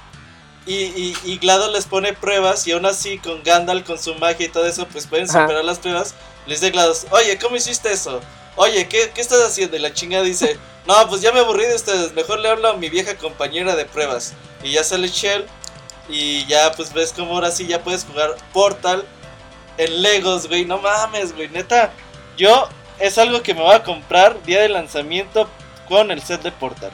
Y, 0.66 0.74
y, 0.74 1.18
y 1.24 1.38
GLaDOS 1.38 1.72
les 1.74 1.86
pone 1.86 2.14
pruebas 2.14 2.66
y 2.66 2.72
aún 2.72 2.86
así 2.88 3.20
con 3.20 3.44
Gandalf, 3.44 3.86
con 3.86 4.00
su 4.00 4.16
magia 4.16 4.48
y 4.48 4.50
todo 4.50 4.66
eso, 4.66 4.88
pues 4.88 5.06
pueden 5.06 5.30
Ajá. 5.30 5.44
superar 5.44 5.64
las 5.64 5.80
pruebas. 5.80 6.16
Les 6.48 6.60
dice 6.62 6.72
GLaDOS, 6.72 7.08
oye, 7.12 7.38
¿cómo 7.38 7.56
hiciste 7.56 7.92
eso? 7.92 8.20
Oye, 8.56 8.88
¿qué, 8.88 9.12
¿qué 9.14 9.22
estás 9.22 9.44
haciendo? 9.44 9.76
Y 9.78 9.80
la 9.80 9.94
chinga 9.94 10.22
dice, 10.22 10.58
no, 10.88 11.08
pues 11.08 11.22
ya 11.22 11.32
me 11.32 11.40
aburrí 11.40 11.66
de 11.66 11.76
ustedes, 11.76 12.14
mejor 12.14 12.40
le 12.40 12.50
hablo 12.50 12.70
a 12.70 12.78
mi 12.78 12.90
vieja 12.90 13.16
compañera 13.16 13.76
de 13.76 13.86
pruebas. 13.86 14.34
Y 14.64 14.72
ya 14.72 14.84
sale 14.84 15.08
Shell 15.08 15.46
y 16.10 16.46
ya 16.46 16.72
pues 16.72 16.94
ves 16.94 17.12
como 17.14 17.34
ahora 17.34 17.52
sí 17.52 17.66
ya 17.68 17.84
puedes 17.84 18.06
jugar 18.06 18.36
Portal 18.54 19.04
en 19.78 20.02
Legos, 20.02 20.48
güey. 20.48 20.66
No 20.66 20.78
mames, 20.80 21.36
güey, 21.36 21.50
neta. 21.50 21.92
Yo 22.38 22.70
es 23.00 23.18
algo 23.18 23.42
que 23.42 23.54
me 23.54 23.62
voy 23.62 23.76
a 23.76 23.84
comprar 23.84 24.42
día 24.44 24.62
de 24.62 24.70
lanzamiento 24.70 25.50
con 25.88 26.12
el 26.12 26.22
set 26.22 26.42
de 26.42 26.52
Portal. 26.52 26.92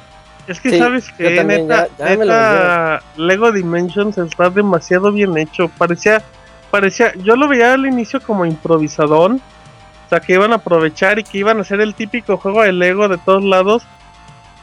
Es 0.48 0.60
que 0.60 0.72
Sí, 0.72 0.80
sabes 0.80 1.12
que 1.12 1.36
también, 1.36 1.68
neta, 1.68 1.88
ya- 1.98 2.16
neta, 2.16 3.04
Lego 3.18 3.52
Dimensions 3.52 4.18
está 4.18 4.50
demasiado 4.50 5.12
bien 5.12 5.38
hecho. 5.38 5.70
Parecía, 5.78 6.22
parecía, 6.72 7.14
yo 7.16 7.36
lo 7.36 7.48
veía 7.48 7.74
al 7.74 7.86
inicio 7.86 8.22
como 8.22 8.46
improvisadón. 8.46 9.42
O 10.06 10.10
sea, 10.10 10.20
que 10.20 10.34
iban 10.34 10.52
a 10.52 10.56
aprovechar 10.56 11.20
y 11.20 11.24
que 11.24 11.38
iban 11.38 11.60
a 11.60 11.62
hacer 11.62 11.80
el 11.80 11.96
típico 11.96 12.36
juego 12.38 12.64
de 12.64 12.74
Lego 12.74 13.08
de 13.08 13.18
todos 13.18 13.44
lados. 13.44 13.84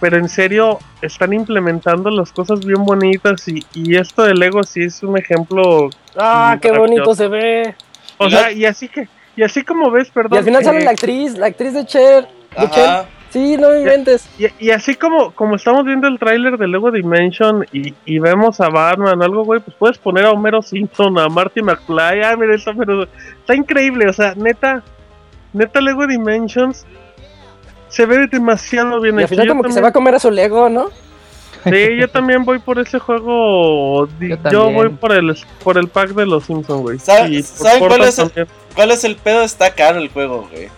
Pero 0.01 0.17
en 0.19 0.29
serio, 0.29 0.79
están 1.01 1.33
implementando 1.33 2.11
las 2.11 2.31
cosas 2.33 2.61
bien 2.65 2.85
bonitas. 2.85 3.49
Y, 3.49 3.65
y 3.73 3.97
esto 3.97 4.25
de 4.25 4.35
Lego 4.35 4.63
sí 4.63 4.83
es 4.83 5.03
un 5.03 5.17
ejemplo. 5.17 5.89
Ah, 6.17 6.59
qué 6.61 6.71
bonito 6.71 7.15
se 7.15 7.29
ve. 7.29 7.75
O 8.19 8.29
sea, 8.29 8.53
y 8.53 8.65
así 8.67 8.89
que, 8.89 9.09
y 9.37 9.43
así 9.43 9.65
como 9.65 9.91
ves, 9.91 10.11
perdón. 10.11 10.35
Y 10.35 10.39
al 10.39 10.45
final 10.45 10.65
sale 10.65 10.81
eh, 10.81 10.85
la 10.85 10.91
actriz, 10.91 11.39
la 11.39 11.47
actriz 11.47 11.73
de 11.73 11.87
Cher. 11.87 12.29
De 12.59 12.71
Cher. 12.71 13.05
Sí, 13.31 13.57
no 13.59 13.71
me 13.71 13.81
inventes. 13.81 14.27
Y, 14.39 14.47
y 14.59 14.71
así 14.71 14.95
como, 14.95 15.33
como 15.33 15.57
estamos 15.57 15.85
viendo 15.85 16.09
el 16.09 16.19
tráiler 16.19 16.57
de 16.57 16.67
Lego 16.67 16.91
Dimension 16.91 17.67
y, 17.73 17.93
y 18.07 18.19
vemos 18.19 18.61
a 18.61 18.69
Batman 18.71 19.21
o 19.21 19.25
algo, 19.25 19.45
güey, 19.45 19.61
pues 19.61 19.77
puedes 19.79 19.99
poner 19.99 20.25
a 20.25 20.31
Homero 20.31 20.63
Simpson, 20.63 21.19
a 21.19 21.29
Marty 21.29 21.61
McFly, 21.63 22.23
ah, 22.25 22.37
mira, 22.39 22.55
está, 22.55 22.73
pero 22.73 23.03
está 23.05 23.55
increíble, 23.55 24.09
o 24.09 24.13
sea, 24.13 24.35
neta, 24.35 24.83
neta 25.53 25.81
Lego 25.81 26.07
Dimensions 26.07 26.87
se 27.89 28.07
ve 28.07 28.27
demasiado 28.29 29.01
bien 29.01 29.19
Y 29.19 29.23
al 29.23 29.29
final 29.29 29.47
Yo 29.47 29.53
como 29.53 29.63
que 29.63 29.73
se 29.73 29.81
va 29.81 29.89
a 29.89 29.93
comer 29.93 30.15
a 30.15 30.19
su 30.21 30.31
Lego, 30.31 30.69
¿no? 30.69 30.89
Sí, 31.65 31.97
yo 31.99 32.09
también 32.09 32.45
voy 32.45 32.61
por 32.61 32.79
ese 32.79 32.99
juego, 32.99 34.09
Yo 34.51 34.71
voy 34.71 34.89
por 34.91 35.13
el 35.13 35.37
por 35.65 35.77
el 35.77 35.89
pack 35.89 36.11
de 36.11 36.25
los 36.25 36.45
Simpsons, 36.45 36.81
güey. 36.83 36.99
¿Sabe- 36.99 37.43
saben 37.43 37.81
cuál 37.81 38.03
es 38.03 38.19
el- 38.19 38.27
también. 38.31 38.47
¿Cuál 38.75 38.91
es 38.93 39.05
el 39.05 39.17
pedo? 39.17 39.43
Está 39.43 39.75
caro 39.75 39.99
el 39.99 40.09
juego, 40.09 40.49
güey. 40.51 40.69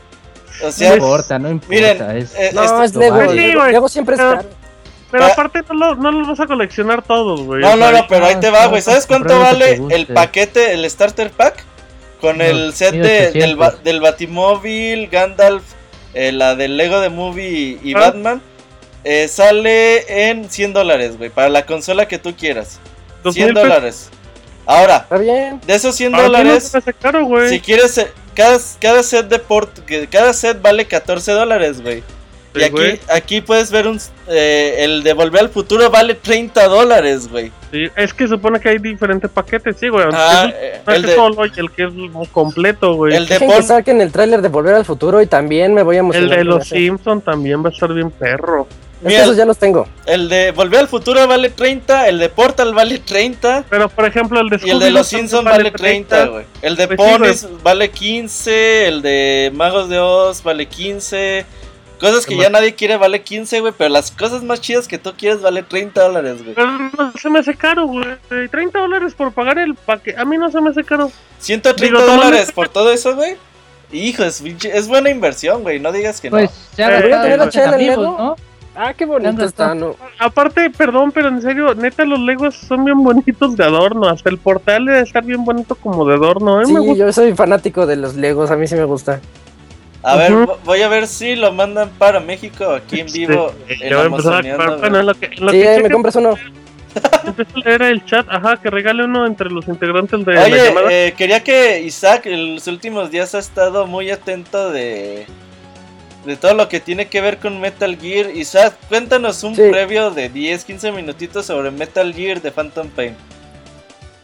O 0.62 0.70
No 0.84 0.94
importa, 0.94 1.38
no 1.38 1.50
importa. 1.50 1.74
miren, 1.74 2.16
es- 2.16 2.34
eh, 2.34 2.50
No, 2.52 2.64
este- 2.64 2.84
es 2.84 2.94
Lego. 2.96 3.16
vale. 3.16 3.32
Sí, 3.32 3.52
Lego, 3.72 3.88
siempre 3.88 4.14
es 4.14 4.20
Pero- 4.20 4.36
caro. 4.36 4.48
Pero 5.10 5.26
Pa- 5.26 5.32
aparte 5.32 5.62
no, 5.68 5.74
lo- 5.74 5.94
no 5.96 6.12
los 6.12 6.28
vas 6.28 6.38
a 6.40 6.46
coleccionar 6.46 7.02
todos, 7.02 7.42
güey. 7.42 7.60
No, 7.60 7.74
no, 7.74 7.90
no, 7.90 8.06
pero 8.08 8.26
ahí 8.26 8.36
te 8.36 8.48
va, 8.50 8.66
güey. 8.66 8.80
¿Sabes 8.80 9.06
cuánto 9.06 9.38
vale 9.40 9.80
el 9.90 10.06
paquete, 10.06 10.72
el 10.72 10.88
starter 10.88 11.30
pack? 11.30 11.64
Con 12.20 12.40
el 12.40 12.72
set 12.74 12.92
de, 12.92 12.98
del, 12.98 13.32
1800. 13.56 13.56
ba- 13.58 13.74
del 13.82 14.00
Batimóvil, 14.00 15.08
Gandalf, 15.08 15.62
eh, 16.14 16.30
la 16.32 16.54
del 16.54 16.76
Lego 16.76 17.00
de 17.00 17.08
Movie 17.08 17.78
y 17.82 17.94
Ah. 17.96 18.00
Batman. 18.00 18.42
eh, 19.02 19.26
sale 19.28 20.28
en 20.28 20.50
100 20.50 20.72
dólares, 20.74 21.16
güey. 21.16 21.30
Para 21.30 21.48
la 21.48 21.64
consola 21.64 22.06
que 22.06 22.18
tú 22.18 22.36
quieras. 22.36 22.78
¿Dos 23.24 23.34
100 23.34 23.46
mil 23.46 23.54
pesos? 23.54 23.68
dólares. 23.68 24.10
Ahora, 24.66 24.96
Está 24.98 25.16
bien. 25.16 25.60
de 25.66 25.74
esos 25.74 25.96
100 25.96 26.12
Para 26.12 26.24
ti 26.26 26.30
no 26.30 26.38
dólares, 26.38 26.72
caro, 27.00 27.48
si 27.48 27.60
quieres, 27.60 28.06
cada, 28.34 28.58
cada 28.80 29.02
set 29.02 29.28
de 29.28 29.38
port, 29.38 29.78
que 29.86 30.06
cada 30.06 30.32
set 30.32 30.60
vale 30.62 30.84
14 30.86 31.32
dólares, 31.32 31.80
güey. 31.82 32.02
Y 32.52 32.62
aquí, 32.64 32.70
güey. 32.72 33.00
aquí 33.08 33.40
puedes 33.40 33.70
ver 33.70 33.86
un, 33.86 34.00
eh, 34.26 34.76
el 34.80 35.04
de 35.04 35.12
Volver 35.12 35.42
al 35.42 35.48
Futuro 35.50 35.88
vale 35.88 36.14
30 36.16 36.66
dólares, 36.66 37.28
güey. 37.28 37.52
Sí, 37.70 37.86
es 37.96 38.12
que 38.12 38.26
supone 38.26 38.58
que 38.58 38.70
hay 38.70 38.78
diferentes 38.78 39.30
paquetes, 39.30 39.76
sí, 39.78 39.88
güey. 39.88 40.04
Ah, 40.12 40.46
Es 40.48 40.54
eh, 40.56 40.80
el 40.88 40.94
el 40.96 41.02
que 41.02 41.08
de, 41.10 41.14
solo 41.14 41.46
y 41.46 41.52
el 41.56 41.70
que 41.70 41.84
es 41.84 42.28
completo, 42.32 42.94
güey. 42.94 43.14
el 43.14 43.26
de 43.28 43.34
Dejen 43.34 43.50
que 43.52 43.62
saquen 43.62 44.00
el 44.00 44.10
tráiler 44.10 44.42
de 44.42 44.48
Volver 44.48 44.74
al 44.74 44.84
Futuro 44.84 45.22
y 45.22 45.26
también 45.28 45.74
me 45.74 45.84
voy 45.84 45.96
a 45.96 46.00
El 46.00 46.06
emocionar. 46.06 46.30
de 46.30 46.36
con 46.38 46.46
los. 46.46 46.68
Simpsons 46.68 47.22
también 47.24 47.62
va 47.64 47.68
a 47.68 47.72
estar 47.72 47.92
bien 47.94 48.10
perro. 48.10 48.66
Es 49.00 49.04
que 49.04 49.08
Mira, 49.08 49.22
esos 49.22 49.36
ya 49.36 49.46
los 49.46 49.56
tengo. 49.56 49.88
el 50.04 50.28
de 50.28 50.50
Volver 50.52 50.80
al 50.80 50.88
Futuro 50.88 51.26
vale 51.26 51.48
30, 51.48 52.08
el 52.08 52.18
de 52.18 52.28
Portal 52.28 52.74
vale 52.74 52.98
30. 52.98 53.64
Pero 53.70 53.88
por 53.88 54.04
ejemplo, 54.04 54.38
el 54.40 54.50
de 54.50 54.60
Y 54.62 54.70
el 54.70 54.78
de 54.78 54.90
los 54.90 55.06
Simpsons 55.06 55.44
vale 55.44 55.70
30, 55.70 56.26
güey. 56.26 56.44
El 56.60 56.76
de 56.76 56.86
Pues 56.86 57.00
sí, 57.00 57.06
Ponies 57.18 57.48
vale 57.62 57.90
15. 57.90 58.88
El 58.88 59.00
de 59.02 59.50
Magos 59.54 59.88
de 59.88 59.98
Oz 59.98 60.42
vale 60.42 60.66
15. 60.66 61.46
Cosas 61.98 62.24
que 62.26 62.36
ya 62.36 62.48
nadie 62.50 62.74
quiere 62.74 62.96
vale 62.98 63.22
15, 63.22 63.60
güey. 63.60 63.72
Pero 63.76 63.88
las 63.90 64.10
cosas 64.10 64.42
más 64.42 64.60
chidas 64.60 64.86
que 64.86 64.98
tú 64.98 65.14
quieres 65.16 65.40
vale 65.40 65.62
30 65.62 66.02
dólares, 66.02 66.42
güey. 66.42 66.54
Pero 66.54 66.68
no 66.98 67.12
se 67.18 67.30
me 67.30 67.38
hace 67.38 67.54
caro, 67.54 67.86
güey. 67.86 68.06
30 68.50 68.78
dólares 68.78 69.14
por 69.14 69.32
pagar 69.32 69.58
el 69.58 69.74
paquete. 69.74 70.20
A 70.20 70.24
mí 70.26 70.36
no 70.36 70.50
se 70.50 70.60
me 70.60 70.70
hace 70.70 70.84
caro. 70.84 71.10
130 71.38 71.84
Digo, 71.84 71.98
tomando- 72.06 72.24
dólares 72.26 72.52
por 72.52 72.68
todo 72.70 72.92
eso, 72.92 73.14
güey. 73.16 73.36
Hijo, 73.92 74.24
es, 74.24 74.42
es 74.42 74.88
buena 74.88 75.10
inversión, 75.10 75.62
güey. 75.62 75.80
No 75.80 75.90
digas 75.90 76.20
que 76.20 76.30
no. 76.30 76.36
Pues 76.36 76.50
ya 76.76 76.98
Eh, 76.98 77.02
voy 77.02 77.12
a 77.12 77.22
tener 77.22 77.40
en 77.40 77.40
a 77.40 77.48
Chela 77.50 77.76
en. 77.80 77.94
¿no? 78.02 78.36
Ah, 78.74 78.94
qué 78.94 79.04
bonito 79.04 79.30
¿Dónde 79.30 79.46
está? 79.46 79.74
¿no? 79.74 79.96
Aparte, 80.18 80.70
perdón, 80.70 81.10
pero 81.12 81.28
en 81.28 81.42
serio, 81.42 81.74
neta, 81.74 82.04
los 82.04 82.20
Legos 82.20 82.54
son 82.54 82.84
bien 82.84 83.02
bonitos 83.02 83.56
de 83.56 83.64
adorno. 83.64 84.08
Hasta 84.08 84.30
el 84.30 84.38
portal 84.38 84.84
debe 84.86 85.00
estar 85.00 85.24
bien 85.24 85.44
bonito 85.44 85.74
como 85.74 86.04
de 86.06 86.14
adorno. 86.14 86.58
Mí 86.58 86.66
Sí, 86.66 86.72
me 86.72 86.80
gusta. 86.80 87.04
yo 87.06 87.12
soy 87.12 87.34
fanático 87.34 87.84
de 87.86 87.96
los 87.96 88.14
Legos, 88.14 88.50
a 88.50 88.56
mí 88.56 88.66
sí 88.66 88.76
me 88.76 88.84
gusta. 88.84 89.20
A 90.02 90.16
ver, 90.16 90.32
voy 90.64 90.80
a 90.80 90.88
ver 90.88 91.06
si 91.06 91.36
lo 91.36 91.52
mandan 91.52 91.90
para 91.98 92.20
México 92.20 92.70
aquí 92.70 93.00
en 93.00 93.06
vivo. 93.12 93.52
Este, 93.68 93.84
en 93.84 93.90
ya 93.90 93.96
voy 93.96 94.04
a 94.04 94.06
empezar 94.06 94.32
a 94.32 94.38
Amazoneando, 94.38 94.64
comprar. 94.66 94.68
güey. 94.78 94.80
Bueno, 94.80 95.00
en 95.00 95.06
lo 95.06 95.14
que, 95.14 95.26
en 95.26 95.44
lo 95.46 95.52
Sí, 95.52 95.58
que 95.60 95.68
ahí 95.68 95.76
me 95.76 95.82
cheque, 95.82 95.92
compras 95.92 96.16
uno. 96.16 96.34
empiezo 97.26 97.50
a 97.56 97.60
leer 97.68 97.82
el 97.82 98.04
chat. 98.06 98.26
Ajá, 98.30 98.56
que 98.56 98.70
regale 98.70 99.04
uno 99.04 99.26
entre 99.26 99.50
los 99.50 99.68
integrantes 99.68 100.24
de 100.24 100.32
la 100.32 100.48
llamada. 100.48 100.86
eh, 100.90 101.12
quería 101.18 101.42
que 101.42 101.80
Isaac 101.82 102.26
en 102.26 102.54
los 102.54 102.66
últimos 102.66 103.10
días 103.10 103.34
ha 103.34 103.40
estado 103.40 103.86
muy 103.86 104.10
atento 104.10 104.70
de 104.70 105.26
de 106.24 106.36
todo 106.36 106.54
lo 106.54 106.68
que 106.68 106.80
tiene 106.80 107.08
que 107.08 107.20
ver 107.20 107.38
con 107.38 107.60
Metal 107.60 107.96
Gear. 107.98 108.30
Isaac, 108.36 108.74
cuéntanos 108.88 109.42
un 109.42 109.54
Sí. 109.56 109.62
previo 109.70 110.10
de 110.10 110.28
10, 110.28 110.64
15 110.64 110.92
minutitos 110.92 111.46
sobre 111.46 111.70
Metal 111.70 112.12
Gear 112.14 112.40
de 112.42 112.50
Phantom 112.50 112.88
Pain. 112.88 113.16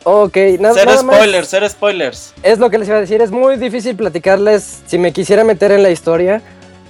Ok, 0.05 0.37
na- 0.61 0.73
cero 0.73 0.91
nada 0.93 1.03
más. 1.03 1.17
spoilers, 1.17 1.49
cero 1.51 1.69
spoilers. 1.69 2.33
Es 2.43 2.59
lo 2.59 2.71
que 2.71 2.79
les 2.79 2.87
iba 2.89 2.97
a 2.99 3.01
decir, 3.01 3.21
es 3.23 3.31
muy 3.33 3.57
difícil 3.57 3.97
platicarles 3.97 4.83
si 4.87 4.99
me 4.99 5.13
quisiera 5.13 5.43
meter 5.43 5.73
en 5.73 5.83
la 5.83 5.91
historia. 5.91 6.43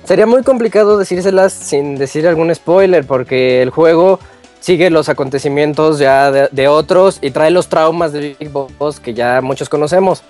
Sería 0.05 0.27
muy 0.27 0.43
complicado 0.43 0.99
decírselas 0.99 1.53
sin 1.53 1.97
decir 1.97 2.27
algún 2.29 2.55
spoiler 2.55 3.07
porque 3.07 3.63
el 3.63 3.71
juego 3.71 4.21
sigue 4.61 4.91
los 4.91 5.09
acontecimientos 5.09 5.99
ya 5.99 6.31
de, 6.31 6.49
de 6.53 6.69
otros 6.69 7.19
y 7.23 7.31
trae 7.31 7.51
los 7.51 7.69
traumas 7.69 8.13
de 8.13 8.37
Big 8.39 8.51
Boss 8.51 9.01
que 9.01 9.15
ya 9.15 9.41
muchos 9.41 9.69
conocemos. 9.69 10.23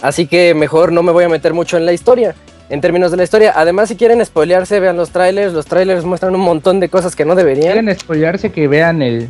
Así 0.00 0.26
que 0.26 0.54
mejor 0.54 0.90
no 0.92 1.02
me 1.02 1.12
voy 1.12 1.24
a 1.24 1.28
meter 1.28 1.52
mucho 1.54 1.76
en 1.76 1.86
la 1.86 1.92
historia. 1.92 2.34
En 2.68 2.80
términos 2.80 3.10
de 3.10 3.16
la 3.16 3.24
historia, 3.24 3.52
además 3.54 3.88
si 3.88 3.96
quieren 3.96 4.24
spoilearse, 4.24 4.80
vean 4.80 4.96
los 4.96 5.10
trailers. 5.10 5.52
Los 5.52 5.66
trailers 5.66 6.04
muestran 6.04 6.34
un 6.34 6.40
montón 6.40 6.80
de 6.80 6.88
cosas 6.88 7.14
que 7.14 7.24
no 7.24 7.34
deberían. 7.34 7.72
Quieren 7.72 7.98
spoilearse 7.98 8.50
que 8.50 8.66
vean 8.68 9.02
el, 9.02 9.28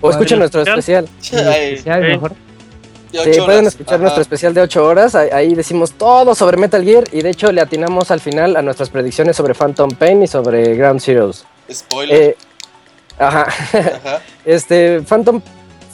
O 0.00 0.10
escuchen 0.10 0.38
nuestro 0.38 0.62
especial? 0.62 1.08
especial. 1.22 2.00
mejor. 2.00 2.32
Sí, 3.12 3.40
pueden 3.44 3.66
escuchar 3.66 3.94
Ajá. 3.94 4.02
nuestro 4.02 4.22
especial 4.22 4.52
de 4.54 4.62
8 4.62 4.84
horas. 4.84 5.14
Ahí, 5.14 5.28
ahí 5.32 5.54
decimos 5.54 5.92
todo 5.92 6.34
sobre 6.34 6.56
Metal 6.56 6.82
Gear 6.82 7.04
y 7.12 7.22
de 7.22 7.30
hecho 7.30 7.52
le 7.52 7.60
atinamos 7.60 8.10
al 8.10 8.18
final 8.18 8.56
a 8.56 8.62
nuestras 8.62 8.90
predicciones 8.90 9.36
sobre 9.36 9.54
Phantom 9.54 9.90
Pain 9.90 10.22
y 10.24 10.26
sobre 10.26 10.74
Ground 10.74 11.00
Zeroes. 11.00 11.44
Spoiler. 11.72 12.20
Eh, 12.20 12.36
ajá. 13.18 13.46
Ajá. 13.46 14.20
Este, 14.44 15.00
Phantom, 15.02 15.40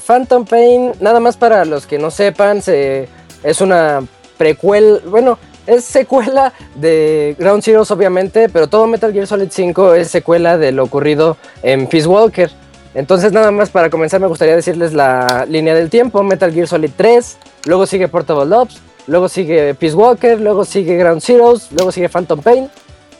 Phantom 0.06 0.44
Pain, 0.44 0.92
nada 1.00 1.20
más 1.20 1.36
para 1.36 1.64
los 1.64 1.86
que 1.86 1.98
no 1.98 2.10
sepan, 2.10 2.62
se, 2.62 3.08
es 3.44 3.60
una 3.60 4.02
precuela, 4.36 4.98
bueno, 5.06 5.38
es 5.70 5.84
secuela 5.84 6.52
de 6.74 7.36
Ground 7.38 7.62
Zeroes 7.62 7.90
obviamente, 7.92 8.48
pero 8.48 8.66
todo 8.66 8.88
Metal 8.88 9.12
Gear 9.12 9.28
Solid 9.28 9.48
5 9.50 9.94
es 9.94 10.08
secuela 10.08 10.58
de 10.58 10.72
lo 10.72 10.82
ocurrido 10.82 11.36
en 11.62 11.86
Peace 11.86 12.08
Walker. 12.08 12.50
Entonces 12.92 13.32
nada 13.32 13.52
más 13.52 13.70
para 13.70 13.88
comenzar 13.88 14.20
me 14.20 14.26
gustaría 14.26 14.56
decirles 14.56 14.92
la 14.92 15.46
línea 15.48 15.74
del 15.74 15.88
tiempo, 15.88 16.24
Metal 16.24 16.52
Gear 16.52 16.66
Solid 16.66 16.90
3, 16.96 17.38
luego 17.66 17.86
sigue 17.86 18.08
Portable 18.08 18.52
Ops, 18.56 18.80
luego 19.06 19.28
sigue 19.28 19.74
Peace 19.74 19.94
Walker, 19.94 20.40
luego 20.40 20.64
sigue 20.64 20.96
Ground 20.96 21.22
Zeroes, 21.22 21.70
luego 21.70 21.92
sigue 21.92 22.08
Phantom 22.08 22.40
Pain, 22.40 22.68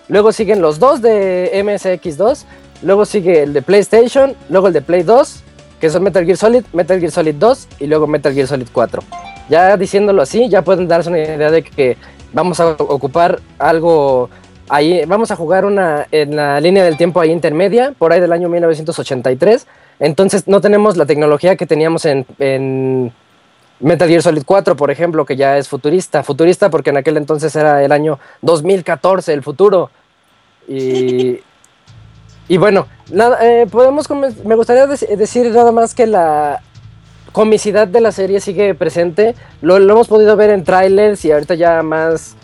luego 0.08 0.32
siguen 0.32 0.60
los 0.60 0.80
dos 0.80 1.00
de 1.00 1.52
MSX2, 1.54 2.44
luego 2.82 3.04
sigue 3.04 3.44
el 3.44 3.52
de 3.52 3.62
PlayStation, 3.62 4.34
luego 4.48 4.66
el 4.66 4.72
de 4.72 4.82
Play 4.82 5.04
2, 5.04 5.42
que 5.80 5.88
son 5.88 6.02
Metal 6.02 6.24
Gear 6.24 6.36
Solid, 6.36 6.64
Metal 6.72 6.98
Gear 6.98 7.12
Solid 7.12 7.36
2 7.36 7.68
y 7.78 7.86
luego 7.86 8.08
Metal 8.08 8.34
Gear 8.34 8.48
Solid 8.48 8.66
4. 8.72 9.02
Ya 9.48 9.76
diciéndolo 9.76 10.22
así, 10.22 10.48
ya 10.48 10.62
pueden 10.62 10.88
darse 10.88 11.10
una 11.10 11.18
idea 11.18 11.50
de 11.50 11.62
que 11.62 11.96
vamos 12.32 12.60
a 12.60 12.70
ocupar 12.70 13.40
algo 13.58 14.30
ahí, 14.68 15.04
vamos 15.06 15.30
a 15.30 15.36
jugar 15.36 15.64
una 15.64 16.06
en 16.12 16.36
la 16.36 16.60
línea 16.60 16.84
del 16.84 16.96
tiempo 16.96 17.20
ahí 17.20 17.30
intermedia, 17.30 17.92
por 17.98 18.12
ahí 18.12 18.20
del 18.20 18.32
año 18.32 18.48
1983. 18.48 19.66
Entonces 19.98 20.48
no 20.48 20.60
tenemos 20.60 20.96
la 20.96 21.06
tecnología 21.06 21.56
que 21.56 21.66
teníamos 21.66 22.04
en, 22.06 22.24
en 22.38 23.12
Metal 23.80 24.08
Gear 24.08 24.22
Solid 24.22 24.42
4, 24.46 24.76
por 24.76 24.90
ejemplo, 24.90 25.24
que 25.24 25.36
ya 25.36 25.58
es 25.58 25.68
futurista. 25.68 26.22
Futurista 26.22 26.70
porque 26.70 26.90
en 26.90 26.96
aquel 26.96 27.16
entonces 27.16 27.54
era 27.56 27.82
el 27.84 27.92
año 27.92 28.18
2014, 28.42 29.32
el 29.32 29.42
futuro. 29.42 29.90
Y, 30.68 31.40
y 32.48 32.56
bueno, 32.58 32.86
nada, 33.10 33.38
eh, 33.46 33.66
podemos 33.66 34.08
me 34.44 34.54
gustaría 34.54 34.86
dec- 34.86 35.16
decir 35.16 35.50
nada 35.52 35.72
más 35.72 35.94
que 35.94 36.06
la 36.06 36.62
comicidad 37.32 37.86
de 37.88 38.00
la 38.00 38.12
serie 38.12 38.40
sigue 38.40 38.74
presente. 38.74 39.34
Lo, 39.62 39.78
lo 39.78 39.92
hemos 39.94 40.08
podido 40.08 40.36
ver 40.36 40.50
en 40.50 40.64
trailers 40.64 41.24
y 41.24 41.32
ahorita 41.32 41.54
ya 41.54 41.82
más, 41.82 42.34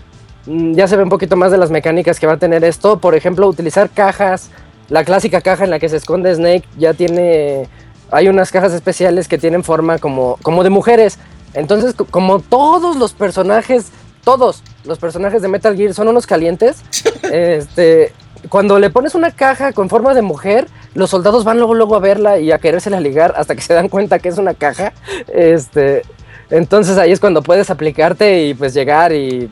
mm, 0.47 0.75
ya 0.75 0.89
se 0.89 0.97
ve 0.97 1.03
un 1.03 1.09
poquito 1.09 1.37
más 1.37 1.51
de 1.51 1.59
las 1.59 1.71
mecánicas 1.71 2.21
que 2.21 2.27
va 2.27 2.35
a 2.35 2.39
tener 2.39 2.65
esto. 2.65 2.99
Por 2.99 3.15
ejemplo, 3.15 3.47
utilizar 3.49 3.91
cajas, 3.91 4.51
la 4.89 5.05
clásica 5.05 5.41
caja 5.41 5.65
en 5.65 5.71
la 5.71 5.79
que 5.79 5.89
se 5.89 5.97
esconde 5.97 6.35
Snake 6.35 6.65
ya 6.79 6.95
tiene, 6.95 7.69
hay 8.11 8.29
unas 8.29 8.51
cajas 8.53 8.73
especiales 8.73 9.29
que 9.29 9.39
tienen 9.39 9.65
forma 9.65 9.99
como, 9.99 10.39
como 10.43 10.63
de 10.63 10.71
mujeres. 10.71 11.19
Entonces, 11.55 11.95
co- 11.95 12.05
como 12.05 12.39
todos 12.41 12.97
los 12.97 13.13
personajes, 13.13 13.87
todos 14.25 14.63
los 14.85 14.99
personajes 14.99 15.43
de 15.43 15.49
Metal 15.49 15.77
Gear 15.77 15.95
son 15.95 16.09
unos 16.09 16.27
calientes, 16.27 16.83
este, 17.33 18.13
cuando 18.49 18.79
le 18.79 18.91
pones 18.91 19.15
una 19.15 19.31
caja 19.31 19.73
con 19.73 19.89
forma 19.89 20.15
de 20.15 20.23
mujer, 20.23 20.69
los 20.97 21.11
soldados 21.11 21.45
van 21.45 21.59
luego, 21.59 21.75
luego 21.75 21.95
a 21.95 22.01
verla 22.01 22.39
y 22.39 22.53
a 22.53 22.59
querérsela 22.59 23.01
ligar 23.01 23.35
hasta 23.37 23.55
que 23.55 23.61
se 23.61 23.75
dan 23.75 23.89
cuenta 23.89 24.19
que 24.19 24.29
es 24.29 24.39
una 24.39 24.55
caja. 24.55 24.93
Este, 25.29 26.03
entonces 26.51 26.97
ahí 26.99 27.13
es 27.13 27.21
cuando 27.21 27.43
puedes 27.43 27.71
aplicarte 27.71 28.45
y 28.45 28.55
pues 28.55 28.75
llegar 28.75 29.13
y 29.13 29.51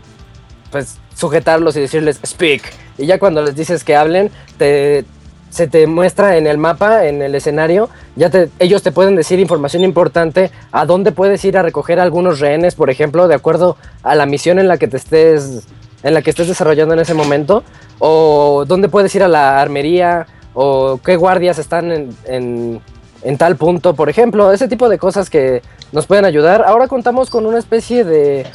pues 0.71 0.99
sujetarlos 1.15 1.77
y 1.77 1.81
decirles 1.81 2.21
speak. 2.27 2.63
Y 2.99 3.07
ya 3.07 3.19
cuando 3.19 3.43
les 3.43 3.55
dices 3.55 3.85
que 3.85 3.95
hablen, 3.95 4.31
te, 4.57 5.05
se 5.51 5.67
te 5.67 5.87
muestra 5.87 6.37
en 6.37 6.47
el 6.47 6.59
mapa, 6.59 7.07
en 7.07 7.23
el 7.23 7.35
escenario, 7.35 7.91
ya 8.17 8.31
ellos 8.59 8.83
te 8.83 8.91
pueden 8.91 9.15
decir 9.15 9.39
información 9.39 9.85
importante 9.85 10.51
a 10.73 10.87
dónde 10.87 11.13
puedes 11.13 11.45
ir 11.45 11.59
a 11.59 11.63
recoger 11.63 12.01
algunos 12.01 12.41
rehenes, 12.41 12.75
por 12.75 12.91
ejemplo, 12.91 13.29
de 13.29 13.35
acuerdo 13.35 13.77
a 14.03 14.15
la 14.15 14.27
misión 14.27 14.59
en 14.59 14.69
la 14.69 14.79
que 14.79 14.89
te 14.89 14.97
estés 14.97 15.67
en 16.05 16.13
la 16.13 16.21
que 16.21 16.31
estés 16.31 16.49
desarrollando 16.49 16.93
en 16.93 17.01
ese 17.01 17.15
momento, 17.15 17.65
o 17.99 18.65
dónde 18.69 18.91
puedes 18.91 19.15
ir 19.15 19.23
a 19.23 19.29
la 19.29 19.61
armería, 19.61 20.27
o 20.55 20.99
qué 21.05 21.17
guardias 21.17 21.59
están 21.59 21.91
en, 21.93 22.17
en- 22.25 22.81
en 23.23 23.39
tal 23.39 23.57
punto, 23.57 23.95
por 23.95 24.09
ejemplo, 24.11 24.53
ese 24.53 24.69
tipo 24.69 24.89
de 24.89 24.99
cosas 24.99 25.31
que 25.31 25.63
nos 25.93 26.07
pueden 26.07 26.25
ayudar. 26.27 26.63
Ahora 26.67 26.89
contamos 26.89 27.31
con 27.31 27.47
una 27.47 27.59
especie 27.59 28.05
de... 28.05 28.47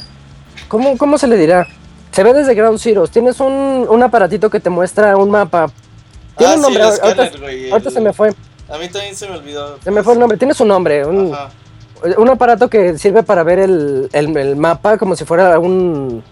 ¿Cómo, 0.68 0.96
cómo 0.96 1.18
se 1.18 1.26
le 1.26 1.36
dirá? 1.36 1.66
Se 2.12 2.22
ve 2.22 2.32
desde 2.34 2.54
Ground 2.54 2.78
Zeroes. 2.78 3.10
Tienes 3.10 3.40
un, 3.40 3.86
un 3.88 4.02
aparatito 4.02 4.48
que 4.48 4.60
te 4.60 4.70
muestra 4.70 5.16
un 5.16 5.28
mapa. 5.30 5.66
Tiene 6.38 6.52
Ah, 6.52 6.56
un 6.56 6.60
sí, 6.60 6.62
nombre, 6.62 6.82
ahorita, 6.84 7.90
se 7.90 8.00
me 8.00 8.12
fue. 8.12 8.32
A 8.68 8.78
mí 8.78 8.88
también 8.88 9.16
se 9.16 9.28
me 9.28 9.36
olvidó. 9.38 9.76
Se 9.82 9.90
me 9.90 10.02
fue 10.04 10.12
el 10.14 10.20
nombre. 10.20 10.38
Tiene 10.38 10.54
su 10.54 10.64
nombre. 10.64 11.04
Un, 11.04 11.34
Ajá. 11.34 11.48
un 12.18 12.28
aparato 12.28 12.68
que 12.70 12.96
sirve 12.96 13.24
para 13.24 13.42
ver 13.42 13.58
el, 13.58 14.08
el- 14.12 14.36
el 14.36 14.54
mapa 14.56 14.96
como 14.98 15.16
si 15.16 15.24
fuera 15.24 15.58
un, 15.58 16.22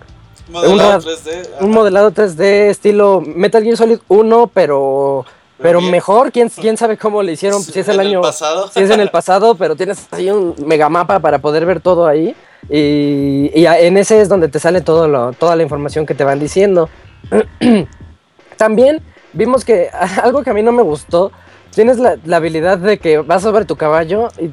Modelado 0.49 1.01
rad- 1.01 1.03
3D. 1.03 1.55
ajá. 1.57 1.65
un 1.65 1.71
modelado 1.73 2.13
3D 2.13 2.41
estilo 2.71 3.21
Metal 3.21 3.63
Gear 3.65 3.77
Solid 3.77 3.99
1, 4.09 4.51
pero, 4.55 5.25
pero 5.61 5.81
bien. 5.81 5.91
mejor. 5.91 6.31
¿Quién, 6.33 6.49
¿Quién 6.49 6.77
sabe 6.77 6.97
cómo 6.97 7.23
le 7.23 7.33
hicieron? 7.33 7.63
Si 7.63 7.79
es 7.79 7.89
el 7.89 7.99
año... 8.01 8.21
pasado. 8.21 8.69
Si 8.69 8.81
es 8.81 8.91
en 8.91 9.01
el 9.01 9.11
pasado, 9.11 9.55
pero 9.55 9.77
tienes 9.77 10.07
ahí 10.13 10.31
un 10.31 10.55
megamapa 10.65 11.19
para 11.21 11.39
poder 11.39 11.67
ver 11.67 11.81
todo 11.81 12.07
ahí. 12.07 12.35
Y, 12.71 13.51
y 13.55 13.67
en 13.67 13.97
ese 13.97 14.21
es 14.21 14.29
donde 14.29 14.49
te 14.49 14.59
sale 14.59 14.81
todo 14.81 15.07
lo- 15.09 15.33
toda 15.33 15.57
la 15.57 15.63
información 15.63 16.07
que 16.07 16.15
te 16.15 16.25
van 16.25 16.39
diciendo. 16.41 16.89
También 18.57 19.01
vimos 19.33 19.65
que 19.65 19.89
algo 20.23 20.43
que 20.43 20.51
a 20.51 20.55
mí 20.55 20.63
no 20.63 20.73
me 20.73 20.83
gustó, 20.83 21.31
tienes 21.75 21.99
la, 21.99 22.17
la 22.25 22.37
habilidad 22.39 22.79
de 22.79 22.99
que 22.99 23.19
vas 23.19 23.43
sobre 23.43 23.65
tu 23.65 23.77
caballo 23.77 24.29
y 24.39 24.51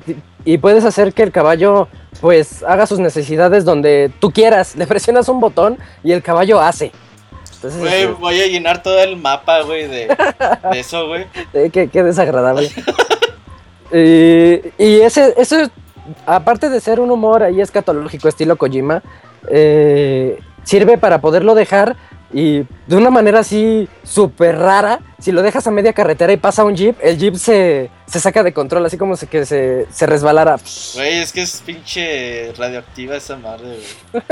y 0.47 0.59
puedes 0.59 0.85
hacer 0.85 1.11
que 1.11 1.23
el 1.23 1.31
caballo 1.31 1.87
pues 2.21 2.61
haga 2.61 2.85
sus 2.85 2.99
necesidades 2.99 3.65
donde 3.65 4.11
tú 4.19 4.29
quieras. 4.29 4.75
Le 4.77 4.85
presionas 4.85 5.27
un 5.27 5.39
botón 5.39 5.79
y 6.03 6.11
el 6.11 6.21
caballo 6.21 6.61
hace. 6.61 6.91
Entonces, 7.65 7.79
güey, 7.79 8.01
este, 8.03 8.13
voy 8.13 8.41
a 8.41 8.47
llenar 8.47 8.83
todo 8.83 8.99
el 8.99 9.17
mapa, 9.17 9.61
güey, 9.61 9.87
de, 9.87 10.07
de 10.71 10.79
eso, 10.79 11.07
güey. 11.07 11.25
qué, 11.71 11.89
qué, 11.89 12.03
desagradable. 12.03 12.69
y 13.91 15.01
ese, 15.01 15.33
eso, 15.35 15.57
aparte 16.27 16.69
de 16.69 16.79
ser 16.79 16.99
un 16.99 17.09
humor 17.09 17.41
ahí 17.41 17.61
escatológico, 17.61 18.27
estilo 18.27 18.55
Kojima, 18.55 19.01
eh, 19.49 20.39
sirve 20.63 20.99
para 20.99 21.21
poderlo 21.21 21.55
dejar 21.55 21.95
y 22.31 22.65
de 22.85 22.95
una 22.95 23.09
manera 23.09 23.39
así 23.39 23.87
súper 24.03 24.57
rara, 24.57 24.99
si 25.17 25.31
lo 25.31 25.41
dejas 25.41 25.65
a 25.65 25.71
media 25.71 25.93
carretera 25.93 26.33
y 26.33 26.37
pasa 26.37 26.65
un 26.65 26.75
jeep, 26.75 26.95
el 27.01 27.17
jeep 27.17 27.35
se, 27.35 27.89
se 28.05 28.19
saca 28.19 28.43
de 28.43 28.53
control, 28.53 28.85
así 28.85 28.97
como 28.97 29.15
si 29.15 29.25
que 29.25 29.45
se, 29.47 29.87
se 29.91 30.05
resbalara. 30.05 30.57
Güey, 30.93 31.17
es 31.19 31.31
que 31.31 31.41
es 31.41 31.63
pinche 31.65 32.53
radioactiva 32.57 33.15
esa 33.15 33.37
madre, 33.37 33.79
güey. 34.11 34.23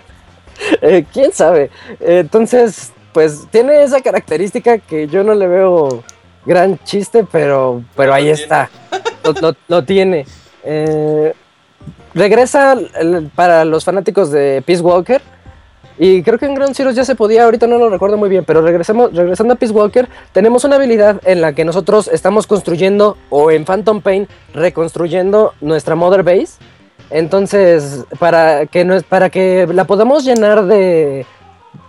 Eh, 0.80 1.04
¿Quién 1.12 1.32
sabe? 1.32 1.70
entonces, 2.00 2.92
pues 3.12 3.46
tiene 3.50 3.82
esa 3.82 4.00
característica 4.00 4.78
que 4.78 5.06
yo 5.08 5.22
no 5.24 5.34
le 5.34 5.46
veo 5.46 6.04
gran 6.44 6.78
chiste, 6.84 7.24
pero, 7.30 7.82
pero 7.96 8.12
ahí 8.12 8.28
está. 8.28 8.70
Lo, 9.68 9.84
tiene. 9.84 10.26
Eh, 10.62 11.32
regresa 12.14 12.76
para 13.34 13.64
los 13.64 13.84
fanáticos 13.84 14.30
de 14.30 14.62
Peace 14.66 14.82
Walker 14.82 15.22
y 15.96 16.22
creo 16.22 16.38
que 16.38 16.46
en 16.46 16.54
Ground 16.54 16.74
Zero 16.74 16.90
ya 16.90 17.04
se 17.04 17.14
podía, 17.14 17.44
ahorita 17.44 17.68
no 17.68 17.78
lo 17.78 17.88
recuerdo 17.88 18.16
muy 18.16 18.28
bien, 18.28 18.44
pero 18.44 18.62
regresemos, 18.62 19.14
regresando 19.14 19.54
a 19.54 19.56
Peace 19.56 19.72
Walker, 19.72 20.08
tenemos 20.32 20.64
una 20.64 20.76
habilidad 20.76 21.20
en 21.24 21.40
la 21.40 21.52
que 21.52 21.64
nosotros 21.64 22.08
estamos 22.08 22.48
construyendo, 22.48 23.16
o 23.30 23.52
en 23.52 23.64
Phantom 23.64 24.00
Pain, 24.00 24.26
reconstruyendo 24.54 25.54
nuestra 25.60 25.94
Mother 25.94 26.24
Base. 26.24 26.58
Entonces, 27.14 28.04
para 28.18 28.66
que, 28.66 28.84
no, 28.84 29.00
para 29.02 29.30
que 29.30 29.68
la 29.72 29.84
podamos 29.84 30.24
llenar 30.24 30.66
de, 30.66 31.24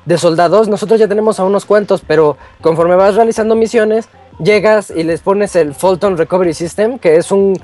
de 0.06 0.18
soldados, 0.19 0.68
nosotros 0.68 0.99
ya 0.99 1.07
tenemos 1.07 1.39
a 1.39 1.45
unos 1.45 1.65
cuantos, 1.65 2.03
pero 2.06 2.38
conforme 2.61 2.93
vas 2.93 3.15
realizando 3.15 3.56
misiones, 3.56 4.07
llegas 4.38 4.91
y 4.91 5.03
les 5.03 5.22
pones 5.22 5.56
el 5.56 5.73
Fulton 5.73 6.15
Recovery 6.15 6.53
System, 6.53 6.99
que 6.99 7.15
es 7.15 7.31
un, 7.31 7.60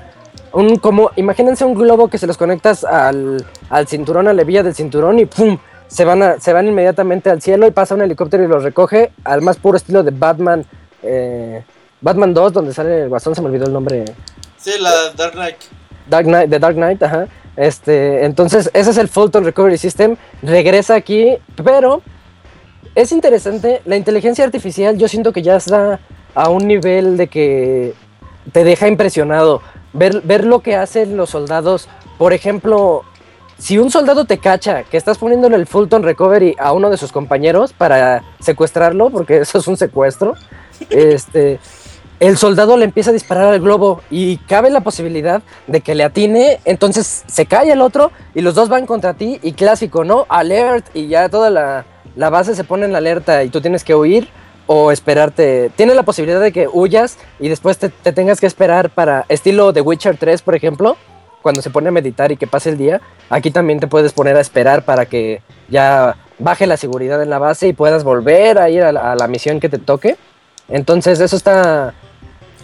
un 0.52 0.74
como, 0.74 1.12
imagínense 1.14 1.64
un 1.64 1.74
globo 1.74 2.08
que 2.08 2.18
se 2.18 2.26
los 2.26 2.36
conectas 2.36 2.82
al, 2.82 3.46
al 3.70 3.86
cinturón, 3.86 4.26
a 4.26 4.32
la 4.32 4.42
hebilla 4.42 4.64
del 4.64 4.74
cinturón 4.74 5.20
y 5.20 5.26
¡pum! 5.26 5.56
se 5.86 6.04
van, 6.04 6.40
se 6.40 6.52
van 6.52 6.66
inmediatamente 6.66 7.30
al 7.30 7.40
cielo 7.40 7.68
y 7.68 7.70
pasa 7.70 7.94
un 7.94 8.02
helicóptero 8.02 8.42
y 8.42 8.48
los 8.48 8.64
recoge 8.64 9.12
al 9.22 9.40
más 9.40 9.56
puro 9.56 9.76
estilo 9.76 10.02
de 10.02 10.10
Batman. 10.10 10.64
Eh, 11.04 11.62
Batman 12.00 12.34
2, 12.34 12.54
donde 12.54 12.74
sale 12.74 13.04
el 13.04 13.08
guasón, 13.08 13.36
se 13.36 13.40
me 13.40 13.46
olvidó 13.46 13.66
el 13.66 13.72
nombre. 13.72 14.04
Sí, 14.56 14.72
la 14.80 15.12
Dark 15.16 15.34
Knight. 15.34 15.58
Dark 16.08 16.26
Knight, 16.26 16.50
The 16.50 16.58
Dark 16.58 16.74
Knight, 16.74 17.00
ajá. 17.04 17.28
Este, 17.56 18.24
entonces, 18.24 18.70
ese 18.72 18.90
es 18.90 18.98
el 18.98 19.08
Fulton 19.08 19.44
Recovery 19.44 19.78
System. 19.78 20.16
Regresa 20.42 20.94
aquí, 20.94 21.36
pero 21.62 22.02
es 22.94 23.12
interesante. 23.12 23.82
La 23.84 23.96
inteligencia 23.96 24.44
artificial, 24.44 24.96
yo 24.98 25.08
siento 25.08 25.32
que 25.32 25.42
ya 25.42 25.56
está 25.56 26.00
a 26.34 26.48
un 26.48 26.66
nivel 26.66 27.16
de 27.16 27.28
que 27.28 27.94
te 28.52 28.64
deja 28.64 28.88
impresionado. 28.88 29.62
Ver, 29.92 30.22
ver 30.22 30.44
lo 30.44 30.60
que 30.60 30.76
hacen 30.76 31.16
los 31.16 31.30
soldados. 31.30 31.88
Por 32.18 32.32
ejemplo, 32.32 33.04
si 33.58 33.78
un 33.78 33.90
soldado 33.90 34.24
te 34.24 34.38
cacha 34.38 34.84
que 34.84 34.96
estás 34.96 35.18
poniéndole 35.18 35.56
el 35.56 35.66
Fulton 35.66 36.02
Recovery 36.02 36.56
a 36.58 36.72
uno 36.72 36.90
de 36.90 36.96
sus 36.96 37.12
compañeros 37.12 37.72
para 37.72 38.24
secuestrarlo, 38.40 39.10
porque 39.10 39.36
eso 39.42 39.58
es 39.58 39.68
un 39.68 39.76
secuestro, 39.76 40.34
este, 40.90 41.60
el 42.22 42.36
soldado 42.36 42.76
le 42.76 42.84
empieza 42.84 43.10
a 43.10 43.12
disparar 43.12 43.52
al 43.52 43.60
globo 43.60 44.00
y 44.08 44.36
cabe 44.36 44.70
la 44.70 44.80
posibilidad 44.80 45.42
de 45.66 45.80
que 45.80 45.96
le 45.96 46.04
atine, 46.04 46.60
entonces 46.64 47.24
se 47.26 47.46
cae 47.46 47.72
el 47.72 47.80
otro 47.80 48.12
y 48.32 48.42
los 48.42 48.54
dos 48.54 48.68
van 48.68 48.86
contra 48.86 49.14
ti 49.14 49.40
y 49.42 49.54
clásico, 49.54 50.04
¿no? 50.04 50.26
Alert 50.28 50.86
y 50.94 51.08
ya 51.08 51.28
toda 51.28 51.50
la, 51.50 51.84
base 52.30 52.54
se 52.54 52.62
pone 52.62 52.84
en 52.84 52.92
la 52.92 52.98
alerta 52.98 53.42
y 53.42 53.48
tú 53.48 53.60
tienes 53.60 53.82
que 53.82 53.96
huir 53.96 54.28
o 54.68 54.92
esperarte. 54.92 55.72
Tiene 55.74 55.96
la 55.96 56.04
posibilidad 56.04 56.40
de 56.40 56.52
que 56.52 56.68
huyas 56.68 57.18
y 57.40 57.48
después 57.48 57.78
te, 57.78 57.88
te 57.88 58.12
tengas 58.12 58.38
que 58.38 58.46
esperar 58.46 58.90
para 58.90 59.24
estilo 59.28 59.72
The 59.72 59.80
Witcher 59.80 60.16
3, 60.16 60.42
por 60.42 60.54
ejemplo, 60.54 60.96
cuando 61.42 61.60
se 61.60 61.70
pone 61.70 61.88
a 61.88 61.90
meditar 61.90 62.30
y 62.30 62.36
que 62.36 62.46
pase 62.46 62.70
el 62.70 62.78
día, 62.78 63.00
aquí 63.30 63.50
también 63.50 63.80
te 63.80 63.88
puedes 63.88 64.12
poner 64.12 64.36
a 64.36 64.40
esperar 64.40 64.84
para 64.84 65.06
que 65.06 65.42
ya 65.68 66.16
baje 66.38 66.68
la 66.68 66.76
seguridad 66.76 67.20
en 67.20 67.30
la 67.30 67.40
base 67.40 67.66
y 67.66 67.72
puedas 67.72 68.04
volver 68.04 68.58
a 68.58 68.70
ir 68.70 68.84
a 68.84 68.92
la, 68.92 69.26
misión 69.26 69.58
que 69.58 69.68
te 69.68 69.78
toque. 69.78 70.16
Entonces 70.68 71.18
eso 71.18 71.34
está, 71.34 71.94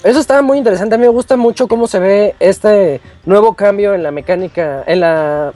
eso 0.05 0.19
está 0.19 0.43
muy 0.43 0.59
interesante. 0.59 0.95
A 0.95 0.99
mí 0.99 1.03
me 1.03 1.09
gusta 1.13 1.37
mucho 1.37 1.69
cómo 1.69 1.87
se 1.87 1.99
ve 1.99 2.35
este 2.41 3.01
nuevo 3.25 3.55
cambio 3.55 3.95
en 3.95 4.03
la 4.03 4.11
mecánica, 4.11 4.85
en 4.87 5.01
la 5.01 5.53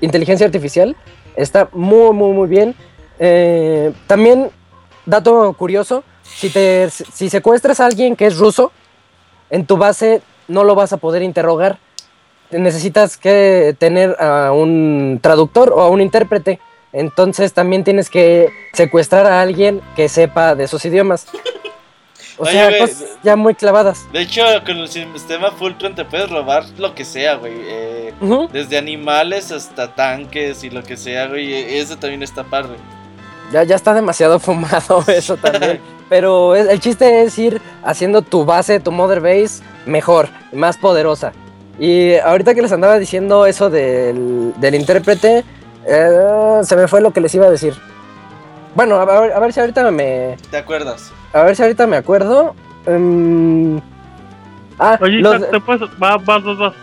inteligencia 0.00 0.46
artificial. 0.46 0.96
Está 1.36 1.68
muy, 1.72 2.12
muy, 2.12 2.32
muy 2.32 2.48
bien. 2.48 2.74
Eh, 3.18 3.92
también, 4.06 4.50
dato 5.06 5.52
curioso, 5.54 6.04
si, 6.22 6.50
si 6.90 7.30
secuestras 7.30 7.80
a 7.80 7.86
alguien 7.86 8.16
que 8.16 8.26
es 8.26 8.38
ruso, 8.38 8.72
en 9.50 9.66
tu 9.66 9.76
base 9.76 10.22
no 10.46 10.64
lo 10.64 10.74
vas 10.74 10.92
a 10.92 10.96
poder 10.98 11.22
interrogar 11.22 11.78
necesitas 12.50 13.16
que 13.16 13.76
tener 13.78 14.16
a 14.20 14.52
un 14.52 15.18
traductor 15.20 15.72
o 15.74 15.80
a 15.80 15.88
un 15.88 16.00
intérprete. 16.00 16.60
Entonces 16.92 17.52
también 17.52 17.84
tienes 17.84 18.08
que 18.08 18.48
secuestrar 18.72 19.26
a 19.26 19.42
alguien 19.42 19.82
que 19.94 20.08
sepa 20.08 20.54
de 20.54 20.64
esos 20.64 20.84
idiomas. 20.84 21.26
O 22.38 22.46
sea, 22.46 22.78
cosas 22.78 23.04
ya 23.22 23.36
muy 23.36 23.54
clavadas. 23.54 24.06
De 24.12 24.20
hecho, 24.20 24.42
con 24.64 24.78
el 24.78 24.88
sistema 24.88 25.50
Fulton 25.50 25.94
te 25.94 26.04
puedes 26.04 26.30
robar 26.30 26.64
lo 26.78 26.94
que 26.94 27.04
sea, 27.04 27.34
güey. 27.34 27.52
Eh, 27.56 28.14
desde 28.52 28.78
animales 28.78 29.50
hasta 29.50 29.94
tanques 29.94 30.62
y 30.62 30.70
lo 30.70 30.82
que 30.82 30.96
sea, 30.96 31.26
güey. 31.26 31.52
E, 31.52 31.80
eso 31.80 31.96
también 31.96 32.22
está 32.22 32.44
padre. 32.44 32.76
Ya, 33.52 33.64
ya 33.64 33.76
está 33.76 33.92
demasiado 33.92 34.38
fumado 34.40 35.02
eso 35.08 35.36
también. 35.36 35.80
Pero 36.08 36.56
el 36.56 36.80
chiste 36.80 37.22
es 37.22 37.38
ir 37.38 37.60
haciendo 37.84 38.22
tu 38.22 38.44
base, 38.44 38.80
tu 38.80 38.90
mother 38.92 39.20
base, 39.20 39.62
mejor, 39.84 40.28
más 40.52 40.78
poderosa. 40.78 41.32
Y 41.78 42.14
ahorita 42.16 42.54
que 42.54 42.62
les 42.62 42.72
andaba 42.72 42.98
diciendo 42.98 43.44
eso 43.44 43.68
del, 43.68 44.54
del 44.56 44.74
intérprete, 44.74 45.44
eh, 45.86 46.60
se 46.62 46.76
me 46.76 46.88
fue 46.88 47.02
lo 47.02 47.12
que 47.12 47.20
les 47.20 47.34
iba 47.34 47.46
a 47.46 47.50
decir. 47.50 47.74
Bueno, 48.74 48.96
a 48.96 49.04
ver, 49.04 49.32
a 49.32 49.38
ver 49.38 49.52
si 49.52 49.60
ahorita 49.60 49.90
me... 49.90 50.36
¿Te 50.50 50.56
acuerdas? 50.56 51.12
A 51.32 51.42
ver 51.42 51.56
si 51.56 51.62
ahorita 51.62 51.86
me 51.86 51.96
acuerdo. 51.96 52.54
Um... 52.86 53.80
Ah, 54.78 54.98
Oye, 55.00 55.22
te 55.50 55.60
puedes... 55.60 55.98
vas, 55.98 56.24
vas, 56.24 56.44
vas. 56.44 56.74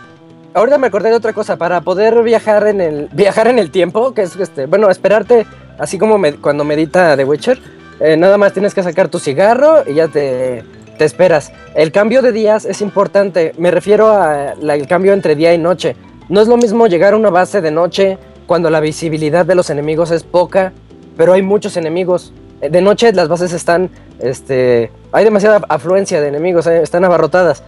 Ahorita 0.54 0.78
me 0.78 0.86
acordé 0.86 1.10
de 1.10 1.16
otra 1.16 1.32
cosa, 1.32 1.56
para 1.56 1.82
poder 1.82 2.22
viajar 2.22 2.66
en 2.66 2.80
el 2.80 3.08
viajar 3.12 3.46
en 3.48 3.58
el 3.58 3.70
tiempo, 3.70 4.14
que 4.14 4.22
es 4.22 4.36
este, 4.36 4.66
bueno, 4.66 4.88
esperarte, 4.90 5.46
así 5.78 5.98
como 5.98 6.18
cuando 6.40 6.64
medita 6.64 7.16
The 7.16 7.24
Witcher, 7.24 7.58
eh, 8.00 8.16
nada 8.16 8.38
más 8.38 8.52
tienes 8.52 8.74
que 8.74 8.82
sacar 8.82 9.08
tu 9.08 9.18
cigarro 9.18 9.82
y 9.86 9.94
ya 9.94 10.08
te, 10.08 10.64
te 10.96 11.04
esperas. 11.04 11.52
El 11.74 11.92
cambio 11.92 12.22
de 12.22 12.32
días 12.32 12.64
es 12.64 12.80
importante, 12.80 13.52
me 13.58 13.70
refiero 13.70 14.12
al 14.12 14.86
cambio 14.86 15.12
entre 15.12 15.36
día 15.36 15.52
y 15.52 15.58
noche. 15.58 15.96
No 16.28 16.40
es 16.40 16.48
lo 16.48 16.56
mismo 16.56 16.86
llegar 16.86 17.12
a 17.12 17.16
una 17.16 17.30
base 17.30 17.60
de 17.60 17.70
noche 17.70 18.18
cuando 18.46 18.70
la 18.70 18.80
visibilidad 18.80 19.44
de 19.44 19.54
los 19.54 19.70
enemigos 19.70 20.10
es 20.10 20.24
poca, 20.24 20.72
pero 21.16 21.34
hay 21.34 21.42
muchos 21.42 21.76
enemigos. 21.76 22.32
Eh, 22.60 22.70
de 22.70 22.80
noche 22.80 23.12
las 23.12 23.28
bases 23.28 23.52
están, 23.52 23.90
este, 24.18 24.90
hay 25.12 25.24
demasiada 25.24 25.62
afluencia 25.68 26.20
de 26.20 26.28
enemigos, 26.28 26.66
eh, 26.66 26.82
están 26.82 27.04
abarrotadas. 27.04 27.62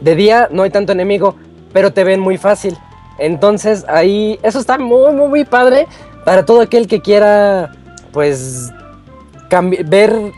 De 0.00 0.14
día 0.14 0.48
no 0.50 0.62
hay 0.62 0.70
tanto 0.70 0.92
enemigo, 0.92 1.36
pero 1.72 1.92
te 1.92 2.04
ven 2.04 2.20
muy 2.20 2.36
fácil. 2.36 2.76
Entonces 3.18 3.84
ahí, 3.88 4.38
eso 4.42 4.58
está 4.58 4.78
muy, 4.78 5.12
muy, 5.12 5.28
muy 5.28 5.44
padre 5.44 5.86
para 6.24 6.44
todo 6.44 6.60
aquel 6.60 6.86
que 6.86 7.00
quiera, 7.00 7.72
pues, 8.12 8.70
ver 9.86 10.32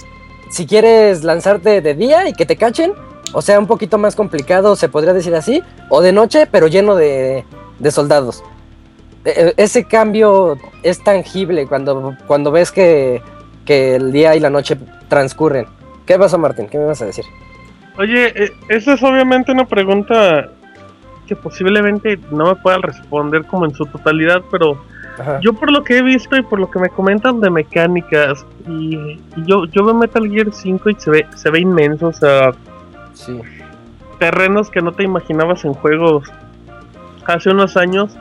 si 0.51 0.67
quieres 0.67 1.25
lanzarte 1.25 1.81
de 1.81 1.95
día 1.95 2.29
y 2.29 2.33
que 2.33 2.47
te 2.47 2.57
cachen, 2.57 2.93
o 3.33 3.43
sea, 3.43 3.59
un 3.59 3.67
poquito 3.67 3.99
más 3.99 4.17
complicado, 4.17 4.77
se 4.77 4.89
podría 4.89 5.13
decir 5.13 5.35
así, 5.35 5.63
o 5.89 6.01
de 6.01 6.13
noche, 6.13 6.47
pero 6.47 6.69
lleno 6.69 6.95
de, 6.95 7.45
soldados. 7.91 8.43
E, 9.25 9.31
e, 9.31 9.63
ese 9.63 9.85
cambio 9.85 10.57
es 10.83 11.03
tangible 11.03 11.67
cuando, 11.67 12.17
cuando 12.27 12.51
ves 12.51 12.73
que, 12.73 13.23
el 13.71 14.13
día 14.13 14.35
y 14.37 14.41
la 14.41 14.51
noche 14.51 14.77
transcurren. 15.09 15.67
¿Qué 16.07 16.19
pasó, 16.19 16.39
Martín? 16.39 16.69
¿Qué 16.69 16.79
me 16.79 16.87
vas 16.87 17.03
a 17.03 17.07
decir? 17.07 17.25
Oye, 17.99 18.33
e, 18.45 18.53
esa 18.69 18.95
es 18.95 19.03
obviamente 19.03 19.53
una 19.53 19.67
pregunta 19.67 20.49
que 21.27 21.37
posiblemente 21.37 22.19
no 22.31 22.47
me 22.47 22.57
pueda 22.57 22.79
responder 22.79 23.45
como 23.45 23.65
en 23.65 23.75
su 23.75 23.87
totalidad, 23.87 24.43
pero 24.51 24.83
yo 25.43 25.53
por 25.53 25.71
lo 25.71 25.85
que 25.85 25.99
he 25.99 26.03
visto 26.03 26.37
y 26.37 26.43
por 26.43 26.59
lo 26.59 26.71
que 26.71 26.79
me 26.79 26.89
comentan 26.89 27.41
de 27.41 27.51
mecánicas, 27.51 28.45
y, 28.67 29.21
yo, 29.47 29.67
yo 29.67 29.85
veo 29.85 29.95
Metal 29.95 30.29
Gear 30.29 30.49
5 30.51 30.91
y 30.91 30.95
se 30.99 31.11
ve, 31.11 31.27
se 31.37 31.51
ve 31.51 31.61
inmenso, 31.61 32.09
o 32.09 32.13
sea, 32.13 32.53
terrenos 34.19 34.71
que 34.71 34.81
no 34.81 34.93
te 34.93 35.03
imaginabas 35.03 35.65
en 35.65 35.75
juegos 35.75 36.31
hace 37.27 37.51
unos 37.51 37.77
años. 37.77 38.17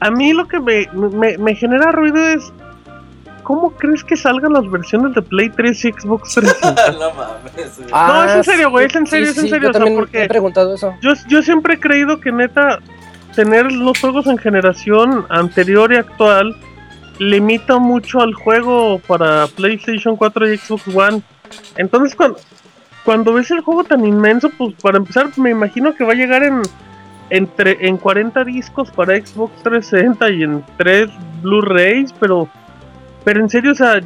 A 0.00 0.10
mí 0.10 0.32
lo 0.32 0.46
que 0.48 0.60
me, 0.60 0.88
me, 1.38 1.54
genera 1.54 1.92
ruido 1.92 2.26
es 2.26 2.52
¿cómo 3.50 3.72
crees 3.72 4.04
que 4.04 4.16
salgan 4.16 4.52
las 4.52 4.70
versiones 4.70 5.12
de 5.12 5.22
Play 5.22 5.50
3 5.50 5.84
y 5.86 5.92
Xbox 5.92 6.34
360? 6.34 6.92
no 7.00 7.14
mames. 7.14 7.76
güey. 7.78 7.88
Ah, 7.92 8.06
No, 8.12 8.24
es 8.30 8.36
en 8.36 8.44
serio, 8.44 8.70
güey, 8.70 8.86
es 8.86 8.94
en 8.94 9.06
sí, 9.06 9.10
serio, 9.10 9.30
es 9.30 9.38
en 9.38 9.42
sí, 9.44 9.50
serio, 9.50 9.64
Yo 9.64 9.70
o 9.70 9.72
sea, 9.72 9.80
también 9.80 9.98
porque- 9.98 10.18
me 10.18 10.24
he 10.24 10.28
preguntado 10.28 10.72
eso. 10.76 10.94
Yo, 11.02 11.14
yo 11.26 11.42
siempre 11.42 11.74
he 11.74 11.80
creído 11.80 12.20
que 12.20 12.30
neta 12.30 12.78
tener 13.34 13.72
los 13.72 13.98
juegos 13.98 14.28
en 14.28 14.38
generación 14.38 15.26
anterior 15.30 15.92
y 15.92 15.96
actual 15.96 16.54
limita 17.18 17.78
mucho 17.78 18.20
al 18.20 18.34
juego 18.34 19.00
para 19.00 19.48
PlayStation 19.48 20.14
4 20.16 20.52
y 20.52 20.56
Xbox 20.56 20.86
One. 20.94 21.22
Entonces 21.76 22.14
cuando, 22.14 22.38
cuando 23.04 23.32
ves 23.32 23.50
el 23.50 23.62
juego 23.62 23.82
tan 23.82 24.04
inmenso, 24.06 24.48
pues 24.56 24.74
para 24.80 24.98
empezar 24.98 25.26
me 25.38 25.50
imagino 25.50 25.92
que 25.96 26.04
va 26.04 26.12
a 26.12 26.16
llegar 26.16 26.44
en 26.44 26.62
entre 27.30 27.86
en 27.86 27.96
40 27.96 28.42
discos 28.44 28.90
para 28.90 29.14
Xbox 29.16 29.52
360 29.62 30.30
y 30.30 30.42
en 30.44 30.64
3 30.76 31.08
Blu-rays, 31.42 32.12
pero 32.18 32.48
pero 33.24 33.40
en 33.40 33.48
serio, 33.50 33.72
o 33.72 33.74
sea, 33.74 34.00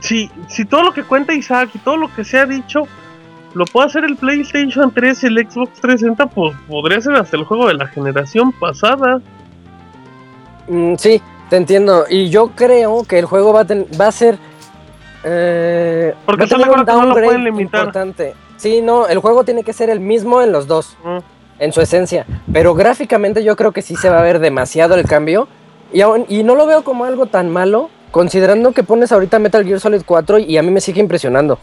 si, 0.00 0.30
si 0.48 0.64
todo 0.64 0.82
lo 0.82 0.92
que 0.92 1.02
cuenta 1.04 1.32
Isaac 1.34 1.70
y 1.74 1.78
todo 1.78 1.96
lo 1.96 2.14
que 2.14 2.24
se 2.24 2.38
ha 2.38 2.46
dicho 2.46 2.82
lo 3.54 3.64
puede 3.66 3.86
hacer 3.86 4.04
el 4.04 4.16
PlayStation 4.16 4.90
3 4.92 5.22
y 5.22 5.26
el 5.28 5.38
Xbox 5.48 5.80
360, 5.80 6.26
pues 6.26 6.56
podría 6.68 7.00
ser 7.00 7.14
hasta 7.14 7.36
el 7.36 7.44
juego 7.44 7.68
de 7.68 7.74
la 7.74 7.86
generación 7.86 8.50
pasada. 8.52 9.20
Mm, 10.68 10.94
sí, 10.96 11.22
te 11.50 11.56
entiendo. 11.56 12.04
Y 12.08 12.30
yo 12.30 12.48
creo 12.48 13.04
que 13.04 13.18
el 13.18 13.26
juego 13.26 13.52
va 13.52 13.60
a, 13.60 13.64
ten- 13.64 13.86
va 14.00 14.08
a 14.08 14.12
ser. 14.12 14.38
eh, 15.24 16.14
Porque 16.26 16.42
va 16.42 16.46
a 16.46 16.48
tener 16.48 16.68
un 16.70 16.76
no 16.78 16.84
downgrade 16.84 17.24
pueden 17.26 17.44
limitar. 17.44 17.80
importante. 17.82 18.34
Sí, 18.56 18.82
no, 18.82 19.06
el 19.06 19.18
juego 19.18 19.44
tiene 19.44 19.62
que 19.62 19.72
ser 19.72 19.88
el 19.90 20.00
mismo 20.00 20.40
en 20.42 20.52
los 20.52 20.66
dos, 20.66 20.96
Mm. 21.04 21.18
en 21.60 21.72
su 21.72 21.80
esencia. 21.80 22.26
Pero 22.52 22.74
gráficamente 22.74 23.44
yo 23.44 23.56
creo 23.56 23.72
que 23.72 23.82
sí 23.82 23.94
se 23.96 24.10
va 24.10 24.18
a 24.18 24.22
ver 24.22 24.38
demasiado 24.40 24.94
el 24.96 25.04
cambio. 25.06 25.48
Y, 25.92 26.00
aún- 26.00 26.26
y 26.28 26.42
no 26.42 26.54
lo 26.56 26.66
veo 26.66 26.82
como 26.82 27.04
algo 27.04 27.26
tan 27.26 27.50
malo, 27.50 27.88
considerando 28.14 28.70
que 28.70 28.84
pones 28.84 29.10
ahorita 29.10 29.40
Metal 29.40 29.64
Gear 29.64 29.80
Solid 29.80 30.02
4 30.06 30.38
y 30.38 30.56
a 30.56 30.62
mí 30.62 30.70
me 30.70 30.80
sigue 30.80 31.00
impresionando. 31.00 31.58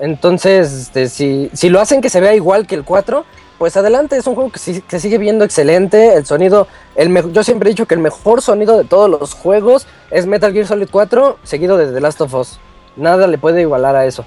Entonces, 0.00 0.72
este, 0.72 1.08
si, 1.08 1.48
si 1.52 1.68
lo 1.68 1.80
hacen 1.80 2.00
que 2.00 2.10
se 2.10 2.20
vea 2.20 2.34
igual 2.34 2.66
que 2.66 2.74
el 2.74 2.82
4, 2.82 3.24
pues 3.56 3.76
adelante, 3.76 4.16
es 4.16 4.26
un 4.26 4.34
juego 4.34 4.50
que, 4.50 4.58
sigue 4.98 5.18
viendo 5.18 5.44
excelente, 5.44 6.14
el 6.14 6.26
sonido, 6.26 6.66
el 6.96 7.32
yo 7.32 7.44
siempre 7.44 7.68
he 7.68 7.72
dicho 7.72 7.86
que 7.86 7.94
el 7.94 8.00
mejor 8.00 8.42
sonido 8.42 8.76
de 8.76 8.82
todos 8.82 9.08
los 9.08 9.34
juegos 9.34 9.86
es 10.10 10.26
Metal 10.26 10.52
Gear 10.52 10.66
Solid 10.66 10.88
4, 10.90 11.38
seguido 11.44 11.76
de 11.76 11.92
The 11.92 12.00
Last 12.00 12.20
of 12.22 12.34
Us. 12.34 12.58
Nada 12.96 13.28
le 13.28 13.38
puede 13.38 13.60
igualar 13.60 13.94
a 13.94 14.06
eso. 14.06 14.24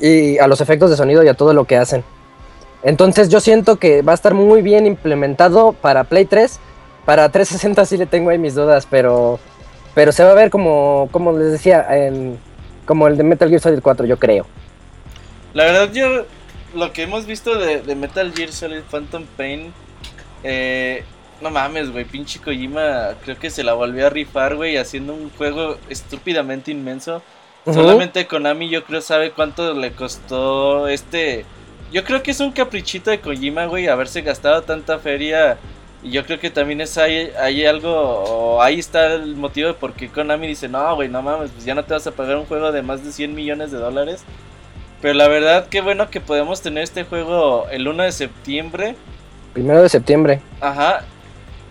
Y 0.00 0.38
a 0.38 0.48
los 0.48 0.60
efectos 0.60 0.90
de 0.90 0.96
sonido 0.96 1.22
y 1.22 1.28
a 1.28 1.34
todo 1.34 1.54
lo 1.54 1.64
que 1.66 1.76
hacen. 1.76 2.02
Entonces 2.82 3.28
yo 3.28 3.38
siento 3.38 3.76
que 3.76 4.02
va 4.02 4.10
a 4.10 4.16
estar 4.16 4.34
muy 4.34 4.62
bien 4.62 4.84
implementado 4.84 5.74
para 5.74 6.02
Play 6.02 6.24
3. 6.24 6.58
Para 7.04 7.28
360 7.28 7.84
sí 7.84 7.96
le 7.98 8.06
tengo 8.06 8.30
ahí 8.30 8.38
mis 8.38 8.56
dudas, 8.56 8.88
pero, 8.90 9.38
pero 9.94 10.12
se 10.12 10.24
va 10.24 10.32
a 10.32 10.34
ver 10.34 10.50
como, 10.50 11.08
como 11.12 11.32
les 11.32 11.52
decía, 11.52 11.86
en, 11.90 12.38
como 12.84 13.06
el 13.06 13.16
de 13.16 13.22
Metal 13.22 13.48
Gear 13.48 13.60
Solid 13.60 13.80
4, 13.80 14.06
yo 14.06 14.18
creo. 14.18 14.46
La 15.52 15.64
verdad, 15.64 15.92
yo 15.92 16.26
lo 16.74 16.92
que 16.92 17.02
hemos 17.02 17.26
visto 17.26 17.58
de, 17.58 17.80
de 17.80 17.94
Metal 17.94 18.32
Gear 18.34 18.52
Solid 18.52 18.82
Phantom 18.90 19.24
Pain, 19.36 19.72
eh, 20.42 21.04
no 21.40 21.50
mames, 21.50 21.90
güey, 21.90 22.04
pinche 22.04 22.40
Kojima 22.40 23.14
creo 23.22 23.38
que 23.38 23.50
se 23.50 23.62
la 23.62 23.74
volvió 23.74 24.06
a 24.06 24.10
rifar, 24.10 24.56
güey, 24.56 24.76
haciendo 24.76 25.14
un 25.14 25.30
juego 25.30 25.78
estúpidamente 25.88 26.70
inmenso. 26.70 27.22
Solamente 27.64 28.26
Konami 28.26 28.68
yo 28.68 28.84
creo 28.84 29.00
sabe 29.00 29.30
cuánto 29.30 29.72
le 29.72 29.92
costó 29.92 30.86
este... 30.88 31.46
Yo 31.92 32.04
creo 32.04 32.22
que 32.22 32.32
es 32.32 32.40
un 32.40 32.52
caprichito 32.52 33.10
de 33.10 33.20
Kojima, 33.20 33.66
güey, 33.66 33.86
haberse 33.86 34.20
gastado 34.20 34.62
tanta 34.62 34.98
feria. 34.98 35.56
Y 36.04 36.10
yo 36.10 36.26
creo 36.26 36.38
que 36.38 36.50
también 36.50 36.82
es 36.82 36.98
ahí, 36.98 37.30
hay 37.40 37.64
algo, 37.64 37.90
o 37.90 38.62
ahí 38.62 38.78
está 38.78 39.14
el 39.14 39.36
motivo 39.36 39.68
de 39.68 39.74
por 39.74 39.94
qué 39.94 40.08
Konami 40.10 40.46
dice, 40.46 40.68
no, 40.68 40.94
güey, 40.94 41.08
no 41.08 41.22
mames, 41.22 41.50
pues 41.50 41.64
ya 41.64 41.74
no 41.74 41.82
te 41.82 41.94
vas 41.94 42.06
a 42.06 42.10
pagar 42.10 42.36
un 42.36 42.44
juego 42.44 42.70
de 42.72 42.82
más 42.82 43.02
de 43.02 43.10
100 43.10 43.34
millones 43.34 43.72
de 43.72 43.78
dólares. 43.78 44.22
Pero 45.00 45.14
la 45.14 45.28
verdad, 45.28 45.66
qué 45.70 45.80
bueno 45.80 46.10
que 46.10 46.20
podemos 46.20 46.60
tener 46.60 46.84
este 46.84 47.04
juego 47.04 47.66
el 47.70 47.88
1 47.88 48.02
de 48.02 48.12
septiembre. 48.12 48.96
Primero 49.54 49.82
de 49.82 49.88
septiembre. 49.88 50.40
Ajá. 50.60 51.04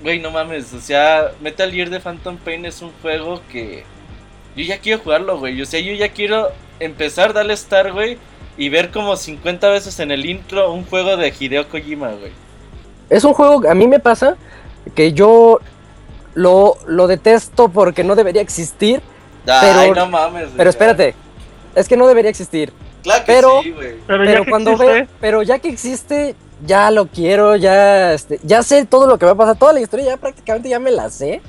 Güey, 0.02 0.20
no 0.20 0.32
mames, 0.32 0.74
o 0.74 0.82
sea, 0.82 1.32
Metal 1.40 1.72
Gear 1.72 1.92
de 1.92 2.00
Phantom 2.00 2.38
Pain 2.38 2.66
es 2.66 2.82
un 2.82 2.92
juego 3.04 3.40
que 3.52 3.84
yo 4.56 4.64
ya 4.66 4.80
quiero 4.80 5.02
jugarlo, 5.02 5.38
güey. 5.38 5.62
O 5.62 5.66
sea, 5.68 5.80
yo 5.80 5.94
ya 5.94 6.10
quiero 6.10 6.52
empezar, 6.80 7.34
darle 7.34 7.54
Star, 7.54 7.92
güey, 7.92 8.18
y 8.58 8.70
ver 8.70 8.90
como 8.90 9.16
50 9.16 9.70
veces 9.70 10.00
en 10.00 10.10
el 10.10 10.26
intro 10.26 10.72
un 10.72 10.86
juego 10.86 11.18
de 11.18 11.32
Hideo 11.40 11.70
Kojima, 11.70 12.10
güey. 12.10 12.32
Es 13.14 13.24
un 13.24 13.34
juego, 13.34 13.70
a 13.70 13.74
mí 13.76 13.88
me 13.88 14.00
pasa 14.00 14.36
que 14.96 15.14
yo 15.14 15.60
lo, 16.34 16.76
lo 16.88 17.08
detesto 17.08 17.70
porque 17.70 18.04
no 18.04 18.16
debería 18.16 18.42
existir. 18.42 19.02
Ay, 19.48 19.90
Pero- 19.90 19.96
no 19.96 20.10
mames. 20.10 20.46
güey. 20.46 20.58
Pero 20.58 20.70
espérate, 20.70 21.16
es 21.76 21.88
que 21.88 21.96
no 21.98 22.08
debería 22.08 22.30
existir. 22.32 22.74
Claro 23.04 23.24
que 23.26 23.34
pero- 23.34 23.62
sí, 23.62 23.72
güey. 23.72 23.96
Pero, 24.08 24.24
Pero 24.24 24.26
ya 24.40 24.44
que 24.44 24.50
cuando 24.50 24.72
existe, 24.72 24.94
ve, 24.94 25.08
pero 25.20 25.44
ya 25.44 25.60
que 25.60 25.70
existe, 25.70 26.36
ya 26.66 26.90
lo 26.92 27.08
quiero, 27.08 27.56
ya, 27.56 28.14
este, 28.14 28.40
ya 28.44 28.64
sé 28.64 28.86
todo 28.86 29.06
lo 29.08 29.18
que 29.18 29.26
va 29.26 29.34
a 29.34 29.36
pasar, 29.36 29.58
toda 29.58 29.74
la 29.74 29.82
historia 29.82 30.06
ya 30.06 30.18
prácticamente 30.18 30.70
ya 30.70 30.80
me 30.80 30.90
la 30.92 31.10
sé. 31.10 31.42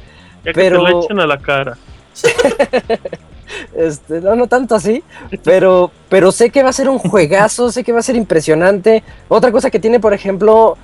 ya 0.45 0.53
que 0.53 0.61
pero- 0.61 0.85
te 0.85 0.91
lo 0.91 1.03
echen 1.05 1.21
a 1.21 1.27
la 1.27 1.39
cara. 1.39 1.79
Este, 3.77 4.21
no, 4.21 4.35
no 4.35 4.47
tanto 4.49 4.75
así, 4.75 5.05
pero, 5.45 5.91
pero 6.09 6.33
sé 6.33 6.51
que 6.51 6.63
va 6.63 6.71
a 6.71 6.73
ser 6.73 6.89
un 6.89 6.99
juegazo, 6.99 7.71
sé 7.71 7.85
que 7.85 7.93
va 7.93 7.99
a 8.01 8.03
ser 8.03 8.17
impresionante. 8.17 9.05
Otra 9.29 9.53
cosa 9.53 9.71
que 9.71 9.79
tiene, 9.79 10.01
por 10.01 10.15
ejemplo, 10.15 10.77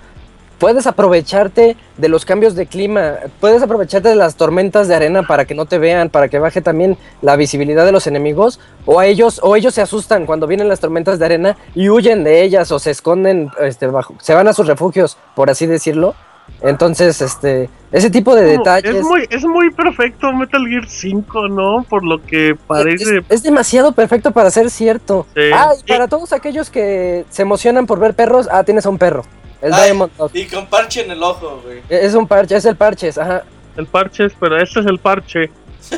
puedes 0.61 0.87
aprovecharte 0.87 1.77
de 1.97 2.09
los 2.09 2.25
cambios 2.25 2.55
de 2.55 2.67
clima, 2.67 3.15
puedes 3.41 3.63
aprovecharte 3.63 4.11
de 4.11 4.15
las 4.15 4.37
tormentas 4.37 4.87
de 4.87 4.95
arena 4.95 5.23
para 5.23 5.47
que 5.47 5.55
no 5.55 5.65
te 5.65 5.79
vean, 5.79 6.11
para 6.11 6.29
que 6.29 6.39
baje 6.39 6.61
también 6.61 6.99
la 7.23 7.35
visibilidad 7.35 7.87
de 7.87 7.93
los 7.93 8.07
enemigos, 8.07 8.61
o 8.85 9.01
a 9.01 9.07
ellos, 9.07 9.41
o 9.43 9.57
ellos 9.57 9.75
se 9.75 9.81
asustan 9.81 10.27
cuando 10.27 10.47
vienen 10.47 10.69
las 10.69 10.79
tormentas 10.79 11.19
de 11.19 11.25
arena 11.25 11.57
y 11.75 11.89
huyen 11.89 12.23
de 12.23 12.43
ellas 12.43 12.71
o 12.71 12.79
se 12.79 12.91
esconden, 12.91 13.51
este, 13.59 13.87
bajo, 13.87 14.15
se 14.21 14.35
van 14.35 14.47
a 14.49 14.53
sus 14.53 14.67
refugios, 14.67 15.17
por 15.35 15.51
así 15.51 15.67
decirlo. 15.67 16.15
Entonces, 16.63 17.23
este, 17.23 17.71
ese 17.93 18.11
tipo 18.11 18.35
de 18.35 18.43
detalles. 18.43 18.97
Es 18.97 19.05
muy, 19.05 19.27
es 19.31 19.45
muy 19.45 19.71
perfecto 19.71 20.33
Metal 20.33 20.67
Gear 20.67 20.87
5, 20.87 21.49
¿no? 21.49 21.87
Por 21.89 22.05
lo 22.05 22.21
que 22.23 22.57
parece. 22.67 23.19
Es, 23.19 23.25
es 23.29 23.43
demasiado 23.45 23.93
perfecto 23.93 24.33
para 24.33 24.51
ser 24.51 24.69
cierto. 24.69 25.27
Sí. 25.35 25.43
Ah, 25.55 25.71
y 25.81 25.89
para 25.89 26.09
todos 26.09 26.33
aquellos 26.33 26.69
que 26.69 27.25
se 27.31 27.43
emocionan 27.43 27.87
por 27.87 28.01
ver 28.01 28.15
perros, 28.15 28.49
ah, 28.51 28.65
tienes 28.65 28.85
a 28.85 28.91
un 28.91 28.99
perro. 28.99 29.23
El 29.63 29.73
Ay. 29.75 29.85
Diamond 29.91 30.13
Dog. 30.17 30.31
Y 30.35 30.47
con 30.47 30.67
parche 30.67 31.03
en 31.03 31.11
el 31.11 31.23
ojo, 31.23 31.61
güey. 31.65 31.83
Es 31.89 32.15
un 32.15 32.27
parche, 32.27 32.57
es 32.57 32.65
el 32.65 32.77
parches, 32.77 33.19
ajá. 33.19 33.45
El 33.77 33.87
parche, 33.87 34.29
pero 34.41 34.61
este 34.61 34.81
es 34.81 34.87
el 34.87 34.99
parche. 34.99 35.51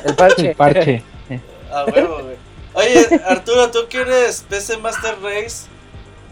El 0.05 0.15
parche. 0.15 0.49
El 0.51 0.55
parche. 0.57 1.03
A 1.73 1.85
huevo, 1.87 2.19
güey. 2.23 2.37
Oye, 2.75 3.21
Arturo, 3.27 3.71
tú 3.71 3.81
que 3.89 4.01
eres 4.01 4.45
PC 4.49 4.77
Master 4.79 5.15
Race, 5.23 5.67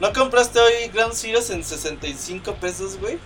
¿no 0.00 0.12
compraste 0.12 0.58
hoy 0.58 0.88
Ground 0.92 1.14
Zeroes 1.14 1.50
en 1.50 1.62
65 1.64 2.54
pesos, 2.54 2.98
güey? 2.98 3.18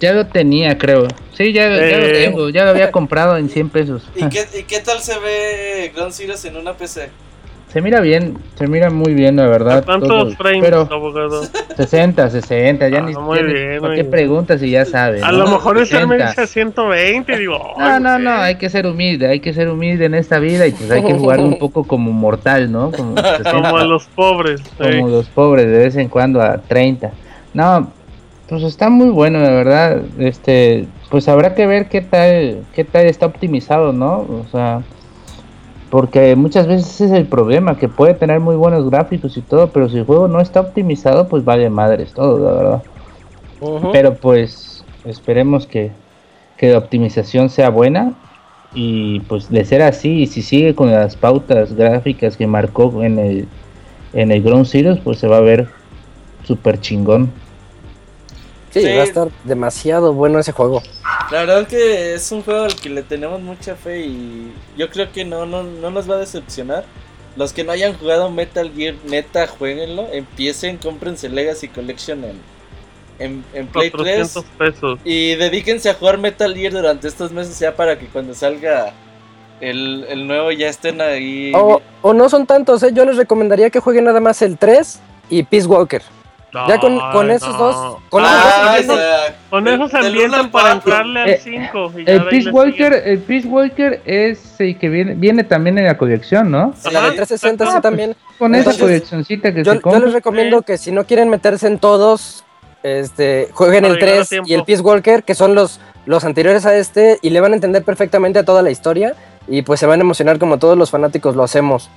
Ya 0.00 0.12
lo 0.12 0.26
tenía, 0.28 0.78
creo. 0.78 1.08
Sí, 1.36 1.52
ya, 1.52 1.62
ya 1.64 1.98
lo 1.98 2.06
Eh. 2.06 2.24
tengo. 2.24 2.48
Ya 2.50 2.64
lo 2.64 2.70
había 2.70 2.92
comprado 2.92 3.36
en 3.36 3.48
100 3.50 3.68
pesos. 3.70 4.08
¿Y 4.14 4.28
qué, 4.28 4.46
¿Y 4.54 4.62
qué 4.62 4.78
tal 4.80 5.00
se 5.00 5.18
ve 5.18 5.92
Ground 5.94 6.12
Zeroes 6.12 6.44
en 6.44 6.56
una 6.56 6.74
PC? 6.76 7.10
Se 7.72 7.82
mira 7.82 8.00
bien, 8.00 8.38
se 8.54 8.66
mira 8.66 8.88
muy 8.88 9.12
bien, 9.12 9.36
la 9.36 9.46
verdad. 9.46 9.84
¿Cuántos 9.84 10.08
todo. 10.08 10.30
frames, 10.36 10.62
Pero 10.62 10.88
abogado? 10.90 11.42
60, 11.76 12.30
60, 12.30 12.88
ya 12.88 12.98
Ah, 12.98 13.02
ni 13.02 13.14
muy 13.14 13.36
ya 13.38 13.42
ni- 13.44 13.52
bien, 13.52 13.78
¿Por 13.80 13.88
muy 13.90 13.96
qué 13.96 14.02
bien. 14.02 14.10
preguntas 14.10 14.60
si 14.60 14.70
ya 14.70 14.86
sabes? 14.86 15.22
A 15.22 15.30
no? 15.32 15.38
lo 15.38 15.46
mejor 15.48 15.76
ese 15.76 16.06
me 16.06 16.16
60. 16.16 16.28
dice 16.42 16.46
120 16.46 17.34
y 17.34 17.38
digo. 17.40 17.58
No, 17.78 17.84
ay, 17.84 18.00
no, 18.02 18.18
no, 18.18 18.30
hay 18.32 18.54
que 18.54 18.70
ser 18.70 18.86
humilde, 18.86 19.26
hay 19.28 19.40
que 19.40 19.52
ser 19.52 19.68
humilde 19.68 20.06
en 20.06 20.14
esta 20.14 20.38
vida 20.38 20.66
y 20.66 20.72
pues 20.72 20.90
hay 20.90 21.04
que 21.04 21.12
jugar 21.12 21.40
un 21.40 21.58
poco 21.58 21.84
como 21.84 22.10
mortal, 22.10 22.72
¿no? 22.72 22.90
Como, 22.90 23.14
60, 23.36 23.50
Como 23.52 23.76
a 23.76 23.84
los 23.84 24.06
pobres. 24.06 24.62
sí. 24.62 24.98
como 24.98 25.08
los 25.08 25.26
pobres 25.28 25.66
de 25.66 25.78
vez 25.78 25.96
en 25.96 26.08
cuando 26.08 26.40
a 26.40 26.56
30. 26.56 27.10
No, 27.52 27.92
pues 28.48 28.62
está 28.62 28.88
muy 28.88 29.10
bueno, 29.10 29.40
la 29.40 29.50
verdad. 29.50 30.00
Este, 30.18 30.86
pues 31.10 31.28
habrá 31.28 31.54
que 31.54 31.66
ver 31.66 31.88
qué 31.90 32.00
tal, 32.00 32.64
qué 32.74 32.84
tal 32.84 33.04
está 33.04 33.26
optimizado, 33.26 33.92
¿no? 33.92 34.20
O 34.20 34.46
sea, 34.50 34.80
porque 35.90 36.36
muchas 36.36 36.66
veces 36.66 36.88
ese 36.88 37.06
es 37.06 37.12
el 37.12 37.26
problema, 37.26 37.76
que 37.76 37.88
puede 37.88 38.14
tener 38.14 38.40
muy 38.40 38.56
buenos 38.56 38.88
gráficos 38.90 39.36
y 39.36 39.42
todo, 39.42 39.70
pero 39.70 39.88
si 39.88 39.98
el 39.98 40.04
juego 40.04 40.28
no 40.28 40.40
está 40.40 40.60
optimizado, 40.60 41.28
pues 41.28 41.44
vale 41.44 41.70
madres 41.70 42.12
todo, 42.12 42.38
la 42.44 42.52
verdad. 42.52 42.82
Pero 43.92 44.14
pues 44.14 44.84
esperemos 45.04 45.66
que, 45.66 45.90
que 46.56 46.70
la 46.72 46.78
optimización 46.78 47.48
sea 47.48 47.70
buena 47.70 48.12
y 48.74 49.20
pues 49.20 49.48
de 49.50 49.64
ser 49.64 49.82
así 49.82 50.22
y 50.22 50.26
si 50.26 50.42
sigue 50.42 50.74
con 50.74 50.90
las 50.90 51.16
pautas 51.16 51.72
gráficas 51.74 52.36
que 52.36 52.46
marcó 52.46 53.02
en 53.02 53.18
el 53.18 53.48
en 54.12 54.30
el 54.30 54.42
Ground 54.42 54.66
Zeroes 54.66 55.00
pues 55.00 55.18
se 55.18 55.26
va 55.26 55.38
a 55.38 55.40
ver 55.40 55.68
súper 56.44 56.80
chingón. 56.80 57.30
Sí, 58.70 58.80
Sí. 58.82 58.86
va 58.94 59.00
a 59.00 59.04
estar 59.04 59.28
demasiado 59.44 60.12
bueno 60.12 60.38
ese 60.38 60.52
juego. 60.52 60.82
La 61.30 61.40
verdad 61.44 61.66
que 61.66 62.14
es 62.14 62.30
un 62.32 62.42
juego 62.42 62.64
al 62.64 62.74
que 62.76 62.88
le 62.90 63.02
tenemos 63.02 63.40
mucha 63.40 63.74
fe 63.76 64.00
y 64.00 64.52
yo 64.76 64.88
creo 64.90 65.10
que 65.12 65.24
no, 65.24 65.46
no, 65.46 65.62
no 65.62 65.90
nos 65.90 66.08
va 66.10 66.14
a 66.16 66.18
decepcionar. 66.18 66.84
Los 67.36 67.52
que 67.52 67.62
no 67.64 67.72
hayan 67.72 67.94
jugado 67.94 68.30
Metal 68.30 68.70
Gear, 68.74 68.94
neta, 69.06 69.46
jueguenlo, 69.46 70.08
empiecen, 70.12 70.76
cómprense 70.78 71.28
Legacy 71.28 71.68
Collection 71.68 72.24
en, 72.24 72.40
en, 73.18 73.44
en 73.54 73.66
Play 73.68 73.90
3. 73.90 74.32
400 74.32 74.44
pesos. 74.58 74.98
Y 75.04 75.34
dedíquense 75.36 75.88
a 75.90 75.94
jugar 75.94 76.18
Metal 76.18 76.54
Gear 76.54 76.72
durante 76.72 77.06
estos 77.08 77.30
meses 77.30 77.58
ya 77.58 77.76
para 77.76 77.98
que 77.98 78.06
cuando 78.06 78.34
salga 78.34 78.92
el, 79.60 80.04
el 80.08 80.26
nuevo 80.26 80.50
ya 80.50 80.68
estén 80.68 81.00
ahí. 81.00 81.52
O, 81.54 81.80
o 82.02 82.12
no 82.12 82.28
son 82.28 82.46
tantos, 82.46 82.82
¿eh? 82.82 82.90
yo 82.92 83.04
les 83.04 83.16
recomendaría 83.16 83.70
que 83.70 83.80
jueguen 83.80 84.04
nada 84.04 84.20
más 84.20 84.42
el 84.42 84.58
3 84.58 84.98
y 85.30 85.42
Peace 85.44 85.66
Walker. 85.66 86.02
Ya 86.66 86.78
con, 86.80 86.98
con 87.12 87.30
esos 87.30 87.52
no. 87.52 87.58
dos, 87.58 87.96
con 88.08 88.22
Ah, 88.24 88.76
esos 88.78 88.98
Con 89.50 89.64
del- 89.64 89.74
eso 89.74 89.88
se 89.88 89.96
del 89.98 90.06
ambientan 90.06 90.50
para 90.50 90.72
entrarle 90.72 91.20
al 91.20 91.28
Eh, 91.28 91.40
5. 91.42 91.92
El 92.06 92.24
Peace 92.24 92.50
Walker, 92.50 93.02
el 93.04 93.18
Peace 93.18 93.46
Walker 93.46 94.00
es 94.06 94.58
el 94.60 94.78
que 94.78 94.88
viene, 94.88 95.14
viene 95.14 95.44
también 95.44 95.76
en 95.78 95.84
la 95.84 95.98
colección, 95.98 96.50
¿no? 96.50 96.72
Sí. 96.76 96.90
la 96.90 97.02
de 97.02 97.16
360 97.16 97.66
sí 97.66 97.72
Ah, 97.76 97.80
también. 97.82 98.16
Con 98.38 98.54
esa 98.54 98.72
coleccioncita 98.78 99.52
que 99.52 99.62
Yo, 99.62 99.72
se 99.72 99.76
yo 99.78 99.82
compra. 99.82 100.00
les 100.00 100.12
recomiendo 100.14 100.62
que 100.62 100.78
si 100.78 100.90
no 100.90 101.04
quieren 101.04 101.28
meterse 101.28 101.66
en 101.66 101.78
todos, 101.78 102.44
este, 102.82 103.48
jueguen 103.52 103.82
Para 103.82 103.94
el 103.94 104.00
llegar 104.00 104.14
a 104.14 104.16
3 104.18 104.28
tiempo. 104.30 104.48
y 104.48 104.54
el 104.54 104.64
Peace 104.64 104.82
Walker, 104.82 105.22
que 105.24 105.34
son 105.34 105.54
los, 105.54 105.80
los 106.06 106.24
anteriores 106.24 106.64
a 106.64 106.74
este, 106.76 107.18
y 107.20 107.28
le 107.30 107.40
van 107.40 107.52
a 107.52 107.56
entender 107.56 107.82
perfectamente 107.84 108.38
a 108.38 108.44
toda 108.44 108.62
la 108.62 108.70
historia, 108.70 109.14
y 109.48 109.62
pues 109.62 109.80
se 109.80 109.86
van 109.86 110.00
a 110.00 110.02
emocionar 110.02 110.38
como 110.38 110.58
todos 110.58 110.78
los 110.78 110.90
fanáticos 110.90 111.36
lo 111.36 111.42
hacemos. 111.42 111.90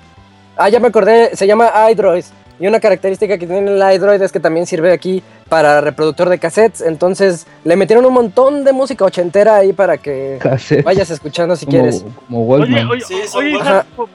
Ah, 0.58 0.68
ya 0.70 0.80
me 0.82 0.88
acordé, 0.90 1.36
se 1.36 1.48
llama 1.48 1.72
iDroid, 1.92 2.26
y 2.62 2.68
una 2.68 2.80
característica 2.80 3.38
que 3.38 3.48
tiene 3.48 3.72
el 3.72 3.96
iDroid 3.96 4.22
es 4.22 4.32
que 4.32 4.40
también 4.40 4.68
sirve 4.68 4.94
aquí 4.94 5.22
para 5.50 5.82
reproductor 5.82 6.30
de 6.30 6.38
cassettes, 6.40 6.80
entonces 6.82 7.48
le 7.66 7.76
metieron 7.76 8.06
un 8.06 8.14
montón 8.14 8.64
de 8.64 8.72
música 8.72 9.04
ochentera 9.04 9.58
ahí 9.58 9.74
para 9.74 9.98
que 9.98 10.38
Cassette, 10.40 10.86
vayas 10.86 11.10
escuchando 11.10 11.56
si 11.56 11.66
como, 11.66 11.78
quieres. 11.78 12.06
como 12.28 12.48
Oye, 12.48 12.86
oye, 12.86 13.02
Sí, 13.04 13.16
oye, 13.36 13.58
por, 13.96 14.08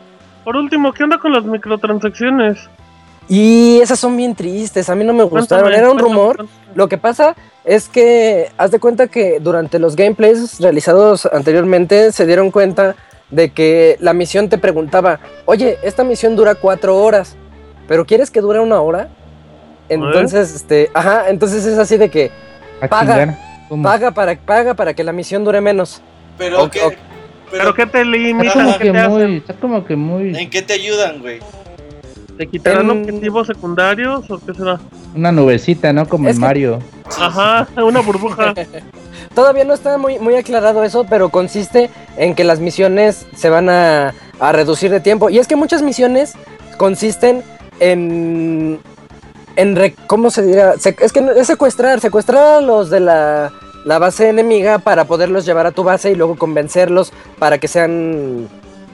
por 0.45 0.57
último, 0.57 0.93
¿qué 0.93 1.03
onda 1.05 1.19
con 1.19 1.33
las 1.33 1.45
microtransacciones? 1.45 2.59
Y 3.29 3.81
esas 3.83 3.99
son 3.99 4.17
bien 4.17 4.37
tristes, 4.37 4.89
a 4.89 4.95
mí 4.95 5.03
no 5.05 5.13
me 5.13 5.25
gustaron, 5.25 5.65
Cuéntame, 5.65 5.77
era 5.85 5.91
un 5.91 5.99
cuéntame, 5.99 6.15
rumor. 6.15 6.37
cuéntame. 6.37 6.59
Lo 6.77 6.89
que 6.89 6.99
pasa 6.99 7.35
es 7.65 7.89
que 7.89 8.51
haz 8.57 8.71
de 8.71 8.79
cuenta 8.79 9.09
que 9.09 9.41
durante 9.41 9.81
los 9.81 9.97
gameplays 9.97 10.61
realizados 10.61 11.27
anteriormente 11.27 12.13
se 12.13 12.25
dieron 12.27 12.53
cuenta 12.53 12.95
de 13.31 13.51
que 13.51 13.97
la 13.99 14.13
misión 14.13 14.49
te 14.49 14.57
preguntaba, 14.59 15.19
oye, 15.47 15.79
esta 15.83 16.05
misión 16.05 16.37
dura 16.37 16.55
cuatro 16.55 16.97
horas, 16.99 17.37
pero 17.89 18.05
¿quieres 18.07 18.31
que 18.31 18.41
dure 18.41 18.61
una 18.61 18.81
hora? 18.81 19.09
Entonces, 19.89 20.55
este, 20.55 20.91
ajá, 20.95 21.29
entonces 21.31 21.65
es 21.65 21.79
así 21.79 21.97
de 21.97 22.11
que 22.11 22.31
paga. 22.89 23.39
paga 23.83 24.11
para, 24.11 24.37
paga 24.37 24.75
para 24.75 24.95
que 24.95 25.05
la 25.05 25.13
misión 25.13 25.45
dure 25.45 25.61
menos. 25.61 26.03
Pero, 26.39 26.65
Ok, 26.65 26.73
¿qué- 26.73 26.83
ok. 26.83 26.95
¿Pero 27.51 27.75
qué 27.75 27.87
te 27.87 27.99
Está 28.01 28.11
limitan? 28.11 28.53
como 28.53 28.73
¿Qué 28.79 28.85
que 28.87 28.91
te 28.93 28.99
hacen? 28.99 29.13
muy, 29.13 29.37
está 29.37 29.55
como 29.55 29.85
que 29.85 29.95
muy 29.97 30.37
¿En 30.37 30.51
qué 30.51 30.63
te 30.63 30.73
ayudan, 30.73 31.21
güey? 31.21 31.39
¿Te 32.37 32.49
quitarán 32.49 32.91
En- 32.91 33.01
objetivos 33.03 33.47
secundarios 33.47 34.29
o 34.31 34.39
qué 34.39 34.53
será? 34.53 34.81
una 35.15 35.31
nubecita, 35.33 35.93
¿no? 35.93 36.07
Como 36.09 36.29
Es 36.29 36.35
en 36.35 36.41
que- 36.43 36.47
Mario. 36.47 36.79
Ajá, 37.19 37.69
una 37.83 38.01
burbuja. 38.01 38.53
Todavía 39.35 39.65
no 39.65 39.75
está 39.75 39.97
muy, 39.97 40.19
muy 40.19 40.35
aclarado 40.35 40.83
eso, 40.83 41.07
pero 41.09 41.29
consiste 41.29 41.89
en 42.17 42.35
que 42.35 42.43
las 42.43 42.59
misiones 42.59 43.27
se 43.37 43.49
van 43.49 43.69
a, 43.71 44.13
a 44.41 44.53
reducir 44.53 44.91
de 44.91 44.99
tiempo. 45.01 45.31
Y 45.31 45.39
es 45.39 45.47
que 45.47 45.55
muchas 45.57 45.83
misiones 45.83 46.35
consisten 46.79 47.43
en. 47.81 48.81
en 49.57 49.95
¿Cómo 50.07 50.31
se 50.31 50.43
dirá? 50.43 50.75
Es 50.75 51.13
que 51.13 51.21
es 51.37 51.47
secuestrar, 51.47 52.01
secuestrar 52.01 52.59
a 52.59 52.61
los 52.61 52.91
de 52.91 53.01
la, 53.01 53.53
la 53.85 53.99
base 53.99 54.29
enemiga 54.29 54.79
para 54.79 55.05
poderlos 55.05 55.47
llevar 55.47 55.67
a 55.67 55.73
tu 55.73 55.85
base 55.85 56.11
y 56.11 56.15
luego 56.15 56.37
convencerlos 56.37 57.13
para 57.39 57.59
que 57.59 57.69
sean 57.69 58.49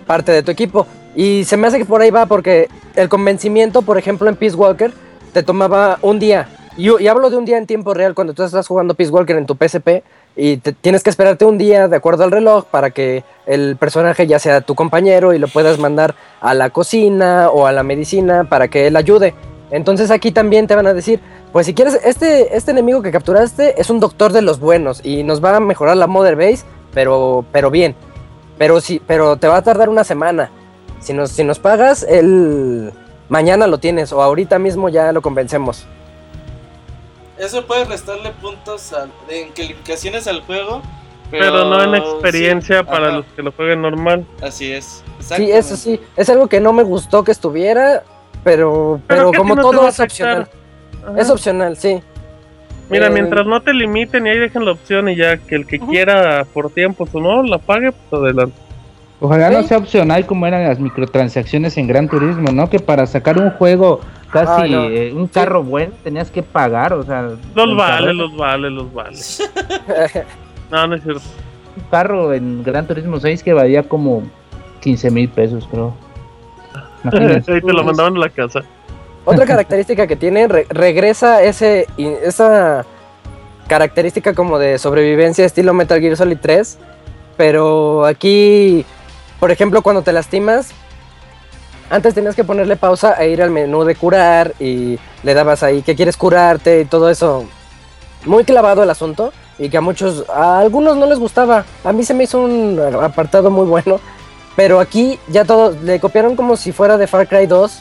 parte 0.07 0.33
de 0.33 0.43
tu 0.43 0.51
equipo. 0.51 0.87
Y 1.15 1.45
se 1.45 1.57
me 1.57 1.67
hace 1.67 1.79
que 1.79 1.85
por 1.85 2.01
ahí 2.01 2.11
va 2.11 2.27
porque 2.27 2.69
el 2.95 3.09
convencimiento, 3.09 3.83
por 3.83 3.99
ejemplo, 3.99 4.29
en 4.29 4.37
Peace 4.37 4.57
Walker, 4.57 4.93
te 5.33 5.43
tomaba 5.43 5.99
un 6.03 6.19
día. 6.19 6.49
Y 6.77 7.07
hablo 7.07 7.29
de 7.29 7.37
un 7.37 7.45
día 7.45 7.59
en 7.59 7.67
tiempo 7.67 7.93
real 7.93 8.15
cuando 8.15 8.33
tú 8.33 8.43
estás 8.43 8.67
jugando 8.67 8.95
Peace 8.95 9.13
Walker 9.13 9.37
en 9.37 9.45
tu 9.45 9.55
PSP 9.57 10.03
y 10.37 10.57
te- 10.59 10.73
tienes 10.73 11.03
que 11.03 11.11
esperarte 11.11 11.45
un 11.45 11.59
día 11.59 11.89
de 11.89 11.97
acuerdo 11.97 12.25
al 12.25 12.31
reloj 12.31 12.65
para 12.65 12.91
que 12.91 13.25
el 13.47 13.77
personaje 13.77 14.27
ya 14.27 14.39
sea 14.39 14.61
tu 14.61 14.75
compañero 14.75 15.33
y 15.35 15.39
lo 15.39 15.49
puedas 15.49 15.79
mandar 15.79 16.15
a 16.41 16.55
la 16.55 16.71
cocina 16.71 17.49
o 17.51 17.67
a 17.67 17.73
la 17.73 17.83
medicina 17.83 18.45
para 18.45 18.69
que 18.69 18.87
él 18.87 18.97
ayude. 18.97 19.35
Entonces 19.71 20.11
aquí 20.11 20.33
también 20.33 20.67
te 20.67 20.75
van 20.75 20.87
a 20.87 20.95
decir, 20.95 21.21
pues 21.53 21.67
si 21.67 21.75
quieres, 21.75 21.99
este, 22.05 22.57
este 22.57 22.71
enemigo 22.73 23.01
que 23.03 23.11
capturaste 23.11 23.81
es 23.81 23.89
un 23.91 24.01
doctor 24.01 24.33
de 24.33 24.43
los 24.43 24.61
buenos 24.61 25.01
y 25.05 25.23
nos 25.23 25.43
va 25.43 25.57
a 25.57 25.61
mejorar 25.61 25.97
la 25.97 26.07
Mother 26.07 26.37
Base, 26.37 26.65
pero, 26.93 27.45
pero 27.53 27.71
bien. 27.71 27.95
Pero, 28.59 28.81
sí, 28.81 29.01
pero 29.07 29.37
te 29.39 29.49
va 29.49 29.57
a 29.57 29.63
tardar 29.63 29.89
una 29.89 30.05
semana. 30.05 30.51
Si 31.01 31.13
nos, 31.15 31.31
si 31.31 31.43
nos 31.43 31.59
pagas, 31.59 32.03
el 32.09 32.93
mañana 33.29 33.67
lo 33.67 33.79
tienes 33.79 34.13
o 34.13 34.23
ahorita 34.23 34.59
mismo 34.59 34.89
ya 34.91 35.11
lo 35.13 35.23
convencemos. 35.23 35.87
Eso 37.39 37.65
puede 37.67 37.85
restarle 37.85 38.31
puntos 38.33 38.93
al- 38.93 39.11
en 39.29 39.51
calificaciones 39.53 40.27
al 40.27 40.43
juego. 40.43 40.83
Pero 41.31 41.65
no 41.65 41.83
en 41.83 41.93
sí, 42.03 42.09
experiencia 42.09 42.83
para 42.85 43.07
ajá, 43.09 43.17
los 43.17 43.27
que 43.35 43.43
lo 43.43 43.53
jueguen 43.53 43.81
normal. 43.81 44.27
Así 44.43 44.71
es. 44.71 45.03
Sí, 45.21 45.51
eso 45.51 45.77
sí. 45.77 45.99
Es 46.15 46.29
algo 46.29 46.47
que 46.47 46.61
no 46.61 46.75
me 46.75 46.83
gustó 46.83 47.25
que 47.25 47.33
estuviera, 47.33 48.03
pero, 48.45 49.01
pero, 49.07 49.33
como 49.33 49.55
no 49.55 49.63
todo 49.63 49.89
es 49.89 49.99
opcional. 49.99 50.47
Ajá. 51.03 51.19
Es 51.19 51.31
opcional, 51.31 51.77
sí. 51.79 52.03
Mira, 52.91 53.07
Eh, 53.07 53.11
mientras 53.11 53.47
no 53.47 53.63
te 53.63 53.73
limiten 53.73 54.27
y 54.27 54.31
ahí 54.31 54.39
dejen 54.39 54.67
la 54.67 54.73
opción 54.73 55.09
y 55.09 55.17
ya 55.17 55.39
que 55.39 55.55
el 55.55 55.67
que 55.67 55.79
quiera 55.81 56.45
por 56.53 56.69
tiempo 56.71 57.09
o 57.11 57.21
no 57.21 57.43
la 57.45 57.57
pague, 57.57 57.93
pues 57.93 58.23
adelante. 58.23 58.55
Ojalá 59.19 59.51
no 59.51 59.63
sea 59.63 59.79
opcional 59.79 60.27
como 60.27 60.47
eran 60.47 60.65
las 60.65 60.81
microtransacciones 60.81 61.79
en 61.79 61.87
Gran 61.87 62.09
Turismo, 62.09 62.51
¿no? 62.53 62.69
Que 62.69 62.81
para 62.81 63.07
sacar 63.07 63.39
un 63.39 63.51
juego 63.53 64.01
casi 64.33 64.71
no. 64.71 64.85
eh, 64.85 65.13
un 65.15 65.27
carro 65.29 65.63
bueno 65.63 65.93
tenías 66.03 66.31
que 66.31 66.43
pagar, 66.43 66.93
o 66.95 67.03
sea, 67.05 67.23
Los 67.55 67.77
vale, 67.77 68.07
carro- 68.07 68.13
los 68.15 68.37
vale, 68.37 68.71
los 68.71 68.93
vale. 68.93 69.17
No, 70.71 70.87
no 70.87 70.95
es 70.95 71.03
cierto. 71.03 71.21
un 71.77 71.83
carro 71.91 72.33
en 72.33 72.63
Gran 72.65 72.87
Turismo 72.87 73.21
6 73.21 73.43
que 73.43 73.53
valía 73.53 73.83
como 73.83 74.23
15 74.81 75.11
mil 75.11 75.29
pesos, 75.29 75.69
creo. 75.71 75.95
Ahí 77.13 77.61
te 77.61 77.73
lo 77.73 77.85
mandaban 77.85 78.17
a 78.17 78.21
la 78.21 78.29
casa. 78.31 78.61
Otra 79.25 79.45
característica 79.47 80.07
que 80.07 80.17
tiene, 80.17 80.49
re- 80.49 80.67
regresa 80.71 81.43
ese, 81.43 81.87
esa 81.99 82.87
característica 83.69 84.35
como 84.35 84.59
de 84.59 84.79
sobrevivencia 84.79 85.45
estilo 85.45 85.75
Metal 85.75 86.01
Gear 86.01 86.17
Solid 86.17 86.39
3. 86.41 86.79
Pero 87.37 88.05
aquí, 88.07 88.85
por 89.41 89.51
ejemplo, 89.51 89.83
cuando 89.83 90.03
te 90.03 90.13
lastimas, 90.13 90.73
antes 91.93 92.15
tenías 92.15 92.35
que 92.35 92.45
ponerle 92.45 92.77
pausa 92.77 93.13
e 93.23 93.29
ir 93.31 93.43
al 93.43 93.51
menú 93.51 93.85
de 93.85 93.95
curar 93.95 94.55
y 94.59 94.99
le 95.23 95.35
dabas 95.35 95.63
ahí 95.63 95.83
que 95.83 95.95
quieres 95.95 96.17
curarte 96.17 96.81
y 96.81 96.85
todo 96.87 97.09
eso. 97.11 97.45
Muy 98.25 98.45
clavado 98.45 98.83
el 98.83 98.91
asunto 98.91 99.33
y 99.59 99.69
que 99.69 99.77
a 99.77 99.81
muchos, 99.81 100.25
a 100.29 100.59
algunos 100.61 100.97
no 100.97 101.07
les 101.07 101.19
gustaba. 101.19 101.65
A 101.85 101.93
mí 101.93 102.05
se 102.05 102.15
me 102.15 102.25
hizo 102.25 102.39
un 102.41 102.81
apartado 103.03 103.51
muy 103.51 103.67
bueno. 103.67 104.01
Pero 104.57 104.81
aquí 104.81 105.19
ya 105.29 105.45
todo, 105.45 105.75
le 105.83 105.99
copiaron 105.99 106.37
como 106.37 106.57
si 106.57 106.73
fuera 106.73 106.99
de 106.99 107.07
Far 107.07 107.27
Cry 107.27 107.47
2 107.47 107.81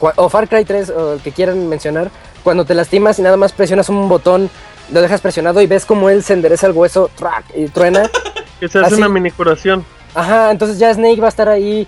cua- 0.00 0.14
o 0.16 0.28
Far 0.28 0.48
Cry 0.48 0.64
3 0.64 0.90
o 0.90 1.12
el 1.14 1.20
que 1.20 1.30
quieran 1.32 1.68
mencionar. 1.68 2.10
Cuando 2.42 2.64
te 2.64 2.74
lastimas 2.74 3.18
y 3.18 3.22
nada 3.22 3.36
más 3.36 3.52
presionas 3.52 3.88
un 3.88 4.08
botón, 4.08 4.50
lo 4.92 5.00
dejas 5.02 5.20
presionado 5.20 5.60
y 5.60 5.66
ves 5.66 5.84
como 5.86 6.10
él 6.10 6.22
se 6.24 6.32
endereza 6.32 6.66
el 6.66 6.72
hueso 6.72 7.10
y 7.54 7.66
truena. 7.66 8.10
Que 8.60 8.68
se 8.68 8.78
hace 8.78 8.86
Así. 8.86 8.94
una 8.94 9.08
mini 9.10 9.30
curación. 9.30 9.84
Ajá, 10.16 10.50
entonces 10.50 10.78
ya 10.78 10.94
Snake 10.94 11.20
va 11.20 11.26
a 11.26 11.28
estar 11.28 11.46
ahí. 11.46 11.86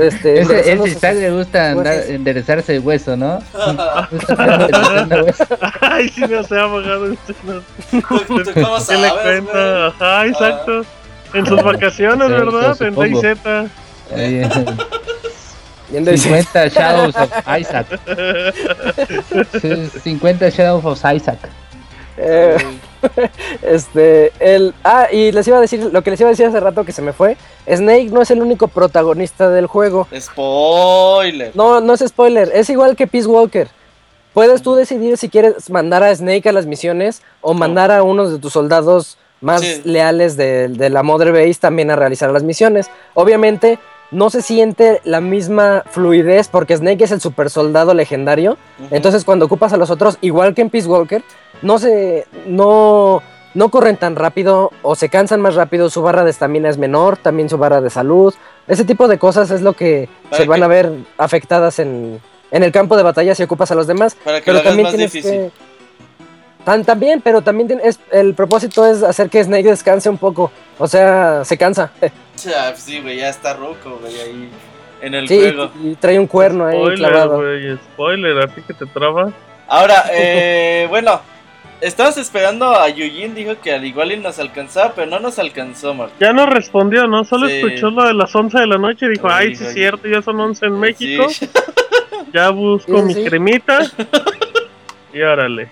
Este, 0.00 0.40
Ese, 0.40 0.72
ese 0.72 1.14
le 1.14 1.30
gusta 1.30 1.70
andar, 1.70 1.94
enderezarse 2.08 2.74
el 2.74 2.80
hueso, 2.82 3.16
¿no? 3.16 3.38
Ay, 5.80 6.08
sí, 6.08 6.22
no 6.28 6.42
se 6.42 6.58
ha 6.58 6.62
abogado. 6.64 7.12
este, 7.12 7.34
no. 7.44 7.60
¿Tú, 8.00 8.18
tú 8.26 8.42
cómo 8.54 8.78
¿Qué 8.88 8.96
le 8.96 9.10
cuenta? 9.22 9.86
Ajá, 9.86 10.26
exacto. 10.26 10.84
En 11.34 11.46
sus 11.46 11.62
vacaciones, 11.62 12.28
¿verdad? 12.28 12.76
En. 12.82 12.96
DayZ. 12.96 13.36
Y- 15.92 16.16
50 16.18 16.68
Shadows 16.68 17.14
of 17.16 17.30
Isaac. 17.60 17.86
Sí, 19.60 19.90
50 20.02 20.48
Shadows 20.50 20.84
of 20.84 20.98
Isaac. 21.14 21.38
Eh, 22.16 22.56
este, 23.62 24.32
el, 24.40 24.74
ah, 24.84 25.08
y 25.12 25.32
les 25.32 25.46
iba 25.48 25.58
a 25.58 25.60
decir, 25.60 25.80
lo 25.92 26.02
que 26.02 26.10
les 26.10 26.20
iba 26.20 26.28
a 26.28 26.32
decir 26.32 26.46
hace 26.46 26.60
rato 26.60 26.84
que 26.84 26.92
se 26.92 27.02
me 27.02 27.12
fue, 27.12 27.36
Snake 27.66 28.10
no 28.10 28.22
es 28.22 28.30
el 28.30 28.40
único 28.42 28.68
protagonista 28.68 29.50
del 29.50 29.66
juego. 29.66 30.06
Spoiler. 30.18 31.52
No, 31.54 31.80
no 31.80 31.94
es 31.94 32.04
spoiler, 32.06 32.50
es 32.54 32.70
igual 32.70 32.96
que 32.96 33.06
Peace 33.06 33.26
Walker. 33.26 33.68
Puedes 34.34 34.62
tú 34.62 34.74
decidir 34.74 35.16
si 35.16 35.28
quieres 35.28 35.68
mandar 35.70 36.02
a 36.02 36.14
Snake 36.14 36.48
a 36.48 36.52
las 36.52 36.66
misiones 36.66 37.22
o 37.40 37.54
mandar 37.54 37.90
a 37.90 38.02
unos 38.02 38.30
de 38.30 38.38
tus 38.38 38.52
soldados 38.52 39.18
más 39.40 39.60
Sí. 39.62 39.80
leales 39.84 40.36
de, 40.36 40.68
de 40.68 40.90
la 40.90 41.02
Mother 41.02 41.32
Base 41.32 41.54
también 41.60 41.90
a 41.90 41.96
realizar 41.96 42.30
las 42.30 42.42
misiones. 42.42 42.90
Obviamente 43.14 43.78
no 44.10 44.30
se 44.30 44.42
siente 44.42 45.00
la 45.04 45.20
misma 45.20 45.84
fluidez 45.90 46.48
porque 46.48 46.76
Snake 46.76 47.04
es 47.04 47.12
el 47.12 47.20
super 47.20 47.50
soldado 47.50 47.94
legendario. 47.94 48.56
Entonces 48.90 49.24
cuando 49.24 49.46
ocupas 49.46 49.72
a 49.72 49.76
los 49.76 49.90
otros, 49.90 50.18
igual 50.20 50.54
que 50.54 50.62
en 50.62 50.70
Peace 50.70 50.88
Walker, 50.88 51.22
no 51.62 51.78
se 51.78 52.26
no 52.46 53.22
no 53.54 53.70
corren 53.70 53.96
tan 53.96 54.14
rápido 54.16 54.70
o 54.82 54.94
se 54.94 55.08
cansan 55.08 55.40
más 55.40 55.54
rápido, 55.54 55.90
su 55.90 56.02
barra 56.02 56.24
de 56.24 56.30
estamina 56.30 56.68
es 56.68 56.78
menor, 56.78 57.16
también 57.16 57.48
su 57.48 57.58
barra 57.58 57.80
de 57.80 57.90
salud. 57.90 58.34
Ese 58.66 58.84
tipo 58.84 59.08
de 59.08 59.18
cosas 59.18 59.50
es 59.50 59.62
lo 59.62 59.72
que 59.72 60.08
se 60.30 60.44
van 60.46 60.62
a 60.62 60.68
ver 60.68 60.92
afectadas 61.16 61.78
en, 61.78 62.20
en 62.50 62.62
el 62.62 62.72
campo 62.72 62.96
de 62.96 63.02
batalla 63.02 63.34
si 63.34 63.42
ocupas 63.42 63.70
a 63.70 63.74
los 63.74 63.86
demás. 63.86 64.16
Para 64.22 64.40
que 64.40 64.46
Pero 64.46 64.58
lo 64.58 64.64
también 64.64 64.84
más 64.84 64.94
tienes 64.94 65.12
difícil. 65.12 65.40
que 65.40 65.68
Tan, 66.64 66.84
también, 66.84 67.22
pero 67.22 67.40
también 67.40 67.80
es, 67.82 67.98
el 68.10 68.34
propósito 68.34 68.84
es 68.84 69.02
hacer 69.02 69.30
que 69.30 69.42
Snake 69.42 69.70
descanse 69.70 70.10
un 70.10 70.18
poco. 70.18 70.50
O 70.78 70.86
sea, 70.86 71.42
se 71.44 71.56
cansa. 71.56 71.92
Ya, 72.44 72.68
pues 72.70 72.82
sí, 72.82 73.00
güey, 73.00 73.16
ya 73.18 73.28
está 73.28 73.54
roco, 73.54 73.98
güey, 74.00 74.14
ahí 74.20 74.48
en 75.00 75.14
el 75.14 75.28
Sí, 75.28 75.38
juego. 75.38 75.70
y, 75.82 75.88
y 75.90 75.94
trae 75.96 76.18
un 76.18 76.26
cuerno 76.26 76.66
ahí 76.66 76.76
Spoiler, 76.76 76.98
clavado. 77.10 77.36
güey, 77.38 77.76
spoiler, 77.76 78.38
a 78.38 78.48
ti 78.48 78.62
que 78.66 78.74
te 78.74 78.86
traba. 78.86 79.32
Ahora, 79.68 80.04
eh, 80.12 80.86
bueno, 80.90 81.20
estamos 81.80 82.16
esperando 82.16 82.74
a 82.74 82.88
Yujin, 82.88 83.34
dijo 83.34 83.54
que 83.62 83.72
al 83.72 83.84
igual 83.84 84.12
y 84.12 84.16
nos 84.16 84.38
alcanzaba, 84.38 84.92
pero 84.94 85.06
no 85.06 85.20
nos 85.20 85.38
alcanzó, 85.38 85.94
Mark. 85.94 86.12
Ya 86.18 86.32
no 86.32 86.46
respondió, 86.46 87.06
¿no? 87.06 87.24
Solo 87.24 87.46
Sí. 87.48 87.54
escuchó 87.54 87.90
lo 87.90 88.04
de 88.04 88.14
las 88.14 88.34
11 88.34 88.58
de 88.58 88.66
la 88.66 88.78
noche 88.78 89.06
y 89.06 89.10
dijo, 89.10 89.28
ay, 89.30 89.50
dijo, 89.50 89.58
sí 89.60 89.64
es 89.64 89.68
"Ay". 89.70 89.74
cierto, 89.74 90.08
ya 90.08 90.22
son 90.22 90.40
11 90.40 90.66
en 90.66 90.80
México, 90.80 91.28
Sí. 91.30 91.48
ya 92.34 92.50
busco 92.50 92.96
Sí, 92.98 93.02
mi 93.04 93.14
sí. 93.14 93.24
cremita. 93.24 93.78
y 95.12 95.20
órale. 95.22 95.68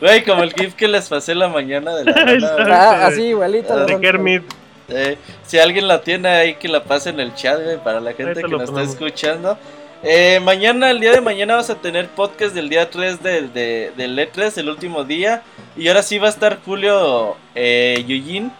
Güey, 0.00 0.24
como 0.24 0.42
el 0.42 0.52
GIF 0.52 0.74
que 0.74 0.88
les 0.88 1.08
pasé 1.08 1.34
la 1.34 1.48
mañana 1.48 1.94
de 1.96 2.04
la. 2.04 2.54
Ah, 2.68 3.06
así 3.06 3.24
igualito. 3.26 3.72
Ah, 3.74 3.84
De. 3.84 4.00
Kermit. 4.00 4.42
Eh, 4.90 5.16
si 5.46 5.58
alguien 5.58 5.88
la 5.88 6.00
tiene 6.02 6.28
ahí, 6.28 6.54
que 6.54 6.68
la 6.68 6.84
pase 6.84 7.10
en 7.10 7.20
el 7.20 7.34
chat, 7.34 7.62
güey, 7.62 7.78
para 7.78 8.00
la 8.00 8.12
gente 8.12 8.34
te 8.34 8.42
que 8.42 8.48
nos 8.48 8.62
está 8.62 8.82
escuchando. 8.82 9.58
Eh, 10.02 10.40
mañana, 10.42 10.90
el 10.90 11.00
día 11.00 11.12
de 11.12 11.20
mañana, 11.20 11.54
vamos 11.54 11.68
a 11.68 11.74
tener 11.74 12.08
podcast 12.08 12.54
del 12.54 12.68
día 12.70 12.88
3 12.88 13.22
de, 13.22 13.48
de, 13.48 13.92
del 13.96 14.18
E3, 14.18 14.56
el 14.58 14.68
último 14.68 15.04
día. 15.04 15.42
Y 15.76 15.88
ahora 15.88 16.02
sí 16.02 16.18
va 16.18 16.28
a 16.28 16.30
estar 16.30 16.58
Julio 16.64 17.36
eh, 17.54 18.02
Yujin 18.06 18.50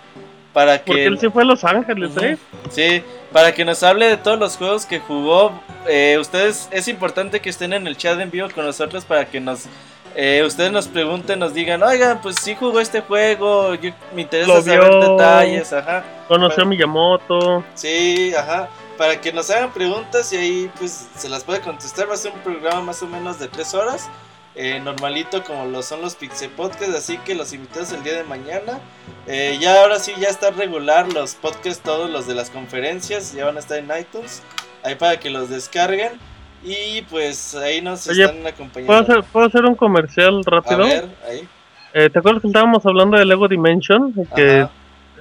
para 0.53 0.79
que. 0.79 0.85
Porque 0.87 1.07
él 1.07 1.19
se 1.19 1.31
fue 1.31 1.43
a 1.43 1.47
Los 1.47 1.65
Ángeles. 1.65 2.11
¿eh? 2.21 2.37
Sí, 2.71 3.03
para 3.33 3.55
que 3.55 3.65
nos 3.65 3.83
hable 3.83 4.07
de 4.07 4.17
todos 4.17 4.39
los 4.39 4.57
juegos 4.57 4.87
que 4.87 5.01
jugó. 5.01 5.53
Eh, 5.89 6.19
ustedes, 6.21 6.69
es 6.71 6.89
importante 6.89 7.41
que 7.41 7.49
estén 7.49 7.73
en 7.73 7.87
el 7.87 7.97
chat 7.97 8.21
en 8.21 8.31
vivo 8.31 8.49
con 8.55 8.67
nosotros 8.67 9.05
para 9.05 9.25
que 9.25 9.41
nos. 9.41 9.65
Eh, 10.15 10.43
ustedes 10.47 10.73
nos 10.73 10.89
pregunten, 10.89 11.39
nos 11.39 11.55
digan, 11.55 11.83
oigan, 11.83 12.21
pues 12.21 12.37
sí 12.41 12.55
jugó 12.57 12.81
este 12.81 13.01
juego, 13.01 13.75
yo, 13.75 13.93
me 14.13 14.23
interesa 14.23 14.55
Lo 14.55 14.63
saber 14.63 14.91
vio. 14.91 15.01
detalles, 15.01 15.73
ajá. 15.73 16.05
Conoció 16.29 16.63
a 16.65 16.67
Miyamoto. 16.67 17.65
Sí, 17.75 18.33
ajá. 18.35 18.69
Para 18.97 19.21
que 19.21 19.33
nos 19.33 19.49
hagan 19.51 19.73
preguntas 19.73 20.33
y 20.33 20.37
ahí 20.37 20.71
pues 20.79 21.09
se 21.17 21.29
las 21.29 21.45
puede 21.45 21.61
contestar. 21.61 22.09
Va 22.09 22.15
a 22.15 22.17
ser 22.17 22.33
un 22.33 22.41
programa 22.41 22.83
más 22.83 23.03
o 23.03 23.07
menos 23.07 23.39
de 23.39 23.49
tres 23.49 23.73
horas. 23.75 24.11
eh, 24.57 24.81
normalito 24.81 25.43
como 25.45 25.65
lo 25.67 25.81
son 25.83 26.03
los 26.03 26.17
Pixel 26.17 26.51
Podcasts. 26.51 26.95
Así 26.95 27.17
que 27.19 27.35
los 27.35 27.53
invitados 27.53 27.93
el 27.93 28.03
día 28.03 28.15
de 28.15 28.25
mañana. 28.25 28.81
Eh, 29.27 29.57
ya 29.61 29.81
ahora 29.81 29.99
sí 30.01 30.13
ya 30.19 30.29
está 30.29 30.51
regular 30.51 31.11
los 31.13 31.35
podcasts, 31.37 31.83
todos 31.83 32.11
los 32.11 32.27
de 32.27 32.35
las 32.35 32.51
conferencias. 32.51 33.33
Ya 33.33 33.47
van 33.47 33.57
a 33.57 33.61
estar 33.61 33.79
en 33.79 33.91
iTunes. 33.99 34.43
Ahí 34.83 34.97
para 34.97 35.19
que 35.19 35.31
los 35.31 35.49
descarguen. 35.49 36.21
Y 36.63 37.03
pues 37.03 37.55
ahí 37.55 37.81
nos 37.81 38.07
Oye, 38.09 38.23
están 38.25 38.37
¿Puedo 38.39 38.49
acompañando. 38.55 38.93
hacer, 39.03 39.23
¿Puedo 39.33 39.47
hacer 39.47 39.65
un 39.65 39.75
comercial 39.75 40.41
a 40.47 40.51
rápido? 40.51 40.85
ver, 40.85 41.09
ahí. 41.29 41.49
Eh, 41.95 42.11
¿Te 42.11 42.19
acuerdas 42.19 42.43
que 42.43 42.49
estábamos 42.49 42.85
hablando 42.87 43.17
de 43.19 43.25
Lego 43.25 43.49
Dimension? 43.49 44.13
Que 44.37 44.61
Ajá, 44.61 44.71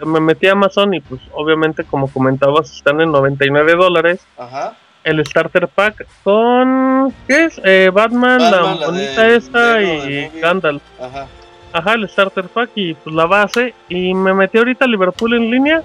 me 0.05 0.19
metí 0.19 0.47
a 0.47 0.51
Amazon 0.51 0.93
y 0.93 0.99
pues 1.01 1.21
obviamente 1.33 1.83
como 1.83 2.09
comentabas 2.11 2.71
están 2.71 3.01
en 3.01 3.11
99 3.11 3.75
dólares. 3.75 4.25
ajá. 4.37 4.75
El 5.01 5.25
starter 5.25 5.69
pack 5.69 6.05
con... 6.25 7.13
¿Qué 7.25 7.45
es? 7.45 7.61
Eh, 7.63 7.89
Batman, 7.91 8.37
Batman, 8.39 8.79
la 8.81 8.85
bonita 8.87 9.27
esta 9.29 9.73
de- 9.75 10.31
y. 10.35 10.39
Gandalf. 10.41 10.81
Ajá. 11.01 11.25
Ajá, 11.71 11.93
el 11.93 12.09
starter 12.09 12.49
pack 12.49 12.71
y 12.75 12.93
pues 12.95 13.15
la 13.15 13.25
base. 13.25 13.73
Y 13.87 14.13
me 14.13 14.33
metí 14.33 14.57
ahorita 14.57 14.83
a 14.83 14.87
Liverpool 14.89 15.33
en 15.35 15.49
línea. 15.49 15.83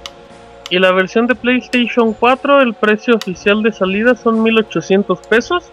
Y 0.70 0.78
la 0.78 0.92
versión 0.92 1.26
de 1.26 1.34
PlayStation 1.34 2.12
4, 2.14 2.60
el 2.62 2.74
precio 2.74 3.14
oficial 3.14 3.62
de 3.62 3.72
salida 3.72 4.14
son 4.14 4.42
1800 4.42 5.18
pesos. 5.26 5.64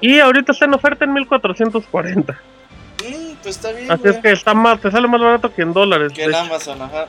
Y 0.00 0.20
ahorita 0.20 0.52
está 0.52 0.66
en 0.66 0.74
oferta 0.74 1.04
en 1.04 1.12
1440. 1.12 2.32
Mm, 2.32 2.36
pues 3.42 3.56
está 3.56 3.72
bien. 3.72 3.90
Así 3.90 4.08
es 4.08 4.18
que 4.18 4.30
está 4.30 4.54
más, 4.54 4.80
te 4.80 4.90
sale 4.90 5.08
más 5.08 5.20
barato 5.20 5.52
que 5.52 5.62
en 5.62 5.72
dólares. 5.72 6.12
Que 6.12 6.24
en. 6.24 6.34
Amazon, 6.34 6.80
ajá. 6.82 7.06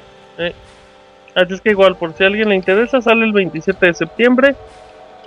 Así 1.36 1.54
es 1.54 1.62
que 1.62 1.70
igual, 1.70 1.96
por 1.96 2.14
si 2.14 2.24
a 2.24 2.28
alguien 2.28 2.50
le 2.50 2.56
interesa, 2.56 3.02
sale 3.02 3.24
el 3.24 3.34
27 3.34 3.86
de 3.86 3.94
septiembre. 3.94 4.56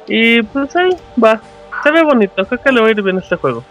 Y 0.08 0.42
pues 0.42 0.74
ahí 0.74 0.90
va. 1.22 1.40
Se 1.82 1.90
ve 1.90 2.02
bonito, 2.02 2.44
creo 2.44 2.60
que 2.60 2.72
le 2.72 2.80
va 2.80 2.88
a 2.88 2.90
ir 2.90 3.02
bien 3.02 3.18
este 3.18 3.36
juego. 3.36 3.64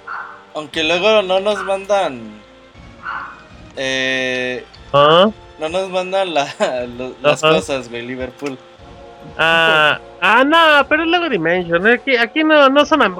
Aunque 0.53 0.83
luego 0.83 1.21
no 1.21 1.39
nos 1.39 1.63
mandan. 1.63 2.21
Eh, 3.75 4.65
Ah, 4.93 5.29
no 5.61 5.69
nos 5.69 5.89
mandan 5.89 6.33
la- 6.33 6.53
las 7.21 7.43
Ajá. 7.43 7.53
cosas, 7.55 7.89
güey, 7.89 8.01
Liverpool. 8.05 8.57
ah, 9.37 9.99
ah 10.19 10.43
no, 10.43 10.85
pero 10.89 11.03
es 11.03 11.09
Lego 11.09 11.29
Dimension. 11.29 11.87
eh, 11.87 11.93
Aquí, 11.93 12.15
aquí 12.17 12.43
no, 12.43 12.69
no 12.69 12.85
son 12.85 13.01
am- 13.03 13.19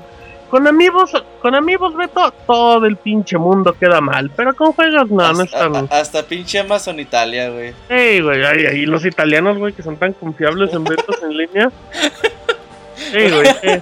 Con 0.50 0.68
amigos, 0.68 1.12
con 1.42 1.56
amigos, 1.56 1.96
Beto, 1.96 2.34
todo 2.46 2.86
el 2.86 2.98
pinche 2.98 3.38
mundo 3.38 3.72
queda 3.80 4.02
mal. 4.02 4.30
Pero 4.36 4.54
con 4.54 4.74
juegos 4.74 5.10
no, 5.10 5.32
no 5.34 5.44
están. 5.44 5.76
a- 5.76 5.88
hasta 5.92 6.24
pinche 6.24 6.60
Amazon 6.60 7.00
Italia, 7.00 7.50
güey. 7.50 7.74
Ey, 7.88 8.20
güey, 8.22 8.44
ay, 8.44 8.66
ay, 8.66 8.86
los 8.86 9.06
italianos, 9.06 9.58
güey, 9.58 9.72
que 9.72 9.82
son 9.84 9.96
tan 9.96 10.12
confiables 10.14 10.74
en 10.74 10.84
ventas 10.84 11.16
en 11.24 11.38
línea. 11.38 11.72
Ey, 13.14 13.32
güey, 13.32 13.48
eh, 13.64 13.82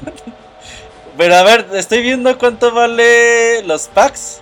Pero 1.18 1.36
a 1.36 1.44
ver, 1.44 1.66
estoy 1.74 2.02
viendo 2.02 2.38
cuánto 2.38 2.72
vale 2.72 3.64
los 3.64 3.88
packs. 3.88 4.42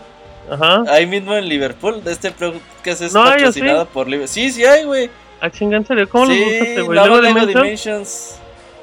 Ajá. 0.52 0.84
Ahí 0.88 1.06
mismo 1.06 1.36
en 1.36 1.48
Liverpool. 1.48 2.04
De 2.04 2.12
este 2.12 2.32
podcast 2.32 3.02
es 3.02 3.14
No 3.14 3.24
hay, 3.24 3.28
¿o 3.28 3.32
patrocinado 3.34 3.86
por 3.88 4.08
Liverpool. 4.08 4.28
Sí, 4.28 4.52
sí 4.52 4.66
hay, 4.66 4.84
güey. 4.84 5.10
A 5.42 5.50
chinga, 5.50 5.78
en 5.78 5.86
serio, 5.86 6.10
¿cómo 6.10 6.26
Sí, 6.28 6.40
gusta 6.40 6.56
este, 6.56 6.82
güey? 6.82 7.00
Lego 7.00 7.16
¿Lego 7.16 7.22
Lego 7.22 7.40
Dimension? 7.40 7.64
Dimensions. 7.64 8.40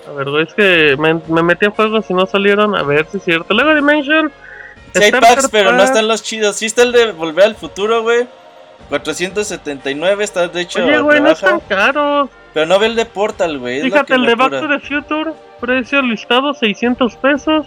A 0.09 0.13
ver, 0.13 0.31
güey, 0.31 0.45
es 0.45 0.55
que 0.55 0.97
me, 0.99 1.15
me 1.29 1.43
metí 1.43 1.67
a 1.67 1.71
juegos 1.71 2.09
y 2.09 2.15
no 2.15 2.27
salieron. 2.27 2.77
A 2.77 2.83
ver 2.83 3.07
si 3.11 3.17
es 3.17 3.25
cierto. 3.25 3.55
Lego 3.55 3.75
Dimension. 3.75 4.31
Sí 4.95 5.03
hay 5.03 5.11
packs, 5.11 5.49
pero 5.51 5.73
no 5.73 5.83
están 5.83 6.07
los 6.07 6.23
chidos. 6.23 6.57
Sí 6.57 6.67
está 6.67 6.83
el 6.83 6.93
de 6.93 7.13
Volver 7.13 7.45
al 7.47 7.57
Futuro, 7.57 8.03
güey. 8.03 8.29
479 8.89 10.25
está 10.25 10.49
de 10.49 10.61
hecho 10.61 10.85
Oye, 10.85 10.99
güey, 11.01 11.21
no 11.21 11.31
están 11.31 11.61
caros. 11.61 12.29
Pero 12.53 12.67
no 12.67 12.79
ve 12.79 12.87
el 12.87 12.95
de 12.95 13.07
Portal, 13.07 13.59
güey. 13.59 13.79
lo 13.79 13.85
Fíjate, 13.87 14.15
el 14.15 14.27
de 14.27 14.35
Back 14.35 14.61
to 14.61 14.69
the 14.69 14.79
Future, 14.79 15.33
precio 15.61 16.03
listado 16.03 16.55
600 16.55 17.17
pesos. 17.17 17.67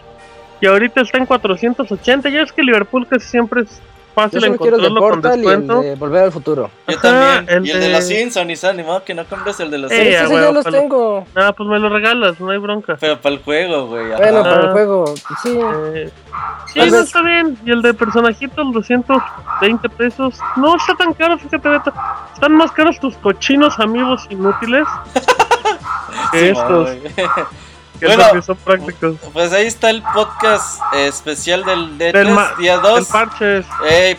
Y 0.61 0.65
ahorita 0.67 1.01
está 1.01 1.17
en 1.17 1.25
480. 1.25 2.29
Ya 2.29 2.41
es 2.41 2.51
que 2.51 2.63
Liverpool 2.63 3.05
casi 3.07 3.27
siempre 3.27 3.61
es 3.61 3.69
Yo 3.69 4.23
fácil 4.23 4.41
solo 4.41 4.57
quiero 4.57 4.75
el 4.77 4.81
de 4.81 4.87
encontrarlo 4.87 5.11
con 5.13 5.21
Portal 5.21 5.31
y 5.31 5.33
el 5.35 5.45
descuento. 5.45 5.81
de 5.83 5.95
Volver 5.95 6.23
al 6.23 6.31
Futuro. 6.31 6.71
Yo 6.87 6.97
Ajá, 6.97 7.01
también. 7.35 7.57
el 7.57 7.67
y 7.67 7.71
el 7.71 7.79
de, 7.79 7.85
de- 7.87 7.93
los 7.93 8.07
Simpsons, 8.07 8.49
y 8.49 8.55
sale, 8.55 8.77
ni 8.81 8.83
modo 8.87 9.03
que 9.03 9.13
no 9.13 9.23
compres 9.25 9.59
el 9.59 9.69
de 9.69 9.77
los 9.77 9.91
Eh, 9.91 9.95
Simpsons. 9.95 10.31
esos 10.31 10.41
ya 10.41 10.51
los 10.51 10.65
ojalá. 10.65 10.79
tengo. 10.79 11.25
Nada, 11.35 11.53
pues 11.53 11.69
me 11.69 11.77
lo 11.79 11.89
regalas, 11.89 12.39
no 12.39 12.49
hay 12.49 12.57
bronca. 12.57 12.97
Pero 12.99 13.21
para 13.21 13.35
el 13.35 13.41
juego, 13.43 13.87
güey. 13.87 14.07
Bueno, 14.17 14.41
para 14.41 14.55
Ah. 14.55 14.65
el 14.65 14.71
juego, 14.71 15.05
sí. 15.43 15.59
Eh, 15.93 16.09
sí, 16.73 16.79
no 16.89 16.99
está 16.99 17.21
bien. 17.21 17.57
Y 17.63 17.69
el 17.69 17.83
de 17.83 17.93
personajitos, 17.93 18.73
220 18.73 19.89
pesos. 19.89 20.39
No 20.55 20.75
está 20.77 20.95
tan 20.95 21.13
caro, 21.13 21.37
fíjate, 21.37 21.69
Beto. 21.69 21.93
Están 22.33 22.53
más 22.53 22.71
caros 22.71 22.99
tus 22.99 23.15
cochinos 23.17 23.79
amigos 23.79 24.25
inútiles 24.31 24.87
que 26.31 26.39
Sí, 26.39 26.45
estos. 26.47 26.89
que 27.99 28.05
Bueno. 28.07 28.41
son 28.41 28.57
prácticos. 28.57 29.15
Pues 29.33 29.51
ahí 29.53 29.65
está 29.67 29.89
el 29.89 30.01
podcast 30.13 30.79
eh, 30.93 31.07
especial 31.07 31.63
del 31.65 31.97
D3, 31.97 32.11
Del 32.13 32.37
día 32.59 32.75
El 32.75 32.81
2. 32.81 33.07
parches. 33.07 33.65
Ey, 33.89 34.17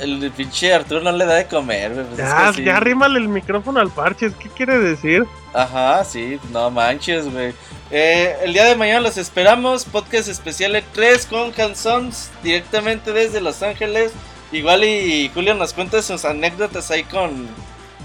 el 0.00 0.30
pinche 0.36 0.74
Arturo 0.74 1.00
no 1.00 1.12
le 1.12 1.24
da 1.24 1.34
de 1.34 1.46
comer, 1.46 1.92
pues 1.94 2.06
es 2.12 2.16
Ya, 2.18 2.52
sí. 2.52 2.64
ya 2.64 2.76
arrímale 2.78 3.18
el 3.18 3.28
micrófono 3.28 3.80
al 3.80 3.90
parches. 3.90 4.32
¿Qué 4.34 4.48
quiere 4.48 4.78
decir? 4.78 5.24
Ajá, 5.52 6.04
sí, 6.04 6.38
no 6.50 6.70
manches, 6.70 7.30
güey. 7.32 7.54
Eh, 7.90 8.36
el 8.42 8.52
día 8.52 8.64
de 8.64 8.74
mañana 8.76 9.00
los 9.00 9.16
esperamos. 9.18 9.84
Podcast 9.84 10.28
especial 10.28 10.74
E3 10.74 11.26
con 11.28 11.52
Hansons 11.60 12.30
directamente 12.42 13.12
desde 13.12 13.40
Los 13.40 13.62
Ángeles. 13.62 14.10
Igual 14.50 14.82
y 14.84 15.30
Julio 15.32 15.54
nos 15.54 15.72
cuenta 15.72 16.02
sus 16.02 16.24
anécdotas 16.24 16.90
ahí 16.90 17.04
con, 17.04 17.46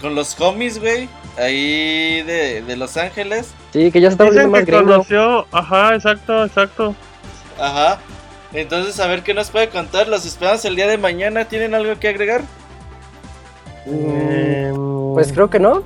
con 0.01 0.15
los 0.15 0.39
homies, 0.39 0.79
güey. 0.79 1.07
Ahí 1.37 2.21
de, 2.23 2.61
de 2.65 2.75
Los 2.75 2.97
Ángeles. 2.97 3.53
Sí, 3.71 3.91
que 3.91 4.01
ya 4.01 4.09
se 4.09 4.13
está 4.13 4.25
Dicen 4.25 4.49
más 4.51 4.65
que 4.65 4.71
gringo. 4.71 4.91
conoció. 4.91 5.45
Ajá, 5.51 5.95
exacto, 5.95 6.43
exacto. 6.45 6.95
Ajá. 7.59 7.99
Entonces, 8.53 8.99
a 8.99 9.07
ver 9.07 9.21
qué 9.23 9.33
nos 9.33 9.49
puede 9.51 9.69
contar. 9.69 10.07
Los 10.07 10.25
esperamos 10.25 10.65
el 10.65 10.75
día 10.75 10.87
de 10.87 10.97
mañana. 10.97 11.45
¿Tienen 11.45 11.73
algo 11.75 11.97
que 11.99 12.09
agregar? 12.09 12.41
Eh, 13.85 14.71
Pues 15.13 15.31
creo 15.33 15.49
que 15.49 15.59
no. 15.59 15.83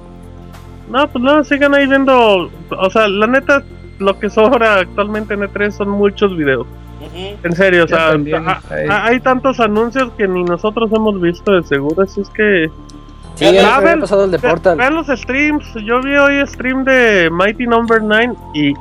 No, 0.90 1.08
pues 1.10 1.24
no, 1.24 1.44
sigan 1.44 1.74
ahí 1.74 1.88
viendo. 1.88 2.50
O 2.70 2.90
sea, 2.90 3.08
la 3.08 3.28
neta, 3.28 3.64
lo 4.00 4.20
que 4.20 4.30
sobra 4.30 4.76
actualmente 4.80 5.34
en 5.34 5.42
E3 5.42 5.72
son 5.72 5.90
muchos 5.90 6.36
videos. 6.36 6.68
En 7.44 7.54
serio, 7.56 7.84
o 7.84 7.88
sea, 7.88 8.12
también, 8.12 8.48
a- 8.48 8.62
hay 9.06 9.20
tantos 9.20 9.60
anuncios 9.60 10.10
que 10.18 10.26
ni 10.28 10.44
nosotros 10.44 10.90
hemos 10.94 11.20
visto 11.20 11.52
de 11.52 11.64
seguro. 11.64 12.04
Así 12.04 12.22
es 12.22 12.30
que. 12.30 12.70
Sí, 13.36 13.46
Vean- 13.46 13.56
ya 13.56 13.76
había 13.78 13.98
pasado 13.98 14.26
el 14.26 14.32
de 14.32 14.40
Portal. 14.40 14.78
Vean 14.78 14.94
los 14.96 15.08
streams. 15.08 15.66
Yo 15.86 16.02
vi 16.02 16.16
hoy 16.16 16.46
stream 16.48 16.84
de 16.84 17.30
Mighty 17.32 17.66
Number 17.66 18.02
9 18.02 18.34
y. 18.54 18.74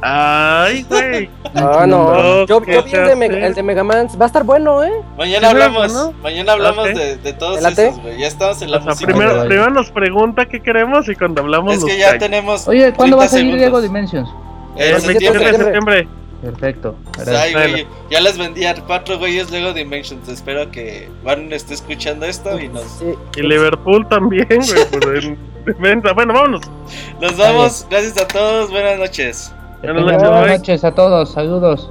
¡Ay, 0.00 0.82
güey! 0.88 1.28
Ah, 1.56 1.84
no. 1.88 2.14
No, 2.14 2.46
Yo, 2.46 2.60
¿qué 2.62 2.74
yo 2.74 2.82
vi 2.84 2.92
el 2.92 3.06
de, 3.08 3.16
Mega- 3.16 3.46
el 3.46 3.54
de 3.54 3.62
Mega 3.62 3.82
Man. 3.84 4.06
Va 4.20 4.24
a 4.24 4.28
estar 4.28 4.44
bueno, 4.44 4.82
¿eh? 4.84 4.92
Mañana 5.16 5.50
hablamos. 5.50 5.92
¿no? 5.92 6.12
Mañana 6.22 6.52
hablamos 6.52 6.88
Ok. 6.88 6.94
de, 6.94 7.16
de 7.16 7.32
todos 7.32 7.58
esos, 7.64 8.00
güey. 8.00 8.18
Ya 8.18 8.28
estamos 8.28 8.62
en 8.62 8.70
la 8.70 8.76
O 8.78 8.80
sea, 8.80 8.90
música. 8.92 9.12
primero, 9.12 9.44
primero 9.44 9.70
nos 9.70 9.90
pregunta 9.90 10.46
qué 10.46 10.60
queremos 10.60 11.08
y 11.08 11.14
cuando 11.16 11.42
hablamos 11.42 11.74
es 11.74 11.84
que 11.84 11.98
ya 11.98 12.10
cae. 12.10 12.18
tenemos. 12.20 12.68
Oye, 12.68 12.92
¿cuándo 12.92 13.16
va 13.16 13.24
a 13.24 13.28
30 13.28 13.48
salir. 13.50 13.60
Lego 13.60 13.80
Dimensions? 13.80 14.28
Eh, 14.76 14.92
El 14.96 15.02
27 15.02 15.18
de 15.18 15.20
septiembre. 15.20 15.64
septiembre. 15.64 16.08
Perfecto. 16.42 16.94
Pues, 17.14 17.28
ay, 17.28 17.52
güey, 17.52 17.86
ya 18.10 18.20
les 18.20 18.38
vendí 18.38 18.64
a 18.64 18.74
cuatro 18.74 19.18
güeyes 19.18 19.50
Lego 19.50 19.72
Dimensions. 19.72 20.28
Espero 20.28 20.70
que 20.70 21.08
Van 21.24 21.52
esté 21.52 21.74
escuchando 21.74 22.26
esto 22.26 22.58
y 22.60 22.68
nos. 22.68 23.02
Y 23.36 23.42
Liverpool 23.42 24.08
también, 24.08 24.46
güey. 24.48 25.34
Pues, 25.64 25.78
bueno, 26.14 26.34
vámonos. 26.34 26.60
Nos 27.20 27.36
vamos. 27.36 27.86
Gracias 27.90 28.16
a 28.18 28.28
todos. 28.28 28.70
Buenas 28.70 28.98
noches. 28.98 29.52
Buenas 29.82 30.48
noches 30.48 30.84
a 30.84 30.94
todos. 30.94 31.32
Saludos. 31.32 31.90